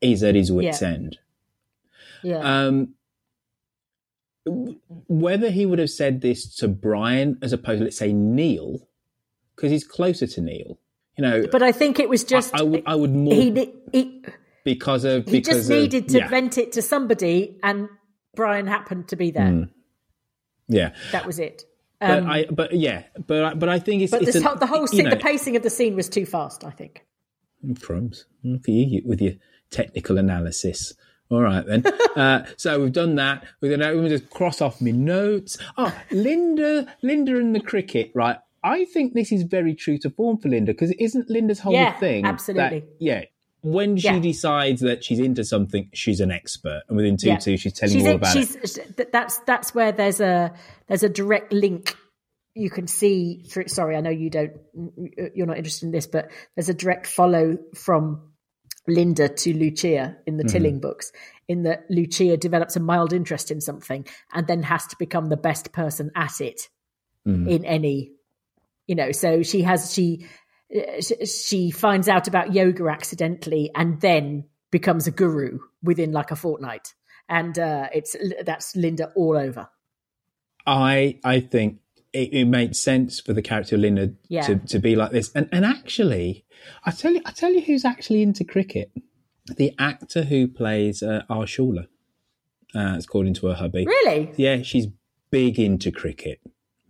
he's 0.00 0.22
at 0.22 0.34
his 0.34 0.50
wit's 0.50 0.80
Yeah. 0.80 0.88
end. 0.88 1.18
Yeah. 2.22 2.38
Um, 2.38 2.94
whether 5.06 5.50
he 5.50 5.66
would 5.66 5.78
have 5.78 5.90
said 5.90 6.22
this 6.22 6.54
to 6.56 6.68
Brian 6.68 7.38
as 7.42 7.52
opposed 7.52 7.80
to, 7.80 7.84
let's 7.84 7.98
say, 7.98 8.12
Neil, 8.12 8.88
because 9.54 9.70
he's 9.70 9.84
closer 9.86 10.26
to 10.26 10.40
Neil, 10.40 10.78
you 11.16 11.22
know, 11.22 11.46
but 11.52 11.62
I 11.62 11.72
think 11.72 11.98
it 12.00 12.08
was 12.08 12.24
just 12.24 12.54
I, 12.54 12.60
I 12.60 12.62
would, 12.62 12.82
I 12.86 12.94
would 12.94 13.10
more 13.14 13.34
he 13.34 13.72
he, 13.92 14.24
because 14.64 15.04
of 15.04 15.26
he 15.26 15.40
because 15.40 15.58
just 15.58 15.70
of- 15.70 15.76
needed 15.76 16.08
to 16.08 16.18
yeah, 16.18 16.28
vent 16.28 16.56
it 16.56 16.72
to 16.72 16.82
somebody, 16.82 17.58
and 17.62 17.88
Brian 18.34 18.66
happened 18.66 19.08
to 19.08 19.16
be 19.16 19.30
there. 19.30 19.42
Mm. 19.46 19.70
Yeah. 20.70 20.94
That 21.12 21.26
was 21.26 21.38
it. 21.38 21.64
But 22.00 22.18
Um, 22.20 22.30
I, 22.30 22.46
but 22.50 22.72
yeah, 22.72 23.02
but 23.26 23.44
I- 23.44 23.54
but 23.54 23.68
I 23.68 23.78
think 23.78 24.00
it's, 24.02 24.10
but 24.10 24.22
it's 24.22 24.32
this 24.32 24.42
a- 24.42 24.56
the 24.58 24.66
whole 24.66 24.86
scene, 24.86 25.04
know, 25.04 25.10
the 25.10 25.16
pacing 25.16 25.54
of 25.56 25.62
the 25.62 25.68
scene 25.68 25.94
was 25.96 26.08
too 26.08 26.24
fast. 26.24 26.64
I 26.64 26.70
think. 26.70 27.04
Crumbs. 27.80 28.24
Look 28.42 28.62
at 28.62 28.68
you, 28.68 28.86
you 28.86 29.02
with 29.04 29.20
your 29.20 29.34
technical 29.70 30.16
analysis. 30.16 30.94
All 31.30 31.42
right 31.42 31.64
then. 31.66 31.84
uh, 32.16 32.46
so 32.56 32.80
we've 32.80 32.92
done 32.92 33.16
that. 33.16 33.44
We're 33.60 33.76
gonna 33.76 33.94
we'll 33.94 34.08
just 34.08 34.30
cross 34.30 34.62
off 34.62 34.80
my 34.80 34.92
notes. 34.92 35.58
Oh, 35.76 35.94
Linda, 36.10 36.86
Linda 37.02 37.36
and 37.36 37.54
the 37.54 37.60
cricket. 37.60 38.12
Right. 38.14 38.38
I 38.64 38.84
think 38.86 39.14
this 39.14 39.30
is 39.32 39.42
very 39.42 39.74
true 39.74 39.96
to 39.98 40.10
form 40.10 40.38
for 40.38 40.48
Linda 40.48 40.72
because 40.72 40.90
it 40.90 41.00
isn't 41.00 41.30
Linda's 41.30 41.60
whole 41.60 41.72
Yeah, 41.74 41.98
thing. 41.98 42.22
that- 42.22 42.28
absolutely. 42.32 42.84
yeah. 42.98 43.24
When 43.62 43.96
she 43.98 44.06
Yeah. 44.08 44.18
decides 44.20 44.80
that 44.80 45.04
she's 45.04 45.18
into 45.18 45.44
something, 45.44 45.90
she's 45.92 46.20
an 46.20 46.30
expert, 46.30 46.82
and 46.88 46.96
within 46.96 47.16
two 47.16 47.28
Yeah. 47.28 47.36
two, 47.38 47.56
she's 47.56 47.74
telling 47.74 47.94
she's 47.94 48.02
you 48.04 48.08
all 48.10 48.16
about 48.16 48.36
it. 48.36 49.12
That's 49.12 49.38
that's 49.40 49.74
where 49.74 49.92
there's 49.92 50.20
a 50.20 50.54
there's 50.88 51.02
a 51.02 51.08
direct 51.10 51.52
link. 51.52 51.94
You 52.54 52.70
can 52.70 52.86
see 52.86 53.44
through. 53.48 53.68
Sorry, 53.68 53.96
I 53.96 54.00
know 54.00 54.10
you 54.10 54.30
don't. 54.30 54.52
You're 55.34 55.46
not 55.46 55.58
interested 55.58 55.86
in 55.86 55.92
this, 55.92 56.06
but 56.06 56.30
there's 56.56 56.68
a 56.68 56.74
direct 56.74 57.06
follow 57.06 57.58
from 57.74 58.32
Linda 58.88 59.28
to 59.28 59.52
Lucia 59.52 60.16
in 60.26 60.36
the 60.38 60.44
Mhm. 60.44 60.50
Tilling 60.52 60.80
books. 60.80 61.12
In 61.46 61.64
that 61.64 61.84
Lucia 61.90 62.36
develops 62.38 62.76
a 62.76 62.80
mild 62.80 63.12
interest 63.12 63.50
in 63.50 63.60
something 63.60 64.06
and 64.32 64.46
then 64.46 64.62
has 64.62 64.86
to 64.86 64.96
become 64.98 65.26
the 65.26 65.36
best 65.36 65.72
person 65.72 66.10
at 66.16 66.40
it 66.40 66.68
Mhm. 67.26 67.48
in 67.48 67.64
any 67.66 68.12
you 68.86 68.94
know 68.96 69.12
so 69.12 69.42
she 69.42 69.62
has 69.62 69.92
she 69.92 70.24
uh, 70.24 70.26
she- 71.00 71.26
she 71.26 71.70
finds 71.70 72.08
out 72.08 72.28
about 72.28 72.52
yoga 72.54 72.86
accidentally 72.88 73.70
and 73.74 74.00
then 74.00 74.44
becomes 74.70 75.06
a 75.06 75.10
guru 75.10 75.58
within 75.82 76.12
like 76.12 76.30
a 76.30 76.36
fortnight 76.36 76.94
and 77.28 77.58
uh 77.58 77.88
it's 77.92 78.14
that's 78.44 78.76
linda 78.76 79.10
all 79.16 79.36
over 79.36 79.68
I 80.66 81.18
I 81.24 81.40
think 81.40 81.78
it, 82.12 82.32
it 82.32 82.44
makes 82.44 82.78
sense 82.78 83.18
for 83.20 83.32
the 83.32 83.42
character 83.42 83.76
of 83.76 83.80
Linda 83.82 84.12
Yeah. 84.28 84.42
to, 84.42 84.56
to 84.56 84.78
be 84.78 84.94
like 84.96 85.10
this. 85.10 85.32
And 85.34 85.48
and 85.52 85.64
actually, 85.64 86.44
I 86.84 86.90
tell 86.90 87.12
you, 87.14 87.22
I 87.24 87.30
tell 87.30 87.52
you, 87.52 87.60
who's 87.62 87.84
actually 87.84 88.22
into 88.22 88.44
cricket? 88.44 88.90
The 89.56 89.72
actor 89.78 90.24
who 90.24 90.48
plays 90.48 91.02
uh, 91.02 91.22
our 91.30 91.46
Shula. 91.46 91.86
Uh, 92.74 92.96
according 93.02 93.34
to 93.34 93.46
her 93.48 93.54
hubby. 93.54 93.84
Really? 93.86 94.32
Yeah, 94.36 94.62
she's 94.62 94.86
big 95.30 95.58
into 95.58 95.90
cricket. 95.90 96.40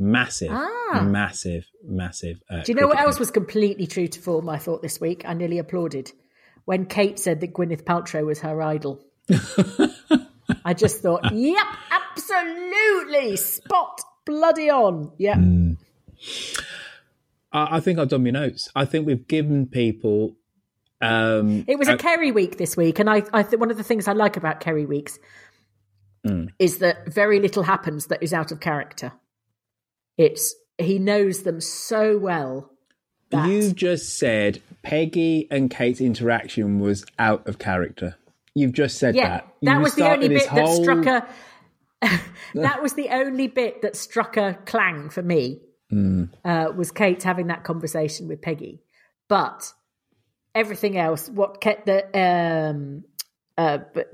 Massive, 0.03 0.51
Ah. 0.51 1.03
massive, 1.07 1.67
massive. 1.85 2.41
Uh, 2.51 2.63
do 2.63 2.73
you 2.73 2.81
know 2.81 2.87
what 2.89 2.99
else 2.99 3.19
was 3.19 3.31
completely 3.31 3.87
true 3.87 4.09
to 4.09 4.19
form 4.21 4.49
i 4.49 4.57
thought 4.59 4.81
this 4.83 4.99
week 5.01 5.23
i 5.27 5.35
nearly 5.35 5.59
applauded 5.59 6.11
when 6.65 6.87
kate 6.87 7.19
said 7.19 7.41
that 7.41 7.53
gwyneth 7.53 7.85
paltrow 7.85 8.25
was 8.25 8.39
her 8.41 8.61
idol 8.63 8.99
i 10.65 10.73
just 10.75 11.03
thought 11.03 11.31
yep 11.35 11.67
absolutely 11.91 13.37
spot 13.37 14.01
bloody 14.25 14.71
on 14.71 15.13
yeah 15.19 15.37
Mm. 15.37 15.77
I, 17.53 17.77
I 17.77 17.81
think 17.81 17.99
I've 17.99 18.09
done 18.09 18.23
my 18.25 18.31
notes. 18.31 18.71
I 18.77 18.85
think 18.85 19.07
we've 19.07 19.27
given 19.27 19.67
people. 19.67 20.37
Um, 21.01 21.65
It 21.67 21.79
was 21.79 21.89
a 21.89 21.95
a- 21.95 21.97
Kerry 21.97 22.31
week 22.31 22.59
this 22.59 22.77
week, 22.77 22.99
and 22.99 23.09
I, 23.09 23.23
I 23.33 23.43
think 23.43 23.59
one 23.59 23.71
of 23.71 23.77
the 23.79 23.83
things 23.83 24.07
I 24.07 24.13
like 24.13 24.37
about 24.37 24.61
Kerry 24.61 24.87
weeks 24.87 25.19
Mm. 26.27 26.49
is 26.59 26.79
that 26.79 27.09
very 27.11 27.41
little 27.41 27.63
happens 27.63 28.07
that 28.09 28.23
is 28.23 28.35
out 28.35 28.53
of 28.53 28.61
character. 28.61 29.13
It's 30.21 30.55
he 30.77 30.99
knows 30.99 31.45
them 31.45 31.63
so 31.63 32.19
well. 32.19 32.71
That, 33.31 33.49
You've 33.49 33.75
just 33.75 34.19
said 34.19 34.61
Peggy 34.83 35.49
and 35.51 35.71
Kate's 35.71 36.01
interaction 36.01 36.79
was 36.79 37.07
out 37.19 37.49
of 37.49 37.59
character. 37.59 38.17
You've 38.55 38.73
just 38.73 38.99
said 38.99 39.15
yeah, 39.15 39.29
that. 39.29 39.55
that 39.63 39.77
You 39.77 39.81
was 39.81 39.95
the 39.95 40.11
only 40.11 40.29
bit 40.29 40.51
that 40.51 40.69
struck 40.69 41.07
a. 41.07 41.27
that 42.55 42.83
was 42.83 42.95
the 42.95 43.09
only 43.09 43.47
bit 43.47 43.81
that 43.81 43.97
struck 43.97 44.37
a 44.37 44.59
clang 44.67 45.09
for 45.09 45.23
me. 45.23 45.63
Mm. 45.91 46.29
uh, 46.45 46.71
was 46.77 46.93
Kate 46.93 47.23
having 47.23 47.49
that 47.49 47.65
conversation 47.65 48.29
with 48.29 48.43
Peggy, 48.43 48.83
but 49.29 49.73
everything 50.55 50.99
else, 50.99 51.29
what 51.31 51.61
kept 51.61 51.87
the 51.87 52.05
um, 52.17 53.05
uh, 53.57 53.79
but 53.95 54.11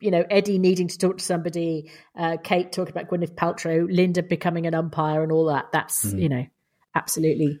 you 0.00 0.10
know 0.10 0.24
Eddie 0.30 0.58
needing 0.58 0.88
to 0.88 0.98
talk 0.98 1.18
to 1.18 1.24
somebody, 1.24 1.90
uh, 2.16 2.36
Kate 2.42 2.72
talking 2.72 2.92
about 2.96 3.08
Gwyneth 3.10 3.34
Paltrow, 3.34 3.86
Linda 3.90 4.22
becoming 4.22 4.66
an 4.66 4.74
umpire, 4.74 5.22
and 5.22 5.32
all 5.32 5.46
that. 5.46 5.72
That's 5.72 6.04
Mhm. 6.06 6.22
you 6.22 6.28
know 6.28 6.46
absolutely 6.94 7.60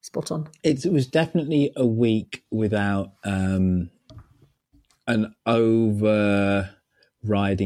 spot 0.00 0.30
on. 0.30 0.48
It 0.62 0.84
was 0.90 1.06
definitely 1.06 1.72
a 1.76 1.86
week 1.86 2.44
without 2.50 3.12
um, 3.24 3.90
an 5.06 5.34
overriding 5.46 6.68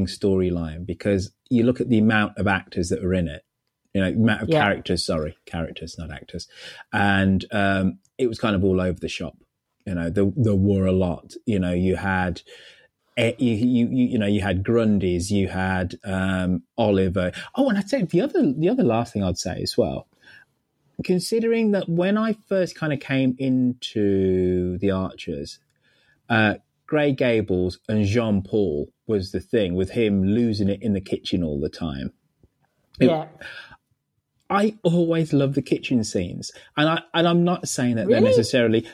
storyline 0.07 0.86
because 0.86 1.32
you 1.51 1.64
look 1.64 1.80
at 1.80 1.89
the 1.89 1.99
amount 1.99 2.36
of 2.39 2.47
actors 2.47 2.89
that 2.91 3.03
were 3.03 3.14
in 3.14 3.28
it, 3.28 3.43
you 3.95 4.01
know, 4.01 4.09
amount 4.09 4.43
of 4.43 4.49
Yeah. 4.49 4.62
characters. 4.62 5.05
Sorry, 5.05 5.36
characters, 5.47 5.97
not 5.99 6.11
actors, 6.11 6.47
and 6.93 7.45
um, 7.53 7.99
it 8.18 8.28
was 8.28 8.39
kind 8.39 8.55
of 8.57 8.64
all 8.64 8.80
over 8.80 8.99
the 8.99 9.09
shop. 9.09 9.36
You 9.86 9.95
know, 9.95 10.11
there 10.11 10.30
there 10.36 10.55
were 10.55 10.86
a 10.86 10.93
lot. 10.93 11.34
You 11.47 11.59
know, 11.59 11.72
you 11.72 11.97
had. 11.97 12.43
Eh, 13.18 13.32
You, 13.38 13.52
you 13.54 13.88
you 13.88 14.06
you 14.12 14.18
know 14.18 14.26
you 14.26 14.40
had 14.40 14.62
Grundy's, 14.64 15.30
you 15.30 15.48
had 15.48 15.96
um, 16.04 16.62
Oliver. 16.78 17.32
Oh, 17.54 17.68
and 17.68 17.76
I'd 17.78 17.88
say 17.90 18.02
the 18.04 18.22
other 18.22 18.52
the 18.52 18.68
other 18.70 18.84
last 18.84 19.12
thing 19.12 19.22
I'd 19.22 19.38
say 19.38 19.60
as 19.62 19.76
well 19.76 20.06
considering 21.04 21.70
that 21.70 21.88
when 21.88 22.18
I 22.18 22.32
first 22.48 22.74
kind 22.74 22.92
of 22.92 22.98
came 22.98 23.36
into 23.38 24.78
the 24.78 24.90
Archers, 24.90 25.60
uh, 26.28 26.54
Grey 26.88 27.12
Gables 27.12 27.78
and 27.88 28.04
Jean 28.04 28.42
Paul 28.42 28.88
was 29.06 29.30
the 29.30 29.38
thing 29.38 29.74
with 29.76 29.90
him 29.90 30.24
losing 30.24 30.68
it 30.68 30.82
in 30.82 30.94
the 30.94 31.00
kitchen 31.00 31.44
all 31.44 31.60
the 31.60 31.68
time. 31.68 32.12
It- 32.98 33.06
Yeah, 33.06 33.26
I 34.50 34.76
always 34.82 35.32
love 35.32 35.54
the 35.54 35.62
kitchen 35.62 36.02
scenes, 36.04 36.50
and 36.76 36.88
I 36.88 37.02
and 37.14 37.28
I'm 37.28 37.44
not 37.44 37.68
saying 37.68 37.96
that 37.96 38.08
they're 38.08 38.20
necessarily. 38.30 38.88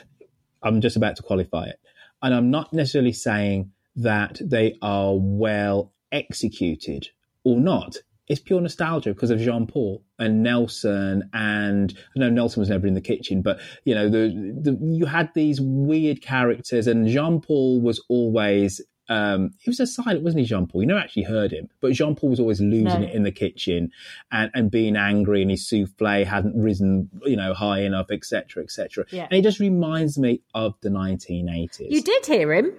I'm 0.61 0.81
just 0.81 0.97
about 0.97 1.15
to 1.17 1.23
qualify 1.23 1.65
it, 1.67 1.79
and 2.21 2.33
I'm 2.35 2.51
not 2.51 2.73
necessarily 2.73 3.13
saying 3.13 3.71
that 3.95 4.39
they 4.43 4.77
are 4.81 5.13
well 5.17 5.91
executed 6.11 7.07
or 7.43 7.59
not. 7.59 7.97
It's 8.27 8.39
pure 8.41 8.59
nostalgia 8.59 9.13
because 9.13 9.29
of 9.29 9.39
Jean 9.39 9.67
Paul 9.67 10.03
and 10.17 10.41
Nelson, 10.41 11.29
and 11.31 11.95
I 12.15 12.19
know 12.19 12.29
Nelson 12.31 12.59
was 12.59 12.69
never 12.69 12.87
in 12.87 12.95
the 12.95 13.01
kitchen, 13.01 13.43
but 13.43 13.59
you 13.83 13.93
know 13.93 14.09
the, 14.09 14.29
the 14.61 14.77
you 14.81 15.05
had 15.05 15.29
these 15.35 15.61
weird 15.61 16.23
characters, 16.23 16.87
and 16.87 17.07
Jean 17.07 17.39
Paul 17.41 17.81
was 17.81 18.03
always. 18.09 18.81
Um, 19.07 19.51
he 19.59 19.69
was 19.69 19.79
a 19.79 19.85
silent, 19.85 20.23
wasn't 20.23 20.39
he, 20.41 20.47
Jean 20.47 20.65
Paul? 20.65 20.81
You 20.81 20.87
never 20.87 20.99
actually 20.99 21.21
heard 21.25 21.51
him, 21.51 21.69
but 21.79 21.93
Jean 21.93 22.15
Paul 22.15 22.31
was 22.31 22.39
always 22.39 22.59
losing 22.59 22.85
No. 23.01 23.07
it 23.07 23.13
in 23.13 23.21
the 23.21 23.31
kitchen 23.31 23.91
and, 24.31 24.49
and 24.55 24.71
being 24.71 24.95
angry, 24.95 25.43
and 25.43 25.51
his 25.51 25.69
souffle 25.69 26.25
hadn't 26.25 26.59
risen, 26.59 27.11
you 27.23 27.35
know, 27.35 27.53
high 27.53 27.81
enough, 27.81 28.07
etc., 28.09 28.63
etc. 28.63 29.05
Yeah. 29.11 29.25
And 29.29 29.33
it 29.33 29.43
just 29.43 29.59
reminds 29.59 30.17
me 30.17 30.41
of 30.55 30.73
the 30.81 30.89
1980s. 30.89 31.91
you 31.91 32.01
did 32.01 32.25
hear 32.25 32.51
him. 32.51 32.73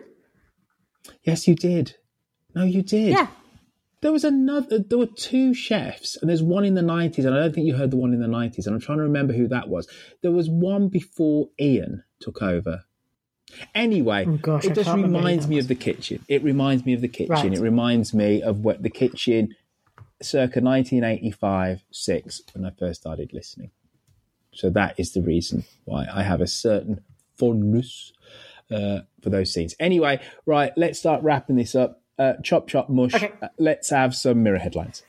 Yes, 1.22 1.46
you 1.48 1.54
did. 1.54 1.96
No, 2.54 2.64
you 2.64 2.82
did. 2.82 3.10
Yeah. 3.10 3.28
There 4.02 4.12
was 4.12 4.24
another. 4.24 4.78
There 4.78 4.98
were 4.98 5.06
two 5.06 5.54
chefs, 5.54 6.16
and 6.16 6.28
there's 6.28 6.42
one 6.42 6.64
in 6.64 6.74
the 6.74 6.82
90s, 6.82 7.24
and 7.24 7.34
I 7.34 7.38
don't 7.40 7.54
think 7.54 7.66
you 7.66 7.74
heard 7.74 7.90
the 7.90 7.96
one 7.96 8.12
in 8.12 8.20
the 8.20 8.26
90s. 8.26 8.66
And 8.66 8.74
I'm 8.74 8.80
trying 8.80 8.98
to 8.98 9.04
remember 9.04 9.32
who 9.32 9.48
that 9.48 9.68
was. 9.68 9.88
There 10.22 10.30
was 10.30 10.48
one 10.48 10.88
before 10.88 11.48
Ian 11.58 12.04
took 12.20 12.42
over. 12.42 12.84
Anyway, 13.74 14.26
Oh, 14.28 14.36
gosh, 14.36 14.66
I 14.66 14.70
it 14.70 14.74
just 14.74 14.86
can't 14.86 14.96
remember 14.96 15.18
who 15.18 15.24
reminds 15.24 15.48
me 15.48 15.58
of 15.58 15.68
the 15.68 15.74
kitchen. 15.74 16.24
It 16.28 16.42
reminds 16.42 16.84
me 16.84 16.92
of 16.94 17.00
the 17.00 17.08
kitchen. 17.08 17.30
Right. 17.30 17.52
It 17.52 17.60
reminds 17.60 18.12
me 18.12 18.42
of 18.42 18.60
what 18.60 18.82
the 18.82 18.90
kitchen, 18.90 19.54
circa 20.20 20.60
1985 20.60 21.82
6, 21.90 22.42
when 22.54 22.64
I 22.64 22.70
first 22.78 23.00
started 23.00 23.32
listening. 23.32 23.70
So 24.52 24.70
that 24.70 24.98
is 24.98 25.12
the 25.12 25.22
reason 25.22 25.64
why 25.84 26.06
I 26.12 26.22
have 26.22 26.40
a 26.40 26.46
certain 26.46 27.02
fondness 27.38 28.12
uh, 28.70 29.00
for 29.22 29.30
those 29.30 29.52
scenes. 29.52 29.74
Anyway, 29.78 30.20
right, 30.44 30.72
let's 30.76 30.98
start 30.98 31.22
wrapping 31.22 31.56
this 31.56 31.74
up. 31.74 32.02
Uh, 32.18 32.34
chop, 32.42 32.68
chop, 32.68 32.88
mush. 32.88 33.14
Okay. 33.14 33.32
Uh, 33.42 33.48
let's 33.58 33.90
have 33.90 34.14
some 34.14 34.42
mirror 34.42 34.58
headlines. 34.58 35.02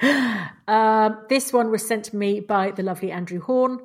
Um, 0.68 1.18
this 1.28 1.52
one 1.52 1.72
was 1.72 1.86
sent 1.86 2.04
to 2.06 2.16
me 2.16 2.38
by 2.38 2.70
the 2.70 2.84
lovely 2.84 3.10
Andrew 3.10 3.40
Horn. 3.40 3.80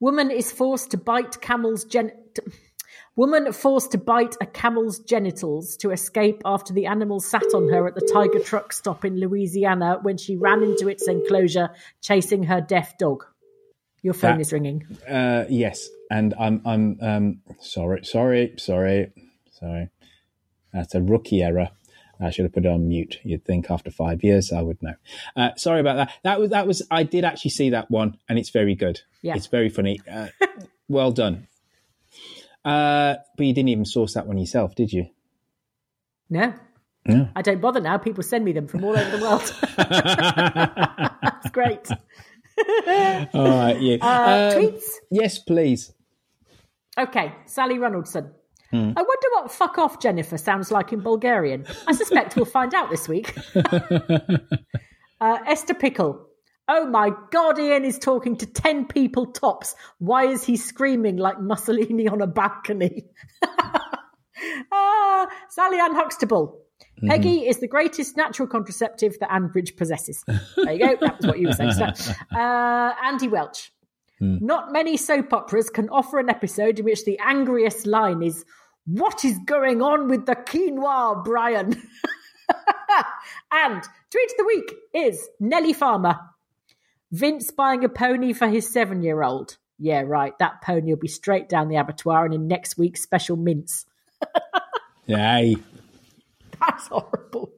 Woman 0.00 0.32
is 0.32 0.50
forced 0.50 0.90
to 0.90 0.96
bite 0.96 1.40
camel's 1.40 1.84
gen. 1.84 2.10
Woman 3.16 3.52
forced 3.52 3.92
to 3.92 3.98
bite 3.98 4.36
a 4.40 4.46
camel's 4.46 4.98
genitals 4.98 5.76
to 5.78 5.90
escape 5.90 6.42
after 6.44 6.72
the 6.72 6.86
animal 6.86 7.20
sat 7.20 7.54
on 7.54 7.68
her 7.68 7.86
at 7.86 7.94
the 7.94 8.08
Tiger 8.12 8.40
truck 8.40 8.72
stop 8.72 9.04
in 9.04 9.18
Louisiana 9.18 9.98
when 10.02 10.16
she 10.16 10.36
ran 10.36 10.62
into 10.62 10.88
its 10.88 11.08
enclosure 11.08 11.70
chasing 12.00 12.42
her 12.44 12.60
deaf 12.60 12.98
dog. 12.98 13.24
Your 14.02 14.14
phone 14.14 14.36
That- 14.36 14.40
is 14.40 14.52
ringing. 14.52 14.86
Uh, 15.08 15.44
yes, 15.48 15.88
and 16.10 16.34
I'm 16.38 16.62
I'm 16.64 16.98
um 17.00 17.40
sorry, 17.60 18.04
sorry, 18.04 18.54
sorry, 18.56 19.12
sorry. 19.52 19.88
That's 20.72 20.94
a 20.94 21.02
rookie 21.02 21.42
error. 21.42 21.70
I 22.20 22.30
should 22.30 22.44
have 22.44 22.52
put 22.52 22.64
it 22.64 22.68
on 22.68 22.88
mute. 22.88 23.20
You'd 23.22 23.44
think 23.44 23.70
after 23.70 23.90
five 23.92 24.24
years 24.24 24.52
I 24.52 24.60
would 24.60 24.82
know. 24.82 24.94
Uh, 25.36 25.50
sorry 25.56 25.80
about 25.80 25.96
that. 25.96 26.12
That 26.24 26.40
was 26.40 26.50
that 26.50 26.66
was. 26.66 26.82
I 26.90 27.02
did 27.04 27.24
actually 27.24 27.52
see 27.52 27.70
that 27.70 27.90
one, 27.90 28.18
and 28.28 28.38
it's 28.38 28.50
very 28.50 28.74
good. 28.74 29.00
Yeah. 29.22 29.34
It's 29.36 29.46
very 29.46 29.68
funny. 29.68 30.00
Uh, 30.10 30.28
well 30.88 31.12
done. 31.12 31.46
Uh, 32.64 33.14
but 33.36 33.46
you 33.46 33.54
didn't 33.54 33.68
even 33.68 33.84
source 33.84 34.14
that 34.14 34.26
one 34.26 34.36
yourself, 34.38 34.74
did 34.74 34.92
you? 34.92 35.06
No. 36.28 36.52
No. 37.06 37.28
I 37.34 37.40
don't 37.42 37.60
bother 37.60 37.80
now. 37.80 37.96
People 37.98 38.22
send 38.22 38.44
me 38.44 38.52
them 38.52 38.66
from 38.66 38.84
all 38.84 38.96
over 38.98 39.16
the 39.16 39.22
world. 39.22 39.54
That's 41.22 41.50
great. 41.50 41.88
All 43.34 43.48
right, 43.48 43.78
you. 43.80 43.98
Uh, 44.00 44.50
Um, 44.54 44.62
tweets? 44.62 44.84
Yes, 45.10 45.38
please. 45.38 45.92
Okay, 46.98 47.32
Sally 47.46 47.76
Ronaldson. 47.78 48.32
Hmm. 48.70 48.92
I 48.96 49.02
wonder 49.02 49.28
what 49.32 49.50
fuck 49.50 49.78
off 49.78 50.00
Jennifer 50.00 50.36
sounds 50.36 50.70
like 50.70 50.92
in 50.92 51.00
Bulgarian. 51.00 51.64
I 51.86 51.92
suspect 51.92 52.36
we'll 52.36 52.44
find 52.44 52.74
out 52.74 52.90
this 52.90 53.08
week. 53.08 53.34
uh, 53.54 55.38
Esther 55.46 55.74
Pickle. 55.74 56.26
Oh 56.70 56.86
my 56.86 57.12
god, 57.30 57.58
Ian 57.58 57.84
is 57.86 57.98
talking 57.98 58.36
to 58.36 58.46
10 58.46 58.86
people 58.88 59.26
tops. 59.32 59.74
Why 59.98 60.24
is 60.26 60.44
he 60.44 60.56
screaming 60.58 61.16
like 61.16 61.40
Mussolini 61.40 62.08
on 62.08 62.20
a 62.20 62.26
balcony? 62.26 63.06
ah, 64.72 65.28
Sally 65.48 65.78
Ann 65.78 65.94
Huxtable. 65.94 66.60
Peggy 67.06 67.46
is 67.46 67.58
the 67.58 67.68
greatest 67.68 68.16
natural 68.16 68.48
contraceptive 68.48 69.18
that 69.20 69.30
Ambridge 69.30 69.76
possesses. 69.76 70.24
There 70.26 70.72
you 70.72 70.78
go. 70.78 70.96
That 71.00 71.18
was 71.18 71.26
what 71.26 71.38
you 71.38 71.48
were 71.48 71.52
saying. 71.52 71.72
sir. 71.72 71.92
Uh, 72.34 72.94
Andy 73.04 73.28
Welch. 73.28 73.72
Not 74.20 74.72
many 74.72 74.96
soap 74.96 75.32
operas 75.32 75.70
can 75.70 75.88
offer 75.90 76.18
an 76.18 76.28
episode 76.28 76.80
in 76.80 76.84
which 76.84 77.04
the 77.04 77.20
angriest 77.20 77.86
line 77.86 78.22
is, 78.22 78.44
What 78.84 79.24
is 79.24 79.38
going 79.46 79.80
on 79.80 80.08
with 80.08 80.26
the 80.26 80.34
quinoa, 80.34 81.22
Brian? 81.24 81.68
and 83.52 83.82
tweet 84.10 84.30
of 84.30 84.36
the 84.38 84.44
week 84.44 84.74
is 84.92 85.28
Nellie 85.38 85.72
Farmer. 85.72 86.18
Vince 87.12 87.50
buying 87.52 87.84
a 87.84 87.88
pony 87.88 88.32
for 88.32 88.48
his 88.48 88.68
seven 88.68 89.02
year 89.02 89.22
old. 89.22 89.56
Yeah, 89.78 90.00
right. 90.00 90.36
That 90.38 90.62
pony 90.62 90.90
will 90.90 90.98
be 90.98 91.08
straight 91.08 91.48
down 91.48 91.68
the 91.68 91.76
abattoir 91.76 92.24
and 92.24 92.34
in 92.34 92.48
next 92.48 92.76
week's 92.76 93.00
special 93.02 93.36
mince. 93.36 93.86
Yay. 95.06 95.56
That's 96.60 96.86
horrible. 96.88 97.52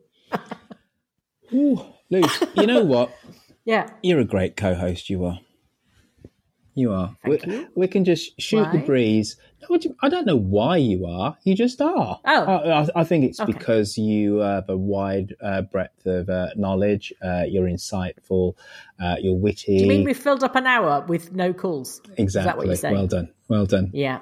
Ooh, 1.53 1.85
Luce, 2.11 2.43
you 2.55 2.67
know 2.67 2.85
what? 2.85 3.13
Yeah. 3.67 3.91
You're 4.03 4.21
a 4.21 4.25
great 4.25 4.57
co-host. 4.57 5.11
You 5.11 5.27
are. 5.27 5.39
You 6.75 6.93
are. 6.93 7.15
Thank 7.23 7.45
we, 7.45 7.53
you. 7.53 7.69
we 7.77 7.89
can 7.89 8.05
just 8.07 8.41
shoot 8.41 8.67
the 8.73 8.79
breeze. 8.79 9.37
No, 9.61 9.67
what 9.69 9.83
do 9.83 9.91
you- 9.91 9.97
I 10.01 10.09
don't 10.09 10.27
know 10.27 10.35
why 10.35 10.79
you 10.79 11.05
are. 11.07 11.37
You 11.45 11.55
just 11.55 11.81
are. 11.81 12.19
Oh. 12.25 12.45
I, 12.47 12.89
I- 13.01 13.05
think 13.05 13.25
it's 13.27 13.39
Okay. 13.39 13.53
because 13.53 13.99
you 13.99 14.37
have 14.39 14.69
a 14.71 14.77
wide 14.77 15.37
uh, 15.43 15.61
breadth 15.63 16.07
of 16.07 16.31
uh, 16.31 16.49
knowledge. 16.57 17.13
Uh, 17.23 17.45
you're 17.47 17.69
insightful. 17.69 18.55
Uh, 18.99 19.17
you're 19.21 19.37
witty. 19.37 19.77
Do 19.77 19.83
you 19.85 19.89
mean 19.89 20.05
we've 20.05 20.17
filled 20.17 20.43
up 20.43 20.57
an 20.57 20.67
hour 20.67 21.05
with 21.07 21.33
no 21.33 21.53
calls? 21.53 22.01
exactly. 22.17 22.25
Is 22.25 22.33
that 22.35 22.57
what 22.57 22.67
you're 22.67 22.77
saying? 22.77 22.95
Well 22.95 23.07
done. 23.07 23.29
Well 23.47 23.67
done. 23.67 23.91
Yeah. 23.93 24.21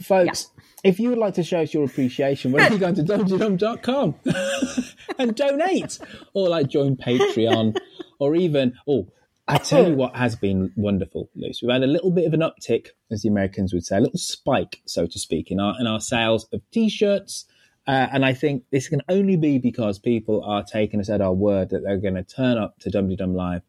Folks, 0.00 0.50
if 0.88 0.98
you 0.98 1.10
would 1.10 1.18
like 1.18 1.34
to 1.34 1.42
show 1.42 1.60
us 1.60 1.74
your 1.74 1.84
appreciation, 1.84 2.50
where 2.50 2.66
are 2.66 2.72
you 2.72 2.78
going 2.78 2.94
to 2.94 3.02
dumdydum.com 3.02 4.14
and 5.18 5.36
donate? 5.36 5.98
Or 6.32 6.48
like 6.48 6.68
join 6.68 6.96
Patreon 6.96 7.76
or 8.18 8.34
even, 8.34 8.72
oh, 8.88 9.06
I 9.46 9.58
tell 9.58 9.86
you 9.86 9.94
what 9.94 10.16
has 10.16 10.34
been 10.34 10.72
wonderful, 10.76 11.28
Luce. 11.34 11.60
We've 11.60 11.70
had 11.70 11.82
a 11.82 11.86
little 11.86 12.10
bit 12.10 12.26
of 12.26 12.32
an 12.32 12.40
uptick, 12.40 12.88
as 13.10 13.20
the 13.20 13.28
Americans 13.28 13.74
would 13.74 13.84
say, 13.84 13.98
a 13.98 14.00
little 14.00 14.18
spike, 14.18 14.80
so 14.86 15.06
to 15.06 15.18
speak, 15.18 15.50
in 15.50 15.60
our 15.60 15.74
in 15.78 15.86
our 15.86 16.00
sales 16.00 16.48
of 16.54 16.62
t-shirts. 16.70 17.44
Uh, 17.86 18.06
and 18.12 18.24
I 18.24 18.32
think 18.32 18.64
this 18.70 18.88
can 18.88 19.02
only 19.10 19.36
be 19.36 19.58
because 19.58 19.98
people 19.98 20.42
are 20.42 20.62
taking 20.62 21.00
us 21.00 21.10
at 21.10 21.20
our 21.20 21.32
word 21.32 21.70
that 21.70 21.82
they're 21.82 21.98
going 21.98 22.14
to 22.14 22.22
turn 22.22 22.56
up 22.56 22.78
to 22.80 22.90
Dum 22.90 23.14
Dum 23.14 23.34
Live, 23.34 23.62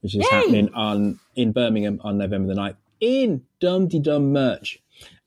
which 0.00 0.16
is 0.16 0.28
happening 0.30 0.72
on 0.74 1.20
in 1.36 1.52
Birmingham 1.52 2.00
on 2.02 2.18
November 2.18 2.54
the 2.54 2.60
9th 2.60 2.76
in 3.00 3.42
Dum 3.60 3.88
Dum 3.88 4.32
merch. 4.32 4.80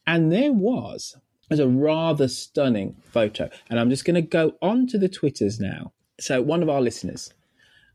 And 0.06 0.32
there 0.32 0.52
was 0.52 1.18
there's 1.50 1.60
a 1.60 1.68
rather 1.68 2.28
stunning 2.28 2.96
photo. 3.12 3.50
And 3.70 3.80
I'm 3.80 3.90
just 3.90 4.06
going 4.06 4.16
to 4.16 4.22
go 4.22 4.54
on 4.62 4.88
to 4.88 4.98
the 4.98 5.10
Twitters 5.10 5.60
now. 5.60 5.92
So 6.20 6.42
one 6.42 6.64
of 6.64 6.70
our 6.70 6.82
listeners, 6.82 7.34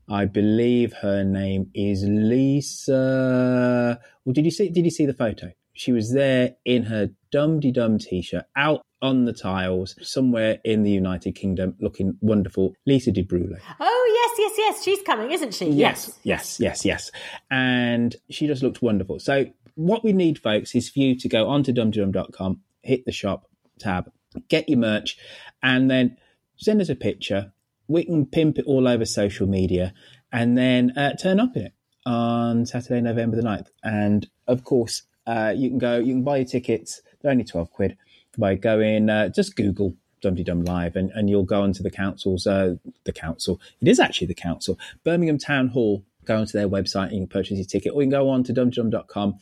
I 0.09 0.25
believe 0.25 0.93
her 1.01 1.23
name 1.23 1.71
is 1.73 2.03
Lisa. 2.05 3.99
Well, 4.23 4.33
did 4.33 4.45
you 4.45 4.51
see? 4.51 4.69
Did 4.69 4.85
you 4.85 4.91
see 4.91 5.05
the 5.05 5.13
photo? 5.13 5.51
She 5.73 5.91
was 5.91 6.13
there 6.13 6.55
in 6.63 6.83
her 6.83 7.09
Dum 7.31 7.59
Dum 7.59 7.97
t-shirt, 7.97 8.45
out 8.55 8.81
on 9.01 9.25
the 9.25 9.33
tiles 9.33 9.95
somewhere 10.01 10.59
in 10.63 10.83
the 10.83 10.91
United 10.91 11.33
Kingdom, 11.33 11.75
looking 11.79 12.17
wonderful. 12.21 12.73
Lisa 12.85 13.11
De 13.11 13.21
Brule. 13.21 13.57
Oh, 13.79 14.35
yes, 14.37 14.39
yes, 14.39 14.53
yes. 14.57 14.83
She's 14.83 15.01
coming, 15.01 15.31
isn't 15.31 15.53
she? 15.53 15.69
Yes, 15.69 16.17
yes, 16.23 16.59
yes, 16.59 16.85
yes. 16.85 17.11
And 17.51 18.15
she 18.29 18.47
just 18.47 18.63
looked 18.63 18.81
wonderful. 18.81 19.19
So 19.19 19.47
what 19.75 20.03
we 20.03 20.13
need, 20.13 20.39
folks, 20.39 20.73
is 20.75 20.89
for 20.89 20.99
you 20.99 21.19
to 21.19 21.27
go 21.27 21.47
onto 21.47 21.73
dumdum.com, 21.73 22.61
hit 22.85 23.05
the 23.05 23.11
shop 23.11 23.49
tab, 23.79 24.11
get 24.47 24.69
your 24.69 24.79
merch, 24.79 25.17
and 25.61 25.89
then 25.89 26.17
send 26.57 26.81
us 26.81 26.89
a 26.89 26.95
picture. 26.95 27.51
We 27.87 28.05
can 28.05 28.25
pimp 28.25 28.57
it 28.57 28.65
all 28.65 28.87
over 28.87 29.05
social 29.05 29.47
media 29.47 29.93
and 30.31 30.57
then 30.57 30.91
uh, 30.97 31.13
turn 31.15 31.39
up 31.39 31.55
in 31.55 31.63
it 31.67 31.73
on 32.05 32.65
Saturday, 32.65 33.01
November 33.01 33.35
the 33.35 33.43
9th. 33.43 33.67
And 33.83 34.27
of 34.47 34.63
course, 34.63 35.03
uh, 35.27 35.53
you 35.55 35.69
can 35.69 35.79
go, 35.79 35.97
you 35.97 36.13
can 36.13 36.23
buy 36.23 36.37
your 36.37 36.45
tickets. 36.45 37.01
They're 37.21 37.31
only 37.31 37.43
12 37.43 37.71
quid 37.71 37.97
by 38.37 38.55
going, 38.55 39.09
uh, 39.09 39.29
just 39.29 39.55
Google 39.55 39.95
Dum 40.21 40.35
Dum 40.35 40.63
Live 40.63 40.95
and, 40.95 41.11
and 41.11 41.29
you'll 41.29 41.43
go 41.43 41.61
onto 41.61 41.83
the 41.83 41.91
council's, 41.91 42.47
uh, 42.47 42.75
the 43.03 43.13
council. 43.13 43.59
It 43.81 43.87
is 43.87 43.99
actually 43.99 44.27
the 44.27 44.35
council, 44.35 44.77
Birmingham 45.03 45.37
Town 45.37 45.69
Hall. 45.69 46.03
Go 46.25 46.39
onto 46.39 46.57
their 46.57 46.67
website 46.67 47.07
and 47.07 47.13
you 47.13 47.19
can 47.19 47.27
purchase 47.27 47.57
your 47.57 47.65
ticket 47.65 47.93
or 47.93 48.01
you 48.01 48.09
can 48.09 48.19
go 48.19 48.29
on 48.29 48.43
to 48.45 48.53
dumdum.com 48.53 49.37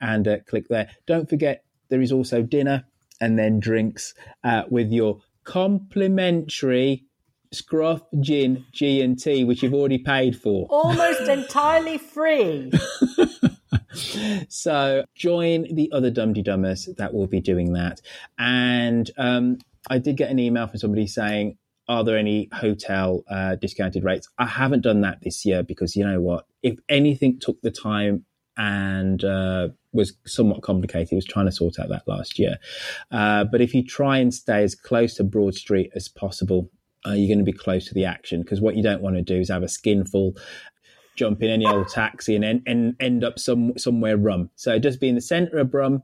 and 0.00 0.28
uh, 0.28 0.38
click 0.46 0.68
there. 0.68 0.90
Don't 1.06 1.28
forget, 1.28 1.64
there 1.88 2.00
is 2.00 2.12
also 2.12 2.42
dinner 2.42 2.84
and 3.20 3.38
then 3.38 3.60
drinks 3.60 4.14
uh, 4.44 4.64
with 4.68 4.90
your 4.90 5.20
complimentary 5.44 7.04
Scruff 7.52 8.02
Gin 8.20 8.66
G&T, 8.72 9.44
which 9.44 9.62
you've 9.62 9.72
already 9.72 9.98
paid 9.98 10.36
for. 10.36 10.66
Almost 10.68 11.20
entirely 11.28 11.98
free. 11.98 12.72
So 14.48 15.04
join 15.14 15.74
the 15.74 15.90
other 15.92 16.10
Dumdy 16.10 16.44
Dummers 16.44 16.94
that 16.96 17.14
will 17.14 17.26
be 17.26 17.40
doing 17.40 17.72
that. 17.72 18.00
And 18.38 19.10
um, 19.16 19.58
I 19.88 19.98
did 19.98 20.16
get 20.16 20.30
an 20.30 20.38
email 20.38 20.66
from 20.66 20.78
somebody 20.78 21.06
saying, 21.06 21.56
are 21.88 22.04
there 22.04 22.18
any 22.18 22.48
hotel 22.52 23.22
uh, 23.30 23.54
discounted 23.56 24.04
rates? 24.04 24.28
I 24.38 24.46
haven't 24.46 24.82
done 24.82 25.02
that 25.02 25.20
this 25.22 25.44
year 25.44 25.62
because 25.62 25.94
you 25.94 26.04
know 26.04 26.20
what? 26.20 26.46
If 26.62 26.78
anything 26.88 27.38
took 27.38 27.60
the 27.62 27.70
time 27.70 28.24
and 28.56 29.22
uh, 29.22 29.68
was 29.96 30.14
somewhat 30.26 30.62
complicated, 30.62 31.12
It 31.12 31.16
was 31.16 31.24
trying 31.24 31.46
to 31.46 31.52
sort 31.52 31.78
out 31.78 31.88
that 31.88 32.06
last 32.06 32.38
year. 32.38 32.58
Uh, 33.10 33.44
but 33.44 33.60
if 33.60 33.74
you 33.74 33.84
try 33.84 34.18
and 34.18 34.32
stay 34.32 34.62
as 34.62 34.74
close 34.74 35.14
to 35.14 35.24
Broad 35.24 35.54
Street 35.54 35.90
as 35.94 36.08
possible, 36.08 36.70
uh, 37.06 37.12
you're 37.12 37.28
going 37.28 37.44
to 37.44 37.50
be 37.50 37.56
close 37.56 37.86
to 37.86 37.94
the 37.94 38.04
action 38.04 38.42
because 38.42 38.60
what 38.60 38.76
you 38.76 38.82
don't 38.82 39.02
want 39.02 39.16
to 39.16 39.22
do 39.22 39.40
is 39.40 39.48
have 39.48 39.62
a 39.62 39.68
skinful 39.68 40.36
jump 41.16 41.42
in 41.42 41.50
any 41.50 41.66
old 41.66 41.88
taxi 41.88 42.36
and, 42.36 42.44
en- 42.44 42.62
and 42.66 42.96
end 43.00 43.24
up 43.24 43.38
some 43.38 43.76
somewhere 43.78 44.16
rum. 44.16 44.50
So 44.54 44.78
just 44.78 45.00
be 45.00 45.08
in 45.08 45.14
the 45.14 45.20
centre 45.20 45.58
of 45.58 45.70
Brum, 45.70 46.02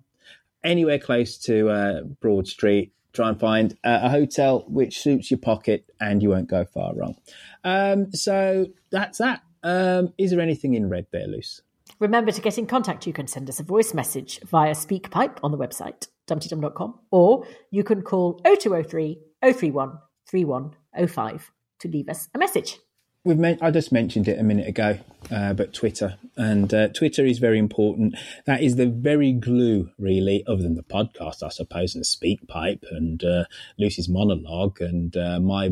anywhere 0.64 0.98
close 0.98 1.39
to 1.39 1.69
uh, 1.69 2.01
Broad 2.20 2.48
Street. 2.48 2.93
Try 3.12 3.28
and 3.28 3.39
find 3.39 3.77
uh, 3.85 4.01
a 4.05 4.09
hotel 4.09 4.64
which 4.69 5.01
suits 5.01 5.31
your 5.31 5.39
pocket, 5.39 5.85
and 6.01 6.23
you 6.23 6.31
won't 6.31 6.48
go 6.48 6.64
far 6.64 6.94
wrong. 6.94 7.16
Um, 7.62 8.10
so 8.12 8.69
that's 8.90 9.19
that. 9.19 9.43
Um, 9.62 10.14
is 10.16 10.31
there 10.31 10.40
anything 10.40 10.74
in 10.74 10.89
red 10.89 11.06
there, 11.12 11.27
Luce? 11.27 11.60
Remember 12.03 12.33
to 12.33 12.41
get 12.41 12.59
in 12.59 12.66
contact. 12.66 13.07
You 13.07 13.12
can 13.12 13.29
send 13.29 13.49
us 13.49 13.61
a 13.61 13.62
voice 13.62 13.95
message 13.95 14.41
via 14.51 14.73
SpeakPipe 14.73 15.39
on 15.45 15.53
the 15.53 15.57
website, 15.57 16.09
dumdydum.com, 16.27 16.99
or 17.12 17.47
you 17.70 17.85
can 17.85 18.03
call 18.03 18.41
0203 18.45 19.20
031 19.41 19.99
3105 20.29 21.53
to 21.79 21.89
leave 21.89 22.09
us 22.09 22.29
a 22.35 22.39
message. 22.39 22.81
We've 23.24 23.41
I 23.62 23.70
just 23.70 23.93
mentioned 23.93 24.27
it 24.27 24.41
a 24.41 24.43
minute 24.43 24.66
ago, 24.66 24.99
uh, 25.31 25.53
but 25.53 25.73
Twitter 25.73 26.19
and 26.37 26.74
uh, 26.74 26.89
Twitter 26.89 27.24
is 27.24 27.39
very 27.39 27.61
important. 27.61 28.16
That 28.47 28.65
is 28.65 28.74
the 28.74 28.89
very 28.89 29.31
glue, 29.31 29.93
really, 29.97 30.45
other 30.49 30.62
than 30.62 30.74
the 30.74 30.83
podcast, 30.83 31.45
I 31.45 31.51
suppose, 31.51 31.95
and 31.95 32.03
SpeakPipe 32.03 32.83
and 32.91 33.23
uh, 33.23 33.45
Lucy's 33.79 34.09
monologue 34.09 34.81
and 34.81 35.16
uh, 35.16 35.39
my 35.39 35.70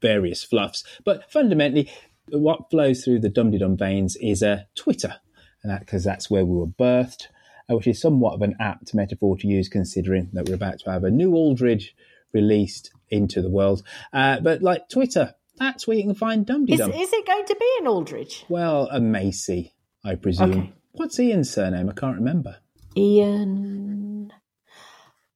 various 0.00 0.44
fluffs. 0.44 0.84
But 1.04 1.28
fundamentally, 1.28 1.90
what 2.28 2.70
flows 2.70 3.04
through 3.04 3.18
the 3.18 3.28
Dum 3.28 3.50
Dum 3.50 3.76
veins 3.76 4.14
is 4.20 4.44
uh, 4.44 4.62
Twitter, 4.76 5.16
and 5.62 5.70
that 5.72 5.80
because 5.80 6.04
that's 6.04 6.30
where 6.30 6.44
we 6.44 6.56
were 6.56 6.66
birthed. 6.66 7.26
uh, 7.70 7.76
which 7.76 7.86
is 7.86 8.00
somewhat 8.00 8.34
of 8.34 8.42
an 8.42 8.56
apt 8.60 8.94
metaphor 8.94 9.36
to 9.38 9.46
use 9.46 9.68
considering 9.68 10.28
that 10.32 10.48
we're 10.48 10.54
about 10.54 10.80
to 10.80 10.90
have 10.90 11.04
a 11.04 11.10
new 11.10 11.34
Aldridge 11.34 11.94
released 12.32 12.90
into 13.10 13.42
the 13.42 13.50
world. 13.50 13.82
Uh, 14.12 14.40
but 14.40 14.62
like 14.62 14.88
Twitter, 14.88 15.34
that's 15.56 15.86
where 15.86 15.96
you 15.96 16.04
can 16.04 16.14
find 16.14 16.46
Dum 16.46 16.66
Is, 16.68 16.80
is 16.80 17.12
it 17.12 17.26
going 17.26 17.44
to 17.46 17.56
be 17.58 17.76
an 17.80 17.86
Aldridge? 17.86 18.44
Well, 18.48 18.88
a 18.90 19.00
Macy, 19.00 19.72
I 20.04 20.14
presume. 20.14 20.50
Okay. 20.50 20.72
What's 20.92 21.18
Ian's 21.20 21.50
surname? 21.50 21.88
I 21.88 21.92
can't 21.92 22.16
remember. 22.16 22.56
Ian. 22.96 24.32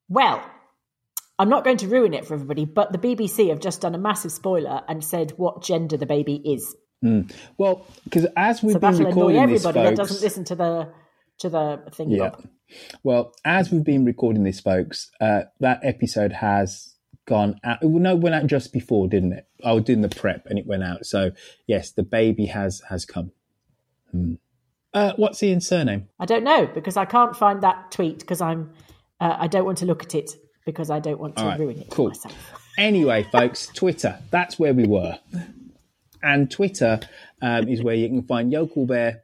Well, 0.09 0.45
I'm 1.39 1.49
not 1.49 1.65
going 1.65 1.79
to 1.79 1.89
ruin 1.89 2.15
it 2.15 2.27
for 2.27 2.35
everybody, 2.35 2.65
but 2.65 2.93
the 2.93 2.99
BBC 2.99 3.51
have 3.51 3.61
just 3.61 3.81
done 3.81 3.95
a 3.95 3.99
massive 3.99 4.33
spoiler 4.33 4.83
and 4.89 5.05
said 5.05 5.33
what 5.37 5.63
gender 5.63 5.97
the 5.97 6.07
baby 6.07 6.35
is. 6.45 6.75
Mm. 7.05 7.33
Well, 7.59 7.87
because 8.05 8.27
as 8.37 8.63
we've 8.63 8.73
so 8.73 8.79
been 8.79 8.95
annoy 8.95 9.09
recording 9.09 9.47
this, 9.49 9.65
everybody 9.65 9.91
that 9.91 9.97
folks, 9.97 10.11
doesn't 10.11 10.25
listen 10.25 10.45
to 10.45 10.55
the 10.55 10.89
to 11.41 11.49
the 11.51 11.83
thing. 11.93 12.11
Yeah. 12.11 12.31
Bob. 12.31 12.49
Well, 13.03 13.35
as 13.45 13.71
we've 13.71 13.85
been 13.85 14.05
recording 14.05 14.43
this, 14.43 14.61
folks, 14.61 15.11
uh, 15.21 15.43
that 15.61 15.81
episode 15.83 16.33
has 16.33 16.95
gone 17.27 17.61
out. 17.63 17.79
Well, 17.83 18.01
no, 18.01 18.13
it 18.13 18.21
went 18.21 18.35
out 18.35 18.47
just 18.47 18.73
before, 18.73 19.07
didn't 19.07 19.33
it? 19.33 19.47
I 19.63 19.73
was 19.73 19.85
doing 19.85 20.01
the 20.01 20.09
prep 20.09 20.47
and 20.47 20.59
it 20.59 20.67
went 20.67 20.83
out. 20.83 21.05
So 21.05 21.33
yes, 21.67 21.93
the 21.93 22.03
baby 22.03 22.47
has 22.47 22.83
has 22.89 23.05
come. 23.05 23.33
Hmm. 24.11 24.35
Uh, 24.95 25.13
what's 25.17 25.43
Ian's 25.43 25.67
surname? 25.67 26.09
I 26.19 26.25
don't 26.25 26.45
know 26.45 26.67
because 26.67 26.97
I 26.97 27.05
can't 27.05 27.37
find 27.37 27.63
that 27.63 27.91
tweet 27.91 28.21
because 28.21 28.41
I'm 28.41 28.73
uh, 29.21 29.37
I 29.39 29.47
don't 29.47 29.65
want 29.65 29.79
to 29.79 29.87
look 29.87 30.03
at 30.03 30.15
it 30.15 30.31
because 30.65 30.89
I 30.89 31.01
don't 31.01 31.21
want 31.21 31.37
to 31.37 31.45
right, 31.45 31.61
ruin 31.61 31.81
it 31.81 31.91
cool. 31.91 32.07
for 32.07 32.29
myself. 32.29 32.53
Anyway, 32.77 33.23
folks, 33.31 33.69
Twitter. 33.69 34.19
That's 34.33 34.59
where 34.59 34.75
we 34.75 34.85
were. 34.85 35.17
And 36.25 36.51
Twitter 36.51 37.01
um, 37.43 37.69
is 37.69 37.83
where 37.83 37.95
you 37.95 38.09
can 38.09 38.23
find 38.23 38.51
Yokel 38.51 38.87
Bear, 38.87 39.23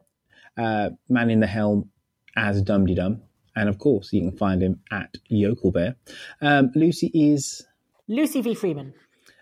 uh, 0.57 0.91
man 1.09 1.31
in 1.31 1.41
the 1.41 1.47
helm, 1.47 1.91
as 2.37 2.63
Dumdy 2.63 2.95
Dum. 2.95 3.23
And 3.57 3.69
of 3.69 3.79
course, 3.79 4.13
you 4.13 4.21
can 4.21 4.37
find 4.37 4.63
him 4.63 4.81
at 4.93 5.17
Yokel 5.29 5.73
Bear. 5.73 5.97
Um, 6.41 6.71
Lucy 6.75 7.11
is, 7.13 7.67
Lucy 8.07 8.41
V 8.43 8.55
Freeman. 8.55 8.95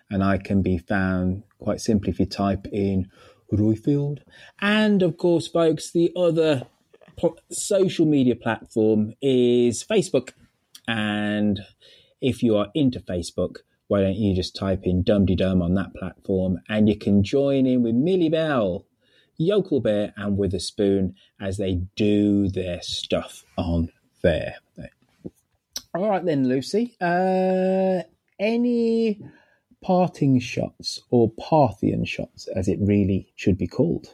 and 0.09 0.23
I 0.23 0.37
can 0.37 0.61
be 0.61 0.77
found 0.77 1.43
quite 1.59 1.81
simply 1.81 2.09
if 2.11 2.19
you 2.19 2.25
type 2.25 2.65
in 2.71 3.09
Roifield. 3.53 4.19
And 4.61 5.03
of 5.03 5.17
course, 5.17 5.47
folks, 5.47 5.91
the 5.91 6.11
other 6.15 6.63
pl- 7.17 7.37
social 7.51 8.05
media 8.05 8.35
platform 8.35 9.13
is 9.21 9.83
Facebook. 9.83 10.31
And 10.87 11.59
if 12.21 12.41
you 12.41 12.57
are 12.57 12.69
into 12.73 12.99
Facebook, 12.99 13.57
why 13.89 14.01
don't 14.01 14.15
you 14.15 14.35
just 14.35 14.55
type 14.55 14.81
in 14.83 15.03
Dumdy 15.03 15.35
Dum 15.35 15.63
on 15.63 15.73
that 15.73 15.93
platform 15.95 16.59
and 16.69 16.87
you 16.87 16.95
can 16.95 17.23
join 17.23 17.65
in 17.65 17.81
with 17.81 17.95
Millie 17.95 18.29
Bell, 18.29 18.85
Yokel 19.37 19.81
Bear, 19.81 20.13
and 20.15 20.37
Witherspoon 20.37 21.15
as 21.41 21.57
they 21.57 21.81
do 21.95 22.49
their 22.49 22.81
stuff 22.83 23.43
on 23.57 23.89
there. 24.21 24.57
All 25.95 26.07
right, 26.07 26.23
then, 26.23 26.47
Lucy. 26.47 26.95
Uh, 27.01 28.03
any 28.39 29.19
parting 29.81 30.39
shots 30.39 30.99
or 31.09 31.31
Parthian 31.31 32.05
shots, 32.05 32.47
as 32.55 32.67
it 32.67 32.77
really 32.79 33.33
should 33.35 33.57
be 33.57 33.65
called? 33.67 34.13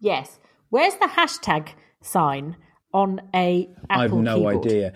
Yes. 0.00 0.40
Where's 0.70 0.94
the 0.96 1.06
hashtag 1.06 1.68
sign 2.02 2.56
on 2.92 3.20
a 3.32 3.70
Apple 3.88 4.18
I've 4.18 4.24
no 4.24 4.36
keyboard? 4.36 4.66
idea. 4.66 4.92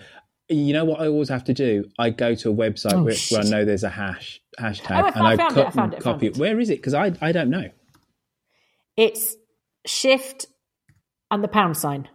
You 0.49 0.71
know 0.73 0.85
what 0.85 1.01
I 1.01 1.07
always 1.07 1.29
have 1.29 1.43
to 1.45 1.53
do? 1.53 1.85
I 1.99 2.09
go 2.09 2.33
to 2.35 2.49
a 2.51 2.53
website 2.53 2.93
Oh, 2.93 3.03
where, 3.03 3.15
where 3.31 3.41
I 3.41 3.49
know 3.49 3.65
there's 3.65 3.83
a 3.83 3.89
hash 3.89 4.41
hashtag, 4.59 5.01
Oh, 5.01 5.05
I 5.05 5.09
and 5.09 5.27
I 5.27 5.35
found 5.37 5.53
cut 5.55 5.65
it, 5.65 5.67
I 5.67 5.71
found 5.71 5.93
it, 5.93 5.97
I 5.97 6.01
copy 6.01 6.27
it. 6.27 6.37
Where 6.37 6.59
is 6.59 6.69
it? 6.69 6.77
Because 6.77 6.93
I 6.93 7.11
I 7.21 7.31
don't 7.33 7.49
know. 7.49 7.69
It's 8.95 9.35
shift 9.85 10.47
and 11.29 11.43
the 11.43 11.47
pound 11.47 11.75
sign. 11.77 12.07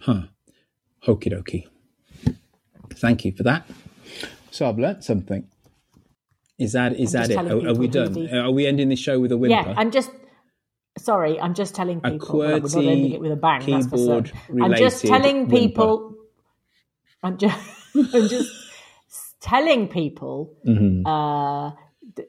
Huh. 0.00 0.22
Okie 1.06 1.32
dokie. 1.32 1.64
Thank 2.94 3.24
you 3.24 3.32
for 3.32 3.42
that. 3.44 3.66
So 4.50 4.68
I've 4.68 4.78
learnt 4.78 5.02
something. 5.02 5.48
Is 6.58 6.72
that 6.72 6.94
is 7.00 7.14
I'm 7.14 7.22
that 7.28 7.30
it? 7.30 7.36
Are, 7.52 7.68
are 7.70 7.74
we 7.74 7.88
done? 7.88 8.28
Are 8.34 8.50
we 8.50 8.66
ending 8.66 8.90
this 8.90 8.98
show 9.00 9.18
with 9.18 9.32
a 9.32 9.36
whimper? 9.38 9.70
Yeah, 9.70 9.74
I'm 9.76 9.90
just 9.90 10.10
sorry. 10.98 11.40
I'm 11.40 11.54
just 11.54 11.74
telling 11.74 12.00
A 12.04 12.10
people. 12.10 12.38
well, 12.38 12.60
we're 12.60 12.68
not 12.68 12.84
ending 12.84 13.12
it 13.12 13.20
with 13.20 13.32
a 13.32 13.36
bang. 13.36 13.60
That's 13.68 13.86
for 13.86 13.96
keyboard 13.96 14.26
certain. 14.28 14.62
I'm 14.62 14.74
just 14.76 15.04
telling 15.04 15.48
whimper. 15.48 15.96
I'm 17.22 17.36
just. 17.38 17.58
I'm 17.94 18.28
just 18.28 18.50
telling 19.40 19.88
people 19.88 20.56
Mhm. 20.66 21.02
uh, 21.06 21.74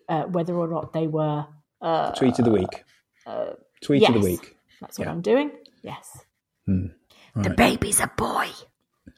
uh, 0.10 0.24
whether 0.26 0.56
or 0.56 0.68
not 0.68 0.94
they 0.94 1.07
were. 1.07 1.45
Uh, 1.82 2.11
Tweet 2.14 2.40
of 2.40 2.45
the 2.45 2.52
week. 2.52 2.84
uh, 3.26 3.52
Tweet 3.82 4.07
of 4.07 4.14
the 4.15 4.20
week. 4.22 4.56
That's 4.82 4.98
what 4.98 5.06
Yeah. 5.07 5.11
I'm 5.11 5.22
doing. 5.22 5.52
Yes. 5.84 6.26
Hmm. 6.65 6.88
The 7.36 7.49
baby's 7.52 7.99
a 7.99 8.11
boy. 8.18 8.48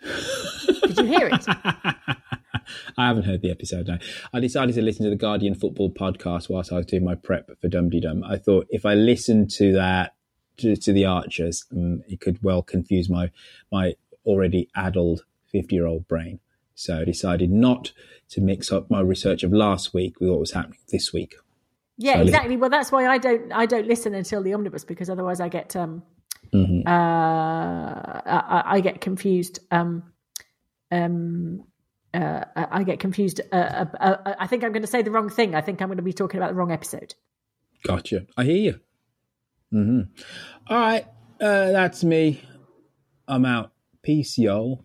Did 0.04 0.98
you 0.98 1.06
hear 1.06 1.28
it? 1.32 1.46
I 2.98 3.08
haven't 3.08 3.24
heard 3.24 3.42
the 3.42 3.52
episode. 3.52 3.88
No. 3.88 3.98
I 4.34 4.40
decided 4.40 4.74
to 4.76 4.82
listen 4.82 5.04
to 5.04 5.10
the 5.10 5.16
Guardian 5.16 5.54
football 5.56 5.92
podcast 5.92 6.50
whilst 6.50 6.72
I 6.72 6.78
was 6.78 6.86
doing 6.86 7.04
my 7.04 7.16
prep 7.16 7.50
for 7.62 7.68
Dumdy 7.68 8.02
Dum. 8.02 8.24
I 8.24 8.38
thought 8.38 8.68
if 8.70 8.86
I 8.86 8.94
listened 8.96 9.52
to 9.52 9.74
that 9.74 10.16
to, 10.58 10.76
to 10.76 10.94
the 10.94 11.06
Archers, 11.06 11.66
um, 11.72 12.02
it 12.08 12.20
could 12.22 12.42
well 12.44 12.62
confuse 12.64 13.10
my 13.10 13.32
my 13.72 13.96
already 14.26 14.70
addled 14.76 15.24
fifty 15.62 15.76
year 15.76 15.86
old 15.86 16.08
brain. 16.08 16.40
So 16.76 17.00
I 17.02 17.06
decided 17.06 17.50
not 17.52 17.94
to 18.30 18.42
mix 18.42 18.72
up 18.72 18.90
my 18.92 19.00
research 19.00 19.44
of 19.44 19.54
last 19.54 19.94
week 19.94 20.20
with 20.20 20.30
what 20.30 20.40
was 20.40 20.52
happening 20.52 20.80
this 20.92 21.14
week. 21.14 21.36
Yeah, 21.98 22.16
So 22.16 22.22
exactly. 22.24 22.58
Well, 22.58 22.70
that's 22.70 22.92
why 22.92 23.08
I 23.08 23.18
don't. 23.18 23.52
I 23.54 23.66
don't 23.66 23.88
listen 23.88 24.14
until 24.14 24.44
the 24.44 24.54
omnibus 24.54 24.84
because 24.84 25.10
otherwise 25.10 25.40
I 25.40 25.50
get. 25.50 25.76
Um, 25.76 26.04
Mhm. 26.54 26.86
uh, 26.88 28.22
I, 28.26 28.64
I 28.76 28.80
get 28.82 29.02
confused. 29.02 29.60
Um, 29.72 30.04
um, 30.92 31.64
uh, 32.14 32.46
I 32.56 32.68
I 32.80 32.84
get 32.84 33.00
confused. 33.00 33.42
Uh, 33.52 33.56
uh, 33.56 33.86
uh, 34.00 34.36
I 34.40 34.48
think 34.48 34.64
I'm 34.64 34.72
going 34.72 34.84
to 34.84 34.88
say 34.88 35.02
the 35.02 35.12
wrong 35.12 35.30
thing. 35.30 35.56
I 35.56 35.62
think 35.62 35.82
I'm 35.82 35.88
going 35.88 35.98
to 35.98 36.04
be 36.04 36.14
talking 36.14 36.40
about 36.40 36.50
the 36.50 36.56
wrong 36.56 36.72
episode. 36.72 37.16
Gotcha. 37.84 38.26
I 38.38 38.44
hear 38.44 38.56
you. 38.58 38.80
Mm-hmm. 39.74 40.02
All 40.68 40.78
right, 40.80 41.06
uh, 41.42 41.72
that's 41.72 42.04
me. 42.04 42.42
I'm 43.28 43.46
out. 43.46 43.72
Peace, 44.04 44.38
y'all. 44.38 44.85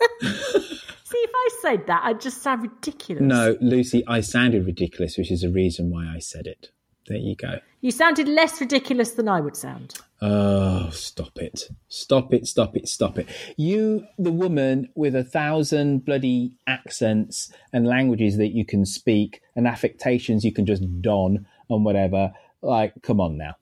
See, 0.20 1.18
if 1.18 1.30
I 1.34 1.48
said 1.60 1.86
that, 1.88 2.02
I'd 2.04 2.20
just 2.20 2.42
sound 2.42 2.62
ridiculous. 2.62 3.22
No, 3.22 3.56
Lucy, 3.60 4.04
I 4.06 4.20
sounded 4.20 4.64
ridiculous, 4.64 5.18
which 5.18 5.30
is 5.30 5.40
the 5.40 5.50
reason 5.50 5.90
why 5.90 6.06
I 6.06 6.18
said 6.20 6.46
it. 6.46 6.70
There 7.08 7.18
you 7.18 7.34
go. 7.34 7.58
You 7.80 7.90
sounded 7.90 8.28
less 8.28 8.60
ridiculous 8.60 9.12
than 9.12 9.28
I 9.28 9.40
would 9.40 9.56
sound. 9.56 9.94
Oh, 10.22 10.90
stop 10.90 11.38
it. 11.38 11.68
Stop 11.88 12.32
it, 12.32 12.46
stop 12.46 12.76
it, 12.76 12.86
stop 12.86 13.18
it. 13.18 13.26
You, 13.56 14.06
the 14.18 14.30
woman 14.30 14.90
with 14.94 15.16
a 15.16 15.24
thousand 15.24 16.04
bloody 16.04 16.52
accents 16.66 17.50
and 17.72 17.86
languages 17.86 18.36
that 18.36 18.54
you 18.54 18.64
can 18.64 18.84
speak 18.84 19.42
and 19.56 19.66
affectations 19.66 20.44
you 20.44 20.52
can 20.52 20.66
just 20.66 20.84
don 21.00 21.46
and 21.68 21.84
whatever. 21.84 22.32
Like, 22.62 22.92
come 23.02 23.20
on 23.20 23.36
now. 23.36 23.56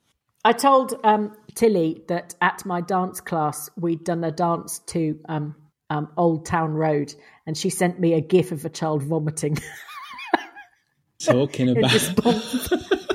I 0.44 0.52
told 0.52 0.98
um, 1.04 1.36
Tilly 1.54 2.02
that 2.08 2.34
at 2.40 2.66
my 2.66 2.80
dance 2.80 3.20
class 3.20 3.70
we'd 3.76 4.04
done 4.04 4.24
a 4.24 4.32
dance 4.32 4.80
to 4.86 5.18
um, 5.28 5.54
um, 5.90 6.08
Old 6.16 6.46
Town 6.46 6.72
Road, 6.74 7.14
and 7.46 7.56
she 7.56 7.70
sent 7.70 7.98
me 7.98 8.14
a 8.14 8.20
GIF 8.20 8.52
of 8.52 8.64
a 8.64 8.68
child 8.68 9.02
vomiting. 9.02 9.58
Talking 11.20 11.68
in 11.68 11.78
about. 11.78 11.92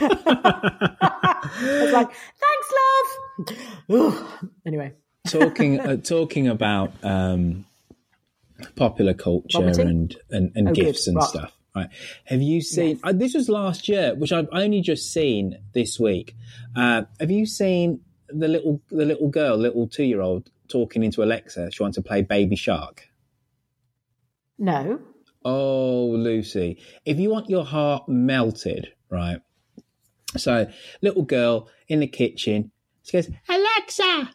I 0.01 1.79
was 1.81 1.91
like, 1.93 2.09
"Thanks, 2.11 2.73
love." 3.89 4.39
Anyway, 4.65 4.93
talking 5.27 5.79
uh, 5.79 5.97
talking 5.97 6.47
about 6.49 6.91
um, 7.03 7.65
popular 8.75 9.13
culture 9.13 9.59
Vomiting? 9.59 9.87
and 9.87 10.15
and, 10.31 10.51
and 10.55 10.69
Oh, 10.69 10.73
gifts 10.73 11.07
and 11.07 11.15
Right. 11.17 11.25
stuff. 11.25 11.53
Right? 11.75 11.89
Have 12.25 12.41
you 12.41 12.61
seen? 12.61 12.99
Uh, 13.03 13.13
this 13.13 13.33
was 13.33 13.49
last 13.49 13.87
year, 13.87 14.13
which 14.15 14.31
I've 14.31 14.49
only 14.51 14.81
just 14.81 15.11
seen 15.11 15.57
this 15.73 15.99
week. 15.99 16.35
Uh, 16.75 17.03
have 17.19 17.31
you 17.31 17.45
seen 17.45 18.01
the 18.27 18.47
little 18.47 18.81
the 18.91 19.05
little 19.05 19.29
girl, 19.29 19.57
little 19.57 19.87
two 19.87 20.03
year 20.03 20.21
old, 20.21 20.49
talking 20.67 21.03
into 21.03 21.23
Alexa? 21.23 21.71
She 21.71 21.83
wants 21.83 21.95
to 21.95 22.01
play 22.01 22.21
Baby 22.21 22.55
Shark. 22.55 23.07
no. 24.57 24.99
Oh, 25.45 26.05
Lucy, 26.17 26.81
if 27.05 27.19
you 27.19 27.29
want 27.29 27.49
your 27.49 27.65
heart 27.65 28.07
melted, 28.07 28.93
right? 29.09 29.39
So, 30.37 30.67
little 31.01 31.23
girl 31.23 31.67
in 31.89 31.99
the 31.99 32.07
kitchen, 32.07 32.71
she 33.03 33.17
goes, 33.17 33.29
Alexa! 33.49 34.31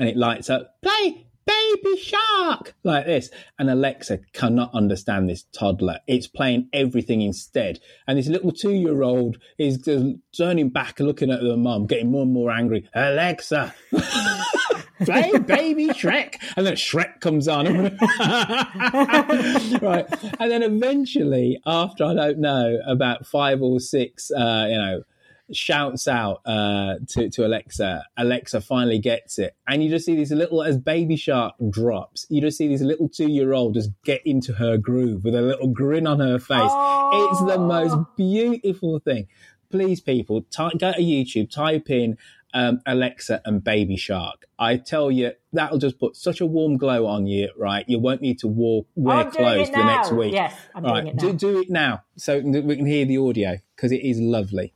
And 0.00 0.08
it 0.08 0.16
lights 0.16 0.50
up, 0.50 0.82
play 0.82 1.28
Baby 1.46 1.96
Shark! 1.98 2.74
Like 2.82 3.06
this. 3.06 3.30
And 3.58 3.70
Alexa 3.70 4.18
cannot 4.32 4.74
understand 4.74 5.30
this 5.30 5.44
toddler. 5.52 6.00
It's 6.08 6.26
playing 6.26 6.68
everything 6.72 7.22
instead. 7.22 7.78
And 8.08 8.18
this 8.18 8.26
little 8.26 8.50
two 8.50 8.72
year 8.72 9.02
old 9.02 9.38
is 9.58 9.78
just 9.78 10.06
turning 10.36 10.70
back 10.70 10.98
and 10.98 11.06
looking 11.06 11.30
at 11.30 11.40
the 11.40 11.56
mum, 11.56 11.86
getting 11.86 12.10
more 12.10 12.22
and 12.22 12.32
more 12.32 12.50
angry. 12.50 12.88
Alexa! 12.94 13.74
play 15.04 15.38
Baby 15.38 15.88
Shrek! 15.88 16.36
And 16.56 16.66
then 16.66 16.74
Shrek 16.74 17.20
comes 17.20 17.48
on. 17.48 17.66
right. 19.80 20.06
And 20.40 20.50
then 20.50 20.62
eventually, 20.62 21.60
after 21.66 22.04
I 22.04 22.14
don't 22.14 22.38
know, 22.38 22.78
about 22.86 23.26
five 23.26 23.62
or 23.62 23.80
six, 23.80 24.30
uh, 24.30 24.66
you 24.68 24.76
know, 24.76 25.02
shouts 25.52 26.08
out 26.08 26.40
uh, 26.44 26.96
to 27.08 27.30
to 27.30 27.46
Alexa. 27.46 28.04
Alexa 28.16 28.60
finally 28.60 28.98
gets 28.98 29.38
it, 29.38 29.56
and 29.66 29.82
you 29.82 29.90
just 29.90 30.06
see 30.06 30.16
these 30.16 30.32
little 30.32 30.62
as 30.62 30.78
Baby 30.78 31.16
Shark 31.16 31.54
drops. 31.70 32.26
You 32.28 32.40
just 32.40 32.58
see 32.58 32.68
this 32.68 32.80
little 32.80 33.08
two 33.08 33.30
year 33.30 33.52
old 33.52 33.74
just 33.74 33.90
get 34.04 34.22
into 34.24 34.54
her 34.54 34.76
groove 34.76 35.24
with 35.24 35.34
a 35.34 35.42
little 35.42 35.68
grin 35.68 36.06
on 36.06 36.20
her 36.20 36.38
face. 36.38 36.58
Oh. 36.60 37.28
It's 37.30 37.52
the 37.52 37.58
most 37.58 37.96
beautiful 38.16 38.98
thing. 38.98 39.28
Please, 39.70 40.00
people, 40.00 40.46
go 40.56 40.70
to 40.70 41.00
YouTube, 41.00 41.50
type 41.50 41.90
in 41.90 42.16
um, 42.54 42.80
Alexa 42.86 43.42
and 43.44 43.62
Baby 43.62 43.96
Shark. 43.96 44.46
I 44.58 44.76
tell 44.76 45.10
you, 45.10 45.32
that'll 45.52 45.78
just 45.78 45.98
put 45.98 46.16
such 46.16 46.40
a 46.40 46.46
warm 46.46 46.76
glow 46.76 47.06
on 47.06 47.26
you, 47.26 47.50
right? 47.56 47.84
You 47.88 47.98
won't 47.98 48.22
need 48.22 48.38
to 48.40 48.48
walk, 48.48 48.86
wear 48.94 49.18
I'm 49.18 49.30
clothes 49.30 49.70
the 49.70 49.84
next 49.84 50.12
week. 50.12 50.32
Yes, 50.32 50.54
I'm 50.74 50.84
right, 50.84 51.02
doing 51.02 51.06
it 51.06 51.14
now. 51.22 51.28
Do, 51.28 51.32
do 51.34 51.60
it 51.60 51.70
now 51.70 52.02
so 52.16 52.38
we 52.38 52.76
can 52.76 52.86
hear 52.86 53.04
the 53.04 53.18
audio 53.18 53.56
because 53.76 53.92
it 53.92 54.02
is 54.02 54.18
lovely. 54.18 54.72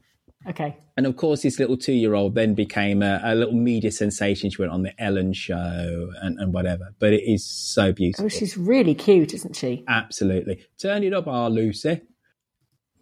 Okay. 0.48 0.76
And 0.96 1.06
of 1.06 1.16
course, 1.16 1.42
this 1.42 1.58
little 1.58 1.76
two 1.76 1.92
year 1.92 2.14
old 2.14 2.34
then 2.34 2.54
became 2.54 3.02
a, 3.02 3.20
a, 3.22 3.34
little 3.34 3.54
media 3.54 3.92
sensation. 3.92 4.50
She 4.50 4.60
went 4.60 4.72
on 4.72 4.82
the 4.82 4.92
Ellen 5.00 5.32
show 5.32 6.10
and, 6.20 6.38
and 6.38 6.52
whatever. 6.52 6.94
But 6.98 7.12
it 7.12 7.22
is 7.22 7.44
so 7.44 7.92
beautiful. 7.92 8.26
Oh, 8.26 8.28
she's 8.28 8.56
really 8.56 8.94
cute, 8.94 9.34
isn't 9.34 9.54
she? 9.54 9.84
Absolutely. 9.88 10.64
Turn 10.78 11.04
it 11.04 11.14
up, 11.14 11.28
our 11.28 11.48
Lucy. 11.48 12.02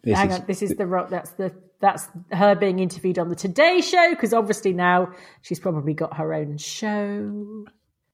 This 0.03 0.17
Hang 0.17 0.31
is, 0.31 0.41
on, 0.41 0.47
this 0.47 0.63
is 0.63 0.77
the 0.77 0.87
rock. 0.87 1.11
That's 1.11 1.31
the 1.33 1.55
that's 1.81 2.09
her 2.33 2.55
being 2.55 2.79
interviewed 2.79 3.19
on 3.19 3.29
the 3.29 3.35
Today 3.35 3.81
Show 3.81 4.11
because 4.11 4.33
obviously 4.35 4.73
now 4.73 5.13
she's 5.43 5.59
probably 5.61 5.95
got 5.95 6.17
her 6.17 6.35
own 6.35 6.59
show. 6.59 7.65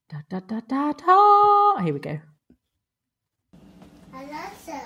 Da 0.09 0.19
da 0.29 0.39
da 0.39 0.61
da 0.67 0.93
da. 0.93 1.83
Here 1.83 1.93
we 1.93 1.99
go. 1.99 2.19
Alexa, 4.13 4.81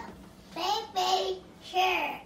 baby 0.55 1.41
chair. 1.63 2.21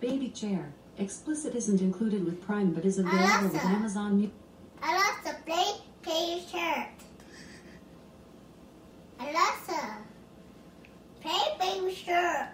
Baby 0.00 0.28
chair. 0.28 0.72
Explicit 0.98 1.54
isn't 1.54 1.80
included 1.80 2.24
with 2.24 2.40
Prime, 2.46 2.72
but 2.72 2.84
is 2.84 2.98
available 2.98 3.24
Alexa. 3.24 3.48
with 3.52 3.64
Amazon 3.64 4.16
Music. 4.16 4.34
Alexa, 4.82 5.36
play 5.46 5.64
baby 6.04 6.44
chair. 6.50 6.88
Alexa, 9.20 9.96
play 11.20 11.56
baby 11.58 11.94
chair. 11.94 12.52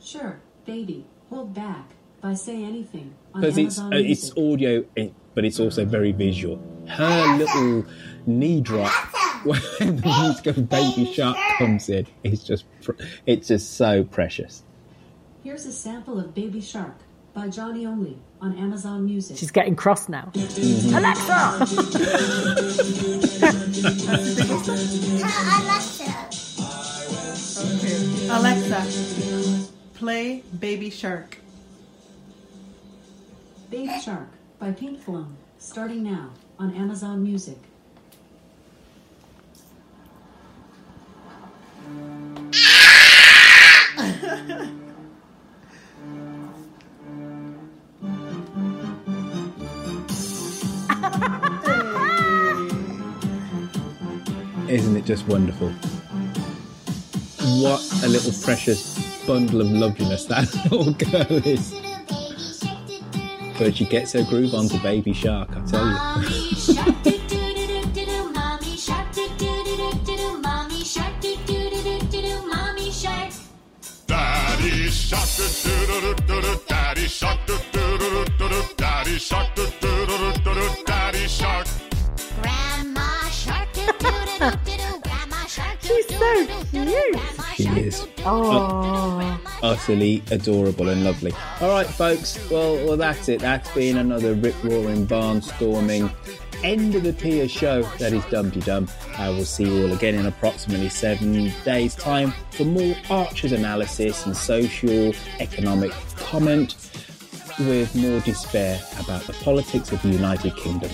Sure, 0.00 0.40
baby, 0.66 1.06
hold 1.30 1.54
back 1.54 1.92
by 2.20 2.34
say 2.34 2.62
anything 2.64 3.14
because 3.32 3.56
it's 3.56 3.78
uh, 3.78 3.90
it's 3.92 4.32
audio, 4.36 4.84
eh, 4.96 5.08
but 5.34 5.44
it's 5.44 5.60
also 5.60 5.84
very 5.84 6.12
visual. 6.12 6.60
Her 6.88 7.36
little 7.36 7.84
knee 8.26 8.60
drop 8.60 8.92
when 9.44 9.60
the 9.78 10.02
music 10.04 10.46
of 10.46 10.68
Baby 10.68 11.12
Shark 11.12 11.36
comes 11.58 11.88
in 11.88 12.06
is 12.24 12.44
just 12.44 12.64
it's 13.26 13.48
just 13.48 13.74
so 13.76 14.04
precious. 14.04 14.64
Here's 15.42 15.64
a 15.66 15.72
sample 15.72 16.18
of 16.18 16.34
Baby 16.34 16.60
Shark 16.60 16.96
by 17.32 17.48
Johnny 17.48 17.86
Only 17.86 18.18
on 18.40 18.58
Amazon 18.58 19.04
Music. 19.04 19.36
She's 19.36 19.50
getting 19.50 19.76
cross 19.76 20.08
now. 20.08 20.32
Alexa! 20.34 21.66
Okay. 27.58 28.28
Alexa, 28.28 29.75
play 29.96 30.42
Baby 30.60 30.90
Shark. 30.90 31.38
Baby 33.70 33.98
Shark 34.04 34.28
by 34.58 34.70
Pinkfong, 34.70 35.32
starting 35.58 36.02
now 36.02 36.30
on 36.58 36.74
Amazon 36.74 37.22
Music. 37.22 37.58
Isn't 54.68 54.96
it 54.96 55.04
just 55.06 55.26
wonderful? 55.26 55.70
What 57.62 57.80
a 58.04 58.08
little 58.08 58.32
precious 58.44 59.05
bundle 59.26 59.60
of 59.60 59.70
loveliness 59.70 60.26
that 60.26 60.52
little 60.70 60.92
girl 60.92 61.46
is. 61.46 61.74
But 63.58 63.76
she 63.76 63.84
gets 63.86 64.12
her 64.12 64.22
groove 64.24 64.54
onto 64.54 64.78
Baby 64.80 65.12
Shark, 65.12 65.48
I 65.52 65.64
tell 65.66 67.04
you. 67.04 67.15
Oh. 88.28 89.40
utterly 89.62 90.22
adorable 90.30 90.88
and 90.88 91.04
lovely. 91.04 91.32
All 91.60 91.70
right, 91.70 91.86
folks. 91.86 92.38
Well, 92.50 92.74
well, 92.84 92.96
that's 92.96 93.28
it. 93.28 93.40
That's 93.40 93.70
been 93.72 93.98
another 93.98 94.34
rip 94.34 94.62
roaring, 94.64 95.06
barnstorming 95.06 96.12
end 96.64 96.94
of 96.94 97.02
the 97.02 97.12
Pia 97.12 97.48
show. 97.48 97.82
That 97.98 98.12
is 98.12 98.22
Dumdy 98.24 98.64
Dum. 98.64 98.88
I 99.16 99.28
will 99.30 99.44
see 99.44 99.64
you 99.64 99.86
all 99.86 99.92
again 99.92 100.14
in 100.14 100.26
approximately 100.26 100.88
seven 100.88 101.52
days' 101.64 101.94
time 101.94 102.32
for 102.50 102.64
more 102.64 102.96
Archer's 103.10 103.52
analysis 103.52 104.26
and 104.26 104.36
social 104.36 105.14
economic 105.38 105.92
comment 106.16 106.74
with 107.60 107.94
more 107.94 108.20
despair 108.20 108.80
about 109.00 109.22
the 109.22 109.32
politics 109.34 109.92
of 109.92 110.02
the 110.02 110.08
United 110.08 110.56
Kingdom. 110.56 110.90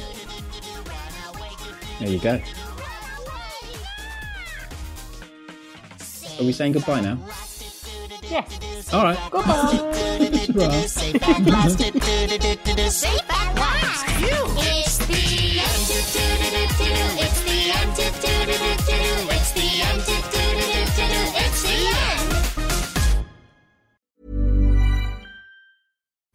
There 1.98 2.09
you 2.09 2.20
go. 2.20 2.40
Are 6.38 6.44
we 6.44 6.52
saying 6.52 6.72
goodbye 6.72 7.00
now? 7.00 7.18
Yes. 8.22 8.92
All 8.92 9.04
right. 9.04 9.18
Goodbye. 9.30 10.92